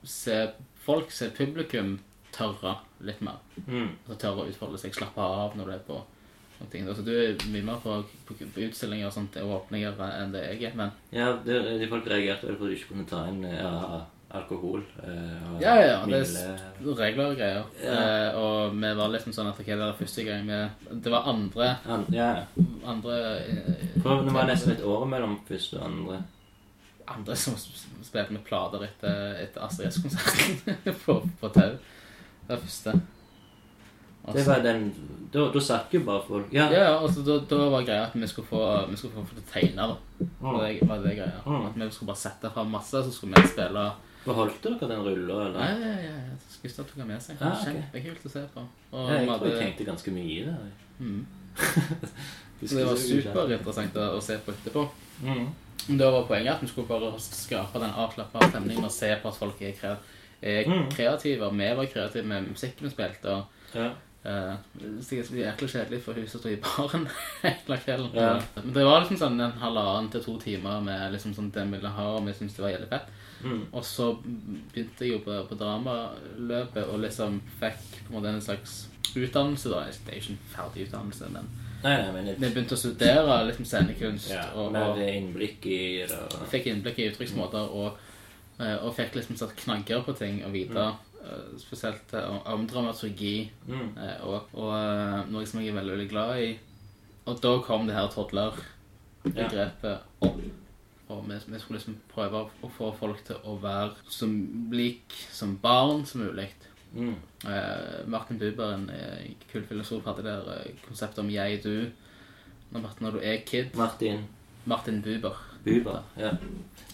se 0.02 0.40
folk, 0.86 1.14
se 1.14 1.30
publikum 1.30 2.00
tørre 2.34 2.80
litt 3.06 3.22
mer. 3.22 3.38
Mm. 3.68 3.92
Altså 4.08 4.18
tørre 4.22 4.46
å 4.46 4.50
utfolde 4.50 4.82
seg, 4.82 4.98
slappe 4.98 5.22
av 5.22 5.54
når 5.58 5.70
du 5.70 5.76
er 5.76 5.86
på 5.86 6.02
sånne 6.58 6.72
ting. 6.72 6.88
Altså, 6.88 7.06
du 7.06 7.14
er 7.14 7.46
mye 7.52 7.68
mer 7.68 7.80
på, 7.84 8.00
på, 8.28 8.38
på 8.40 8.66
utstillinger 8.68 9.10
og 9.10 9.16
sånt, 9.16 9.38
og 9.44 9.56
åpninger 9.62 10.02
enn 10.10 10.36
det 10.36 10.44
jeg 10.48 10.72
er. 10.72 10.76
Men 10.80 10.92
Ja, 11.16 11.32
det, 11.46 11.62
de 11.82 11.90
folk 11.92 12.08
reagerte 12.10 12.50
vel 12.50 12.60
på 12.60 12.68
at 12.68 12.74
du 12.74 12.78
ikke 12.78 12.94
kunne 12.94 13.08
ta 13.10 13.26
inn 13.30 13.44
ja, 13.48 14.04
alkohol 14.36 14.84
eh, 15.04 15.50
og 15.54 15.62
Ja, 15.64 15.76
ja, 15.80 15.88
ja, 15.92 15.98
det 16.10 16.22
er 16.22 16.96
regler 17.00 17.32
og 17.32 17.40
greier. 17.40 17.66
Ja. 17.82 17.96
Eh, 17.96 18.38
og 18.40 18.76
vi 18.76 18.94
var 19.00 19.12
liksom 19.14 19.36
sånn 19.36 19.50
at 19.52 19.60
okay, 19.60 19.76
det 19.76 19.84
var 19.84 19.98
første 20.00 20.26
gang 20.28 20.48
vi 20.50 20.62
Det 21.06 21.14
var 21.14 21.30
andre 21.32 21.72
An 21.92 22.06
ja. 22.14 22.30
Andre 22.86 23.20
eh, 23.42 23.84
For 24.02 24.26
det 24.26 24.36
var 24.36 24.50
nesten 24.50 24.76
et 24.76 24.86
år 24.86 25.06
mellom 25.10 25.38
første 25.48 25.80
og 25.80 25.90
andre. 25.90 26.22
Andre 27.16 27.36
som 27.38 27.58
spilte 27.58 28.34
med 28.34 28.46
plater 28.48 28.88
etter, 28.88 29.36
etter 29.44 29.66
Astrid 29.66 29.92
S-konserten 29.92 30.96
på, 31.06 31.20
på 31.42 31.52
tau. 31.54 31.76
Det 31.78 32.56
var 32.56 32.64
første. 32.64 32.96
Det 34.34 34.48
var 34.48 34.60
den 34.64 34.94
Da, 35.34 35.50
da 35.52 35.60
satt 35.60 35.92
jo 35.94 36.00
bare 36.06 36.22
folk 36.28 36.54
Ja. 36.54 36.70
Ja, 36.72 36.80
ja, 36.84 37.00
altså 37.02 37.22
da, 37.26 37.40
da 37.50 37.70
var 37.70 37.84
greia 37.84 38.06
at 38.08 38.14
vi 38.16 38.28
skulle 38.28 38.48
få, 38.48 38.62
vi 38.90 38.96
skulle 38.96 39.14
få, 39.14 39.24
få 39.26 39.36
det 39.36 39.46
tegna, 39.52 39.88
da. 39.88 39.96
Mm. 40.22 40.58
Det 40.60 40.88
var 40.90 40.98
det 41.04 41.16
greia. 41.18 41.42
Mm. 41.46 41.66
At 41.68 41.76
vi 41.76 41.90
skulle 41.92 42.08
bare 42.08 42.18
sette 42.24 42.52
fram 42.54 42.68
masse, 42.72 43.04
så 43.04 43.12
skulle 43.12 43.36
vi 43.42 43.48
spille 43.48 43.92
Beholdt 44.26 44.64
dere 44.64 44.88
den 44.90 45.04
rulla, 45.06 45.36
eller? 45.46 45.60
Nei, 45.60 45.82
ja, 45.82 45.98
ja, 46.02 46.14
ja. 46.16 46.38
Gustav 46.64 46.86
tok 46.88 46.96
den 46.98 47.08
med 47.12 47.22
seg. 47.22 47.36
Ah, 47.42 47.52
okay. 47.62 47.74
Kjempekult 47.76 48.24
å 48.26 48.32
se 48.34 48.42
på. 48.56 48.64
Og 48.96 49.10
Ja, 49.12 49.20
jeg 49.20 49.28
tror 49.28 49.52
jeg 49.52 49.60
tenkte 49.62 49.86
ganske 49.92 50.12
mye 50.16 50.40
i 50.40 50.56
Mm. 51.00 51.26
Husker 52.62 52.68
Så 52.68 52.76
det 52.80 52.86
var 52.88 52.96
superinteressant 53.02 53.98
å, 54.00 54.06
å 54.18 54.22
se 54.24 54.38
på 54.46 54.54
etterpå. 54.56 54.86
Mm. 55.26 55.46
Da 56.00 56.10
var 56.16 56.24
poenget 56.30 56.54
at 56.56 56.64
vi 56.64 56.70
skulle 56.72 56.88
bare 56.90 57.12
skape 57.22 57.82
den 57.84 57.92
avslappa 58.06 58.48
stemningen 58.50 58.88
og 58.88 58.94
se 58.96 59.12
på 59.22 59.30
at 59.30 59.38
folk 59.38 59.62
er, 59.62 59.76
kre 59.78 59.98
er 60.42 60.66
Mm. 60.70 60.88
kreative. 60.96 61.46
Og 61.46 61.54
vi 61.60 61.70
var 61.78 61.86
kreative 61.92 62.26
med 62.26 62.48
musikken 62.50 62.88
vi 62.88 62.94
spilte. 62.96 63.30
Og 63.36 63.76
Ja. 63.76 63.92
Eh, 64.26 64.56
sikkert 65.06 65.32
jæklig 65.40 65.70
kjedelig 65.72 66.00
for 66.06 66.14
huset 66.20 66.36
å 66.40 66.42
stå 66.44 66.50
i 66.54 66.60
baren 66.64 67.08
hele 67.44 67.78
kvelden. 67.86 68.16
Ja. 68.18 68.32
Men 68.64 68.74
det 68.74 68.86
var 68.88 69.02
liksom 69.04 69.20
sånn 69.22 69.40
en 69.46 69.52
halvannen 69.62 70.10
til 70.14 70.24
to 70.26 70.38
timer 70.42 70.82
med 70.82 71.12
liksom 71.16 71.36
sånn 71.38 71.52
det 71.56 71.66
vi 71.70 71.78
ville 71.78 71.94
ha, 72.00 72.08
og 72.18 72.26
vi 72.28 72.34
syntes 72.34 72.58
det 72.58 72.66
var 72.66 72.74
jævlig 72.76 72.90
fett. 72.96 73.14
Mm. 73.46 73.62
Og 73.78 73.84
så 73.86 74.10
begynte 74.26 75.06
jeg 75.06 75.12
jo 75.14 75.20
på, 75.26 75.36
på 75.52 75.58
dramaløpet 75.60 76.88
og 76.90 77.00
liksom 77.04 77.40
fikk 77.60 77.84
på 78.08 78.10
en 78.10 78.16
måte 78.18 78.32
en 78.34 78.42
slags 78.42 78.76
utdannelse. 79.16 79.70
da. 79.70 79.84
Det 79.92 80.12
er 80.14 80.18
jo 80.18 80.24
ikke 80.24 80.36
en 80.36 80.50
ferdig 80.56 80.88
utdannelse, 80.90 81.30
men 81.36 81.54
Nei, 81.86 81.92
nei, 82.02 82.12
men 82.16 82.26
vi 82.26 82.32
et, 82.48 82.54
begynte 82.56 82.74
å 82.74 82.80
studere 82.82 83.34
liksom 83.46 83.66
scenekunst. 83.70 84.32
ja, 84.34 84.48
og, 84.58 84.74
og 84.74 84.98
innblikk 85.06 85.66
i 85.70 85.82
det. 86.10 86.18
og- 86.34 86.48
fikk 86.50 86.72
innblikk 86.72 86.98
i 87.04 87.10
uttrykksmåter 87.12 87.68
og, 87.78 88.00
eh, 88.58 88.78
og 88.82 88.96
fikk 88.98 89.14
liksom 89.20 89.38
satt 89.38 89.54
knagger 89.60 90.02
på 90.08 90.16
ting 90.18 90.40
og 90.48 90.56
vite. 90.56 90.80
eh, 90.82 90.96
Spesielt 91.62 92.14
eh, 92.14 92.30
om, 92.30 92.40
om 92.54 92.68
dramaturgi 92.68 93.50
Mm. 93.68 93.98
eh, 93.98 94.20
og, 94.28 94.50
og 94.54 94.72
eh, 94.78 95.26
noe 95.32 95.46
som 95.46 95.62
jeg 95.62 95.70
er 95.74 95.80
veldig, 95.80 95.96
veldig 95.98 96.10
glad 96.12 96.38
i. 96.44 96.52
Og 97.26 97.40
da 97.42 97.56
kom 97.66 97.88
det 97.88 97.96
her 97.98 98.08
toddler-begrepet 98.14 100.00
opp. 100.22 100.40
Og 101.08 101.20
vi, 101.30 101.38
vi 101.48 101.60
skulle 101.62 101.78
liksom 101.78 101.98
prøve 102.10 102.40
å 102.66 102.70
få 102.78 102.92
folk 102.98 103.20
til 103.28 103.38
å 103.46 103.58
være 103.62 103.94
så 104.10 104.26
lik 104.74 105.14
som 105.34 105.56
barn 105.62 106.06
som 106.10 106.24
mulig. 106.26 106.48
Mm. 106.96 107.14
Eh, 107.46 108.00
Martin 108.10 108.40
Buber, 108.42 108.72
en 108.74 108.88
eh, 108.90 109.34
kul 109.52 109.66
filosof, 109.70 110.06
hadde 110.08 110.24
der 110.26 110.48
eh, 110.56 110.72
konseptet 110.88 111.22
om 111.22 111.30
jeg-du. 111.30 111.92
Når, 112.74 112.88
når 113.04 113.18
du 113.18 113.20
er 113.22 113.44
kid. 113.46 113.76
Martin 113.78 114.24
Martin 114.66 115.02
Buber. 115.06 115.38
Buber. 115.66 116.04
Ja. 116.22 116.30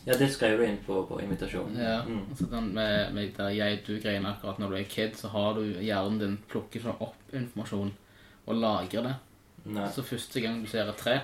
ja, 0.07 0.15
det 0.18 0.30
skrev 0.31 0.57
du 0.57 0.64
inn 0.65 0.77
på, 0.85 1.02
på 1.10 1.19
invitasjonen. 1.22 1.76
Ja, 1.77 1.98
Mm. 2.07 2.22
altså 2.30 2.45
den 2.52 2.69
med, 2.73 3.14
med 3.14 3.34
der 3.38 3.49
jeg-du-greiene 3.56 4.31
akkurat 4.31 4.60
når 4.64 4.69
du 4.69 4.76
er 4.80 4.88
kid, 4.89 5.15
så 5.19 5.27
har 5.34 5.53
du 5.60 5.65
hjernen 5.84 6.19
din 6.22 6.38
plukker 6.52 6.81
sånn 6.85 7.02
opp 7.03 7.35
informasjon 7.35 7.91
og 8.48 8.56
lagrer 8.57 9.03
det. 9.10 9.15
Nei. 9.76 9.89
Så 9.93 10.02
første 10.07 10.41
gang 10.41 10.61
du 10.64 10.69
ser 10.72 10.88
et 10.89 10.98
tre, 10.98 11.18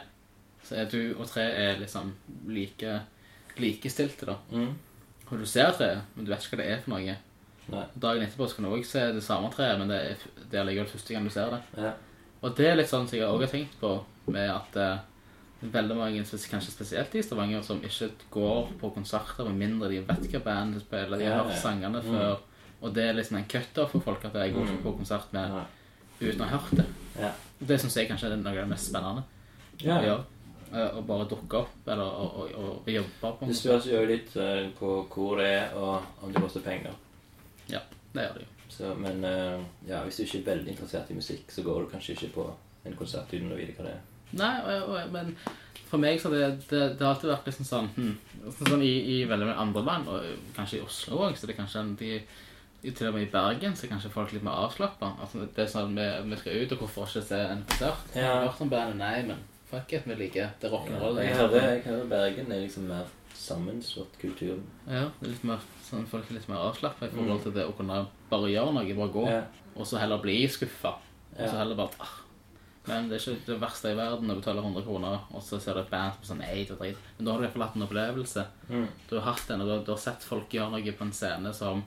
så 0.67 0.75
er 0.81 0.89
du 0.91 1.15
og 1.17 1.25
tre 1.31 1.45
er 1.47 1.79
liksom 1.79 2.11
like 2.51 2.99
likestilte, 3.57 4.27
da. 4.29 4.35
Mm. 4.51 4.75
Og 5.31 5.39
du 5.41 5.45
ser 5.49 5.71
treet, 5.75 6.03
men 6.15 6.25
du 6.27 6.31
vet 6.31 6.43
ikke 6.45 6.55
hva 6.57 6.63
det 6.63 6.67
er 6.75 6.83
for 6.83 6.93
noe. 6.93 7.15
Nei. 7.67 7.85
Dagen 7.99 8.23
etterpå 8.23 8.47
så 8.47 8.55
kan 8.59 8.67
du 8.67 8.75
òg 8.77 8.85
se 8.87 9.01
det 9.15 9.23
samme 9.25 9.49
treet, 9.51 9.79
men 9.79 9.89
det 9.91 9.97
er, 10.11 10.21
det 10.51 10.59
er 10.61 10.67
likevel 10.69 10.91
første 10.91 11.15
gang 11.15 11.25
du 11.27 11.33
ser 11.33 11.49
det. 11.55 11.61
Ja. 11.81 11.93
Og 12.45 12.53
det 12.55 12.67
er 12.69 12.77
litt 12.79 12.91
sånn 12.91 13.07
som 13.09 13.17
jeg 13.17 13.27
òg 13.27 13.41
har 13.43 13.51
tenkt 13.51 13.79
på, 13.81 13.95
med 14.31 14.51
at 14.53 14.77
eh, 14.79 14.99
veldig 15.61 15.95
mange, 15.97 16.23
kanskje 16.23 16.71
spesielt 16.71 17.15
i 17.15 17.21
Stavanger, 17.23 17.61
som 17.65 17.81
ikke 17.81 18.11
går 18.31 18.69
på 18.79 18.91
konserter 18.93 19.47
med 19.49 19.57
mindre 19.57 19.89
de 19.89 19.99
vet 20.05 20.27
hva 20.31 20.43
bandet 20.43 20.81
spiller, 20.85 21.17
de 21.17 21.25
har 21.25 21.43
hørt 21.43 21.57
sangene 21.61 22.01
Mm. 22.03 22.11
før. 22.13 22.37
Og 22.81 22.93
det 22.93 23.03
er 23.09 23.13
liksom 23.13 23.37
en 23.37 23.45
cutter 23.49 23.87
for 23.87 23.99
folk 23.99 24.25
at 24.25 24.33
jeg 24.33 24.53
går 24.53 24.63
ikke 24.67 24.77
Mm. 24.77 24.83
på 24.83 24.97
konsert 24.97 25.33
med 25.33 25.65
uten 26.21 26.41
å 26.41 26.47
ha 26.47 26.57
hørt 26.57 26.71
det. 26.77 26.85
Det 27.67 27.79
syns 27.81 27.95
jeg 27.95 28.07
kanskje 28.09 28.31
er 28.31 28.37
noe 28.37 28.49
av 28.49 28.55
det 28.55 28.67
mest 28.69 28.89
spennende. 28.91 29.23
Ja. 29.81 30.01
gjøre. 30.01 30.23
Eh, 30.73 30.97
Å 30.97 31.01
bare 31.07 31.25
dukke 31.29 31.61
opp, 31.61 31.87
eller 31.87 32.03
å, 32.03 32.25
å, 32.43 32.81
å, 32.85 32.91
jobbe 32.91 33.09
på 33.39 33.47
Det 33.47 33.55
spørs 33.55 33.85
jo 33.87 34.01
litt 34.05 34.35
eh, 34.35 34.69
på 34.77 35.07
hvor 35.13 35.37
det 35.37 35.47
er, 35.47 35.73
og 35.79 36.03
om 36.21 36.33
det 36.33 36.41
koster 36.43 36.59
penger. 36.65 36.91
Ja, 37.71 37.79
det 38.13 38.25
gjør 38.25 38.33
det 38.33 38.41
jo. 38.41 38.47
Så, 38.69 38.91
men 38.99 39.23
eh, 39.23 39.61
ja, 39.87 40.01
hvis 40.03 40.17
du 40.19 40.23
ikke 40.25 40.41
er 40.41 40.49
veldig 40.55 40.73
interessert 40.73 41.11
i 41.11 41.15
musikk, 41.15 41.51
så 41.55 41.63
går 41.63 41.85
du 41.85 41.89
kanskje 41.93 42.17
ikke 42.17 42.33
på 42.35 42.47
en 42.85 42.97
konsert 42.99 43.31
uten 43.31 43.51
å 43.55 43.59
vite 43.59 43.77
hva 43.77 43.87
det 43.87 43.93
er. 43.95 44.01
Nei, 44.33 44.53
og, 44.63 44.89
og, 44.89 45.11
men 45.13 45.35
for 45.87 45.97
meg 46.03 46.19
så 46.19 46.29
det, 46.33 46.41
det, 46.67 46.81
det 46.97 47.05
har 47.05 47.13
alltid 47.13 47.29
vært 47.31 47.45
liksom 47.47 47.65
sånn 47.65 47.87
hm, 47.95 48.15
sånn 48.57 48.67
som 48.73 48.81
i, 48.83 48.91
i 49.13 49.25
veldig 49.29 49.45
mange 49.47 49.61
andre 49.63 49.83
land, 49.87 50.07
og 50.11 50.53
kanskje 50.57 50.81
i 50.81 50.83
Oslo 50.83 51.21
òg, 51.27 51.37
så 51.39 51.47
det 51.47 51.55
er 51.55 51.61
kanskje 51.61 51.79
en- 51.79 51.95
de, 51.95 52.11
til 52.91 53.07
og 53.07 53.13
med 53.15 53.23
i 53.27 53.31
Bergen 53.31 53.73
så 53.75 53.85
er 53.87 53.93
kanskje 53.95 54.11
folk 54.13 54.31
litt 54.35 54.43
mer 54.45 54.59
avslappa. 54.67 55.13
Altså, 55.23 55.45
det 55.55 55.63
er 55.63 55.71
sånn 55.71 55.95
vi, 55.97 56.07
vi 56.29 56.37
skal 56.39 56.59
ut, 56.61 56.71
og 56.75 56.83
hvorfor 56.83 57.07
ikke 57.09 57.23
se 57.25 57.39
en 57.39 57.63
konsert? 57.67 58.03
Ja. 58.13 58.19
Jeg 58.21 58.27
har 58.29 58.45
hørt 58.49 58.61
om 58.61 58.69
bandet, 58.69 58.99
nei, 58.99 59.23
men 59.31 59.39
fuck 59.71 59.93
it, 59.97 60.05
vi 60.07 60.15
liker 60.19 60.51
det 60.61 60.69
rock'n'roll. 60.71 61.17
Jeg 61.23 61.35
hører, 61.39 61.65
jeg 61.71 61.81
hører 61.87 62.05
Bergen 62.11 62.51
er 62.51 62.61
liksom 62.65 62.85
mer 62.91 63.07
sammenslått 63.37 64.19
kultur. 64.21 64.59
Ja, 64.87 65.07
det 65.19 65.25
er 65.27 65.33
litt 65.33 65.43
mer, 65.47 65.63
sånn, 65.87 66.05
folk 66.09 66.29
er 66.29 66.37
litt 66.37 66.47
mer 66.51 66.61
avslappa 66.67 67.07
i 67.09 67.13
forhold 67.15 67.43
til 67.47 67.55
det 67.57 67.65
å 67.67 67.73
kunne 67.77 68.03
bare 68.31 68.51
gjøre 68.53 68.75
noe, 68.75 68.95
bare 69.01 69.13
gå, 69.17 69.25
Ja. 69.31 69.41
og 69.75 69.87
så 69.87 69.99
heller 70.01 70.21
bli 70.23 70.37
skuffa. 70.51 70.95
Og 71.37 71.43
så 71.49 71.57
heller 71.59 71.75
bare 71.79 71.91
ah. 72.03 72.15
Men 72.87 73.09
det 73.09 73.17
er 73.17 73.33
ikke 73.33 73.51
det 73.51 73.59
verste 73.59 73.91
i 73.91 73.97
verden 73.97 74.31
å 74.31 74.37
betale 74.37 74.63
100 74.63 74.85
kroner, 74.85 75.19
og 75.35 75.43
så 75.43 75.59
ser 75.59 75.75
du 75.75 75.81
et 75.83 75.91
band 75.91 76.23
som 76.23 76.23
er 76.23 76.29
sånn 76.29 76.41
Nei, 76.43 76.63
det 76.63 76.75
er 76.77 76.81
drit. 76.81 77.11
Men 77.17 77.27
da 77.27 77.33
har 77.33 77.39
du 77.39 77.43
i 77.43 77.47
hvert 77.47 77.57
fall 77.57 77.65
hatt 77.65 77.77
en 77.77 77.85
opplevelse. 77.87 78.47
Mm. 78.71 78.87
Du 79.09 79.13
har 79.17 79.25
hatt 79.27 79.51
en, 79.51 79.63
og 79.63 79.67
du 79.67 79.73
har, 79.73 79.85
du 79.87 79.93
har 79.93 80.01
sett 80.01 80.27
folk 80.27 80.55
gjøre 80.55 80.73
noe 80.73 80.97
på 80.99 81.07
en 81.07 81.15
scene 81.15 81.53
som 81.55 81.83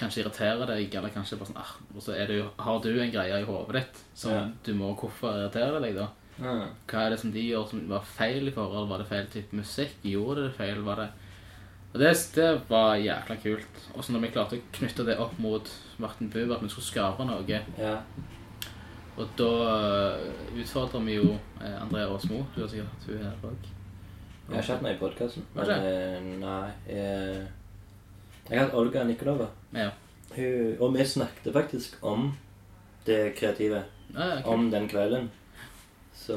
kanskje 0.00 0.22
irriterer 0.22 0.68
deg, 0.70 0.94
eller 0.96 1.12
kanskje 1.14 1.38
bare 1.40 1.50
sånn 1.50 1.60
ah, 1.60 1.72
Og 1.94 2.04
så 2.04 2.16
det 2.16 2.38
har 2.40 2.78
du 2.84 2.90
en 2.92 3.12
greie 3.12 3.40
i 3.40 3.48
hodet 3.48 3.82
ditt 3.82 4.02
som 4.16 4.32
yeah. 4.32 4.46
du 4.64 4.72
må 4.78 4.94
Hvorfor 4.96 5.36
irriterer 5.36 5.80
deg, 5.84 5.98
da? 5.98 6.06
Yeah. 6.40 6.70
Hva 6.88 7.04
er 7.04 7.12
det 7.12 7.20
som 7.20 7.32
de 7.34 7.42
gjør 7.44 7.66
som 7.68 7.82
var 7.90 8.06
feil 8.16 8.48
i 8.48 8.54
forhold? 8.54 8.88
Var 8.88 9.02
det 9.02 9.10
feil 9.10 9.28
type 9.34 9.56
musikk? 9.56 9.98
Gjorde 10.06 10.46
det 10.46 10.54
feil? 10.56 10.80
Var 10.86 11.02
det 11.02 11.08
Og 11.92 12.00
det, 12.00 12.10
det 12.36 12.50
var 12.70 13.00
jækla 13.02 13.36
kult. 13.42 13.80
Og 13.96 14.04
så 14.04 14.14
når 14.14 14.24
vi 14.24 14.34
klarte 14.36 14.56
å 14.60 14.66
knytte 14.78 15.04
det 15.08 15.18
opp 15.20 15.36
mot 15.42 15.72
Martin 16.00 16.30
Buber, 16.32 16.56
at 16.56 16.64
vi 16.64 16.72
skulle 16.72 16.86
skape 16.86 17.26
noe 17.28 17.60
Ja. 17.76 17.96
Og 19.18 19.28
da 19.38 19.48
utfordrer 20.56 21.02
vi 21.04 21.16
jo 21.18 21.32
André 21.60 21.72
Andrea 21.80 22.06
Aasmo. 22.12 22.44
Du 22.54 22.60
har 22.62 22.68
sikkert 22.68 22.92
hatt 22.92 23.08
hun 23.08 23.24
her 23.24 23.48
òg. 23.48 23.66
Jeg 24.50 24.56
har 24.56 24.62
ikke 24.62 24.72
hatt 24.72 24.82
henne 24.82 24.92
i 24.94 25.00
podkasten. 25.00 25.42
Eh, 25.56 26.22
nei 26.40 26.70
Jeg, 26.88 27.48
Jeg 28.48 28.58
har 28.58 28.64
hatt 28.66 28.74
Olga 28.74 29.04
Nikolova. 29.04 29.46
Ja. 29.74 29.90
Hun, 30.36 30.76
og 30.80 30.94
vi 30.94 31.04
snakket 31.04 31.52
faktisk 31.52 31.98
om 32.02 32.32
det 33.06 33.34
kreative. 33.38 33.84
Ja, 34.14 34.26
ja. 34.36 34.40
Om 34.46 34.70
den 34.70 34.88
kvelden. 34.88 35.30
Så, 36.14 36.36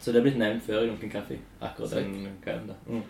så 0.00 0.12
det 0.12 0.20
er 0.20 0.24
blitt 0.26 0.38
nevnt 0.40 0.64
før 0.66 0.82
i 0.82 0.88
Lunken 0.88 1.10
kaffe. 1.12 1.38
Akkurat 1.60 1.90
den 1.98 2.38
kvelden. 2.44 2.72
da. 2.72 2.74
Mm. 2.86 3.02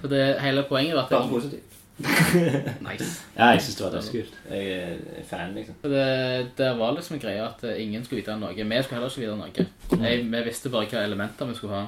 For 0.00 0.08
det 0.08 0.40
hele 0.40 0.64
poenget 0.68 0.96
var 0.96 1.08
Bare 1.10 1.28
positivt. 1.28 1.69
Nice. 2.86 3.24
Ja, 3.36 3.50
jeg 3.54 3.62
syns 3.64 3.76
det 3.76 3.84
var 3.84 3.94
dødskult. 3.94 4.36
Jeg 4.50 4.66
er 4.72 5.24
fan, 5.28 5.54
liksom. 5.54 5.74
Det, 5.82 6.50
det 6.58 6.70
var 6.78 6.94
liksom 6.96 7.16
en 7.16 7.22
greie 7.22 7.42
at 7.44 7.64
eh, 7.64 7.82
ingen 7.82 8.04
skulle 8.04 8.22
vite 8.22 8.36
noe. 8.40 8.54
Vi 8.54 8.82
skulle 8.82 9.00
heller 9.00 9.10
ikke 9.10 9.24
vite 9.24 9.98
noe. 9.98 10.06
Jeg, 10.08 10.24
vi 10.32 10.42
visste 10.46 10.72
bare 10.72 10.88
hva 10.90 11.04
elementer 11.04 11.50
vi 11.50 11.58
skulle 11.58 11.74
ha 11.76 11.86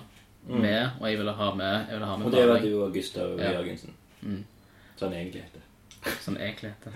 med, 0.48 1.01
og 1.01 1.09
jeg 1.09 1.18
ville 1.18 1.32
ha 1.39 1.55
med, 1.55 1.90
ville 1.93 2.06
ha 2.06 2.16
med 2.16 2.26
Mm. 2.26 2.26
Og 2.26 2.32
det 2.32 2.48
var 2.48 2.60
du 2.60 2.82
og 2.82 2.94
Gustav 2.94 3.39
Ja. 3.39 3.52
Jørgensen. 3.52 3.94
Mm. 4.22 4.44
Sånn 4.98 5.12
egentlig 5.12 5.43
heter 5.43 5.60
det. 5.62 6.14
Sånn 6.22 6.36
egentlig 6.36 6.72
heter. 6.74 6.93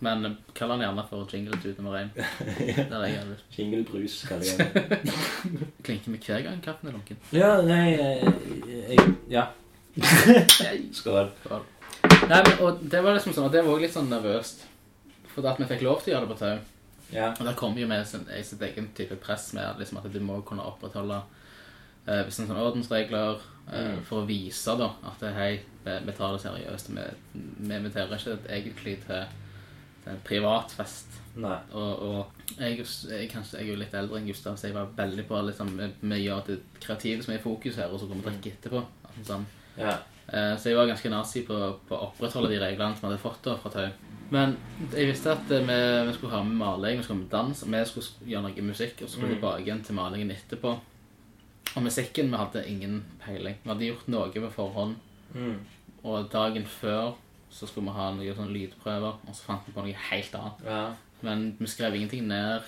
Men 0.00 0.24
eh, 0.24 0.36
kall 0.54 0.70
han 0.74 0.80
gjerne 0.84 1.04
for 1.08 1.28
jingle 1.32 1.58
ut 1.64 1.78
nummer 1.78 1.98
én. 2.00 2.10
Jingle 2.78 3.36
Shingelbrus, 3.50 4.24
kaller 4.28 4.44
jeg 4.48 4.70
det. 4.74 5.14
Klinker 5.84 6.10
med 6.10 6.24
hver 6.24 6.44
gang 6.46 6.62
kaffen 6.64 6.88
er 6.88 6.96
lunken. 6.96 7.20
Ja, 7.36 7.60
nei 7.62 7.96
jeg, 7.96 8.34
jeg, 8.88 9.14
Ja. 9.30 9.48
Skål. 10.92 11.30
Skål. 11.44 11.68
Nei, 12.30 12.40
men, 12.46 12.58
og 12.64 12.82
det 12.92 13.00
var 13.04 13.16
liksom 13.16 13.34
sånn, 13.36 13.48
og 13.48 13.54
det 13.54 13.62
var 13.66 13.72
også 13.74 13.84
litt 13.86 13.96
sånn 13.96 14.10
nervøst. 14.12 14.64
For 15.34 15.46
at 15.50 15.58
vi 15.62 15.66
fikk 15.70 15.82
lov 15.86 16.00
til 16.02 16.12
å 16.12 16.16
gjøre 16.16 16.28
det 16.28 16.34
på 16.36 16.40
tau. 16.44 16.58
Ja. 17.10 17.28
Og 17.34 17.46
det 17.48 17.56
kom 17.58 17.76
jo 17.78 17.88
med 17.90 18.06
sin, 18.06 18.22
i 18.30 18.42
sitt 18.46 18.62
egen 18.62 18.90
type 18.94 19.16
press 19.22 19.48
med 19.56 19.78
liksom, 19.82 19.98
at 19.98 20.10
du 20.14 20.20
må 20.22 20.36
kunne 20.46 20.62
opprettholde 20.66 21.20
eh, 22.06 22.22
visse 22.28 22.46
sånn 22.46 22.56
ordensregler 22.60 23.38
eh, 23.38 23.46
Mm. 23.70 24.00
for 24.02 24.22
å 24.22 24.26
vise 24.26 24.72
da, 24.78 24.88
at 25.06 25.20
eh, 25.22 25.34
hei, 25.36 25.50
vi, 25.84 25.92
vi 26.06 26.12
tar 26.18 26.32
det 26.34 26.40
seriøst. 26.42 26.88
Vi, 26.96 27.04
vi 27.68 27.74
inviterer 27.76 28.16
ikke 28.16 28.36
egentlig 28.50 28.96
til, 29.04 29.26
til 30.04 30.12
en 30.14 30.22
privat 30.26 30.72
fest. 30.74 31.18
Nei. 31.38 31.54
Og, 31.78 32.02
og 32.08 32.56
jeg, 32.58 32.80
jeg, 32.82 33.28
kanskje, 33.30 33.60
jeg 33.60 33.68
er 33.68 33.70
jo 33.70 33.78
litt 33.84 33.94
eldre 33.94 34.18
enn 34.18 34.26
Gustav, 34.26 34.56
så 34.58 34.66
jeg 34.66 34.74
var 34.74 34.90
veldig 34.98 35.26
på 35.28 35.42
liksom, 35.46 35.70
vi, 35.78 35.86
vi 36.02 36.18
gjør 36.24 36.42
det 36.48 36.56
kreative 36.82 37.22
som 37.26 37.34
er 37.34 37.38
i 37.38 37.44
fokus 37.44 37.78
her, 37.78 37.90
og 37.94 38.02
så 38.02 38.10
kommer 38.10 38.26
vi 38.26 38.34
drikke 38.40 38.56
etterpå. 38.58 38.82
Altså, 39.06 39.26
sånn, 39.32 39.46
Ja. 39.78 39.94
Eh, 40.32 40.56
Så 40.56 40.68
jeg 40.70 40.76
var 40.76 40.86
ganske 40.86 41.10
nazi 41.10 41.42
på, 41.46 41.56
på 41.88 41.94
å 41.96 42.06
opprettholde 42.10 42.50
de 42.52 42.60
reglene 42.62 42.94
som 42.96 43.08
jeg 43.08 43.10
hadde 43.18 43.22
fått 43.22 43.42
da 43.42 43.56
fra 43.56 43.70
Tau. 43.70 43.88
Men 44.30 44.52
jeg 44.94 45.08
visste 45.10 45.32
at 45.32 45.50
eh, 45.50 45.64
vi, 45.66 45.78
vi 46.06 46.12
skulle 46.14 46.32
ha 46.36 46.42
med 46.46 46.56
maling, 46.60 46.98
vi 46.98 47.02
skulle 47.02 47.18
ha 47.18 47.22
med 47.24 47.32
dans, 47.32 47.62
og 47.62 47.72
vi 47.74 47.80
skulle 47.84 48.30
gjøre 48.30 48.42
noe 48.46 48.62
musikk, 48.68 49.02
og 49.02 49.08
så 49.08 49.16
skulle 49.16 49.32
vi 49.32 49.40
tilbake 49.40 49.64
igjen 49.66 49.82
til 49.84 49.94
malingen 49.98 50.30
etterpå. 50.30 50.76
Og 51.76 51.82
musikken, 51.82 52.30
vi 52.30 52.36
hadde 52.38 52.62
ingen 52.70 53.00
peiling. 53.24 53.56
Vi 53.64 53.68
hadde 53.72 53.88
gjort 53.90 54.08
noe 54.08 54.30
på 54.46 54.50
forhånd, 54.54 54.96
Mm. 55.34 55.58
og 56.04 56.30
dagen 56.32 56.64
før 56.66 57.12
så 57.50 57.66
skulle 57.66 57.86
vi 57.90 57.92
ha 57.98 58.08
noen 58.14 58.34
sånne 58.34 58.54
lydprøver, 58.54 59.18
og 59.28 59.34
så 59.34 59.42
fant 59.46 59.66
vi 59.66 59.72
på 59.72 59.82
noe 59.84 59.94
helt 60.10 60.34
annet. 60.34 60.64
ja. 60.66 60.94
Men 61.22 61.56
vi 61.58 61.66
skrev 61.66 61.94
ingenting 61.94 62.26
ned, 62.28 62.62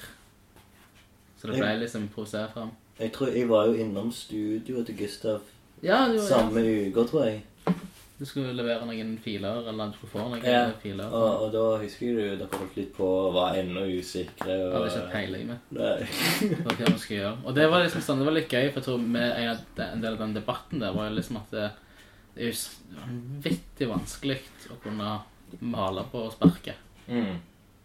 så 1.41 1.47
det 1.49 1.57
ble 1.59 1.79
liksom 1.81 2.03
improvisert 2.07 2.53
fram. 2.53 2.71
Jeg 3.01 3.13
tror 3.13 3.33
jeg 3.35 3.49
var 3.49 3.67
jo 3.67 3.73
innom 3.81 4.13
studioet 4.13 4.87
til 4.87 4.97
Gustav 4.99 5.41
Ja, 5.83 6.05
du, 6.09 6.19
samme 6.23 6.63
uke, 6.63 7.05
tror 7.11 7.25
jeg. 7.27 7.43
du 8.23 8.27
skulle 8.29 8.53
levere 8.55 8.85
noen 8.87 9.17
filer, 9.19 9.65
eller 9.67 9.89
du 9.91 9.97
skulle 9.97 10.13
få 10.13 10.27
noen 10.31 10.45
Ja. 10.47 10.61
filer. 10.83 11.09
Og, 11.11 11.43
og 11.43 11.53
da 11.53 11.63
husker 11.83 12.07
jeg 12.07 12.15
du 12.15 12.45
dere 12.45 12.59
holdt 12.61 12.77
litt 12.79 12.93
på 12.95 13.09
og 13.09 13.33
var 13.35 13.57
ennå 13.59 13.83
usikre. 13.99 14.47
Jeg 14.55 14.69
Og, 14.69 14.77
hadde 14.77 14.93
ikke 15.01 15.13
peiling 15.17 15.47
med. 15.49 15.59
Nei. 15.75 16.07
på 16.63 16.77
hva 16.79 16.87
vi 16.93 16.99
skulle 17.03 17.19
gjøre. 17.19 17.37
Og 17.45 17.55
det 17.59 17.67
var 17.73 17.83
liksom 17.83 18.05
sånn, 18.07 18.23
det 18.23 18.29
var 18.31 18.37
litt 18.39 18.55
gøy, 18.55 18.69
for 18.71 18.79
jeg 18.81 18.87
tror 18.87 19.03
med 19.19 19.29
en, 19.33 19.49
av 19.57 19.65
de, 19.77 19.83
en 19.89 20.05
del 20.07 20.13
av 20.15 20.23
den 20.23 20.37
debatten 20.39 20.85
der 20.85 20.95
var 20.95 21.09
jo 21.11 21.17
liksom 21.19 21.41
at 21.43 21.51
det, 21.57 21.67
det 22.37 22.45
er 22.45 22.53
jo 22.53 22.57
s- 22.61 22.79
vanvittig 23.03 23.89
vanskelig 23.91 24.39
å 24.71 24.79
kunne 24.87 25.17
male 25.75 26.05
på 26.13 26.23
sparket. 26.33 26.79
Mm. 27.11 27.35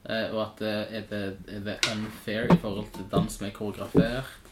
Eh, 0.07 0.27
og 0.35 0.43
at 0.45 0.61
eh, 0.61 0.99
er, 1.01 1.07
det, 1.09 1.23
er 1.57 1.65
det 1.65 1.79
unfair 1.91 2.45
i 2.53 2.59
forhold 2.61 2.93
til 2.95 3.09
dans 3.11 3.33
som 3.39 3.47
er 3.49 3.57
koreografert? 3.57 4.46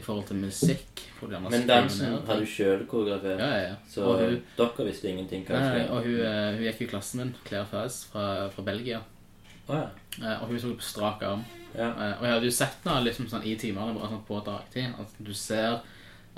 I 0.00 0.04
forhold 0.06 0.26
til 0.30 0.40
musikk? 0.40 1.04
Men 1.20 1.66
dansen 1.68 2.14
har 2.26 2.40
du 2.40 2.46
sjøl 2.48 2.86
koreografert, 2.88 3.38
Ja, 3.42 3.48
ja, 3.52 3.62
ja. 3.70 3.76
så 3.92 4.06
og 4.08 4.22
hun, 4.24 4.38
dere 4.56 4.86
visste 4.88 5.10
ingenting 5.12 5.44
kanskje? 5.44 5.70
nei, 5.76 5.86
og 5.92 6.02
hun, 6.08 6.18
eh, 6.24 6.50
hun 6.56 6.64
gikk 6.64 6.80
i 6.86 6.90
klassen 6.94 7.20
min, 7.20 7.34
Claire 7.44 7.66
Faz, 7.68 8.04
fra, 8.12 8.48
fra 8.54 8.64
Belgia. 8.64 9.02
Oh, 9.68 9.76
ja. 9.76 9.86
Eh, 10.18 10.36
og 10.42 10.48
hun 10.48 10.58
så 10.62 10.72
på 10.74 10.82
strak 10.88 11.22
arm. 11.28 11.44
ja. 11.76 11.90
Eh, 11.92 12.14
Og 12.18 12.24
jeg 12.26 12.32
hadde 12.34 12.48
jo 12.48 12.56
sett 12.56 12.84
henne 12.88 13.04
liksom 13.04 13.28
sånn 13.30 13.44
i 13.46 13.54
timene 13.60 14.00
sånn 14.00 14.24
på 14.26 14.40
dagtid. 14.46 14.94
At 14.98 15.12
du 15.20 15.32
ser 15.34 15.80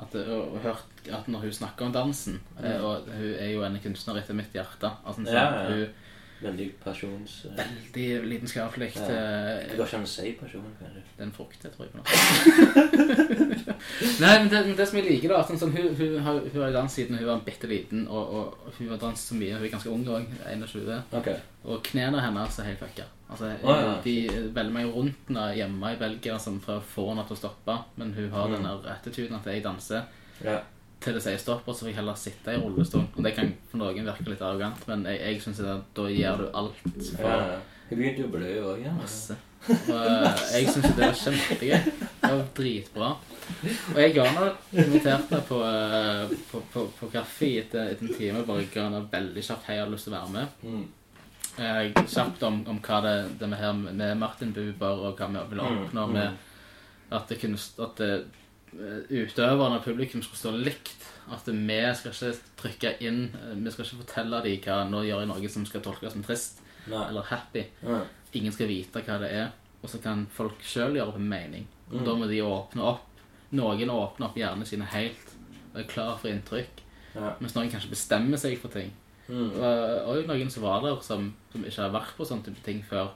at, 0.02 0.14
og, 0.14 0.58
hørt 0.64 1.08
at 1.12 1.28
når 1.28 1.46
hun 1.46 1.52
snakker 1.52 1.86
om 1.86 1.92
dansen 1.94 2.40
eh, 2.62 2.80
Og 2.82 3.06
hun 3.12 3.34
er 3.38 3.50
jo 3.52 3.62
en 3.62 3.78
kunstner 3.84 4.18
etter 4.18 4.34
mitt 4.34 4.52
hjerte. 4.56 4.90
Altså, 5.06 5.22
sånn, 5.22 5.32
Ja, 5.32 5.46
ja. 5.62 5.68
Hun 5.70 5.88
Veldig 6.42 6.66
pasjons... 6.82 7.34
eh, 7.46 7.56
Veldig 7.60 8.06
lidenskapelig. 8.30 8.90
Ja. 8.96 9.02
eh, 9.02 9.68
Det 9.70 9.76
går 9.78 9.86
ikke 9.86 9.98
an 10.00 10.06
å 10.08 10.10
si 10.12 10.32
pasjon, 10.40 10.64
kanskje. 10.80 11.02
Det 11.16 11.22
er 11.22 11.26
en 11.28 11.32
frukt, 11.36 11.62
jeg 11.64 11.72
tror 11.72 11.86
jeg 11.86 11.92
på 11.92 11.98
noe. 11.98 13.22
Nei, 14.22 14.32
men 14.38 14.48
det, 14.50 14.60
men 14.66 14.76
det 14.78 14.86
som 14.88 14.98
jeg 14.98 15.06
liker, 15.08 15.32
da 15.32 15.40
at 15.42 15.48
sånn, 15.50 15.58
sånn, 15.62 15.72
hun, 15.76 15.88
hun, 15.98 16.18
har, 16.26 16.38
hun 16.52 16.62
har 16.64 16.74
danset 16.74 16.96
siden 17.02 17.18
hun 17.18 17.28
var 17.28 17.40
bitte 17.46 17.70
liten, 17.70 18.04
og, 18.08 18.34
og, 18.38 18.68
hun 18.78 18.90
har 18.92 19.00
danset 19.02 19.32
så 19.32 19.38
mye. 19.38 19.56
Hun 19.58 19.66
er 19.66 19.72
ganske 19.74 19.92
ung 19.92 20.04
òg, 20.18 20.28
21. 20.46 20.92
Ok. 21.18 21.28
Og 21.64 21.82
knærne 21.90 22.22
hennes 22.24 22.58
er 22.62 22.68
helt 22.70 22.82
fucka. 22.82 23.06
Altså, 23.32 23.48
oh, 23.64 23.72
ja. 23.80 23.92
De 24.04 24.14
velger 24.52 24.74
meg 24.74 24.90
rundt 24.92 25.30
henne 25.30 25.46
hjemme 25.56 25.94
i 25.94 25.98
Belgia 26.00 26.34
som 26.42 26.58
for 26.60 26.80
å 26.80 26.84
få 26.94 27.06
henne 27.12 27.24
til 27.28 27.36
å 27.38 27.40
stoppe, 27.44 27.78
men 28.00 28.12
hun 28.18 28.30
har 28.34 28.50
Mm. 28.52 28.56
den 28.58 28.90
attituden 28.92 29.38
at 29.38 29.46
jeg 29.48 29.62
danser 29.64 30.02
Ja. 30.44 30.58
Til 31.02 31.16
det 31.16 31.22
sier 31.24 31.40
stopp, 31.40 31.66
og 31.66 31.74
så 31.74 31.84
får 31.84 31.92
jeg 31.92 31.98
heller 32.00 32.18
sitte 32.18 32.54
i 32.54 32.60
rullestol. 32.62 33.04
Og 33.16 33.26
det 33.26 33.34
kan 33.36 33.52
for 33.70 33.82
noen 33.82 34.08
virke 34.08 34.30
litt 34.30 34.44
arrogant, 34.44 34.82
men 34.90 35.06
jeg, 35.10 35.20
jeg 35.20 35.44
syns 35.44 35.62
da 35.62 36.08
gjør 36.08 36.44
du 36.44 36.48
alt 36.62 36.82
for 36.86 37.28
ja. 37.28 37.60
Hun 37.92 37.98
begynte 37.98 38.22
jo 38.22 38.28
å 38.30 38.32
blø 38.32 38.52
òg, 38.70 38.78
ja. 38.86 38.92
masse. 38.96 39.34
Og 39.68 39.90
eh, 39.92 40.38
jeg 40.56 40.72
syns 40.72 40.94
det 40.96 41.02
var 41.02 41.18
kjempegøy. 41.18 41.90
Det 42.22 42.30
var 42.30 42.46
dritbra. 42.56 43.10
Og 43.92 43.98
jeg 44.00 44.14
ga 44.16 44.24
nå 44.32 44.46
inviterte 44.80 45.40
på, 45.48 45.58
eh, 45.66 46.32
på, 46.48 46.62
på, 46.72 46.86
på 46.96 47.10
kaffe 47.12 47.50
etter, 47.60 47.92
etter 47.92 48.08
en 48.08 48.16
time. 48.16 48.44
Bare 48.48 48.64
ga 48.72 48.86
nå 48.94 49.04
veldig 49.12 49.44
kjapt 49.44 49.68
hei, 49.68 49.76
jeg 49.76 49.84
hadde 49.84 49.94
lyst 49.94 50.08
til 50.08 50.14
å 50.14 50.16
være 50.16 50.34
med. 50.38 50.56
Mm. 50.64 50.86
Eh, 51.52 52.06
kjapt 52.08 52.46
om, 52.48 52.62
om 52.72 52.80
hva 52.80 53.02
det, 53.04 53.16
det 53.42 53.50
med 53.52 53.60
her 53.60 53.76
med 53.76 54.16
Martin 54.22 54.54
Buber 54.56 55.04
og 55.10 55.20
hva 55.20 55.28
vi 55.28 55.44
vil 55.52 55.64
oppnå 55.66 56.06
Mm, 56.08 56.16
med 56.16 57.12
at 57.12 57.28
det 57.28 57.36
kunne 57.42 57.60
at 57.60 57.98
det, 58.00 58.12
utøverne 58.72 59.78
og 59.78 59.84
publikum 59.84 60.22
skulle 60.24 60.40
stå 60.40 60.52
likt. 60.56 61.08
At 61.32 61.46
vi 61.46 61.78
skal 61.94 62.12
ikke 62.12 62.32
trykke 62.58 62.90
inn 63.06 63.20
eh, 63.30 63.52
Vi 63.62 63.70
skal 63.70 63.84
ikke 63.86 64.00
fortelle 64.02 64.40
dem 64.42 64.56
hva 64.64 64.80
nå 64.90 65.04
gjør 65.06 65.22
i 65.22 65.28
Norge 65.30 65.50
som 65.52 65.64
skal 65.68 65.84
tolkes 65.84 66.12
som 66.16 66.24
trist 66.26 66.58
Nei. 66.90 67.04
eller 67.08 67.22
happy. 67.28 67.62
Nei. 67.86 68.00
Ingen 68.40 68.52
skal 68.56 68.66
vite 68.70 69.02
hva 69.06 69.18
det 69.22 69.30
er, 69.30 69.52
og 69.84 69.90
så 69.92 70.00
kan 70.02 70.24
folk 70.34 70.62
sjøl 70.66 70.96
gjøre 70.98 71.14
det 71.14 71.20
en 71.22 71.28
mening. 71.30 71.68
Og 71.92 72.00
Mm. 72.00 72.04
Da 72.06 72.14
må 72.16 72.26
de 72.26 72.40
åpne 72.42 72.82
opp. 72.88 73.06
Noen 73.52 73.90
åpner 73.92 74.26
opp 74.30 74.36
hjernene 74.40 74.64
sine 74.66 74.86
helt 74.88 75.34
og 75.74 75.80
er 75.82 75.84
klar 75.88 76.16
for 76.18 76.28
inntrykk, 76.30 76.80
Ja. 77.14 77.34
mens 77.40 77.54
noen 77.54 77.70
kanskje 77.70 77.90
bestemmer 77.92 78.38
seg 78.40 78.58
for 78.58 78.68
ting. 78.72 78.90
Mm. 79.28 79.52
Og, 79.52 80.06
og 80.08 80.26
noen 80.26 80.50
som 80.50 80.62
var 80.64 80.80
der, 80.82 80.96
som, 81.04 81.34
som 81.52 81.64
ikke 81.64 81.82
har 81.82 81.92
vært 81.92 82.16
på 82.16 82.24
sånne 82.24 82.44
type 82.48 82.64
ting 82.64 82.82
før. 82.88 83.10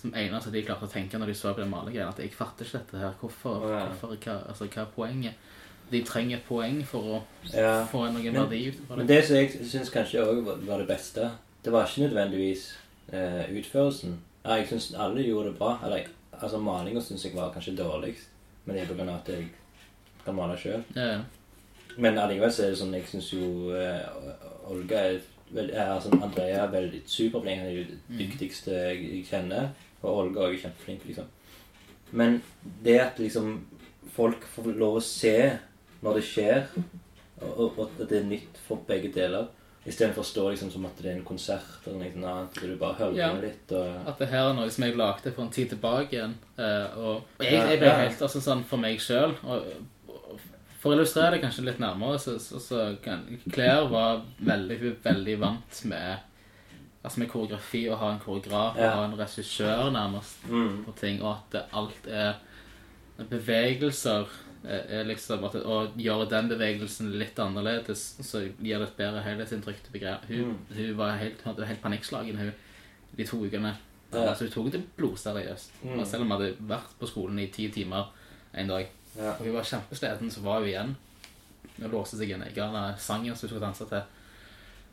Som 0.00 0.14
eneste 0.16 0.50
de 0.52 0.62
klarte 0.64 0.86
å 0.86 0.90
tenke 0.90 1.18
når 1.20 1.26
de 1.26 1.34
så 1.34 1.52
på 1.54 1.60
den 1.60 1.68
malegreia, 1.70 2.08
at 2.08 2.18
jeg 2.22 2.32
fatter 2.32 2.64
ikke 2.64 2.78
dette 2.78 2.98
her. 3.02 3.12
Hvorfor? 3.20 3.66
Ja. 3.68 3.80
hvorfor 3.88 4.14
hva, 4.16 4.36
altså, 4.48 4.64
hva 4.72 4.82
er 4.86 4.92
poenget? 4.94 5.34
De 5.90 6.00
trenger 6.06 6.36
et 6.38 6.44
poeng 6.48 6.84
for 6.86 7.02
å 7.02 7.22
Ja. 7.52 7.84
få 7.90 8.06
noen 8.12 8.32
verdi 8.32 8.68
ut 8.68 8.78
av 8.90 8.96
Men 8.96 9.06
det. 9.06 9.16
det 9.16 9.24
som 9.26 9.36
jeg 9.36 9.50
syns 9.66 9.90
kanskje 9.90 10.22
òg 10.24 10.44
var, 10.66 10.78
det 10.78 10.86
beste, 10.88 11.30
det 11.64 11.72
var 11.72 11.84
ikke 11.86 12.06
nødvendigvis 12.08 12.76
eh, 13.12 13.50
utførelsen. 13.58 14.16
Jeg 14.44 14.68
syns 14.68 14.94
alle 14.94 15.22
gjorde 15.26 15.50
det 15.50 15.58
bra. 15.58 15.78
Eller, 15.84 16.06
altså 16.40 16.58
Malinga 16.62 17.00
syns 17.00 17.24
jeg 17.24 17.34
var 17.34 17.50
kanskje 17.52 17.76
dårligst, 17.76 18.28
men 18.64 18.76
det 18.76 18.82
er 18.88 18.94
pga. 18.94 19.14
at 19.14 19.28
jeg 19.28 19.48
kan 20.24 20.34
male 20.34 20.56
sjøl. 20.56 20.82
Ja. 20.96 21.18
Men 21.98 22.16
allikevel 22.18 22.52
så 22.52 22.62
er 22.64 22.70
det 22.70 22.78
sånn 22.78 22.92
Jeg 22.94 23.04
syns 23.10 23.32
jo 23.34 23.74
eh, 23.74 24.06
Olga 24.70 24.96
er 24.96 25.20
vel- 25.52 25.70
er, 25.74 25.90
altså, 25.96 26.08
Andrea 26.22 26.62
er 26.64 26.68
veldig 26.70 27.02
superflink. 27.06 27.58
Han 27.58 27.66
er 27.66 27.72
jo 27.72 27.84
den 27.84 28.18
dyktigste 28.18 28.70
jeg, 28.70 29.02
jeg 29.16 29.24
kjenner. 29.26 29.68
Og 30.02 30.10
Olga 30.24 30.46
er 30.46 30.54
jo 30.54 30.62
kjempeflink, 30.64 31.04
liksom. 31.10 31.28
Men 32.10 32.40
det 32.82 32.98
at 33.00 33.18
liksom 33.22 33.60
folk 34.16 34.44
får 34.54 34.72
lov 34.80 34.98
å 34.98 35.04
se 35.04 35.36
når 36.00 36.16
det 36.18 36.24
skjer, 36.26 36.68
og, 37.40 37.78
og, 37.78 37.80
at 38.00 38.08
det 38.10 38.18
er 38.20 38.28
nytt 38.28 38.58
for 38.66 38.82
begge 38.88 39.12
deler 39.14 39.48
Istedenfor 39.88 40.20
å 40.20 40.28
stå 40.28 40.42
liksom 40.50 40.68
som 40.74 40.84
at 40.84 40.98
det 41.00 41.08
er 41.08 41.14
en 41.16 41.24
konsert 41.24 41.86
eller 41.88 42.10
noe 42.20 42.32
annet, 42.34 42.58
du 42.60 42.74
bare 42.76 42.98
hører 42.98 43.16
Ja. 43.16 43.30
litt 43.40 43.72
og 43.72 44.08
At 44.10 44.18
det 44.20 44.28
her 44.28 44.50
er 44.50 44.56
noe 44.58 44.68
som 44.70 44.84
jeg 44.84 44.96
lagde 45.00 45.32
for 45.32 45.46
en 45.46 45.54
tid 45.54 45.70
tilbake 45.72 46.18
igjen. 46.18 46.34
eh, 46.58 46.98
og 46.98 47.22
og 47.38 47.46
jeg, 47.46 47.54
jeg 47.56 47.78
ble 47.80 47.88
ja. 47.88 47.94
helt 48.02 48.20
altså, 48.20 48.42
sånn 48.44 48.64
for 48.68 48.76
meg 48.76 49.00
sjøl. 49.00 49.32
For 50.80 50.92
å 50.92 50.98
illustrere 50.98 51.32
det 51.36 51.40
kanskje 51.40 51.64
litt 51.64 51.80
nærmere, 51.80 52.18
så, 52.20 52.36
så, 52.40 52.60
så 52.60 52.82
kan 53.04 53.24
Claire 53.52 53.88
var 53.88 54.20
veldig, 54.44 54.78
veldig 55.04 55.38
vant 55.40 55.80
med 55.88 56.18
Altså 57.02 57.20
med 57.22 57.30
koreografi, 57.32 57.86
å 57.88 57.96
ha 57.96 58.10
en 58.12 58.18
koreograf, 58.20 58.76
Ja. 58.76 58.90
ha 58.98 59.04
en 59.06 59.16
regissør 59.16 59.90
nærmest 59.94 60.42
mm, 60.50 60.84
på 60.84 60.92
ting, 61.00 61.22
og 61.22 61.36
at 61.54 61.62
alt 61.72 62.06
er 62.06 62.34
bevegelser 63.30 64.28
er, 64.64 64.82
er 65.00 65.04
liksom 65.08 65.44
at, 65.48 65.54
Å 65.56 65.78
gjøre 65.96 66.26
den 66.28 66.48
bevegelsen 66.52 67.12
litt 67.20 67.38
annerledes, 67.40 68.02
så 68.26 68.42
gir 68.60 68.78
det 68.82 68.88
et 68.90 68.98
bedre 68.98 69.22
helhetsinntrykk 69.24 69.80
til 69.86 69.94
begrep. 69.96 70.26
Hun, 70.28 70.58
hun 70.76 70.96
var 70.98 71.16
helt, 71.20 71.40
hadde 71.46 71.68
helt 71.68 71.80
panikkslagen 71.84 72.36
hun, 72.40 72.52
de 73.16 73.26
to 73.26 73.40
ukene. 73.46 73.72
Ja. 74.12 74.26
Altså, 74.30 74.44
hun 74.44 74.52
tok 74.52 74.72
det 74.74 74.82
blodseriøst. 74.98 75.72
Mm. 75.84 76.04
Selv 76.04 76.24
om 76.24 76.28
hun 76.30 76.36
hadde 76.36 76.52
vært 76.68 76.96
på 77.00 77.08
skolen 77.08 77.38
i 77.40 77.48
ti 77.54 77.68
timer 77.72 78.10
en 78.52 78.68
dag. 78.68 78.88
ja. 79.16 79.36
Og 79.38 79.46
hun 79.46 79.54
var 79.56 79.64
kjempesliten, 79.72 80.30
så 80.30 80.44
var 80.44 80.60
hun 80.60 80.68
igjen. 80.68 80.96
Hun 81.80 81.90
låste 81.94 82.18
seg 82.20 82.34
inne. 82.34 82.50
Jeg 82.50 82.58
ga 82.58 82.68
henne 82.68 82.98
sangen 83.00 83.32
som 83.36 83.46
hun 83.48 83.54
skulle 83.54 83.64
danse 83.64 83.86
til. 83.88 84.02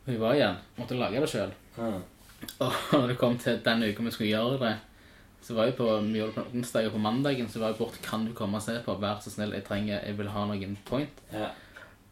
Hun 0.07 0.19
var 0.21 0.33
igjen. 0.37 0.57
Måtte 0.79 0.97
lage 0.97 1.19
det 1.23 1.29
sjøl. 1.31 1.51
Mm. 1.77 2.01
Og 2.63 2.73
når 2.93 3.07
det 3.11 3.17
kom 3.21 3.37
til 3.41 3.59
den 3.65 3.83
uka 3.83 4.03
vi 4.07 4.11
skulle 4.15 4.29
gjøre 4.33 4.59
det, 4.61 4.73
så 5.43 5.53
var 5.55 5.67
jeg 5.69 5.75
på 5.77 5.85
vi 6.09 6.21
på 6.33 6.43
onsdag, 6.53 6.87
og 6.89 6.95
på 6.97 6.99
mandagen 7.03 7.47
så 7.49 7.59
var 7.61 7.71
jeg 7.71 7.77
bort 7.77 7.97
Kan 8.03 8.25
du 8.27 8.33
komme 8.35 8.57
og 8.57 8.63
se 8.65 8.79
på? 8.85 8.95
Vær 8.99 9.19
så 9.23 9.29
snill, 9.31 9.53
jeg 9.53 9.63
trenger 9.67 10.01
Jeg 10.03 10.17
vil 10.17 10.27
ha 10.33 10.45
noen 10.49 10.77
point. 10.85 11.23
ja. 11.33 11.49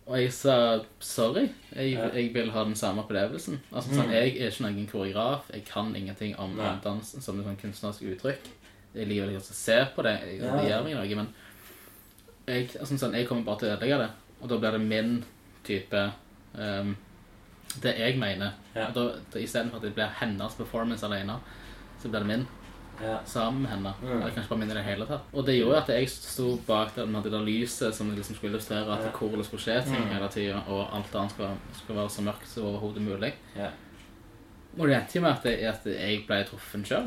Og 0.05 0.19
jeg 0.21 0.33
sa 0.37 0.55
sorry. 1.01 1.47
Jeg, 1.73 1.93
Ja. 1.95 2.09
jeg 2.13 2.27
vil 2.35 2.51
ha 2.53 2.63
den 2.63 2.75
samme 2.77 3.01
opplevelsen. 3.01 3.55
Altså 3.73 3.89
sånn, 3.95 4.11
Jeg 4.13 4.35
er 4.37 4.51
ikke 4.51 4.61
noen 4.67 4.85
koreograf. 4.91 5.47
Jeg 5.51 5.63
kan 5.65 5.95
ingenting 5.95 6.35
om 6.37 6.53
Nei. 6.55 6.75
dans 6.83 7.01
som 7.23 7.39
et 7.39 7.45
sånn 7.47 7.57
kunstnerisk 7.57 8.03
uttrykk. 8.11 8.45
Jeg 8.93 9.07
liker 9.09 9.31
godt 9.33 9.49
å 9.49 9.55
se 9.57 9.79
på 9.95 10.03
det. 10.05 10.13
Jeg, 10.21 10.41
Ja. 10.43 10.51
Det 10.61 10.69
gjør 10.69 10.83
meg 10.83 10.93
noe. 10.93 11.15
Men 11.15 11.27
jeg, 12.47 12.69
altså, 12.79 12.99
sånn, 13.01 13.15
jeg 13.17 13.27
kommer 13.27 13.43
bare 13.45 13.57
til 13.59 13.69
å 13.69 13.73
ødelegge 13.79 13.97
det. 14.03 14.09
Og 14.43 14.49
da 14.49 14.57
blir 14.61 14.71
det 14.77 14.81
min 14.81 15.25
type 15.63 16.11
ehm, 16.59 16.95
Det 17.81 17.95
jeg 17.99 18.17
mener. 18.19 18.53
Ja. 18.75 18.87
Og 18.87 18.93
da, 18.95 19.03
da 19.33 19.39
Istedenfor 19.39 19.77
at 19.77 19.83
det 19.83 19.93
blir 19.95 20.11
hennes 20.19 20.53
performance 20.55 21.05
alene, 21.05 21.39
så 22.01 22.09
blir 22.09 22.19
det 22.23 22.27
min 22.27 22.47
ja. 23.01 23.17
sammen 23.25 23.61
med 23.63 23.71
henne. 23.71 23.93
Mm. 24.01 24.21
Eller 24.21 24.31
kanskje 24.35 24.49
bare 24.49 24.59
min 24.59 24.71
i 24.71 24.73
det 24.77 24.83
hele 24.83 25.05
tatt. 25.09 25.21
Og 25.33 25.45
det 25.45 25.57
gjorde 25.57 25.81
at 25.81 25.89
jeg 25.89 26.09
sto 26.09 26.57
bak 26.67 26.93
det 26.95 27.07
med 27.09 27.23
det 27.23 27.31
der 27.33 27.43
lyset 27.47 27.95
som 27.95 28.11
liksom 28.15 28.35
skulle 28.35 28.53
illustrere 28.53 28.87
at 28.93 29.05
Ja. 29.05 29.11
hvor 29.11 29.35
det 29.37 29.45
skulle 29.45 29.63
skje 29.65 29.81
ting 29.83 30.03
Mm. 30.05 30.13
hele 30.13 30.29
tida, 30.29 30.61
og 30.67 30.95
alt 30.95 31.15
annet 31.15 31.31
skulle, 31.31 31.57
skulle 31.73 31.99
være 31.99 32.09
så 32.09 32.21
mørkt 32.21 32.47
som 32.47 32.63
overhodet 32.65 33.01
mulig. 33.01 33.33
ja. 33.55 33.69
Og 34.77 34.87
det 34.87 34.95
endte 34.97 35.15
jo 35.15 35.21
med 35.21 35.31
at 35.31 35.45
jeg, 35.45 35.59
at 35.63 35.85
jeg 35.85 36.23
ble 36.27 36.43
truffen 36.43 36.83
sjøl. 36.83 37.05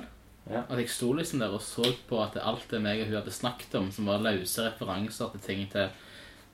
Ja. 0.51 0.63
At 0.71 0.79
jeg 0.79 0.89
sto 0.89 1.13
liksom 1.13 1.39
der 1.43 1.53
og 1.53 1.61
så 1.61 1.85
på 2.09 2.23
at 2.23 2.39
alt 2.41 2.65
det 2.71 2.81
meg 2.81 3.01
og 3.03 3.07
hun 3.11 3.17
hadde 3.19 3.31
snakket 3.31 3.75
om, 3.75 3.91
som 3.93 4.07
var 4.07 4.23
løse 4.25 4.65
referanser 4.65 5.29
til 5.35 5.41
ting 5.45 5.67
til, 5.71 5.91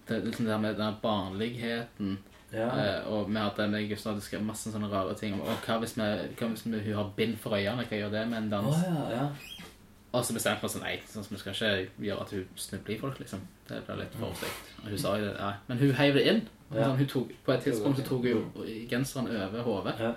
til 0.09 0.25
liksom 0.25 0.47
det 0.47 0.61
med 0.61 0.75
den 0.77 0.97
barnligheten 1.03 2.19
Ja. 2.55 2.69
Eh, 2.79 3.07
og 3.11 3.29
vi 3.29 3.37
hadde 3.41 3.65
en 3.67 3.89
Gustav 3.91 4.13
hadde 4.15 4.25
skrevet 4.25 4.47
masse 4.47 4.71
sånne 4.73 4.91
rare 4.93 5.15
ting 5.19 5.35
og 5.41 5.49
hva 5.67 5.79
hvis, 5.83 5.97
vi, 5.99 6.09
hva 6.39 6.49
hvis 6.53 6.67
vi, 6.67 6.81
hun 6.87 6.99
har 7.01 7.13
bind 7.17 7.37
for 7.43 7.57
øynene, 7.59 7.87
hva 7.91 7.99
gjør 7.99 8.13
det 8.15 8.27
med 8.31 8.39
en 8.45 8.51
dans? 8.53 8.77
dans? 8.83 8.85
ja, 9.11 9.23
ja. 9.23 9.71
Og 10.15 10.23
så 10.23 10.35
bestemte 10.37 10.63
vi 10.63 10.69
oss 10.69 10.77
nei, 10.79 10.93
sånn, 11.11 11.25
vi 11.27 11.39
skal 11.41 11.57
ikke 11.57 12.05
gjøre 12.07 12.23
at 12.23 12.31
hun 12.37 12.45
snubler 12.63 12.95
i 12.95 12.99
folk, 13.01 13.17
liksom. 13.19 13.41
Det 13.67 13.81
blir 13.89 13.97
litt 13.99 14.13
for 14.21 14.37
stygt. 14.39 14.69
Og 14.85 14.93
hun 14.93 15.01
sa 15.03 15.17
jo 15.19 15.25
det, 15.27 15.33
nei. 15.41 15.55
Men 15.67 15.81
hun 15.81 15.95
heiv 15.99 16.15
det 16.15 16.23
inn. 16.31 16.39
Ja. 16.69 16.85
Sånn, 16.85 17.01
hun 17.01 17.09
tok, 17.11 17.33
på 17.49 17.55
et 17.57 17.65
tidspunkt 17.67 17.99
så 17.99 18.05
tok 18.07 18.29
hun 18.29 18.69
genseren 18.93 19.27
over 19.35 19.67
hodet. 19.67 19.97
Ja. 19.99 20.13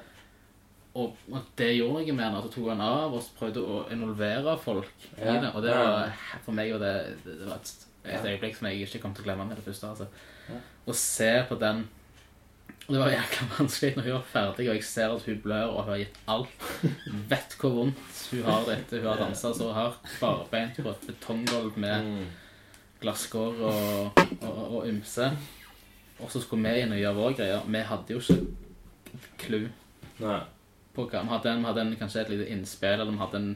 Og 0.98 1.18
og 1.32 1.50
det 1.58 1.72
gjorde 1.80 2.04
jeg 2.06 2.14
med 2.18 2.26
henne. 2.28 2.44
Så 2.46 2.54
tok 2.54 2.70
han 2.76 2.82
av 2.86 3.14
og 3.18 3.26
prøvde 3.40 3.62
å 3.66 3.82
involvere 3.94 4.54
folk 4.62 4.94
Ja. 5.18 5.34
i 5.34 5.42
det. 5.42 5.52
Og 5.56 5.66
det 5.66 5.74
var, 5.74 6.14
for 6.46 6.58
meg 6.58 6.72
var 6.74 6.86
det, 6.86 6.94
det 7.26 7.42
var 7.48 7.56
et, 7.58 7.74
et 8.06 8.30
øyeblikk 8.36 8.56
som 8.58 8.70
jeg 8.70 8.86
ikke 8.86 9.02
kom 9.02 9.14
til 9.18 9.26
å 9.26 9.32
glemme 9.32 9.46
med 9.50 9.58
det 9.58 9.66
første. 9.66 9.88
altså. 9.96 10.08
Ja. 10.50 10.62
Å 10.88 10.94
se 10.94 11.32
på 11.50 11.58
den 11.62 11.88
og 12.88 12.94
Det 12.94 13.00
var 13.02 13.10
jækla 13.12 13.46
vanskelig 13.58 13.96
når 13.98 14.04
hun 14.04 14.14
var 14.14 14.28
ferdig, 14.32 14.70
og 14.70 14.76
jeg 14.76 14.84
ser 14.88 15.14
at 15.16 15.26
hun 15.28 15.40
blør, 15.44 15.64
og 15.74 15.84
hun 15.84 15.92
har 15.92 15.98
gitt 16.04 16.20
alt. 16.28 16.68
Vet 17.30 17.56
hvor 17.60 17.74
vondt 17.76 18.20
hun 18.32 18.44
har 18.48 18.70
etter 18.78 19.02
hun 19.02 19.10
har 19.12 19.20
dansa 19.26 19.52
så 19.54 19.72
hardt, 19.76 20.12
barbeint 20.22 20.80
på 20.84 20.90
et 20.94 21.08
betonggulv 21.10 21.78
med 21.78 22.04
Mm. 22.08 22.28
glasskår 23.02 23.60
og, 23.62 24.22
og, 24.42 24.62
og 24.78 24.88
ymse. 24.90 25.28
Og 26.20 26.32
så 26.32 26.40
skulle 26.42 26.64
vi 26.74 26.82
inn 26.82 26.96
og 26.96 26.98
gjøre 26.98 27.16
vår 27.20 27.36
greie. 27.38 27.60
Vi 27.68 27.82
hadde 27.92 28.16
jo 28.16 28.22
ikke 28.24 29.28
clou 29.44 29.68
på 30.96 31.06
hva 31.12 31.22
Vi 31.22 31.30
hadde, 31.30 31.58
vi 31.60 31.68
hadde 31.70 31.82
en, 31.84 31.96
kanskje 32.00 32.22
et 32.24 32.30
lite 32.34 32.48
innspill, 32.50 32.96
eller 33.04 33.12
vi 33.14 33.22
hadde 33.22 33.38
en, 33.44 33.52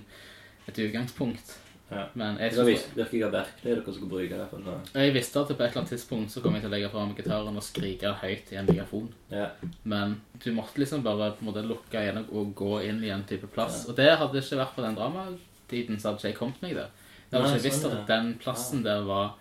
et 0.67 0.77
utgangspunkt. 0.83 1.55
Ja. 1.91 2.05
Men 2.15 2.37
jeg, 2.39 2.51
Det 2.55 2.65
virker 2.65 3.01
ikke 3.03 3.31
virkelig 3.31 3.75
dere 3.75 3.93
skal 3.93 4.07
bruke 4.07 4.29
det. 4.39 4.45
For 4.49 4.57
nå. 4.63 4.75
jeg 4.93 5.13
visste 5.13 5.39
at 5.41 5.47
på 5.49 5.53
et 5.57 5.61
eller 5.65 5.77
annet 5.81 5.89
tidspunkt 5.91 6.31
så 6.31 6.41
kom 6.41 6.53
jeg 6.55 6.61
til 6.63 6.69
å 6.71 6.73
legge 6.75 6.89
fram 6.93 7.13
gitaren 7.17 7.57
og 7.59 7.63
skrike 7.63 8.13
høyt 8.21 8.51
i 8.53 8.55
en 8.61 8.65
mikrofon. 8.69 9.09
Ja. 9.29 9.49
Men 9.83 10.21
du 10.43 10.51
måtte 10.55 10.79
liksom 10.79 11.03
bare 11.03 11.31
på 11.35 11.43
en 11.43 11.49
måte 11.51 11.65
lukke 11.67 11.99
igjen 11.99 12.23
og 12.31 12.55
gå 12.55 12.81
inn 12.87 13.03
i 13.03 13.09
en 13.11 13.23
type 13.27 13.47
plass. 13.51 13.83
Og 13.89 13.95
det 13.99 14.07
hadde 14.17 14.39
ikke 14.39 14.57
vært 14.61 14.75
på 14.77 14.81
den 14.85 14.95
dramatiden, 14.95 15.99
så 15.99 16.07
hadde 16.09 16.19
ikke 16.21 16.31
jeg 16.31 16.37
kommet 16.39 16.61
meg 16.63 16.75
der. 16.79 16.89
Jeg 17.31 17.39
hadde 17.39 17.49
Nei, 17.49 17.57
ikke 17.59 17.67
visst 17.69 17.83
sånn, 17.85 17.97
at 17.99 18.07
den 18.07 18.33
plassen 18.39 18.83
der 18.83 19.03
var 19.07 19.33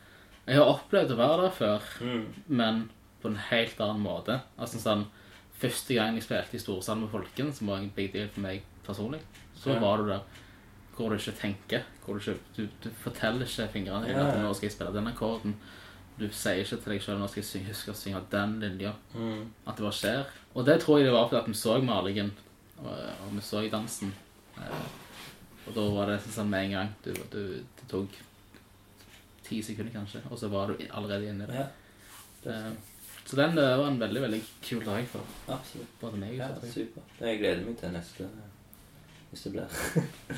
Jeg 0.46 0.56
har 0.56 0.66
opplevd 0.72 1.10
å 1.14 1.16
være 1.20 1.42
der 1.42 1.50
før, 1.54 1.80
Mm. 2.00 2.26
men 2.48 2.90
på 3.22 3.28
en 3.28 3.36
helt 3.36 3.78
annen 3.80 4.02
måte. 4.02 4.40
Altså 4.58 4.78
sånn 4.82 5.06
Første 5.60 5.94
gang 5.94 6.14
jeg 6.16 6.22
spilte 6.24 6.54
i 6.56 6.58
Storsand 6.58 7.02
med 7.02 7.10
Folken, 7.12 7.52
som 7.52 7.66
var 7.68 7.76
en 7.78 7.90
big 7.94 8.12
deal 8.14 8.28
for 8.28 8.40
meg 8.40 8.62
personlig, 8.86 9.20
så 9.54 9.74
Ja. 9.74 9.78
var 9.78 9.98
du 9.98 10.06
der 10.08 10.22
hvor 10.96 11.08
du 11.10 11.16
ikke 11.16 11.32
tenker. 11.40 11.82
Hvor 12.04 12.14
du, 12.18 12.20
ikke, 12.20 12.40
du, 12.56 12.64
du 12.84 12.90
forteller 13.02 13.46
ikke 13.46 13.68
fingrene 13.72 14.06
dine 14.10 14.24
at 14.26 14.38
nå 14.42 14.52
skal 14.54 14.68
jeg 14.68 14.74
spille 14.76 14.92
den 14.96 15.08
akkorden. 15.12 15.54
Du 16.20 16.26
sier 16.36 16.58
ikke 16.60 16.76
til 16.82 16.92
deg 16.92 17.02
selv 17.02 17.20
nå 17.22 17.28
skal 17.32 17.40
jeg 17.42 17.48
synge, 17.48 17.68
huske 17.72 17.92
å 17.94 17.96
synge 17.96 18.22
den 18.32 18.56
linja. 18.60 18.90
Mm. 19.14 19.46
At 19.66 19.76
det 19.78 19.86
bare 19.86 19.96
skjer. 19.96 20.34
Og 20.54 20.66
det 20.66 20.78
tror 20.82 20.98
jeg 21.00 21.06
det 21.08 21.14
var 21.14 21.28
fordi 21.30 21.40
at 21.42 21.48
vi 21.48 21.54
så 21.62 21.76
malingen, 21.84 22.32
og, 22.82 22.90
og 22.90 23.30
vi 23.36 23.44
så 23.46 23.62
dansen. 23.72 24.12
Eh, 24.58 24.82
Og 25.68 25.74
da 25.76 25.82
var 25.94 26.08
det 26.10 26.18
sånn 26.24 26.48
med 26.50 26.64
en 26.66 26.72
gang. 26.74 26.92
Du, 27.04 27.10
du, 27.32 27.40
det 27.78 27.86
tok 27.88 28.14
ti 29.46 29.62
sekunder 29.64 29.92
kanskje, 29.94 30.22
og 30.30 30.38
så 30.40 30.48
var 30.52 30.70
du 30.72 30.84
allerede 30.90 31.28
inne 31.30 31.44
i 31.46 31.50
det. 31.50 31.58
ja. 31.64 32.52
Eh, 32.52 32.70
Så 33.30 33.36
den 33.36 33.54
var 33.54 33.84
en 33.86 33.98
veldig, 34.00 34.20
veldig 34.24 34.38
kul 34.64 34.80
dag 34.84 35.04
for 35.06 35.22
Absolutt. 35.54 35.90
både 36.00 36.18
meg 36.18 36.32
Ja, 36.38 36.48
og 36.48 36.54
Patrick. 36.56 36.72
super. 36.74 37.02
Jeg 37.20 37.38
gleder 37.38 37.64
meg 37.66 37.76
til 37.78 37.92
neste 37.94 38.26
hvis 39.30 39.42
det 39.46 39.52
blir. 39.52 39.68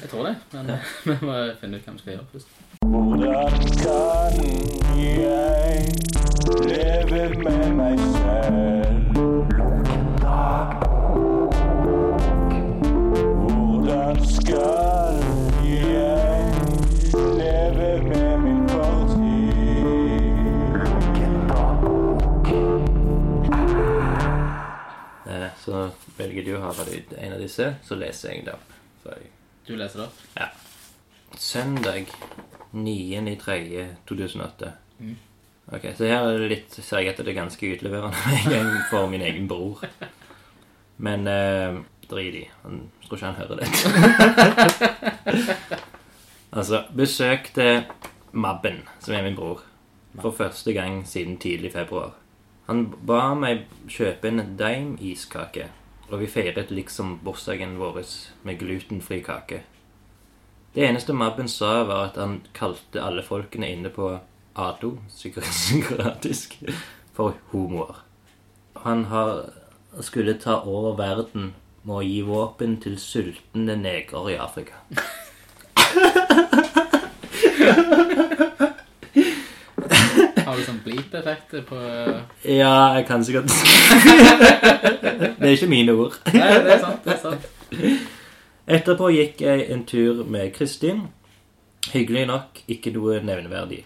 Jeg 0.03 0.09
tror 0.11 0.23
det, 0.27 0.35
men 0.53 0.67
vi 1.05 1.17
må 1.27 1.37
finne 1.61 1.77
ut 1.81 1.85
hva 1.87 1.93
vi 1.93 1.99
skal 2.03 2.13
gjøre 2.13 2.27
først. 2.33 2.49
Hvordan 2.83 3.53
kan 3.83 4.43
jeg 4.89 5.79
leve 6.69 7.23
med 7.45 7.65
meg 7.79 7.99
selv? 8.17 9.21
Hvordan 13.43 14.17
skal 14.37 15.17
jeg 15.65 16.35
leve 17.39 17.91
med 18.09 18.39
min 18.45 18.69
fortid? 18.69 19.53
Eh, 25.27 25.49
Så 25.65 25.91
velger 26.19 26.45
du 26.45 26.53
å 26.57 26.61
ha 26.67 26.73
ut 26.73 27.13
en 27.19 27.33
av 27.33 27.41
disse, 27.41 27.75
så 27.87 27.95
leser 27.99 28.29
jeg 28.35 28.45
det 28.47 28.55
opp. 29.07 29.19
jeg. 29.19 29.31
Du 29.67 29.77
leser 29.77 29.99
det 29.99 30.07
opp? 30.07 30.15
Ja. 30.37 30.47
Søndag 31.39 32.07
9.3.2008. 32.73 34.71
Ok, 35.73 35.87
så 35.97 36.05
her 36.05 36.27
er 36.27 36.39
det 36.43 36.49
litt 36.51 36.75
Ser 36.75 36.99
jeg 37.01 37.09
at 37.15 37.25
det 37.25 37.35
ganske 37.37 37.75
utleverende 37.75 38.17
jeg 38.53 38.65
for 38.91 39.07
min 39.11 39.23
egen 39.25 39.49
bror. 39.49 39.79
Men 41.03 41.27
eh, 41.31 41.75
drit 42.11 42.35
i. 42.35 42.51
Han 42.63 42.91
tror 43.07 43.17
ikke 43.17 43.27
han 43.27 43.41
hører 43.41 43.57
det. 43.61 43.67
altså, 46.59 46.77
besøkte 46.97 47.85
Mabben, 48.33 48.79
som 49.01 49.15
er 49.15 49.23
min 49.27 49.37
bror, 49.37 49.61
for 50.21 50.31
første 50.37 50.73
gang 50.73 51.09
siden 51.09 51.39
tidlig 51.39 51.73
februar. 51.73 52.11
Han 52.69 52.95
ba 53.07 53.35
meg 53.35 53.59
kjøpe 53.91 54.29
en 54.31 54.57
Daim 54.59 54.99
iskake, 55.01 55.69
og 56.11 56.21
vi 56.21 56.31
feiret 56.31 56.71
liksom 56.71 57.19
bursdagen 57.25 57.79
vår 57.81 58.03
med 58.43 58.59
glutenfri 58.59 59.23
kake. 59.25 59.63
Det 60.75 60.89
eneste 60.89 61.13
Mabben 61.13 61.49
sa, 61.49 61.85
var 61.85 62.11
at 62.11 62.17
han 62.17 62.41
kalte 62.57 63.03
alle 63.03 63.23
folkene 63.23 63.69
inne 63.69 63.91
på 63.93 64.19
Ado, 64.57 64.99
psykiatrisk, 65.09 66.59
for 67.17 67.37
homoer. 67.53 68.05
Han 68.85 69.05
har, 69.05 69.53
skulle 70.01 70.39
ta 70.41 70.63
over 70.65 70.97
verden 70.97 71.53
med 71.83 71.97
å 71.97 72.03
gi 72.03 72.23
våpen 72.25 72.81
til 72.81 72.99
sultne 73.01 73.77
negere 73.77 74.33
i 74.33 74.41
Afrika. 74.41 74.73
Har 80.53 80.59
du 80.61 80.67
sånn 80.67 80.83
bleep-effekter 80.85 81.63
på 81.65 81.77
Ja, 82.45 82.93
jeg 82.99 83.07
kan 83.09 83.23
sikkert 83.25 83.49
Det 85.41 85.47
er 85.49 85.55
ikke 85.55 85.69
mine 85.71 85.95
ord. 85.97 86.19
Nei, 86.29 86.49
det 86.61 86.75
er 86.75 86.83
sant. 86.83 87.07
det 87.07 87.15
er 87.15 87.23
sant. 87.23 87.47
Etterpå 88.77 89.09
gikk 89.15 89.41
jeg 89.41 89.63
en 89.73 89.87
tur 89.89 90.21
med 90.29 90.51
Kristin. 90.53 91.07
Hyggelig 91.95 92.27
nok, 92.29 92.61
ikke 92.69 92.93
noe 92.93 93.23
nevneverdig. 93.25 93.79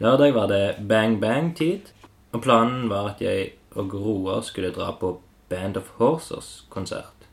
Lørdag 0.00 0.32
var 0.38 0.48
det 0.54 0.62
Bang 0.88 1.18
Bang-tid, 1.20 1.92
og 2.32 2.46
planen 2.48 2.88
var 2.88 3.10
at 3.10 3.20
jeg 3.20 3.52
og 3.76 3.92
Roar 4.00 4.40
skulle 4.48 4.72
dra 4.72 4.94
på 4.96 5.12
Band 5.52 5.76
of 5.76 5.92
Horses-konsert. 6.00 7.28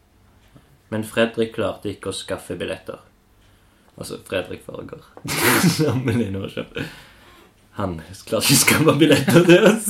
Men 0.91 1.07
Fredrik 1.07 1.56
klarte 1.56 1.95
ikke 1.95 2.11
å 2.11 2.19
skaffe 2.19 2.60
billetter. 2.60 2.99
Altså 3.95 4.19
Fredrik 4.27 4.68
Farger. 4.68 5.07
Sammenligner 5.80 6.49
oss 6.49 6.60
selv. 6.60 6.84
Han 7.79 7.95
klarte 8.27 8.53
ikke 8.53 8.55
å 8.55 8.61
skaffe 8.63 8.93
billetter 9.01 9.45
til 9.47 9.67
oss. 9.69 9.87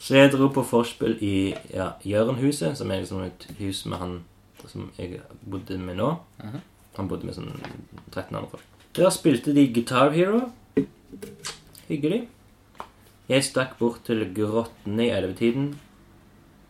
Så 0.00 0.14
jeg 0.16 0.30
dro 0.32 0.46
på 0.54 0.62
forspill 0.64 1.16
i 1.20 1.32
ja, 1.74 1.90
Jørnhuset, 2.06 2.78
som 2.78 2.90
er 2.94 3.02
liksom 3.02 3.24
et 3.26 3.46
hus 3.58 3.82
med 3.90 3.98
han 4.00 4.14
som 4.70 4.86
jeg 4.98 5.18
bodde 5.50 5.76
med 5.80 5.98
nå. 5.98 6.12
Han 6.96 7.08
bodde 7.10 7.26
med 7.28 7.34
sånn 7.36 7.50
13 8.12 8.36
andre 8.36 8.48
folk. 8.54 8.64
Der 8.96 9.10
spilte 9.14 9.52
de 9.56 9.66
Guitar 9.74 10.10
Hero. 10.14 10.46
Hyggelig. 11.88 12.22
Jeg 13.30 13.44
stakk 13.46 13.76
bort 13.78 14.00
til 14.06 14.24
grottene 14.34 15.04
i 15.06 15.12
elvetiden, 15.14 15.68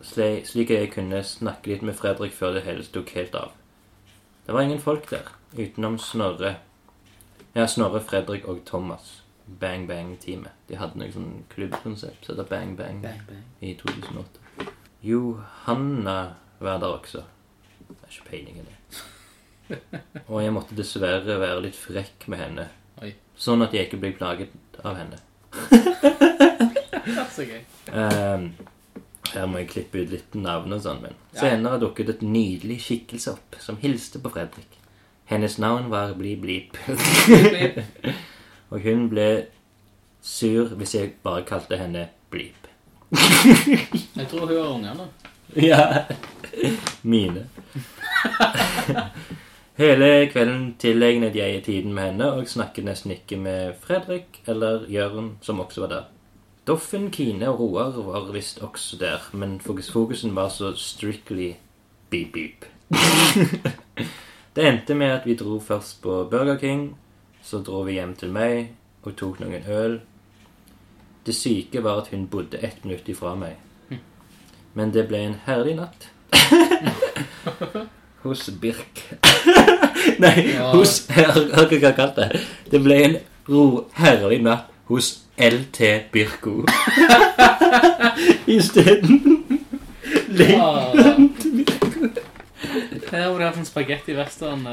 sli- 0.05 0.43
slik 0.45 0.69
at 0.73 0.83
jeg 0.83 0.91
kunne 0.93 1.23
snakke 1.25 1.71
litt 1.71 1.85
med 1.85 1.97
Fredrik 1.97 2.33
før 2.37 2.53
det 2.57 2.65
hele 2.67 2.85
tok 2.93 3.09
helt 3.17 3.35
av. 3.37 3.53
Det 4.45 4.53
var 4.53 4.65
ingen 4.67 4.81
folk 4.81 5.07
der, 5.09 5.31
utenom 5.57 5.97
Snorre. 6.01 6.55
Ja, 7.55 7.65
Snorre, 7.67 8.01
Fredrik 8.05 8.45
og 8.49 8.61
Thomas. 8.69 9.21
Bang 9.45 9.87
Bang-teamet. 9.89 10.51
De 10.69 10.75
hadde 10.79 10.99
noe 10.99 11.11
sånn 11.11 11.43
klubbkonsept 11.53 12.25
som 12.25 12.35
heter 12.35 12.49
Bang 12.49 12.75
Bang 12.79 13.01
Bang, 13.03 13.21
bang. 13.27 13.43
i 13.61 13.73
2008. 13.79 14.67
Johanna 15.03 16.17
var 16.59 16.77
der 16.79 16.93
også. 16.97 17.23
Det 17.89 17.97
er 18.05 18.11
ikke 18.15 18.29
peiling 18.29 18.59
i 18.61 18.67
det. 18.67 18.75
Og 20.27 20.41
jeg 20.43 20.53
måtte 20.53 20.75
dessverre 20.77 21.39
være 21.41 21.61
litt 21.65 21.75
frekk 21.79 22.27
med 22.31 22.39
henne. 22.43 22.67
Oi. 23.01 23.13
Sånn 23.39 23.63
at 23.65 23.73
jeg 23.73 23.87
ikke 23.87 23.99
ble 24.03 24.11
plaget 24.17 24.51
av 24.83 24.97
henne. 24.99 25.19
Så 27.35 27.45
gøy. 27.47 27.61
Um, 27.91 28.51
her 29.31 29.47
må 29.47 29.61
jeg 29.61 29.69
klippe 29.71 30.03
ut 30.03 30.11
litt 30.11 30.35
navn 30.37 30.75
og 30.75 30.81
sånn, 30.83 30.99
men 31.05 31.15
Ja. 31.33 31.39
senere 31.47 31.79
dukket 31.81 32.09
et 32.09 32.21
nydelig 32.21 32.81
skikkelse 32.83 33.31
opp 33.33 33.55
som 33.63 33.77
hilste 33.81 34.19
på 34.21 34.29
Fredrik. 34.33 34.77
Hennes 35.31 35.55
navn 35.63 35.87
var 35.89 36.11
Bli 36.19 36.35
Blip. 36.35 36.75
Og 38.71 38.79
hun 38.81 39.09
ble 39.11 39.27
sur 40.21 40.75
hvis 40.77 40.95
jeg 40.95 41.13
bare 41.23 41.43
kalte 41.47 41.77
henne 41.77 42.07
Bleep. 42.31 42.67
Jeg 44.15 44.27
tror 44.31 44.47
hun 44.47 44.83
har 44.85 44.95
nå. 44.95 45.07
Ja. 45.55 46.05
Mine. 47.03 47.49
Hele 49.75 50.29
kvelden 50.31 50.75
tilegnet 50.79 51.35
jeg 51.35 51.63
tiden 51.65 51.93
med 51.93 52.11
henne 52.11 52.27
og 52.37 52.47
snakket 52.47 52.85
nesten 52.85 53.11
ikke 53.15 53.35
med 53.39 53.73
Fredrik 53.81 54.41
eller 54.47 54.85
Jørn, 54.91 55.31
som 55.41 55.59
også 55.59 55.81
var 55.81 55.89
der. 55.91 56.03
Doffen, 56.67 57.09
Kine 57.11 57.49
og 57.49 57.59
Roar 57.59 57.97
var 58.05 58.31
visst 58.31 58.61
også 58.61 58.97
der, 59.01 59.23
men 59.33 59.59
fokusen 59.59 60.35
var 60.35 60.49
så 60.49 60.73
strictly 60.77 61.53
beep-beep. 62.11 62.67
det 64.55 64.67
endte 64.67 64.95
med 64.95 65.07
at 65.07 65.25
vi 65.25 65.35
dro 65.35 65.59
først 65.59 66.01
på 66.01 66.27
Burger 66.31 66.57
King, 66.57 66.95
så 67.43 67.59
dro 67.65 67.81
vi 67.87 67.93
hjem 67.97 68.13
til 68.19 68.31
meg 68.33 68.71
og 69.03 69.15
tok 69.19 69.39
noen 69.41 69.63
øl. 69.67 69.99
Det 71.25 71.35
syke 71.37 71.81
var 71.83 72.01
at 72.01 72.07
hun 72.13 72.27
bodde 72.27 72.57
ett 72.63 72.83
minutt 72.85 73.09
ifra 73.09 73.35
meg. 73.37 73.57
Men 74.73 74.91
det 74.95 75.07
ble 75.09 75.17
en 75.25 75.35
herlig 75.45 75.75
natt. 75.75 76.07
hos 78.23 78.49
Birk. 78.61 79.01
Nei, 80.23 80.47
Ja. 80.53 80.71
hos 80.73 81.07
Hør 81.11 81.41
hva 81.53 81.65
jeg 81.71 81.81
har 81.83 81.95
kalt 81.97 82.15
det. 82.17 82.29
Det 82.71 82.81
ble 82.83 82.97
en 83.05 83.17
ro, 83.49 83.65
herlig 83.97 84.41
natt 84.45 84.69
hos 84.91 85.11
LT 85.41 85.81
Birko. 86.13 86.61
Isteden. 88.47 89.21
Ah, 90.57 90.93
Her 93.11 93.27
hvor 93.27 93.37
det 93.39 93.47
har 93.47 93.57
en 93.59 93.65
spagetti 93.67 94.15
western. 94.15 94.63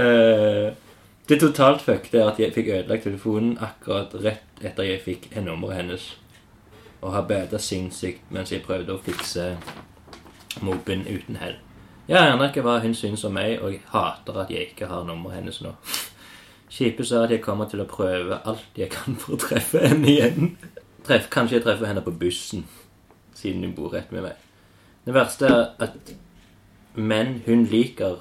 Eh, 0.00 0.72
Det 1.28 1.38
totalt 1.40 1.82
fuckte 1.82 2.18
er 2.18 2.30
at 2.32 2.40
jeg 2.42 2.54
fikk 2.54 2.72
ødelagt 2.74 3.06
telefonen 3.06 3.56
akkurat 3.62 4.14
rett 4.24 4.64
etter 4.64 4.88
jeg 4.88 5.02
fikk 5.04 5.30
nummeret 5.38 5.76
hennes. 5.76 6.06
Og 7.00 7.14
har 7.14 7.28
bada 7.28 7.58
sinnssykt 7.58 8.32
mens 8.34 8.52
jeg 8.52 8.64
prøvde 8.66 8.96
å 8.96 9.02
fikse 9.02 9.52
mobben 10.60 11.06
uten 11.06 11.38
hell. 11.40 11.56
Jeg 12.10 12.18
aner 12.18 12.48
ikke 12.50 12.64
hva 12.66 12.80
hun 12.82 12.94
syns 12.98 13.22
om 13.24 13.36
meg, 13.38 13.60
og 13.62 13.70
jeg 13.70 13.84
hater 13.92 14.40
at 14.42 14.50
jeg 14.50 14.72
ikke 14.72 14.88
har 14.90 15.04
nummeret 15.06 15.38
hennes 15.38 15.60
nå. 15.62 15.76
Kjipest 16.70 17.12
er 17.14 17.26
at 17.26 17.34
jeg 17.34 17.42
kommer 17.42 17.68
til 17.70 17.82
å 17.82 17.88
prøve 17.90 18.40
alt 18.46 18.78
jeg 18.78 18.90
kan 18.94 19.14
for 19.18 19.36
å 19.36 19.40
treffe 19.42 19.82
henne 19.84 20.10
igjen. 20.10 20.56
Treff, 21.06 21.28
kanskje 21.30 21.58
jeg 21.58 21.64
treffer 21.66 21.86
henne 21.86 22.02
på 22.02 22.14
bussen, 22.18 22.66
siden 23.34 23.62
hun 23.66 23.76
bor 23.78 23.94
rett 23.94 24.10
med 24.14 24.26
meg. 24.26 24.42
Det 25.06 25.14
verste 25.14 25.48
er 25.50 25.62
at 25.86 26.12
menn 26.94 27.40
hun 27.46 27.64
liker, 27.70 28.20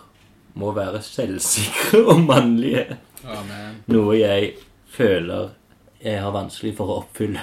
må 0.54 0.72
være 0.76 1.02
selvsikre 1.06 2.04
og 2.14 2.20
mannlige. 2.26 2.98
Amen. 3.26 3.82
Noe 3.92 4.18
jeg 4.18 4.54
føler 4.90 5.50
jeg 6.00 6.22
har 6.24 6.32
vanskelig 6.32 6.78
for 6.78 6.88
å 6.88 7.02
oppfylle. 7.02 7.42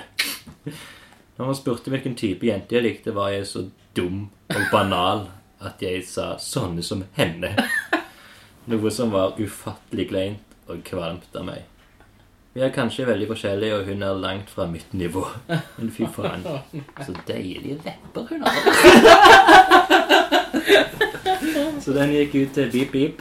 Når 1.37 1.45
man 1.51 1.57
spurte 1.59 1.93
hvilken 1.93 2.15
type 2.17 2.47
jente 2.49 2.79
jeg 2.79 2.87
likte, 2.87 3.13
var 3.13 3.35
jeg 3.35 3.45
så 3.51 3.67
dum 3.97 4.31
og 4.49 4.63
banal 4.73 5.27
at 5.61 5.83
jeg 5.83 6.05
sa 6.09 6.37
'sånne 6.41 6.83
som 6.83 7.05
henne'. 7.19 7.53
Noe 8.67 8.91
som 8.91 9.13
var 9.13 9.37
ufattelig 9.39 10.09
kleint 10.09 10.57
og 10.69 10.85
kvalmt 10.85 11.37
av 11.37 11.45
meg. 11.45 11.63
Vi 12.57 12.63
er 12.65 12.73
kanskje 12.73 13.07
veldig 13.07 13.29
forskjellige, 13.29 13.75
og 13.77 13.85
hun 13.85 14.03
er 14.03 14.15
langt 14.17 14.51
fra 14.51 14.67
mitt 14.67 14.95
nivå. 14.95 15.27
Men 15.77 15.91
fy 15.91 16.07
faen, 16.09 16.41
så 17.05 17.13
deilige 17.29 17.77
lepper 17.85 18.27
hun 18.31 18.43
har. 18.43 18.57
Så 21.85 21.93
den 21.97 22.15
gikk 22.15 22.35
ut 22.35 22.55
til 22.57 22.71
beep 22.73 22.93
beep. 22.95 23.21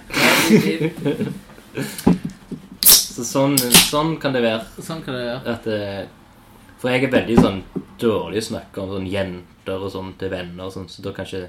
Så 2.85 3.23
sånn, 3.23 3.55
sånn 3.57 4.15
kan 4.21 4.35
det 4.35 4.43
være. 4.43 4.83
Sånn 4.83 5.01
kan 5.05 5.15
det 5.15 5.23
gjøre. 5.25 5.53
At, 5.55 5.67
eh, 5.71 6.71
for 6.81 6.91
jeg 6.91 7.05
er 7.07 7.13
veldig 7.13 7.37
sånn 7.39 7.61
dårlig 8.01 8.41
å 8.43 8.47
snakke 8.49 8.81
om 8.83 8.91
sånn 8.91 9.07
jenter 9.09 9.79
og 9.85 9.91
sånn 9.93 10.13
til 10.19 10.31
venner, 10.33 10.67
og 10.67 10.73
sånn, 10.75 10.89
så 10.91 11.05
da 11.05 11.13
kan 11.15 11.27
ikke 11.29 11.47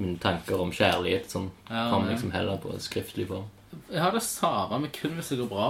mine 0.00 0.18
tanker 0.22 0.60
om 0.64 0.72
kjærlighet 0.72 1.28
sånn, 1.30 1.50
Ja, 1.68 1.90
kommer 1.92 2.10
liksom 2.14 2.32
heller 2.32 2.56
på 2.62 2.72
skriftlig 2.80 3.28
form. 3.28 3.50
Jeg 3.92 4.00
har 4.00 4.12
det 4.12 4.22
samme, 4.24 4.78
men 4.80 4.90
kun 4.92 5.16
hvis 5.18 5.28
det 5.32 5.38
går 5.42 5.50
bra. 5.52 5.68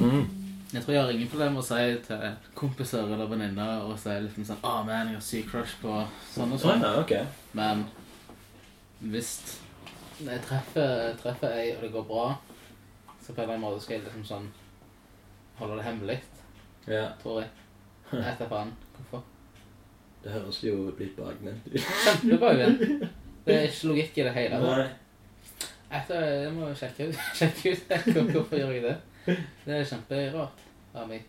Mm. 0.00 0.26
Jeg 0.72 0.82
tror 0.82 0.92
jeg 0.94 1.02
har 1.02 1.12
ingen 1.14 1.28
problemer 1.30 1.54
med 1.56 1.62
å 1.62 1.66
si 1.66 1.98
til 2.06 2.32
kompiser 2.58 3.06
eller 3.06 3.28
venninner 3.30 3.84
og 3.86 3.96
si 4.00 4.10
liksom 4.10 4.44
sånn 4.48 4.64
Å, 4.66 4.72
man, 4.84 5.08
jeg 5.12 5.16
har 5.16 5.24
syk 5.24 5.46
crush 5.50 5.76
på 5.80 6.00
sånn 6.34 6.52
og 6.52 6.60
sånn. 6.60 6.82
ok. 7.00 7.12
Men 7.56 7.84
hvis 9.00 9.60
jeg 10.24 10.40
treffer, 10.46 11.14
treffer 11.20 11.52
ei, 11.60 11.74
og 11.76 11.82
det 11.82 11.92
går 11.92 12.04
bra, 12.08 12.26
så 13.20 13.32
på 13.34 13.40
en 13.40 13.42
eller 13.42 13.54
annen 13.54 13.64
måte 13.66 13.82
skal 13.84 13.96
jeg 13.98 14.04
liksom 14.06 14.24
sånn 14.24 14.46
holde 15.58 15.76
det 15.80 15.84
hemmelig, 15.88 16.18
Ja, 16.86 17.08
tror 17.22 17.40
jeg. 17.42 17.50
Jeg 18.12 18.22
vet 18.22 18.38
da 18.38 18.46
faen 18.48 18.70
hvorfor. 18.96 19.22
det 20.22 20.32
høres 20.32 20.60
jo 20.64 20.76
litt 20.98 21.16
bakvendt 21.18 21.66
ut. 21.66 21.80
Kjempebakvendt. 22.04 23.08
Det 23.46 23.54
er 23.56 23.66
ikke 23.68 23.88
logikk 23.90 24.18
i 24.18 24.26
det 24.26 24.32
hele. 24.34 24.60
tatt. 24.62 25.02
Etter, 25.96 26.24
jeg 26.44 26.52
må 26.54 26.68
sjekke 26.74 27.08
ut, 27.10 27.18
sjekke 27.38 27.72
ut 27.74 28.30
hvorfor 28.34 28.56
gjør 28.58 28.72
jeg 28.76 28.82
det. 28.86 28.96
Det 29.66 29.74
er 29.80 29.84
kjemperart 29.90 30.62
av 30.94 31.08
meg. 31.10 31.26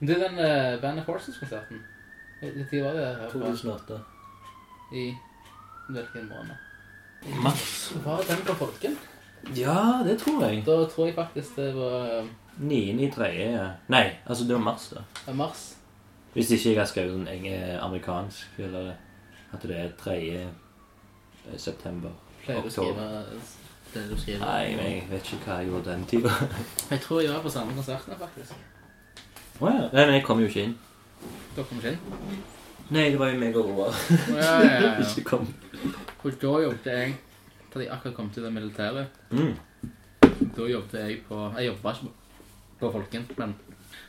Men 0.00 0.08
Du, 0.08 0.14
den 0.18 0.38
uh, 0.40 0.80
Band 0.82 1.00
of 1.00 1.06
Horses-konserten, 1.06 1.82
Når 2.42 2.82
var 2.84 2.96
det? 2.98 3.04
her 3.20 3.30
på? 3.30 3.38
2008. 3.38 4.00
I 4.92 5.04
hvilken 5.88 6.28
måned? 6.28 6.56
Mars. 7.42 7.92
Var 8.04 8.24
den 8.28 8.44
på 8.46 8.54
Folken? 8.54 8.96
Ja, 9.56 10.02
det 10.04 10.18
tror 10.20 10.44
jeg. 10.44 10.62
Da 10.66 10.84
tror 10.88 11.06
jeg 11.06 11.14
faktisk 11.14 11.56
det 11.56 11.70
var 11.76 12.20
um, 12.20 12.30
9. 12.58 12.76
i 12.76 13.10
ja. 13.38 13.70
Nei, 13.88 14.10
altså 14.26 14.44
det 14.44 14.54
var 14.54 14.62
mars 14.62 14.92
da. 14.94 15.32
mars. 15.32 15.76
Hvis 16.32 16.50
ikke 16.50 16.70
jeg 16.70 16.78
har 16.78 16.86
skrevet 16.90 17.12
sånn 17.14 17.28
enge 17.30 17.58
amerikansk, 17.80 18.56
eller 18.58 18.94
at 19.54 19.62
det 19.62 19.76
er 19.78 19.92
3. 19.98 20.48
september. 21.56 22.10
Pleier 22.44 22.62
du 22.64 22.68
å 22.68 22.72
skrive 22.74 23.08
det 23.94 24.04
du 24.10 24.16
skriver? 24.18 24.42
Nei, 24.42 24.74
men 24.76 24.90
jeg 24.90 25.04
vet 25.10 25.30
ikke 25.32 25.44
hva 25.44 25.58
jeg 25.60 25.70
gjorde 25.70 25.92
den 25.92 26.06
tida. 26.10 26.32
Jeg 26.90 27.00
tror 27.04 27.22
jeg 27.22 27.32
var 27.32 27.44
på 27.44 27.52
samme 27.52 27.76
konserten, 27.76 28.18
faktisk. 28.18 28.56
Å 29.60 29.70
ja. 29.70 29.84
Nei, 29.92 30.02
men 30.02 30.16
jeg 30.16 30.24
kom 30.26 30.40
jo 30.42 30.48
ikke 30.50 30.64
inn. 30.66 30.74
Dere 31.54 31.64
kom 31.68 31.78
jeg 31.78 31.94
ikke 31.94 32.16
inn. 32.34 32.42
Nei, 32.90 33.10
det 33.10 33.18
var 33.18 33.30
jo 33.32 33.38
meg 33.40 33.56
og 33.56 33.68
Roar. 33.70 33.92
Å, 33.94 34.34
Ja, 34.36 34.50
ja, 34.62 34.72
ja. 34.82 34.90
Ikke 35.04 35.24
kom. 35.24 35.46
For 36.22 36.30
da 36.40 36.52
jobbet 36.64 36.86
jeg 36.90 37.14
Da 37.74 37.80
jeg 37.80 37.90
akkurat 37.90 38.14
kom 38.16 38.30
til 38.30 38.44
det 38.46 38.52
militære 38.54 39.06
Mm. 39.30 39.54
Da 40.56 40.66
jobbet 40.68 40.94
jeg 41.00 41.22
på 41.28 41.38
Jeg 41.58 41.66
jobbet 41.70 41.94
ikke 41.96 42.04
på- 42.04 42.12
på 42.80 42.90
Folken, 42.92 43.24
men 43.38 43.54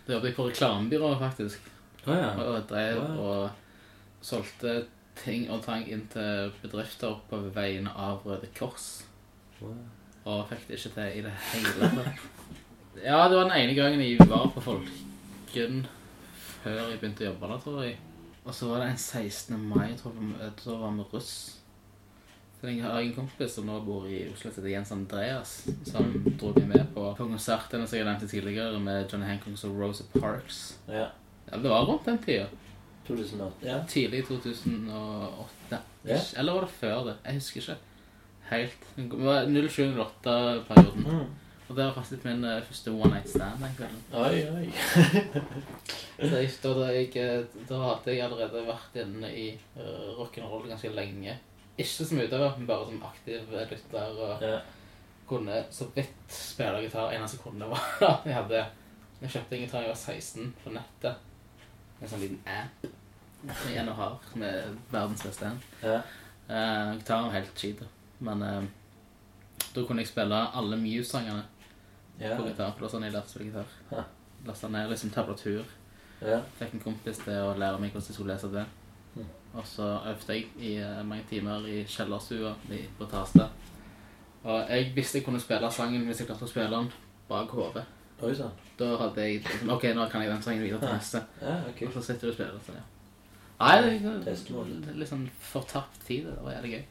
da 0.07 0.13
jobbet 0.13 0.29
jeg 0.31 0.35
på 0.35 0.45
reklamebyrået, 0.49 1.19
faktisk. 1.19 1.59
Å 2.07 2.13
ja. 2.17 2.29
Og 2.43 2.67
drev 2.69 2.97
Wow. 2.97 3.19
og 3.25 3.49
solgte 4.21 4.85
ting 5.15 5.49
og 5.49 5.61
tang 5.63 5.85
inn 5.87 6.07
til 6.11 6.51
bedrifter 6.61 7.15
på 7.29 7.37
vegne 7.55 7.89
av 7.95 8.21
Røde 8.25 8.47
Kors. 8.57 9.03
Wow. 9.61 9.75
Og 10.25 10.47
fikk 10.49 10.67
det 10.67 10.79
ikke 10.79 10.93
til 10.95 11.19
i 11.19 11.21
det 11.21 11.31
hele 11.53 11.89
tatt. 11.89 12.25
Ja, 13.03 13.27
det 13.29 13.37
var 13.37 13.43
den 13.49 13.57
ene 13.61 13.75
gangen 13.77 14.01
jeg 14.01 14.19
var 14.27 14.47
på 14.53 14.61
Folken 14.65 15.85
før 16.63 16.89
jeg 16.89 16.99
begynte 16.99 17.23
å 17.25 17.29
jobbe 17.31 17.47
der, 17.53 17.57
tror 17.63 17.83
jeg. 17.85 17.97
Og 18.45 18.53
så 18.53 18.67
var 18.69 18.79
det 18.83 18.89
en 18.91 18.97
16. 18.97 19.57
mai, 19.69 19.87
jeg 19.89 19.97
tror 19.97 20.11
vi- 20.19 20.49
da 20.65 20.75
var 20.77 20.91
vi 20.91 21.03
russ. 21.13 21.59
Så 22.61 22.67
jeg 22.67 22.83
har 22.83 22.99
en 22.99 23.13
kompis 23.13 23.51
som 23.55 23.65
nå 23.65 23.79
bor 23.85 24.05
i 24.07 24.27
Oslo, 24.31 24.51
som 24.51 24.63
heter 24.63 24.69
Jens 24.71 24.91
Andreas, 24.91 25.67
som 25.85 26.13
dro 26.39 26.53
meg 26.53 26.67
med 26.67 26.85
på, 26.93 27.15
på 27.17 27.27
konsertene 27.27 27.87
som 27.87 27.97
jeg 27.97 28.05
nevnte 28.05 28.27
tidligere, 28.27 28.79
med 28.79 29.09
Johnny 29.11 29.25
Hancock 29.25 29.63
og 29.65 29.79
Rosa 29.81 30.03
Parks. 30.19 30.77
Ja. 30.87 31.07
Ja, 31.51 31.57
det 31.57 31.69
var 31.69 31.85
rundt 31.85 32.05
den 32.05 32.17
tida. 32.17 32.47
2008. 33.07 33.51
Ja. 33.63 33.83
Tidlig 33.87 34.19
i 34.19 34.21
2008. 34.25 35.79
Ja. 36.05 36.19
Eller 36.37 36.53
var 36.53 36.61
det 36.61 36.69
før 36.69 37.03
det? 37.05 37.15
Jeg 37.25 37.33
husker 37.33 37.61
ikke 37.61 37.75
helt. 38.49 38.87
Det 38.95 39.19
var 39.25 39.45
07-08-perioden. 39.45 41.05
Mm. 41.05 41.25
Og 41.67 41.75
det 41.75 41.85
var 41.85 41.93
faktisk 41.95 42.25
min 42.27 42.43
eh, 42.45 42.61
første 42.63 42.91
one 42.93 43.09
night 43.15 43.29
stand 43.29 43.63
den 43.63 43.73
kvelden. 43.77 44.01
Oi, 44.13 44.41
oi. 44.53 44.67
Så 46.29 46.37
jeg, 46.37 46.51
da, 46.63 46.73
da, 46.77 46.85
jeg, 46.93 47.09
eh, 47.17 47.63
da 47.69 47.79
hadde 47.81 48.13
jeg 48.13 48.21
allerede 48.25 48.61
vært 48.67 48.99
inne 49.01 49.31
i 49.33 49.45
uh, 49.79 50.11
rock'n'roll 50.19 50.67
ganske 50.69 50.91
lenge. 50.93 51.33
Ikke 51.77 52.05
som 52.05 52.21
utøver, 52.21 52.53
men 52.59 52.67
bare 52.69 52.85
som 52.91 53.01
aktiv 53.09 53.39
eh, 53.53 53.65
lytter. 53.71 54.19
Og 54.27 54.43
Ja. 54.45 54.59
kunne 55.27 55.63
så 55.73 55.87
vidt 55.95 56.13
spille 56.29 56.83
gitar. 56.85 57.11
Eneste 57.17 57.39
jeg 57.39 57.43
kunne, 57.47 57.69
var 57.71 57.81
at 58.11 58.25
jeg 58.29 58.35
hadde 58.37 58.65
Jeg 59.21 59.29
kjøpte 59.33 59.55
en 59.55 59.61
gitar 59.65 59.79
da 59.79 59.87
jeg 59.87 59.95
var 59.95 60.03
16 60.13 60.53
på 60.63 60.75
nettet. 60.75 61.15
En 62.01 62.09
sånn 62.11 62.21
liten 62.21 62.39
app 62.45 62.85
som 63.45 63.69
jeg 63.71 63.77
ennå 63.81 63.93
har, 63.93 64.15
med 64.35 64.77
verdens 64.91 65.21
beste 65.25 65.45
en. 65.49 65.59
Ja. 65.81 65.99
Uh, 66.49 66.93
gitaren 66.99 67.25
var 67.27 67.35
helt 67.39 67.57
cheat, 67.57 67.79
da. 67.79 67.85
men 68.25 68.41
eh, 68.45 68.63
da 69.75 69.83
kunne 69.85 70.01
jeg 70.03 70.09
spille 70.11 70.39
alle 70.53 70.77
Muse-sangene 70.77 71.43
Ja. 72.19 72.35
på 72.37 72.47
gitar. 72.47 72.71
For 72.75 72.85
det 72.85 72.91
sånn 72.93 73.03
jeg 73.07 73.13
lærte 73.15 73.31
å 73.31 73.33
spille 73.33 73.49
gitar. 73.49 73.73
Ja. 73.91 74.03
Lasta 74.45 74.69
ned 74.71 74.89
liksom 74.89 75.11
tablatur. 75.15 75.65
Ja. 76.21 76.39
Fikk 76.59 76.73
en 76.77 76.83
kompis 76.83 77.19
til 77.23 77.39
å 77.41 77.55
lære 77.59 77.79
meg 77.81 77.91
hvordan 77.91 78.09
jeg 78.09 78.17
skulle 78.17 78.35
lese 78.35 78.51
det. 78.53 78.65
Mm. 79.15 79.27
Og 79.55 79.67
så 79.67 79.89
øvde 80.11 80.35
jeg 80.35 80.47
i 80.59 80.75
eh, 80.83 81.03
mange 81.07 81.27
timer 81.29 81.67
i 81.71 81.83
kjellerstua 81.87 82.55
på 82.99 83.09
Tasta. 83.11 83.49
Og 84.45 84.69
jeg 84.69 84.91
visste 84.95 85.19
jeg 85.19 85.25
kunne 85.25 85.41
spille 85.41 85.71
sangen 85.71 86.05
hvis 86.05 86.21
jeg 86.21 86.29
klarte 86.29 86.45
å 86.45 86.51
spille 86.51 86.69
den 86.71 86.91
bak 87.29 87.51
hodet. 87.55 87.85
Da 88.79 88.89
hadde 88.99 89.21
jeg 89.23 89.41
liksom, 89.43 89.69
Ok, 89.75 89.87
nå 89.95 90.05
kan 90.11 90.21
jeg 90.23 90.31
den 90.31 90.43
sangen 90.43 90.63
videre 90.63 90.79
til 90.79 90.93
neste. 90.93 91.21
Ja, 91.41 91.55
Og 91.87 91.93
så 91.93 92.01
sitter 92.01 92.27
du 92.27 92.31
og 92.31 92.37
spiller. 92.37 92.59
Så 92.65 92.75
ja. 92.75 92.83
Nei, 93.59 93.75
det 93.81 94.13
Testmål. 94.25 94.71
det 94.83 94.91
er 94.91 94.99
litt 94.99 95.09
sånn 95.09 95.29
fortapt 95.39 96.01
tid. 96.07 96.27
Det 96.27 96.43
var 96.43 96.57
jævlig 96.57 96.77
gøy. 96.77 96.83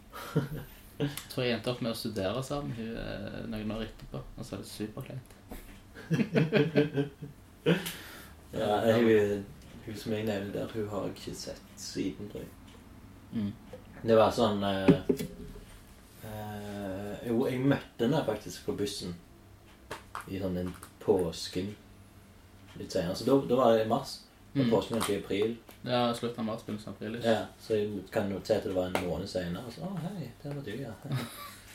Jeg 0.98 1.10
tror 1.30 1.44
jeg 1.44 1.54
endte 1.56 1.70
opp 1.72 1.80
med 1.82 1.90
å 1.90 1.98
studere 1.98 2.42
sammen 2.46 2.72
hun 2.76 3.50
noen 3.50 3.70
år 3.74 3.82
etterpå. 3.88 4.20
Og 4.38 4.44
så 4.46 4.54
er 4.54 4.60
det 4.62 4.70
superkleint. 4.70 5.30
Ja, 8.54 8.76
hun, 8.94 9.44
hun 9.86 9.96
som 9.98 10.12
jeg 10.14 10.26
nevner 10.28 10.52
der, 10.52 10.68
hun 10.74 10.88
har 10.88 11.06
jeg 11.08 11.14
ikke 11.16 11.32
sett 11.34 11.62
siden, 11.80 12.28
tror 12.30 12.44
jeg. 12.44 12.50
Mm. 13.34 13.48
Det 14.04 14.14
var 14.18 14.30
sånn 14.36 14.60
eh, 14.62 14.92
eh, 16.28 17.24
Jo, 17.26 17.40
jeg 17.48 17.58
møtte 17.64 18.04
henne 18.06 18.20
faktisk 18.28 18.68
på 18.68 18.76
bussen 18.78 19.16
i 20.30 20.38
sånn 20.38 20.60
en 20.60 20.70
påsken 21.02 21.72
litt 22.78 22.94
senere. 22.94 23.16
Så 23.18 23.26
da, 23.26 23.34
da 23.48 23.58
var 23.58 23.74
det 23.74 23.86
i 23.86 23.90
mars. 23.90 24.20
Og 24.54 24.60
Mm. 24.62 24.70
påsken 24.70 25.00
var 25.00 25.10
i 25.10 25.16
april. 25.18 25.56
Ja, 25.84 26.14
slutten 26.16 26.40
av 26.40 26.46
mars, 26.48 26.62
begynnelsen 26.66 26.90
av 26.90 26.94
april. 26.96 27.18
Ja, 27.24 27.40
så 27.60 27.74
jeg 27.76 27.88
kan 28.12 28.30
jo 28.32 28.38
se 28.44 28.54
at 28.56 28.64
det 28.64 28.72
var 28.74 28.84
en 28.88 29.04
måned 29.08 29.28
senere. 29.28 29.70
Så, 29.74 29.80
å, 29.84 29.86
hei, 30.00 30.30
der 30.42 30.54
var 30.54 30.62
du, 30.64 30.70
ja. 30.80 30.92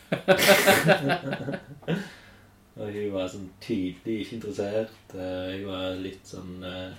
og 2.79 2.87
hun 2.95 3.11
var 3.13 3.27
sånn 3.29 3.49
tydelig 3.61 4.15
ikke 4.23 4.35
interessert. 4.39 4.89
Jeg 5.13 5.59
Hun 5.61 5.69
var 5.69 5.93
litt 6.01 6.25
sånn 6.25 6.63
eh, 6.65 6.91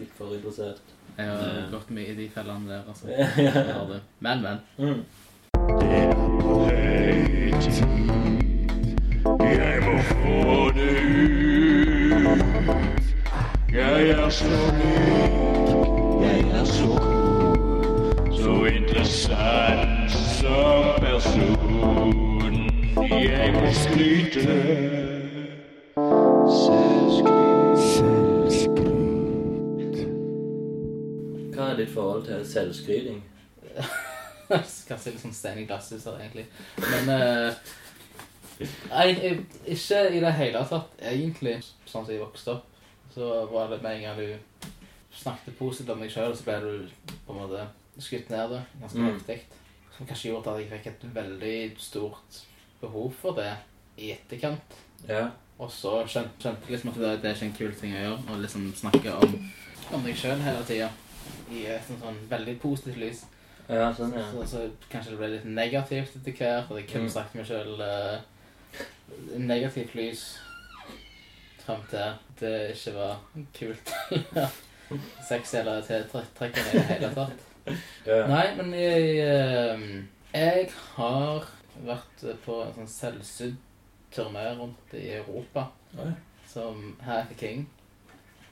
Litt 0.00 0.12
for 0.16 0.34
interessert. 0.36 0.80
Jeg 1.18 1.26
har 1.28 1.36
Ja. 1.42 1.46
gått 1.72 1.90
mye 1.92 2.06
i 2.12 2.14
de 2.16 2.28
fellene 2.32 2.68
der, 2.68 2.82
altså. 2.88 3.06
ja. 3.08 3.26
Jeg. 3.92 4.00
Men, 4.24 4.40
men. 4.42 4.58
Mm. 4.78 5.04
Det 5.80 5.88
er 5.98 6.14
på 6.16 6.22
høy 6.64 7.52
tid. 7.60 7.84
Jeg 9.42 9.80
må 9.84 9.94
få 10.08 10.36
det 10.76 10.92
ut. 11.12 11.18
Jeg 13.72 14.08
er 14.16 14.30
så 14.30 14.44
rik, 14.78 15.51
jeg 16.32 16.60
er 16.60 16.64
så 16.64 16.86
god 16.86 18.32
Så 18.42 18.54
interessant 18.64 20.10
som 20.10 21.00
person. 21.00 22.14
Jeg 23.12 23.52
må 23.54 23.66
skryte. 23.72 24.56
Selvskryt. 28.62 30.00
Hva 31.54 31.66
er 31.72 31.76
ditt 31.78 31.92
forhold 31.94 32.24
til 32.26 32.44
selvskryting? 32.48 33.20
Kanskje 34.52 35.12
litt 35.14 35.22
sånn 35.22 35.34
stein 35.36 35.62
i 35.62 35.66
glasshuset, 35.68 36.12
egentlig. 36.20 36.46
Men 36.82 37.04
uh, 37.12 37.52
Nei, 38.92 39.06
jeg- 39.16 39.44
ikke 39.74 40.00
i 40.14 40.20
det 40.22 40.32
hele 40.38 40.60
tatt, 40.70 40.90
egentlig. 41.00 41.56
Sånn 41.88 42.04
som 42.04 42.12
jeg 42.12 42.20
vokste 42.22 42.56
opp, 42.58 42.66
så 43.14 43.30
var 43.50 43.70
det 43.72 43.80
med 43.82 43.96
en 43.96 44.02
gang 44.06 44.18
du 44.20 44.28
snakket 45.14 45.58
positivt 45.58 45.90
om 45.90 46.00
deg 46.00 46.10
sjøl, 46.10 46.36
så 46.36 46.44
ble 46.44 46.60
du 46.60 46.88
på 47.26 47.32
en 47.34 47.40
måte 47.42 47.66
skutt 48.00 48.30
ned 48.30 48.50
det 48.50 48.62
ganske 48.80 48.98
Mm. 48.98 49.10
heftig. 49.12 49.40
Som 49.96 50.06
kanskje 50.06 50.30
gjorde 50.30 50.54
at 50.54 50.60
jeg 50.62 50.70
fikk 50.70 50.86
et 50.86 51.14
veldig 51.14 51.56
stort 51.78 52.38
behov 52.80 53.12
for 53.20 53.32
det 53.36 53.52
i 53.98 54.12
etterkant. 54.12 54.78
Ja. 55.08 55.28
Og 55.58 55.70
så 55.70 56.02
skjønte, 56.08 56.40
skjønte 56.40 56.70
liksom 56.70 56.88
at 56.90 56.96
det, 56.96 57.10
det 57.22 57.30
er 57.30 57.34
ikke 57.34 57.44
en 57.50 57.58
kul 57.58 57.74
ting 57.74 57.92
å 57.94 58.00
gjøre, 58.00 58.22
å 58.32 58.40
liksom 58.40 58.72
snakke 58.74 59.12
om, 59.14 59.36
om 59.92 60.02
deg 60.02 60.16
sjøl 60.16 60.40
hele 60.40 60.64
tida. 60.64 60.88
I 61.52 61.66
et 61.66 61.84
sånn, 61.86 62.00
sånn 62.00 62.18
veldig 62.30 62.56
positivt 62.60 62.96
lys. 62.98 63.24
Ja, 63.68 63.92
sånn, 63.94 64.12
ja. 64.16 64.24
Så, 64.32 64.46
så 64.48 64.62
kanskje 64.90 65.10
det 65.12 65.18
ble 65.20 65.28
litt 65.36 65.44
negativt 65.44 66.16
etter 66.16 66.32
hvert, 66.32 66.70
og 66.70 66.78
jeg 66.80 66.88
kunne 66.88 67.04
Mm. 67.04 67.12
sagt 67.14 67.34
meg 67.34 67.46
sjøl 67.46 67.78
uh, 67.78 68.20
negativt 69.38 69.94
lys 69.94 70.24
fram 71.62 71.82
til 71.90 72.14
det 72.40 72.54
ikke 72.74 72.94
var 72.96 73.18
kult. 73.54 73.92
Sexy 75.28 75.56
eller 75.60 75.82
tiltrekkende 75.86 76.70
i 76.72 76.78
det 76.78 76.86
hele 76.94 77.14
tatt. 77.16 77.48
Yeah. 78.02 78.26
Nei, 78.26 78.56
men 78.58 78.72
jeg, 78.74 79.20
eh, 79.22 79.82
jeg 80.34 80.64
har 80.96 81.44
vært 81.86 82.24
på 82.42 82.56
en 82.64 82.72
sånn 82.74 82.88
selvsydd 82.90 83.60
turné 84.10 84.48
rundt 84.58 84.96
i 84.98 85.04
Europa 85.20 85.68
Oi. 85.94 86.08
som 86.50 86.96
Happy 87.06 87.38
King. 87.38 87.62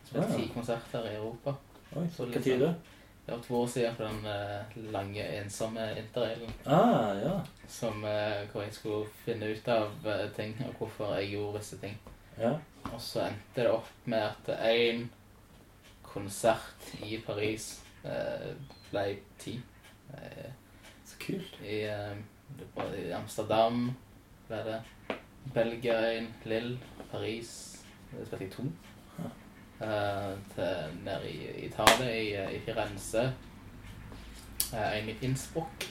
Spilte 0.07 0.37
ti 0.37 0.47
konserter 0.55 1.11
i 1.11 1.17
Europa. 1.17 1.57
Oi, 1.97 2.07
Så 2.15 2.31
Hva 2.31 2.43
tid 2.43 2.63
da? 2.63 2.71
Det 3.27 3.37
var 3.37 3.43
to 3.45 3.57
år 3.61 3.67
siden 3.67 3.95
på 3.95 4.03
den 4.03 4.25
eh, 4.27 4.93
lange, 4.93 5.27
ensomme 5.39 5.85
interrailen. 5.99 6.55
Ah, 6.67 7.13
ja. 7.19 7.35
Som, 7.69 8.05
eh, 8.05 8.47
hvor 8.53 8.63
jeg 8.63 8.75
skulle 8.75 9.07
finne 9.25 9.53
ut 9.53 9.69
av 9.69 10.07
eh, 10.07 10.25
ting, 10.37 10.57
og 10.67 10.75
hvorfor 10.79 11.15
jeg 11.19 11.35
gjorde 11.37 11.59
disse 11.59 11.79
ting. 11.79 11.99
Ja. 12.39 12.57
Og 12.89 12.99
så 12.99 13.27
endte 13.29 13.63
det 13.63 13.71
opp 13.71 13.91
med 14.05 14.25
at 14.33 14.51
én 14.73 15.05
konsert 16.11 16.91
i 17.07 17.19
Paris 17.27 17.69
eh, 18.05 18.51
ble 18.91 19.05
ti. 19.39 19.57
Eh, 20.15 20.51
Så 21.07 21.17
kult. 21.23 21.57
I, 21.63 21.81
eh, 21.87 22.17
I 22.99 23.11
Amsterdam 23.17 23.91
ble 24.49 24.63
det. 24.67 24.81
Belgia 25.55 26.01
Lille, 26.45 26.79
Paris 27.11 27.53
Det 28.11 28.27
spilte 28.27 28.45
jeg 28.45 28.53
to. 28.53 28.63
Eh, 29.81 30.35
til, 30.55 30.99
nede 31.05 31.31
i 31.31 31.67
Italia, 31.67 32.11
i, 32.51 32.57
i 32.57 32.61
Firenze. 32.67 33.23
Eh, 34.75 34.99
En 34.99 35.09
i 35.09 35.17
Innsbruck. 35.23 35.87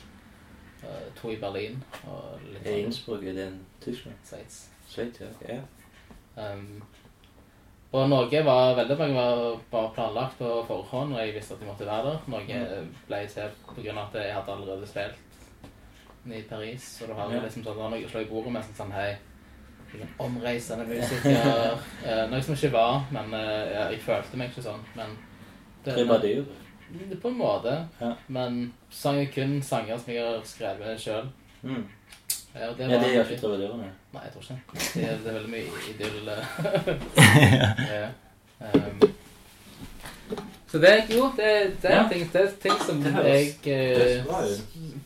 eh, 0.84 1.14
to 1.16 1.30
i 1.32 1.40
Berlin. 1.42 1.82
Og 2.08 2.40
litt 2.54 2.64
sånn 2.68 2.84
Innsbruck 2.86 3.24
er 3.24 3.34
den 3.40 3.58
Tyskland? 3.82 4.16
Sveits. 4.24 4.60
Sveits, 4.88 5.20
ja. 5.48 5.62
Um, 6.38 6.84
og 7.92 8.10
noe 8.10 8.44
var 8.46 8.76
veldig 8.78 8.98
mange 9.00 9.16
var 9.18 9.40
bare 9.72 9.94
planlagt 9.96 10.38
på 10.38 10.50
forhånd, 10.68 11.16
og 11.16 11.24
jeg 11.24 11.34
visste 11.34 11.56
at 11.56 11.64
jeg 11.64 11.70
måtte 11.72 11.88
være 11.88 12.12
der. 12.12 12.20
Noe 12.30 12.60
ble 13.08 13.22
til 13.32 13.56
pga. 13.72 13.96
at 14.04 14.20
jeg 14.20 14.36
hadde 14.36 14.54
allerede 14.54 14.88
spilt 14.88 15.26
i 16.30 16.44
Paris. 16.50 17.02
Og 17.02 17.10
du 17.10 17.14
har 17.18 17.34
jeg 17.34 17.42
liksom 17.44 17.64
sånn, 17.64 17.76
da 17.78 17.88
har 17.88 17.94
noe 17.96 18.06
å 18.06 18.12
slå 18.12 18.22
i 18.22 18.30
bordet 18.30 18.54
med 18.54 18.72
sånn, 18.78 18.94
hei, 18.94 19.10
jeg 19.94 20.10
omreisende 20.22 20.86
musiker. 20.92 21.82
Eh, 22.06 22.24
noe 22.30 22.42
som 22.46 22.54
ikke 22.54 22.74
var, 22.76 23.02
men 23.16 23.34
eh, 23.34 23.74
jeg 23.74 24.02
følte 24.06 24.38
meg 24.38 24.52
ikke 24.52 24.68
sånn. 24.70 24.84
Men 25.00 25.16
det, 25.86 25.96
Primadur? 25.96 26.46
på 27.22 27.32
en 27.32 27.38
måte. 27.38 27.76
Ja. 28.02 28.14
Men 28.28 28.62
sang 28.90 29.18
jeg 29.18 29.34
kun 29.34 29.62
sanger 29.66 29.98
som 29.98 30.14
jeg 30.14 30.26
har 30.26 30.46
skrevet 30.46 31.02
sjøl. 31.02 31.30
Mm. 31.64 31.88
Ja, 32.56 32.60
Ja, 32.60 32.88
var 32.88 33.04
det 33.04 33.14
gjør 33.14 33.24
ikke 33.30 33.42
tribadyrene. 33.42 33.92
Nei, 34.14 34.24
jeg 34.26 34.32
tror 34.34 34.42
ikke 34.42 34.58
det. 34.74 34.88
Det 34.94 35.04
er, 35.04 35.18
det 35.24 35.28
er 35.28 35.34
veldig 35.34 35.52
mye 35.54 35.68
idyll. 35.92 36.30
ja. 38.00 38.08
um, 38.60 39.10
så 40.72 40.78
det 40.78 41.04
Jo, 41.10 41.32
det, 41.38 41.74
det 41.82 41.92
er 41.92 41.96
Ja. 41.96 42.08
ting, 42.12 42.30
det 42.34 42.42
er 42.42 42.52
ting 42.62 42.82
som 42.86 43.04
Det 43.04 43.14
jeg 43.26 43.56
eh, 43.66 44.26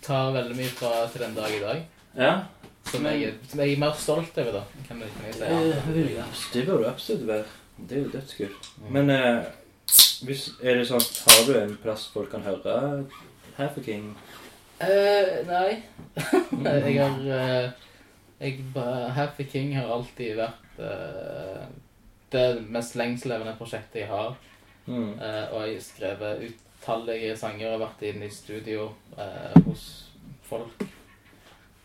tar 0.02 0.32
veldig 0.32 0.56
mye 0.56 0.70
fra 0.70 1.07
til 1.11 1.22
den 1.22 1.36
dag 1.36 1.56
i 1.56 1.60
dag. 1.61 1.86
Ja. 2.18 2.34
Som 2.91 3.06
jeg, 3.06 3.34
som 3.49 3.60
jeg 3.60 3.74
er 3.74 3.80
mer 3.80 3.94
stolt 3.98 4.38
over, 4.38 4.52
da. 4.52 4.64
Kan 4.88 4.99
kan 4.99 5.28
jeg 5.28 5.34
si. 5.34 6.15
Ja. 6.15 6.24
Det 6.53 6.65
bør 6.68 6.78
du 6.78 6.88
absolutt 6.90 7.28
være. 7.28 7.44
Det 7.90 7.98
er 7.98 8.02
jo 8.02 8.10
dødskult. 8.14 8.70
Mm. 8.78 8.91
Men 8.94 9.10
eh, 9.10 9.44
hvis, 10.26 10.49
er 10.64 10.76
det 10.80 10.88
sånn 10.88 11.02
Har 11.02 11.45
du 11.48 11.56
en 11.60 11.78
plass 11.82 12.07
folk 12.14 12.32
kan 12.32 12.44
høre 12.45 13.06
Half 13.57 13.78
a 13.78 13.82
King? 13.86 14.15
Uh, 14.82 15.48
nei. 15.48 15.84
Jeg 16.64 16.99
har 16.99 17.19
eh, 17.38 17.72
jeg, 18.44 18.60
Happy 19.15 19.45
King 19.48 19.76
har 19.77 19.91
alltid 19.94 20.35
vært 20.38 20.80
uh, 20.81 21.64
det 22.34 22.48
mest 22.73 22.98
lengstlevende 22.99 23.56
prosjektet 23.60 24.02
jeg 24.03 24.10
har. 24.11 24.35
Mm. 24.85 25.14
Uh, 25.15 25.45
og 25.53 25.60
jeg 25.64 25.77
har 25.77 25.85
skrevet 25.85 26.44
utallige 26.49 27.38
sanger 27.40 27.76
og 27.76 27.85
vært 27.85 28.03
inne 28.10 28.27
i 28.27 28.34
studio 28.34 28.90
uh, 29.15 29.56
hos 29.68 29.85
folk 30.44 30.84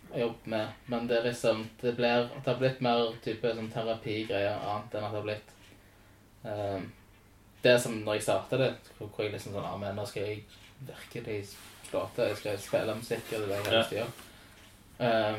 jeg 0.08 0.24
jobber 0.24 0.50
med. 0.56 0.76
Men 0.88 1.06
det 1.06 1.18
er 1.18 1.28
liksom 1.28 1.66
Det, 1.80 1.94
blir, 1.94 2.26
det 2.32 2.48
har 2.48 2.58
blitt 2.58 2.80
mer 2.82 3.12
type 3.22 3.54
sånn 3.54 3.70
terapigreier 3.70 4.56
annet 4.56 4.94
enn 4.96 5.04
at 5.04 5.12
det 5.12 5.18
har 5.18 5.26
blitt 5.26 5.50
Det 7.62 7.74
som 7.82 7.98
når 8.00 8.16
jeg 8.16 8.24
startet 8.24 8.62
det, 8.62 8.70
hvor 8.96 9.10
hvor 9.12 9.26
jeg 9.26 9.34
liksom 9.34 9.52
sånn 9.52 9.68
Ja, 9.68 9.74
men 9.76 9.98
nå 10.00 10.06
skal 10.08 10.30
jeg 10.30 10.46
virkelig 10.88 11.42
til. 11.90 12.24
Jeg 12.28 12.36
skal 12.36 12.58
spille 12.62 12.94
musikk, 12.98 13.32
og 13.34 13.40
det 13.40 13.48
der 13.48 13.54
jeg 13.56 13.72
ja. 13.72 13.78
lyst 13.78 13.88
til 13.92 13.98
å 13.98 14.00
gjøre. 14.00 14.12
Eh, 14.98 15.36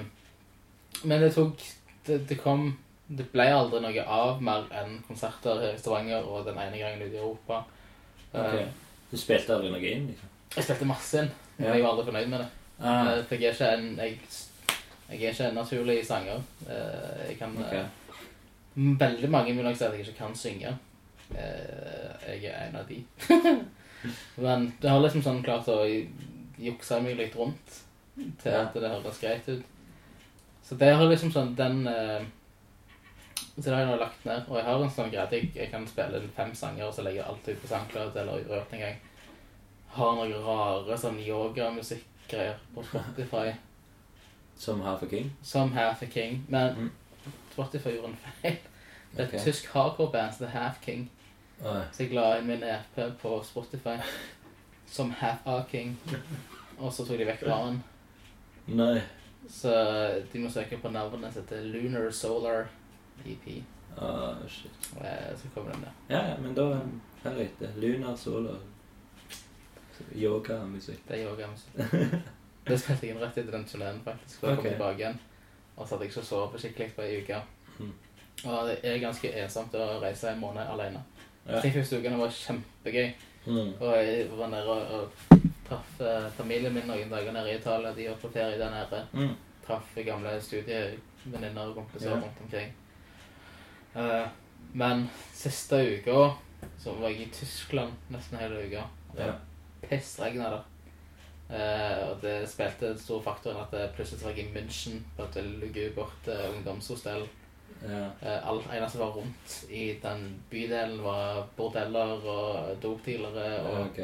men 1.10 1.22
det 1.24 1.34
tok 1.36 1.64
det, 2.08 2.18
det 2.30 2.38
kom 2.40 2.78
Det 3.10 3.26
ble 3.34 3.46
aldri 3.52 3.80
noe 3.82 4.04
av 4.06 4.42
mer 4.46 4.68
enn 4.80 5.00
konserter 5.08 5.58
her 5.64 5.74
i 5.74 5.80
Stavanger 5.82 6.26
og 6.30 6.46
den 6.46 6.58
ene 6.62 6.78
gangen 6.78 7.02
ute 7.02 7.16
i 7.16 7.22
Europa. 7.22 7.64
Uh, 8.34 8.44
okay. 8.44 8.68
Du 9.10 9.16
spilte 9.18 9.56
aldri 9.56 9.72
noe 9.74 9.82
inn, 9.82 10.06
liksom? 10.12 10.30
Jeg 10.54 10.68
spilte 10.68 10.86
masse 10.86 11.24
inn, 11.24 11.32
men 11.58 11.66
Ja. 11.68 11.74
jeg 11.74 11.84
var 11.84 11.96
aldri 11.96 12.06
fornøyd 12.12 12.30
med 12.30 12.40
det. 12.44 12.50
Ah, 12.80 13.08
Uh, 13.10 13.34
jeg 13.34 13.44
er 13.44 13.56
ikke 13.56 13.72
en 13.74 13.88
jeg, 13.98 14.20
jeg 15.10 15.24
er 15.24 15.34
ikke 15.34 15.48
en 15.50 15.58
naturlig 15.58 16.06
sanger. 16.06 16.44
Eh, 16.70 17.30
Jeg 17.32 17.38
kan 17.40 17.58
okay. 17.58 17.80
eh, 17.80 18.94
Veldig 19.00 19.30
mange 19.34 19.56
vil 19.56 19.64
nok 19.66 19.78
si 19.78 19.84
at 19.84 19.98
jeg 19.98 20.06
ikke 20.06 20.18
kan 20.22 20.36
synge. 20.36 20.78
Jeg 21.34 22.44
er 22.46 22.68
en 22.70 22.76
av 22.76 22.86
de. 22.88 23.04
Men 24.46 24.70
det 24.82 24.90
har 24.90 25.02
liksom 25.02 25.24
sånn 25.26 25.42
klart 25.44 25.68
å 25.68 25.82
jukse 26.60 27.00
meg 27.04 27.18
litt 27.20 27.36
rundt 27.40 27.78
til 28.42 28.56
at 28.56 28.76
det 28.76 28.92
høres 28.92 29.22
greit 29.22 29.48
ut. 29.48 29.64
Så 30.64 30.76
det 30.78 30.92
har 30.94 31.08
liksom 31.10 31.32
sånn 31.34 31.56
den 31.58 31.88
eh, 31.90 32.26
Så 33.56 33.64
det 33.64 33.74
har 33.74 33.80
jeg 33.82 33.90
nå 33.90 33.96
lagt 34.00 34.26
ned. 34.28 34.44
Og 34.48 34.60
jeg 34.60 34.66
har 34.68 34.84
en 34.84 34.92
sånn 34.94 35.12
greie 35.12 35.24
at 35.24 35.34
jeg, 35.36 35.52
jeg 35.56 35.72
kan 35.72 35.88
spille 35.88 36.20
inn 36.20 36.34
fem 36.36 36.52
sanger, 36.56 36.88
og 36.88 36.94
så 36.94 37.06
legger 37.06 37.24
jeg 37.24 37.32
alt 37.32 37.50
ut 37.50 37.62
på 37.62 37.72
SoundCloud 37.72 38.20
eller 38.22 38.46
Rørt 38.50 38.76
en 38.76 38.84
gang. 38.84 39.00
Har 39.96 40.16
noen 40.20 40.46
rare 40.46 40.98
sånn 41.02 41.18
yogamusikkgreier 41.26 42.60
på 42.76 42.86
Spotify. 42.92 43.56
Som 44.64 44.84
Half 44.84 45.04
a 45.04 45.08
King? 45.10 45.32
Som 45.42 45.72
Half 45.72 46.04
a 46.04 46.10
King. 46.12 46.44
Men 46.52 46.76
mm. 46.76 46.90
Spotify 47.54 47.96
gjorde 47.96 48.12
en 48.12 48.20
feil. 48.20 48.60
Det 49.12 49.24
er 49.24 49.24
et 49.24 49.34
okay. 49.34 49.46
tysk 49.48 49.70
hardcore-band 49.74 50.36
som 50.36 50.46
heter 50.46 50.60
Half 50.60 50.82
King. 50.84 51.06
Oi. 51.64 51.80
Så 51.92 52.04
jeg 52.04 52.14
la 52.16 52.34
inn 52.38 52.48
min 52.48 52.64
EP 52.64 53.00
på 53.22 53.40
Spotify 53.44 53.96
som 54.90 55.12
half-arking, 55.12 55.96
Og 56.80 56.94
så 56.94 57.04
tok 57.06 57.20
de 57.20 57.26
vekk 57.28 57.44
A-en. 57.52 57.82
Nei. 58.72 59.02
Så 59.50 59.72
de 60.32 60.40
må 60.40 60.50
søke 60.54 60.78
på 60.80 60.92
navnet 60.94 61.36
heter 61.36 61.66
Lunar 61.68 62.12
Solar 62.16 62.70
EP. 63.26 63.64
Ah, 63.98 64.36
shit. 64.48 64.72
Så 65.36 65.50
kommer 65.54 65.72
den 65.72 65.82
der. 65.82 65.92
Ja, 66.08 66.30
ja, 66.30 66.38
men 66.42 66.56
da 66.56 66.80
Her 67.24 67.34
vet 67.36 67.62
jeg. 67.62 67.70
Lunar 67.76 68.16
solar. 68.16 68.56
Yogamusikk. 70.16 71.02
Det 71.08 71.20
er 71.20 71.26
yogamusikk. 71.28 71.74
Det 72.68 72.78
spilte 72.80 73.08
jeg 73.08 73.16
inn 73.16 73.22
rett 73.22 73.38
etter 73.38 73.52
den 73.52 73.66
turneen, 73.68 74.00
faktisk. 74.06 74.42
Da 74.42 74.54
okay. 74.54 74.56
kom 74.56 74.70
tilbake 74.72 75.02
igjen. 75.02 75.20
Og 75.76 75.88
så 75.88 75.96
hadde 75.96 76.06
jeg 76.06 76.14
ikke 76.14 76.24
sovet 76.28 76.62
skikkelig 76.62 76.94
på 76.96 77.04
ei 77.04 77.18
uke. 77.24 77.42
Og 78.46 78.70
det 78.70 78.78
er 78.88 79.02
ganske 79.02 79.32
ensomt 79.42 79.76
å 79.76 79.88
reise 80.00 80.32
en 80.32 80.40
måned 80.40 80.64
alene. 80.64 81.02
Ja. 81.48 81.60
De 81.60 81.72
første 81.74 82.00
ukene 82.00 82.20
var 82.22 82.32
kjempegøy. 82.32 83.10
Mm. 83.46 83.74
Og 83.80 83.94
jeg 83.96 84.28
var 84.38 84.48
nede 84.52 84.70
og, 84.70 84.92
og 85.32 85.40
traff 85.70 86.02
eh, 86.02 86.28
familien 86.38 86.74
min 86.74 86.88
noen 86.90 87.10
dager 87.12 87.32
nede 87.32 87.54
i 87.54 87.58
Italia. 87.58 87.94
De 87.96 88.10
var 88.10 88.18
på 88.22 88.32
ferie 88.34 88.60
der 88.60 88.74
nede. 88.74 89.02
Mm. 89.14 89.36
Traff 89.68 89.96
gamle 90.06 90.36
studievenninner 90.42 91.62
og 91.70 91.76
kompiser 91.76 92.10
Ja. 92.10 92.16
rundt 92.16 92.42
omkring. 92.44 92.74
Eh, 93.96 94.28
men 94.74 95.10
siste 95.34 95.80
uka 96.00 96.32
så 96.80 96.92
var 97.00 97.10
jeg 97.10 97.22
i 97.28 97.32
Tyskland 97.34 97.94
nesten 98.10 98.38
hele 98.38 98.66
uka. 98.68 98.84
Det 99.16 99.26
Ja. 99.26 99.34
pissregna 99.90 100.50
der. 100.50 100.64
Eh, 101.50 102.10
og 102.10 102.22
det 102.22 102.50
spilte 102.50 102.92
en 102.92 103.00
stor 103.00 103.22
faktor 103.22 103.58
at 103.62 103.72
det 103.72 103.92
plutselig 103.96 104.24
var 104.24 104.32
jeg 104.32 104.46
i 104.46 104.54
München 104.54 105.00
på 105.18 105.24
et 105.24 105.44
lugubert 105.46 106.28
uh, 106.28 106.56
ungdomshostell. 106.56 107.28
Ja. 107.84 108.10
Uh, 108.22 108.50
alt 108.50 108.66
eneste 108.76 109.00
var 109.00 109.14
rundt 109.16 109.54
i 109.72 109.94
den 110.04 110.26
bydelen, 110.52 111.04
var 111.04 111.46
bordeller 111.58 112.26
og 112.28 112.82
dopdealere. 112.84 113.62
Og 113.62 113.86
Ok. 113.86 114.00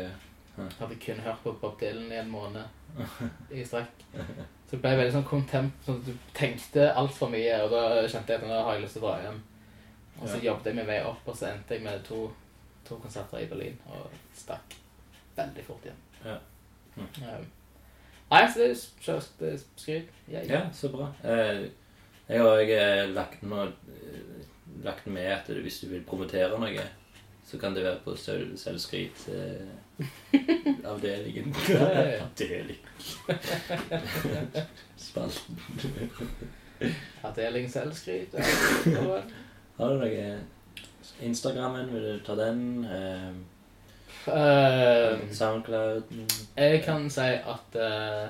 hadde 0.79 0.95
kun 1.05 1.19
hørt 1.19 1.41
på 1.43 1.51
Bob 1.61 1.79
Dylan 1.81 2.11
i 2.11 2.15
en 2.21 2.29
måned 2.31 2.63
i 3.51 3.63
strekk. 3.65 4.05
Så 4.15 4.71
det 4.71 4.81
ble 4.81 4.93
veldig 4.97 5.11
sånn 5.17 5.27
contempt. 5.27 5.81
Sånn 5.85 5.99
du 6.05 6.13
tenkte 6.33 6.87
altfor 6.95 7.29
mye, 7.29 7.57
og 7.65 7.69
da 7.75 8.07
kjente 8.07 8.33
jeg 8.33 8.41
at 8.41 8.47
nå 8.47 8.61
har 8.63 8.73
jeg 8.77 8.85
lyst 8.85 8.95
til 8.97 9.03
å 9.03 9.09
dra 9.09 9.17
hjem. 9.25 9.41
Og 10.21 10.29
så 10.29 10.37
Ja. 10.39 10.43
jobbet 10.51 10.65
jeg 10.71 10.75
meg 10.79 10.87
vei 10.87 11.01
opp, 11.03 11.27
og 11.27 11.35
så 11.35 11.49
endte 11.51 11.75
jeg 11.75 11.83
med 11.83 12.03
to, 12.07 12.31
to 12.87 12.95
konserter 13.03 13.43
i 13.43 13.45
Berlin 13.51 13.77
og 13.91 14.07
stakk 14.33 14.77
veldig 15.35 15.65
fort 15.67 15.83
hjem. 15.83 16.01
Ja. 16.25 16.37
Um, 16.97 17.45
Nei, 18.31 18.47
så 18.49 18.59
det 18.59 18.69
er 18.71 19.51
er 19.51 19.57
skryt. 19.75 20.07
Ja, 20.31 20.61
så 20.73 20.89
bra. 20.89 21.11
Eh, 21.23 21.67
jeg 22.27 22.39
har 22.41 22.47
også 22.47 23.05
lagt, 23.13 23.43
nå, 23.43 23.63
eh, 23.63 23.69
lagt 24.83 25.07
med 25.07 25.25
at 25.33 25.47
hvis 25.61 25.79
du 25.83 25.87
vil 25.91 26.03
promotere 26.07 26.59
noe, 26.59 26.81
så 27.45 27.57
kan 27.61 27.75
det 27.75 27.83
være 27.85 27.99
på 28.03 28.15
selv, 28.17 28.57
selvskryt-avdelingen. 28.57 31.55
Ja, 31.69 31.89
ja, 31.93 32.03
ja. 32.09 32.19
Avdeling. 32.25 32.77
Spalten. 35.07 35.59
Avdeling 37.23 37.69
selvskryt. 37.71 38.33
Har 39.77 39.89
du 39.91 39.97
noe 40.01 40.39
Instagrammen, 41.21 41.93
vil 41.93 42.03
du 42.09 42.19
ta 42.25 42.35
den? 42.39 42.85
Eh, 42.85 43.33
Eh, 44.25 45.19
Soundcloud? 45.31 46.03
jeg 46.57 46.79
kan 46.81 47.09
si 47.13 47.21
at 47.21 47.75
eh, 47.77 48.29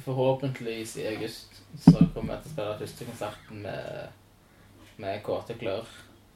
forhåpentligvis 0.00 0.96
i 0.96 1.06
august 1.06 1.62
så 1.78 2.06
kommer 2.14 2.34
jeg 2.34 2.42
til 2.42 2.50
å 2.50 2.54
spille 2.54 2.78
første 2.80 3.08
konserten 3.08 3.62
med, 3.66 4.06
med 4.96 5.20
Kåte 5.26 5.56
Klør. 5.60 5.88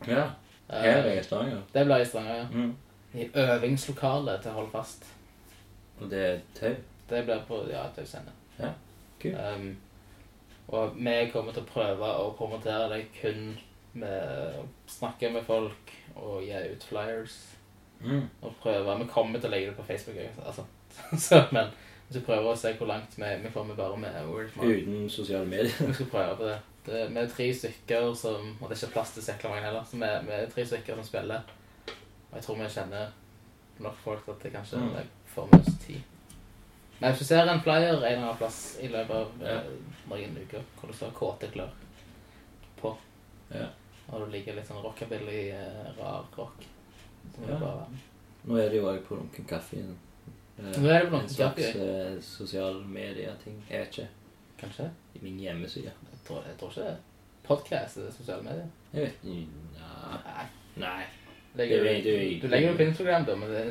Ja. 0.06 0.26
Her 0.68 1.06
er 1.06 1.20
i 1.20 1.22
Stavanger. 1.24 1.62
det 1.72 1.84
blir 1.86 2.02
i 2.02 2.08
Stavanger, 2.08 2.36
ja. 2.36 2.46
Mm. 2.52 2.74
I 3.16 3.28
øvingslokalet 3.34 4.42
til 4.42 4.52
Hold 4.52 4.70
Fast. 4.72 5.06
Og 6.00 6.10
det 6.10 6.24
er 6.26 6.40
tau. 6.58 6.74
Det 7.08 7.24
blir 7.24 7.44
på 7.48 7.62
ja, 7.70 7.86
Tausendet. 7.96 8.34
Ja, 8.58 8.72
Cool. 9.22 9.34
Um, 9.34 9.76
og 10.68 10.96
vi 10.98 11.14
kommer 11.32 11.54
til 11.54 11.62
å 11.62 11.70
prøve 11.70 12.08
å 12.20 12.32
promotere 12.36 12.88
det 12.90 13.04
kun 13.20 13.54
med 13.96 14.58
å 14.60 14.64
snakke 14.90 15.30
med 15.32 15.46
folk 15.46 15.92
og 16.18 16.42
gi 16.44 16.58
ut 16.72 16.84
flyers. 16.84 17.36
Mm. 18.00 18.26
Og 18.42 18.56
prøve 18.60 18.98
Vi 19.00 19.06
kommer 19.08 19.40
til 19.40 19.48
å 19.48 19.54
legge 19.54 19.70
det 19.70 19.76
på 19.78 19.86
Facebook 19.86 20.18
altså. 20.44 20.66
Så, 21.26 21.38
men 21.52 21.70
vi 22.08 22.20
prøver 22.20 22.52
å 22.52 22.56
se 22.56 22.72
hvor 22.78 22.86
langt 22.86 23.16
vi, 23.18 23.30
vi 23.42 23.50
kommer 23.54 23.74
bare 23.74 23.96
med 23.98 24.26
word 24.28 24.50
of. 24.56 24.62
Uten 24.64 25.08
sosiale 25.10 25.46
medier. 25.46 25.72
Vi 25.88 25.92
skal 25.94 26.06
prøve 26.06 26.36
på 26.36 26.44
det. 26.46 26.58
det 26.86 27.00
vi 27.10 27.18
er 27.18 27.28
tre 27.28 27.46
stykker 27.54 28.14
som 28.14 28.52
Og 28.62 28.68
det 28.70 28.76
er 28.76 28.86
ikke 28.86 28.92
plass 28.92 29.10
til 29.16 29.48
mange 29.50 29.62
heller, 29.64 29.84
så 29.84 29.96
vi, 29.96 30.10
vi 30.26 30.32
er 30.36 30.46
tre 30.50 30.66
stykker 30.66 30.94
som 30.94 31.04
spiller. 31.04 31.40
Og 32.30 32.36
jeg 32.38 32.42
tror 32.46 32.56
vi 32.60 32.68
kjenner 32.76 33.08
nok 33.80 33.96
folk 34.04 34.24
til 34.24 34.32
at 34.36 34.42
det 34.42 34.52
kanskje 34.52 34.78
Mm. 34.78 34.92
det 34.94 35.06
får 35.34 35.48
med 35.52 35.60
oss 35.66 35.78
tid. 35.86 36.00
Men 37.00 37.10
hvis 37.12 37.18
du 37.18 37.24
ser 37.24 37.42
en 37.52 37.60
flyer 37.60 37.88
en 37.90 37.96
eller 37.96 38.16
annen 38.22 38.36
plass 38.38 38.78
i 38.80 38.88
løpet 38.88 39.10
av 39.10 39.42
Ja. 39.42 39.56
eh, 39.58 39.62
noen 40.08 40.38
uker 40.46 40.62
hvor 40.80 40.88
det 40.88 40.96
står 40.96 41.10
kåte 41.12 41.50
klør 41.52 41.70
på, 42.80 42.96
Ja. 43.52 43.66
og 44.12 44.20
du 44.20 44.30
liker 44.32 44.54
litt 44.54 44.66
sånn 44.68 44.82
rockabilly, 44.82 45.50
eh, 45.50 45.92
rar 45.98 46.24
rock 46.38 46.62
så 47.34 47.40
må 47.40 47.48
Ja. 47.48 47.54
du 47.54 47.60
bare 47.64 47.76
være 47.76 47.90
med. 47.90 48.00
Nå 48.46 48.56
er 48.62 48.68
det 48.70 48.76
jo 48.78 48.86
òg 48.86 49.02
på 49.02 49.16
Lunken 49.16 49.44
kaffe. 49.44 49.76
Eh, 50.58 50.82
Nå 50.82 50.88
er 50.88 51.02
det 51.04 51.10
på 51.10 51.20
slags 51.28 51.74
uh, 51.76 51.82
eh, 51.82 52.14
sosial 52.24 52.78
media-ting. 52.88 53.58
Jeg 53.70 53.80
vet 53.80 53.88
ikke. 53.98 54.08
Kanskje? 54.60 54.90
I 55.14 55.18
min 55.22 55.38
hjemmeside. 55.40 55.92
Jeg 56.12 56.20
tror, 56.28 56.42
jeg 56.48 56.56
tror 56.60 56.70
ikke 56.70 56.80
det. 56.88 56.96
Podcast 57.46 57.96
er 57.96 58.12
sosiale 58.16 58.42
medier. 58.42 58.66
Jeg 58.92 59.02
vet 59.02 59.24
Nei. 59.24 60.16
Nei. 60.24 60.46
Nei. 60.76 61.04
Legger, 61.56 61.76
Det 61.82 62.04
du, 62.04 62.10
det 62.10 62.36
er- 62.36 62.40
du 62.42 62.46
legger 62.48 62.70
jo 62.70 62.76
på 62.76 62.82
Instagram, 62.82 63.24
da, 63.24 63.34
men 63.36 63.48
det, 63.50 63.64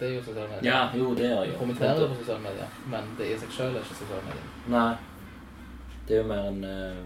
det 0.00 0.08
er 0.08 0.14
jo 0.14 0.22
sosiale 0.22 0.48
medier. 0.48 0.64
Ja, 0.72 0.90
jo, 0.96 1.14
det 1.14 1.26
er 1.26 1.44
Du 1.44 1.50
jo. 1.52 1.58
kommenterer 1.58 2.00
det 2.00 2.08
på 2.08 2.14
sosiale 2.14 2.40
medier, 2.42 2.68
men 2.86 3.10
det 3.18 3.26
i 3.34 3.38
seg 3.38 3.50
sjøl 3.52 3.74
er 3.76 3.80
ikke 3.84 3.94
sosiale 3.98 4.22
medier. 4.28 4.46
Nei. 4.68 4.96
Det 6.08 6.16
er 6.16 6.22
jo 6.22 6.28
mer 6.28 6.48
en 6.48 6.64
uh, 6.64 7.04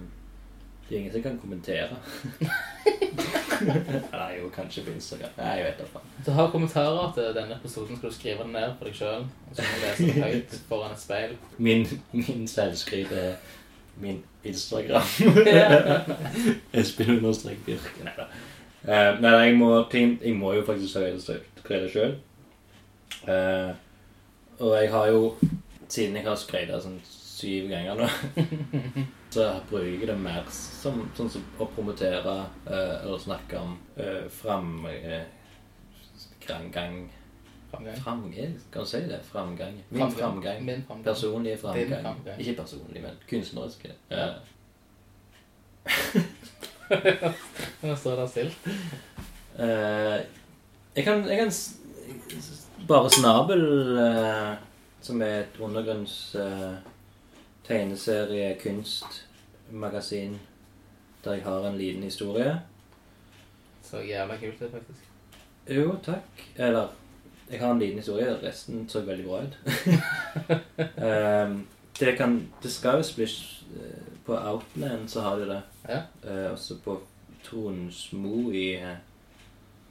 Det 0.89 0.97
er 0.97 1.01
ingen 1.01 1.13
som 1.13 1.23
kan 1.23 1.39
kommentere. 1.39 1.97
Nei, 3.67 4.31
jo, 4.39 4.49
kanskje 4.55 4.85
på 4.87 4.95
Instagram. 4.95 5.33
Nei, 5.39 5.55
jeg 5.59 5.67
vet 5.67 5.81
da 5.81 5.87
faen. 5.93 6.11
Hvis 6.17 6.27
du 6.27 6.33
har 6.37 6.51
kommentarer 6.53 7.13
til 7.17 7.31
denne 7.37 7.57
episoden, 7.57 7.99
skal 7.99 8.11
du 8.11 8.15
skrive 8.15 8.45
den 8.45 8.53
ned 8.57 8.75
for 8.79 8.89
deg 8.89 8.99
sjøl. 8.99 9.27
Så 9.53 9.67
må 9.67 9.73
du 9.75 9.85
lese 9.87 10.09
den 10.09 10.25
høyt 10.25 10.57
foran 10.69 10.95
et 10.97 11.03
speil. 11.03 11.37
Min, 11.59 11.87
min 12.13 12.49
selvskryt 12.49 13.13
er 13.13 13.35
min 14.01 14.23
Instagram. 14.45 15.03
Espen 16.81 17.15
understrek 17.19 17.61
Birk. 17.67 17.93
Nei 18.05 18.17
da. 18.17 18.29
Uh, 18.81 19.21
nei, 19.21 19.31
jeg 19.45 19.57
må, 19.61 19.71
jeg 19.93 20.35
må 20.37 20.55
jo 20.57 20.65
faktisk 20.65 20.97
ha 20.97 21.09
det 21.11 21.93
sjøl. 21.93 22.15
Uh, 23.29 23.75
og 24.61 24.77
jeg 24.83 24.91
har 24.93 25.07
jo, 25.13 25.35
siden 25.89 26.17
jeg 26.17 26.25
har 26.25 26.39
skrevet 26.41 26.85
sånn 26.85 27.01
syv 27.05 27.69
ganger 27.73 28.01
nå, 28.01 28.09
så 29.31 29.47
bruker 29.71 29.93
jeg 29.93 30.09
det 30.11 30.17
mer 30.19 30.47
som 30.51 31.05
sånn 31.17 31.31
som 31.31 31.45
å 31.63 31.69
promotere 31.75 32.37
eh, 32.67 32.97
eller 33.03 33.19
snakke 33.23 33.61
om 33.61 33.77
uh, 33.99 34.27
fram... 34.41 34.81
Uh, 34.87 35.23
Framgang. 36.41 37.13
Framgang? 37.71 38.59
Kan 38.73 38.83
du 38.83 38.87
si 38.89 39.01
det? 39.01 39.21
Framgang. 39.23 39.83
Min 39.89 40.11
framgang. 40.11 40.65
Min 40.65 40.83
framgang. 40.83 41.05
Personlige 41.05 41.57
framgang. 41.57 42.03
framgang. 42.03 42.41
Ikke 42.41 42.55
personlig, 42.63 43.03
men 43.03 43.11
kunstneriske. 43.29 43.93
Ja. 44.09 44.27
Nå 47.83 47.97
står 47.97 48.17
det 48.21 48.29
stilt. 48.31 48.67
Eh, 49.59 50.19
jeg 50.97 51.05
kan, 51.05 51.29
jeg 51.29 51.39
kan 51.39 51.53
Bare 52.89 53.11
Snabel, 53.11 53.63
uh, 53.99 54.55
som 55.01 55.23
er 55.23 55.45
et 55.45 55.59
undergrunns 55.61 56.35
eh, 56.35 56.75
tegneserie, 57.71 58.57
kunstmagasin, 58.63 60.39
der 61.25 61.33
jeg 61.33 61.43
har 61.43 61.69
en 61.69 61.79
liten 61.79 62.03
historie. 62.03 62.61
Så 63.83 63.97
jævla 63.97 64.37
kult 64.37 64.61
det, 64.61 64.71
faktisk. 64.71 65.09
Jo, 65.71 65.97
takk. 66.03 66.51
Eller 66.57 66.89
Jeg 67.51 67.61
har 67.61 67.73
en 67.73 67.79
liten 67.79 67.99
historie. 67.99 68.39
Resten 68.43 68.89
så 68.89 69.01
veldig 69.01 69.25
bra 69.27 69.43
ut. 69.43 69.59
um, 71.49 71.67
det, 72.01 72.17
kan, 72.17 72.49
det 72.63 72.73
skal 72.73 72.97
jo 72.97 73.03
splis 73.03 73.65
eh, 73.75 74.15
På 74.27 74.37
Outland 74.39 75.09
så 75.09 75.21
har 75.21 75.37
de 75.37 75.49
det. 75.49 75.63
Ja. 75.89 76.01
Uh, 76.25 76.53
også 76.53 76.79
på 76.85 77.01
Tronsmo 77.45 78.51
i, 78.53 78.75
eh, 78.75 78.97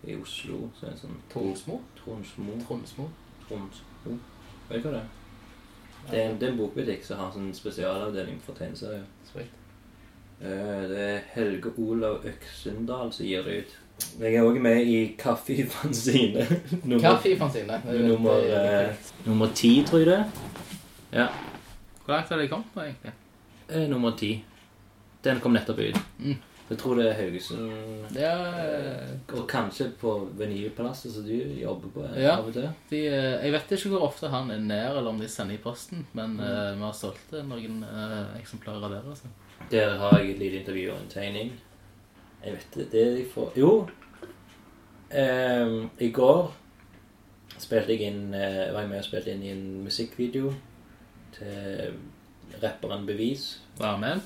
i 0.03 0.15
Oslo. 0.15 0.69
Så 0.79 0.85
er 0.85 0.91
det 0.91 0.99
sånn 1.01 1.21
Tronsmo? 1.33 1.81
Tronsmo. 2.03 2.59
Tronsmo. 2.67 3.09
Tronsmo. 3.47 4.19
Vet 4.69 4.83
du 4.83 4.87
hva 4.87 4.95
det 4.95 5.03
er? 5.03 5.18
Det 6.11 6.19
er, 6.19 6.29
en- 6.29 6.37
det 6.39 6.47
er 6.47 6.51
en 6.51 6.57
bokbutikk 6.57 7.03
som 7.05 7.17
har 7.17 7.31
sånn 7.31 7.53
spesialavdeling 7.53 8.39
for 8.41 8.53
tegneserier. 8.53 9.03
Eh, 10.41 10.87
Det 10.89 10.99
er 10.99 11.19
Helge 11.33 11.71
Olav 11.77 12.23
Øksendal 12.25 13.11
som 13.13 13.25
gir 13.25 13.43
det 13.43 13.57
ut. 13.63 13.77
Jeg 14.21 14.35
er 14.35 14.43
òg 14.47 14.59
med 14.61 14.87
i 14.87 15.15
Kaffefanzine. 15.19 16.45
Kaffefanzine. 17.01 17.81
Er- 17.85 18.07
Nummer, 18.07 18.31
er 18.39 18.89
eh, 18.89 18.95
nummer 19.25 19.49
ti, 19.53 19.83
tror 19.85 19.99
jeg 19.99 20.07
det. 20.07 20.25
Ja. 21.13 21.27
Hvor 22.05 22.13
langt 22.15 22.29
har 22.29 22.37
de 22.37 22.47
kommet 22.47 22.75
nå, 22.75 22.81
egentlig? 22.87 23.11
Eh, 23.69 23.87
nummer 23.89 24.15
ti. 24.17 24.43
Den 25.23 25.39
kom 25.43 25.51
nettopp 25.53 25.79
ut. 25.79 25.99
Mm. 26.19 26.37
Jeg 26.69 26.77
tror 26.77 26.95
det 26.95 27.05
er 27.09 27.13
Haugesund 27.17 27.71
Det 28.13 28.23
er 28.23 29.07
kanskje 29.49 29.89
på 29.99 30.13
Venilpalasset, 30.37 31.11
som 31.13 31.25
du 31.25 31.33
jobber 31.59 31.89
på 31.93 32.05
Ja. 32.19 32.37
av 32.37 32.47
og 32.47 32.53
til. 32.53 32.69
de, 32.89 33.07
eh, 33.07 33.43
jeg 33.43 33.51
vet 33.51 33.71
ikke 33.71 33.89
hvor 33.89 34.07
ofte 34.07 34.29
han 34.29 34.51
er 34.51 34.59
nær, 34.59 34.97
eller 34.97 35.09
om 35.09 35.19
de 35.19 35.27
sender 35.27 35.55
i 35.55 35.63
posten, 35.63 36.05
men 36.13 36.39
eh, 36.39 36.75
vi 36.75 36.81
har 36.81 36.93
solgt 36.93 37.33
eh, 37.33 37.43
noen 37.43 37.83
uh, 37.83 38.37
eksemplarer 38.39 38.89
der. 38.89 39.09
altså. 39.09 39.27
Der 39.71 39.97
har 39.97 40.19
jeg 40.19 40.31
et 40.31 40.39
lite 40.39 40.59
intervju 40.59 40.91
og 40.91 41.01
en 41.01 41.09
tegning. 41.09 41.51
Jeg 42.45 42.53
vet 42.53 42.75
det, 42.75 42.91
det 42.91 43.17
jeg 43.17 43.27
får 43.33 43.51
Jo. 43.57 43.89
Um, 45.11 45.89
I 45.99 46.11
går 46.11 46.53
spilte 47.57 47.95
jeg 47.95 48.01
inn 48.11 48.33
uh, 48.33 48.73
var 48.73 48.81
jeg 48.81 48.89
med 48.89 48.99
og 48.99 49.07
spilte 49.07 49.31
inn 49.33 49.43
i 49.43 49.49
en 49.51 49.83
musikkvideo 49.83 50.53
til 51.33 51.97
rapperen 52.63 53.05
Bevis. 53.07 53.59
Amen. 53.81 54.21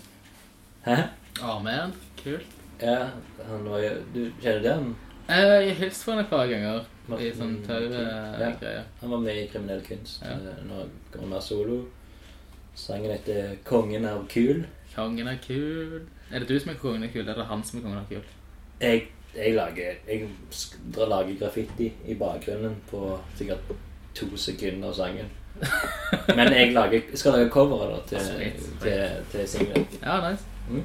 Hæ? 0.86 0.96
Amen. 1.42 1.94
Kult. 2.24 2.46
Ja, 2.82 3.10
han 3.48 3.66
var 3.70 3.80
jo 3.80 3.92
Du 4.14 4.32
kjenner 4.42 4.62
det? 4.62 4.78
Eh, 5.30 5.36
Jeg 5.36 5.68
har 5.76 5.80
hilst 5.86 6.06
på 6.06 6.12
han 6.12 6.20
et 6.24 6.30
par 6.30 6.48
ganger 6.48 6.84
i 7.20 7.32
sånn 7.36 7.58
sånn 7.66 7.94
Ja. 8.40 8.82
han 9.02 9.10
var 9.10 9.20
med 9.20 9.38
i 9.38 9.48
Kriminell 9.48 9.82
kunst. 9.82 10.22
Ja. 10.24 10.36
Nå 10.68 10.86
går 11.12 11.20
han 11.22 11.30
mer 11.30 11.40
solo. 11.40 11.86
Sangen 12.76 13.12
heter 13.12 13.56
'Kongen 13.64 14.06
av 14.06 14.28
kul'. 14.28 14.66
Kongen 14.96 15.28
er 15.28 15.38
kul. 15.48 16.02
Er 16.32 16.40
det 16.40 16.48
du 16.48 16.60
som 16.60 16.72
er 16.72 16.76
kongen 16.76 17.04
av 17.04 17.10
kul, 17.14 17.22
eller 17.22 17.34
er 17.34 17.38
det 17.38 17.46
han 17.46 17.64
som 17.64 17.80
er 17.80 17.84
kongen 17.84 17.98
av 18.00 18.10
kul? 18.10 18.22
Jeg, 18.82 19.08
jeg 19.36 19.56
lager 19.56 19.94
Jeg 20.08 20.30
drar 20.96 21.08
lager 21.08 21.36
graffiti 21.40 21.92
i 22.08 22.14
bakgrunnen 22.16 22.76
på 22.92 23.20
sikkert 23.38 23.60
to 24.16 24.26
sekunder 24.38 24.88
av 24.88 24.94
sangen. 24.94 25.30
Men 26.36 26.48
jeg 26.54 26.74
lager, 26.74 27.02
skal 27.16 27.32
lage 27.32 27.50
coveret 27.50 27.90
da, 27.96 28.18
til, 28.18 28.20
Sweet, 28.20 28.82
til, 28.82 29.10
til 29.32 29.48
singelen. 29.48 29.88
Ja, 30.02 30.32
nice. 30.32 30.44
Mm. 30.70 30.84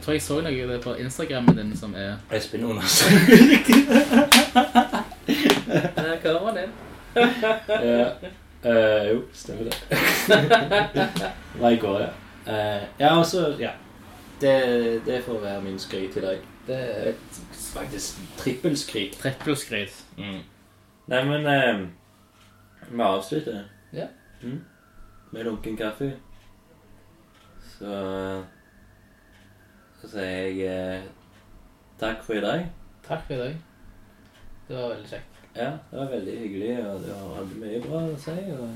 Tror 0.00 0.12
jeg 0.16 0.22
så 0.22 0.40
noe 0.40 0.66
det 0.72 0.80
på 0.84 0.94
Instagrammen 0.96 1.56
din 1.56 1.76
som 1.76 1.94
er 1.94 2.16
Espen 2.32 2.60
Jonas. 2.64 3.02
Der 5.96 6.16
kommer 6.22 6.54
den. 6.56 6.70
ja. 7.68 8.06
Eh, 8.64 9.10
jo, 9.10 9.22
stemmer 9.32 9.64
det. 9.64 9.74
Nei, 11.60 11.72
i 11.74 11.76
går, 11.80 12.00
ja. 12.00 12.08
Eh, 12.46 12.82
ja, 13.00 13.14
og 13.18 13.26
så 13.26 13.54
Ja. 13.58 13.70
Det, 14.40 15.02
det 15.06 15.22
får 15.24 15.40
være 15.40 15.62
min 15.62 15.78
skryt 15.78 16.16
i 16.16 16.20
dag. 16.20 16.38
Det 16.66 16.76
er 16.76 17.12
Faktisk 17.52 18.16
trippelskryt. 18.38 19.12
trippelskryt. 19.20 20.04
Mm. 20.18 20.40
Nei, 21.06 21.24
men 21.24 21.46
eh, 21.46 21.80
Vi 22.90 23.02
avslutter. 23.02 23.62
Ja. 23.92 24.06
Mm. 24.42 24.60
Med 25.32 25.44
lunken 25.44 25.76
kaffe. 25.76 26.12
Så 27.78 27.86
Så 30.00 30.08
sier 30.14 30.30
jeg 30.30 30.60
eh, 30.66 31.02
takk 32.00 32.22
for 32.24 32.38
i 32.38 32.44
dag. 32.44 32.66
Takk 33.06 33.26
for 33.26 33.34
i 33.36 33.38
dag. 33.44 33.56
Det 34.68 34.76
var 34.78 34.92
veldig 34.94 35.08
kjekt. 35.10 35.38
Ja, 35.56 35.70
det 35.90 35.98
var 35.98 36.10
veldig 36.12 36.34
hyggelig, 36.38 36.74
og 36.86 37.00
du 37.04 37.08
hadde 37.14 37.56
mye 37.60 37.80
bra 37.84 38.02
å 38.06 38.18
si. 38.22 38.36
Og 38.54 38.68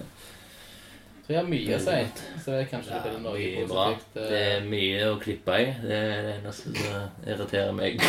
tror 1.25 1.33
jeg 1.33 1.39
har 1.39 1.49
mye 1.49 1.77
å 1.77 1.83
si. 1.85 1.99
Så 2.43 2.51
det 2.51 2.59
er 2.65 2.71
kanskje 2.73 2.93
ja, 2.97 3.03
det 3.05 3.13
blir 3.13 3.23
noe 3.25 3.37
mye 3.39 3.67
bra. 3.71 3.85
eh, 3.95 4.17
Det 4.17 4.41
er 4.49 4.67
mye 4.69 5.05
å 5.13 5.21
klippe 5.23 5.61
i. 5.63 5.69
Det 5.85 6.01
er 6.01 6.27
det 6.27 6.35
eneste 6.41 6.75
som 6.75 7.29
irriterer 7.31 7.73
meg. 7.79 8.03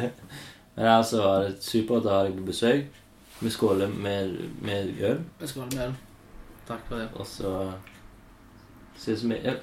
Men 0.78 0.86
altså 0.94 1.20
var 1.22 1.44
det 1.46 1.62
supert 1.66 2.06
å 2.08 2.16
ha 2.16 2.24
deg 2.26 2.36
på 2.40 2.48
besøk. 2.48 2.98
Vi 3.38 3.50
skåler 3.54 3.92
med, 3.92 4.34
med 4.66 4.96
øl. 5.06 5.20
skåler 5.46 5.70
med 5.76 5.84
øl. 5.84 5.94
Takk 6.68 6.82
for 6.88 6.98
det. 6.98 7.08
Og 7.14 7.26
så 7.26 7.52
ses 8.98 9.22
vi 9.22 9.36
ja, 9.44 9.54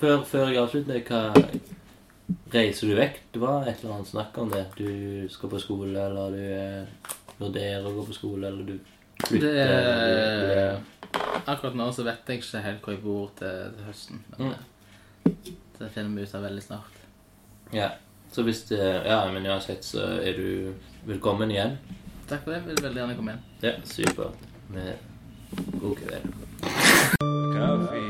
før, 0.00 0.20
før 0.28 0.50
jeg 0.52 0.60
avslutter, 0.60 1.00
hva 1.08 1.22
Reiser 2.52 2.86
du 2.90 2.94
vekk? 2.98 3.20
Det 3.32 3.40
var 3.42 3.66
et 3.68 3.80
eller 3.82 3.94
annet 3.96 4.08
snakk 4.10 4.38
om 4.38 4.50
det. 4.52 4.64
Du 4.76 5.28
skal 5.32 5.50
på 5.52 5.58
skole, 5.62 5.96
eller 6.06 6.30
du 6.30 6.42
eh, 6.42 6.84
vurderer 7.40 7.86
å 7.88 7.92
gå 7.96 8.04
på 8.08 8.16
skole, 8.16 8.46
eller 8.48 8.64
du 8.64 8.78
flytter 9.26 9.46
Det 9.46 9.62
eller 9.62 10.52
er, 10.52 10.76
du, 10.76 11.18
akkurat 11.46 11.74
nå 11.78 11.86
så 11.94 12.02
vet 12.06 12.28
jeg 12.28 12.40
ikke 12.42 12.62
helt 12.64 12.82
hvor 12.84 12.92
jeg 12.96 13.02
bor 13.04 13.30
til, 13.38 13.72
til 13.76 13.84
høsten. 13.88 14.22
Men 14.36 14.46
Mm. 14.46 14.54
det, 15.24 15.34
det 15.78 15.90
finner 15.94 16.16
vi 16.16 16.22
ut 16.26 16.34
av 16.34 16.42
veldig 16.48 16.62
snart. 16.64 16.94
Ja. 17.72 17.90
Så 18.32 18.42
hvis 18.46 18.62
det 18.70 18.78
Ja, 19.06 19.18
men 19.32 19.44
uansett 19.46 19.84
så 19.84 20.00
er 20.22 20.32
du 20.38 20.72
velkommen 21.06 21.50
igjen. 21.52 21.76
Takk 22.28 22.44
for 22.46 22.52
det. 22.54 22.62
Vil 22.66 22.80
veldig 22.84 23.00
gjerne 23.02 23.16
komme 23.18 23.34
igjen. 23.34 23.44
Ja, 23.60 23.72
supert. 23.84 24.34
Med 24.72 24.96
god 25.80 25.96
kveld. 26.00 26.26
Kaffe. 27.52 28.00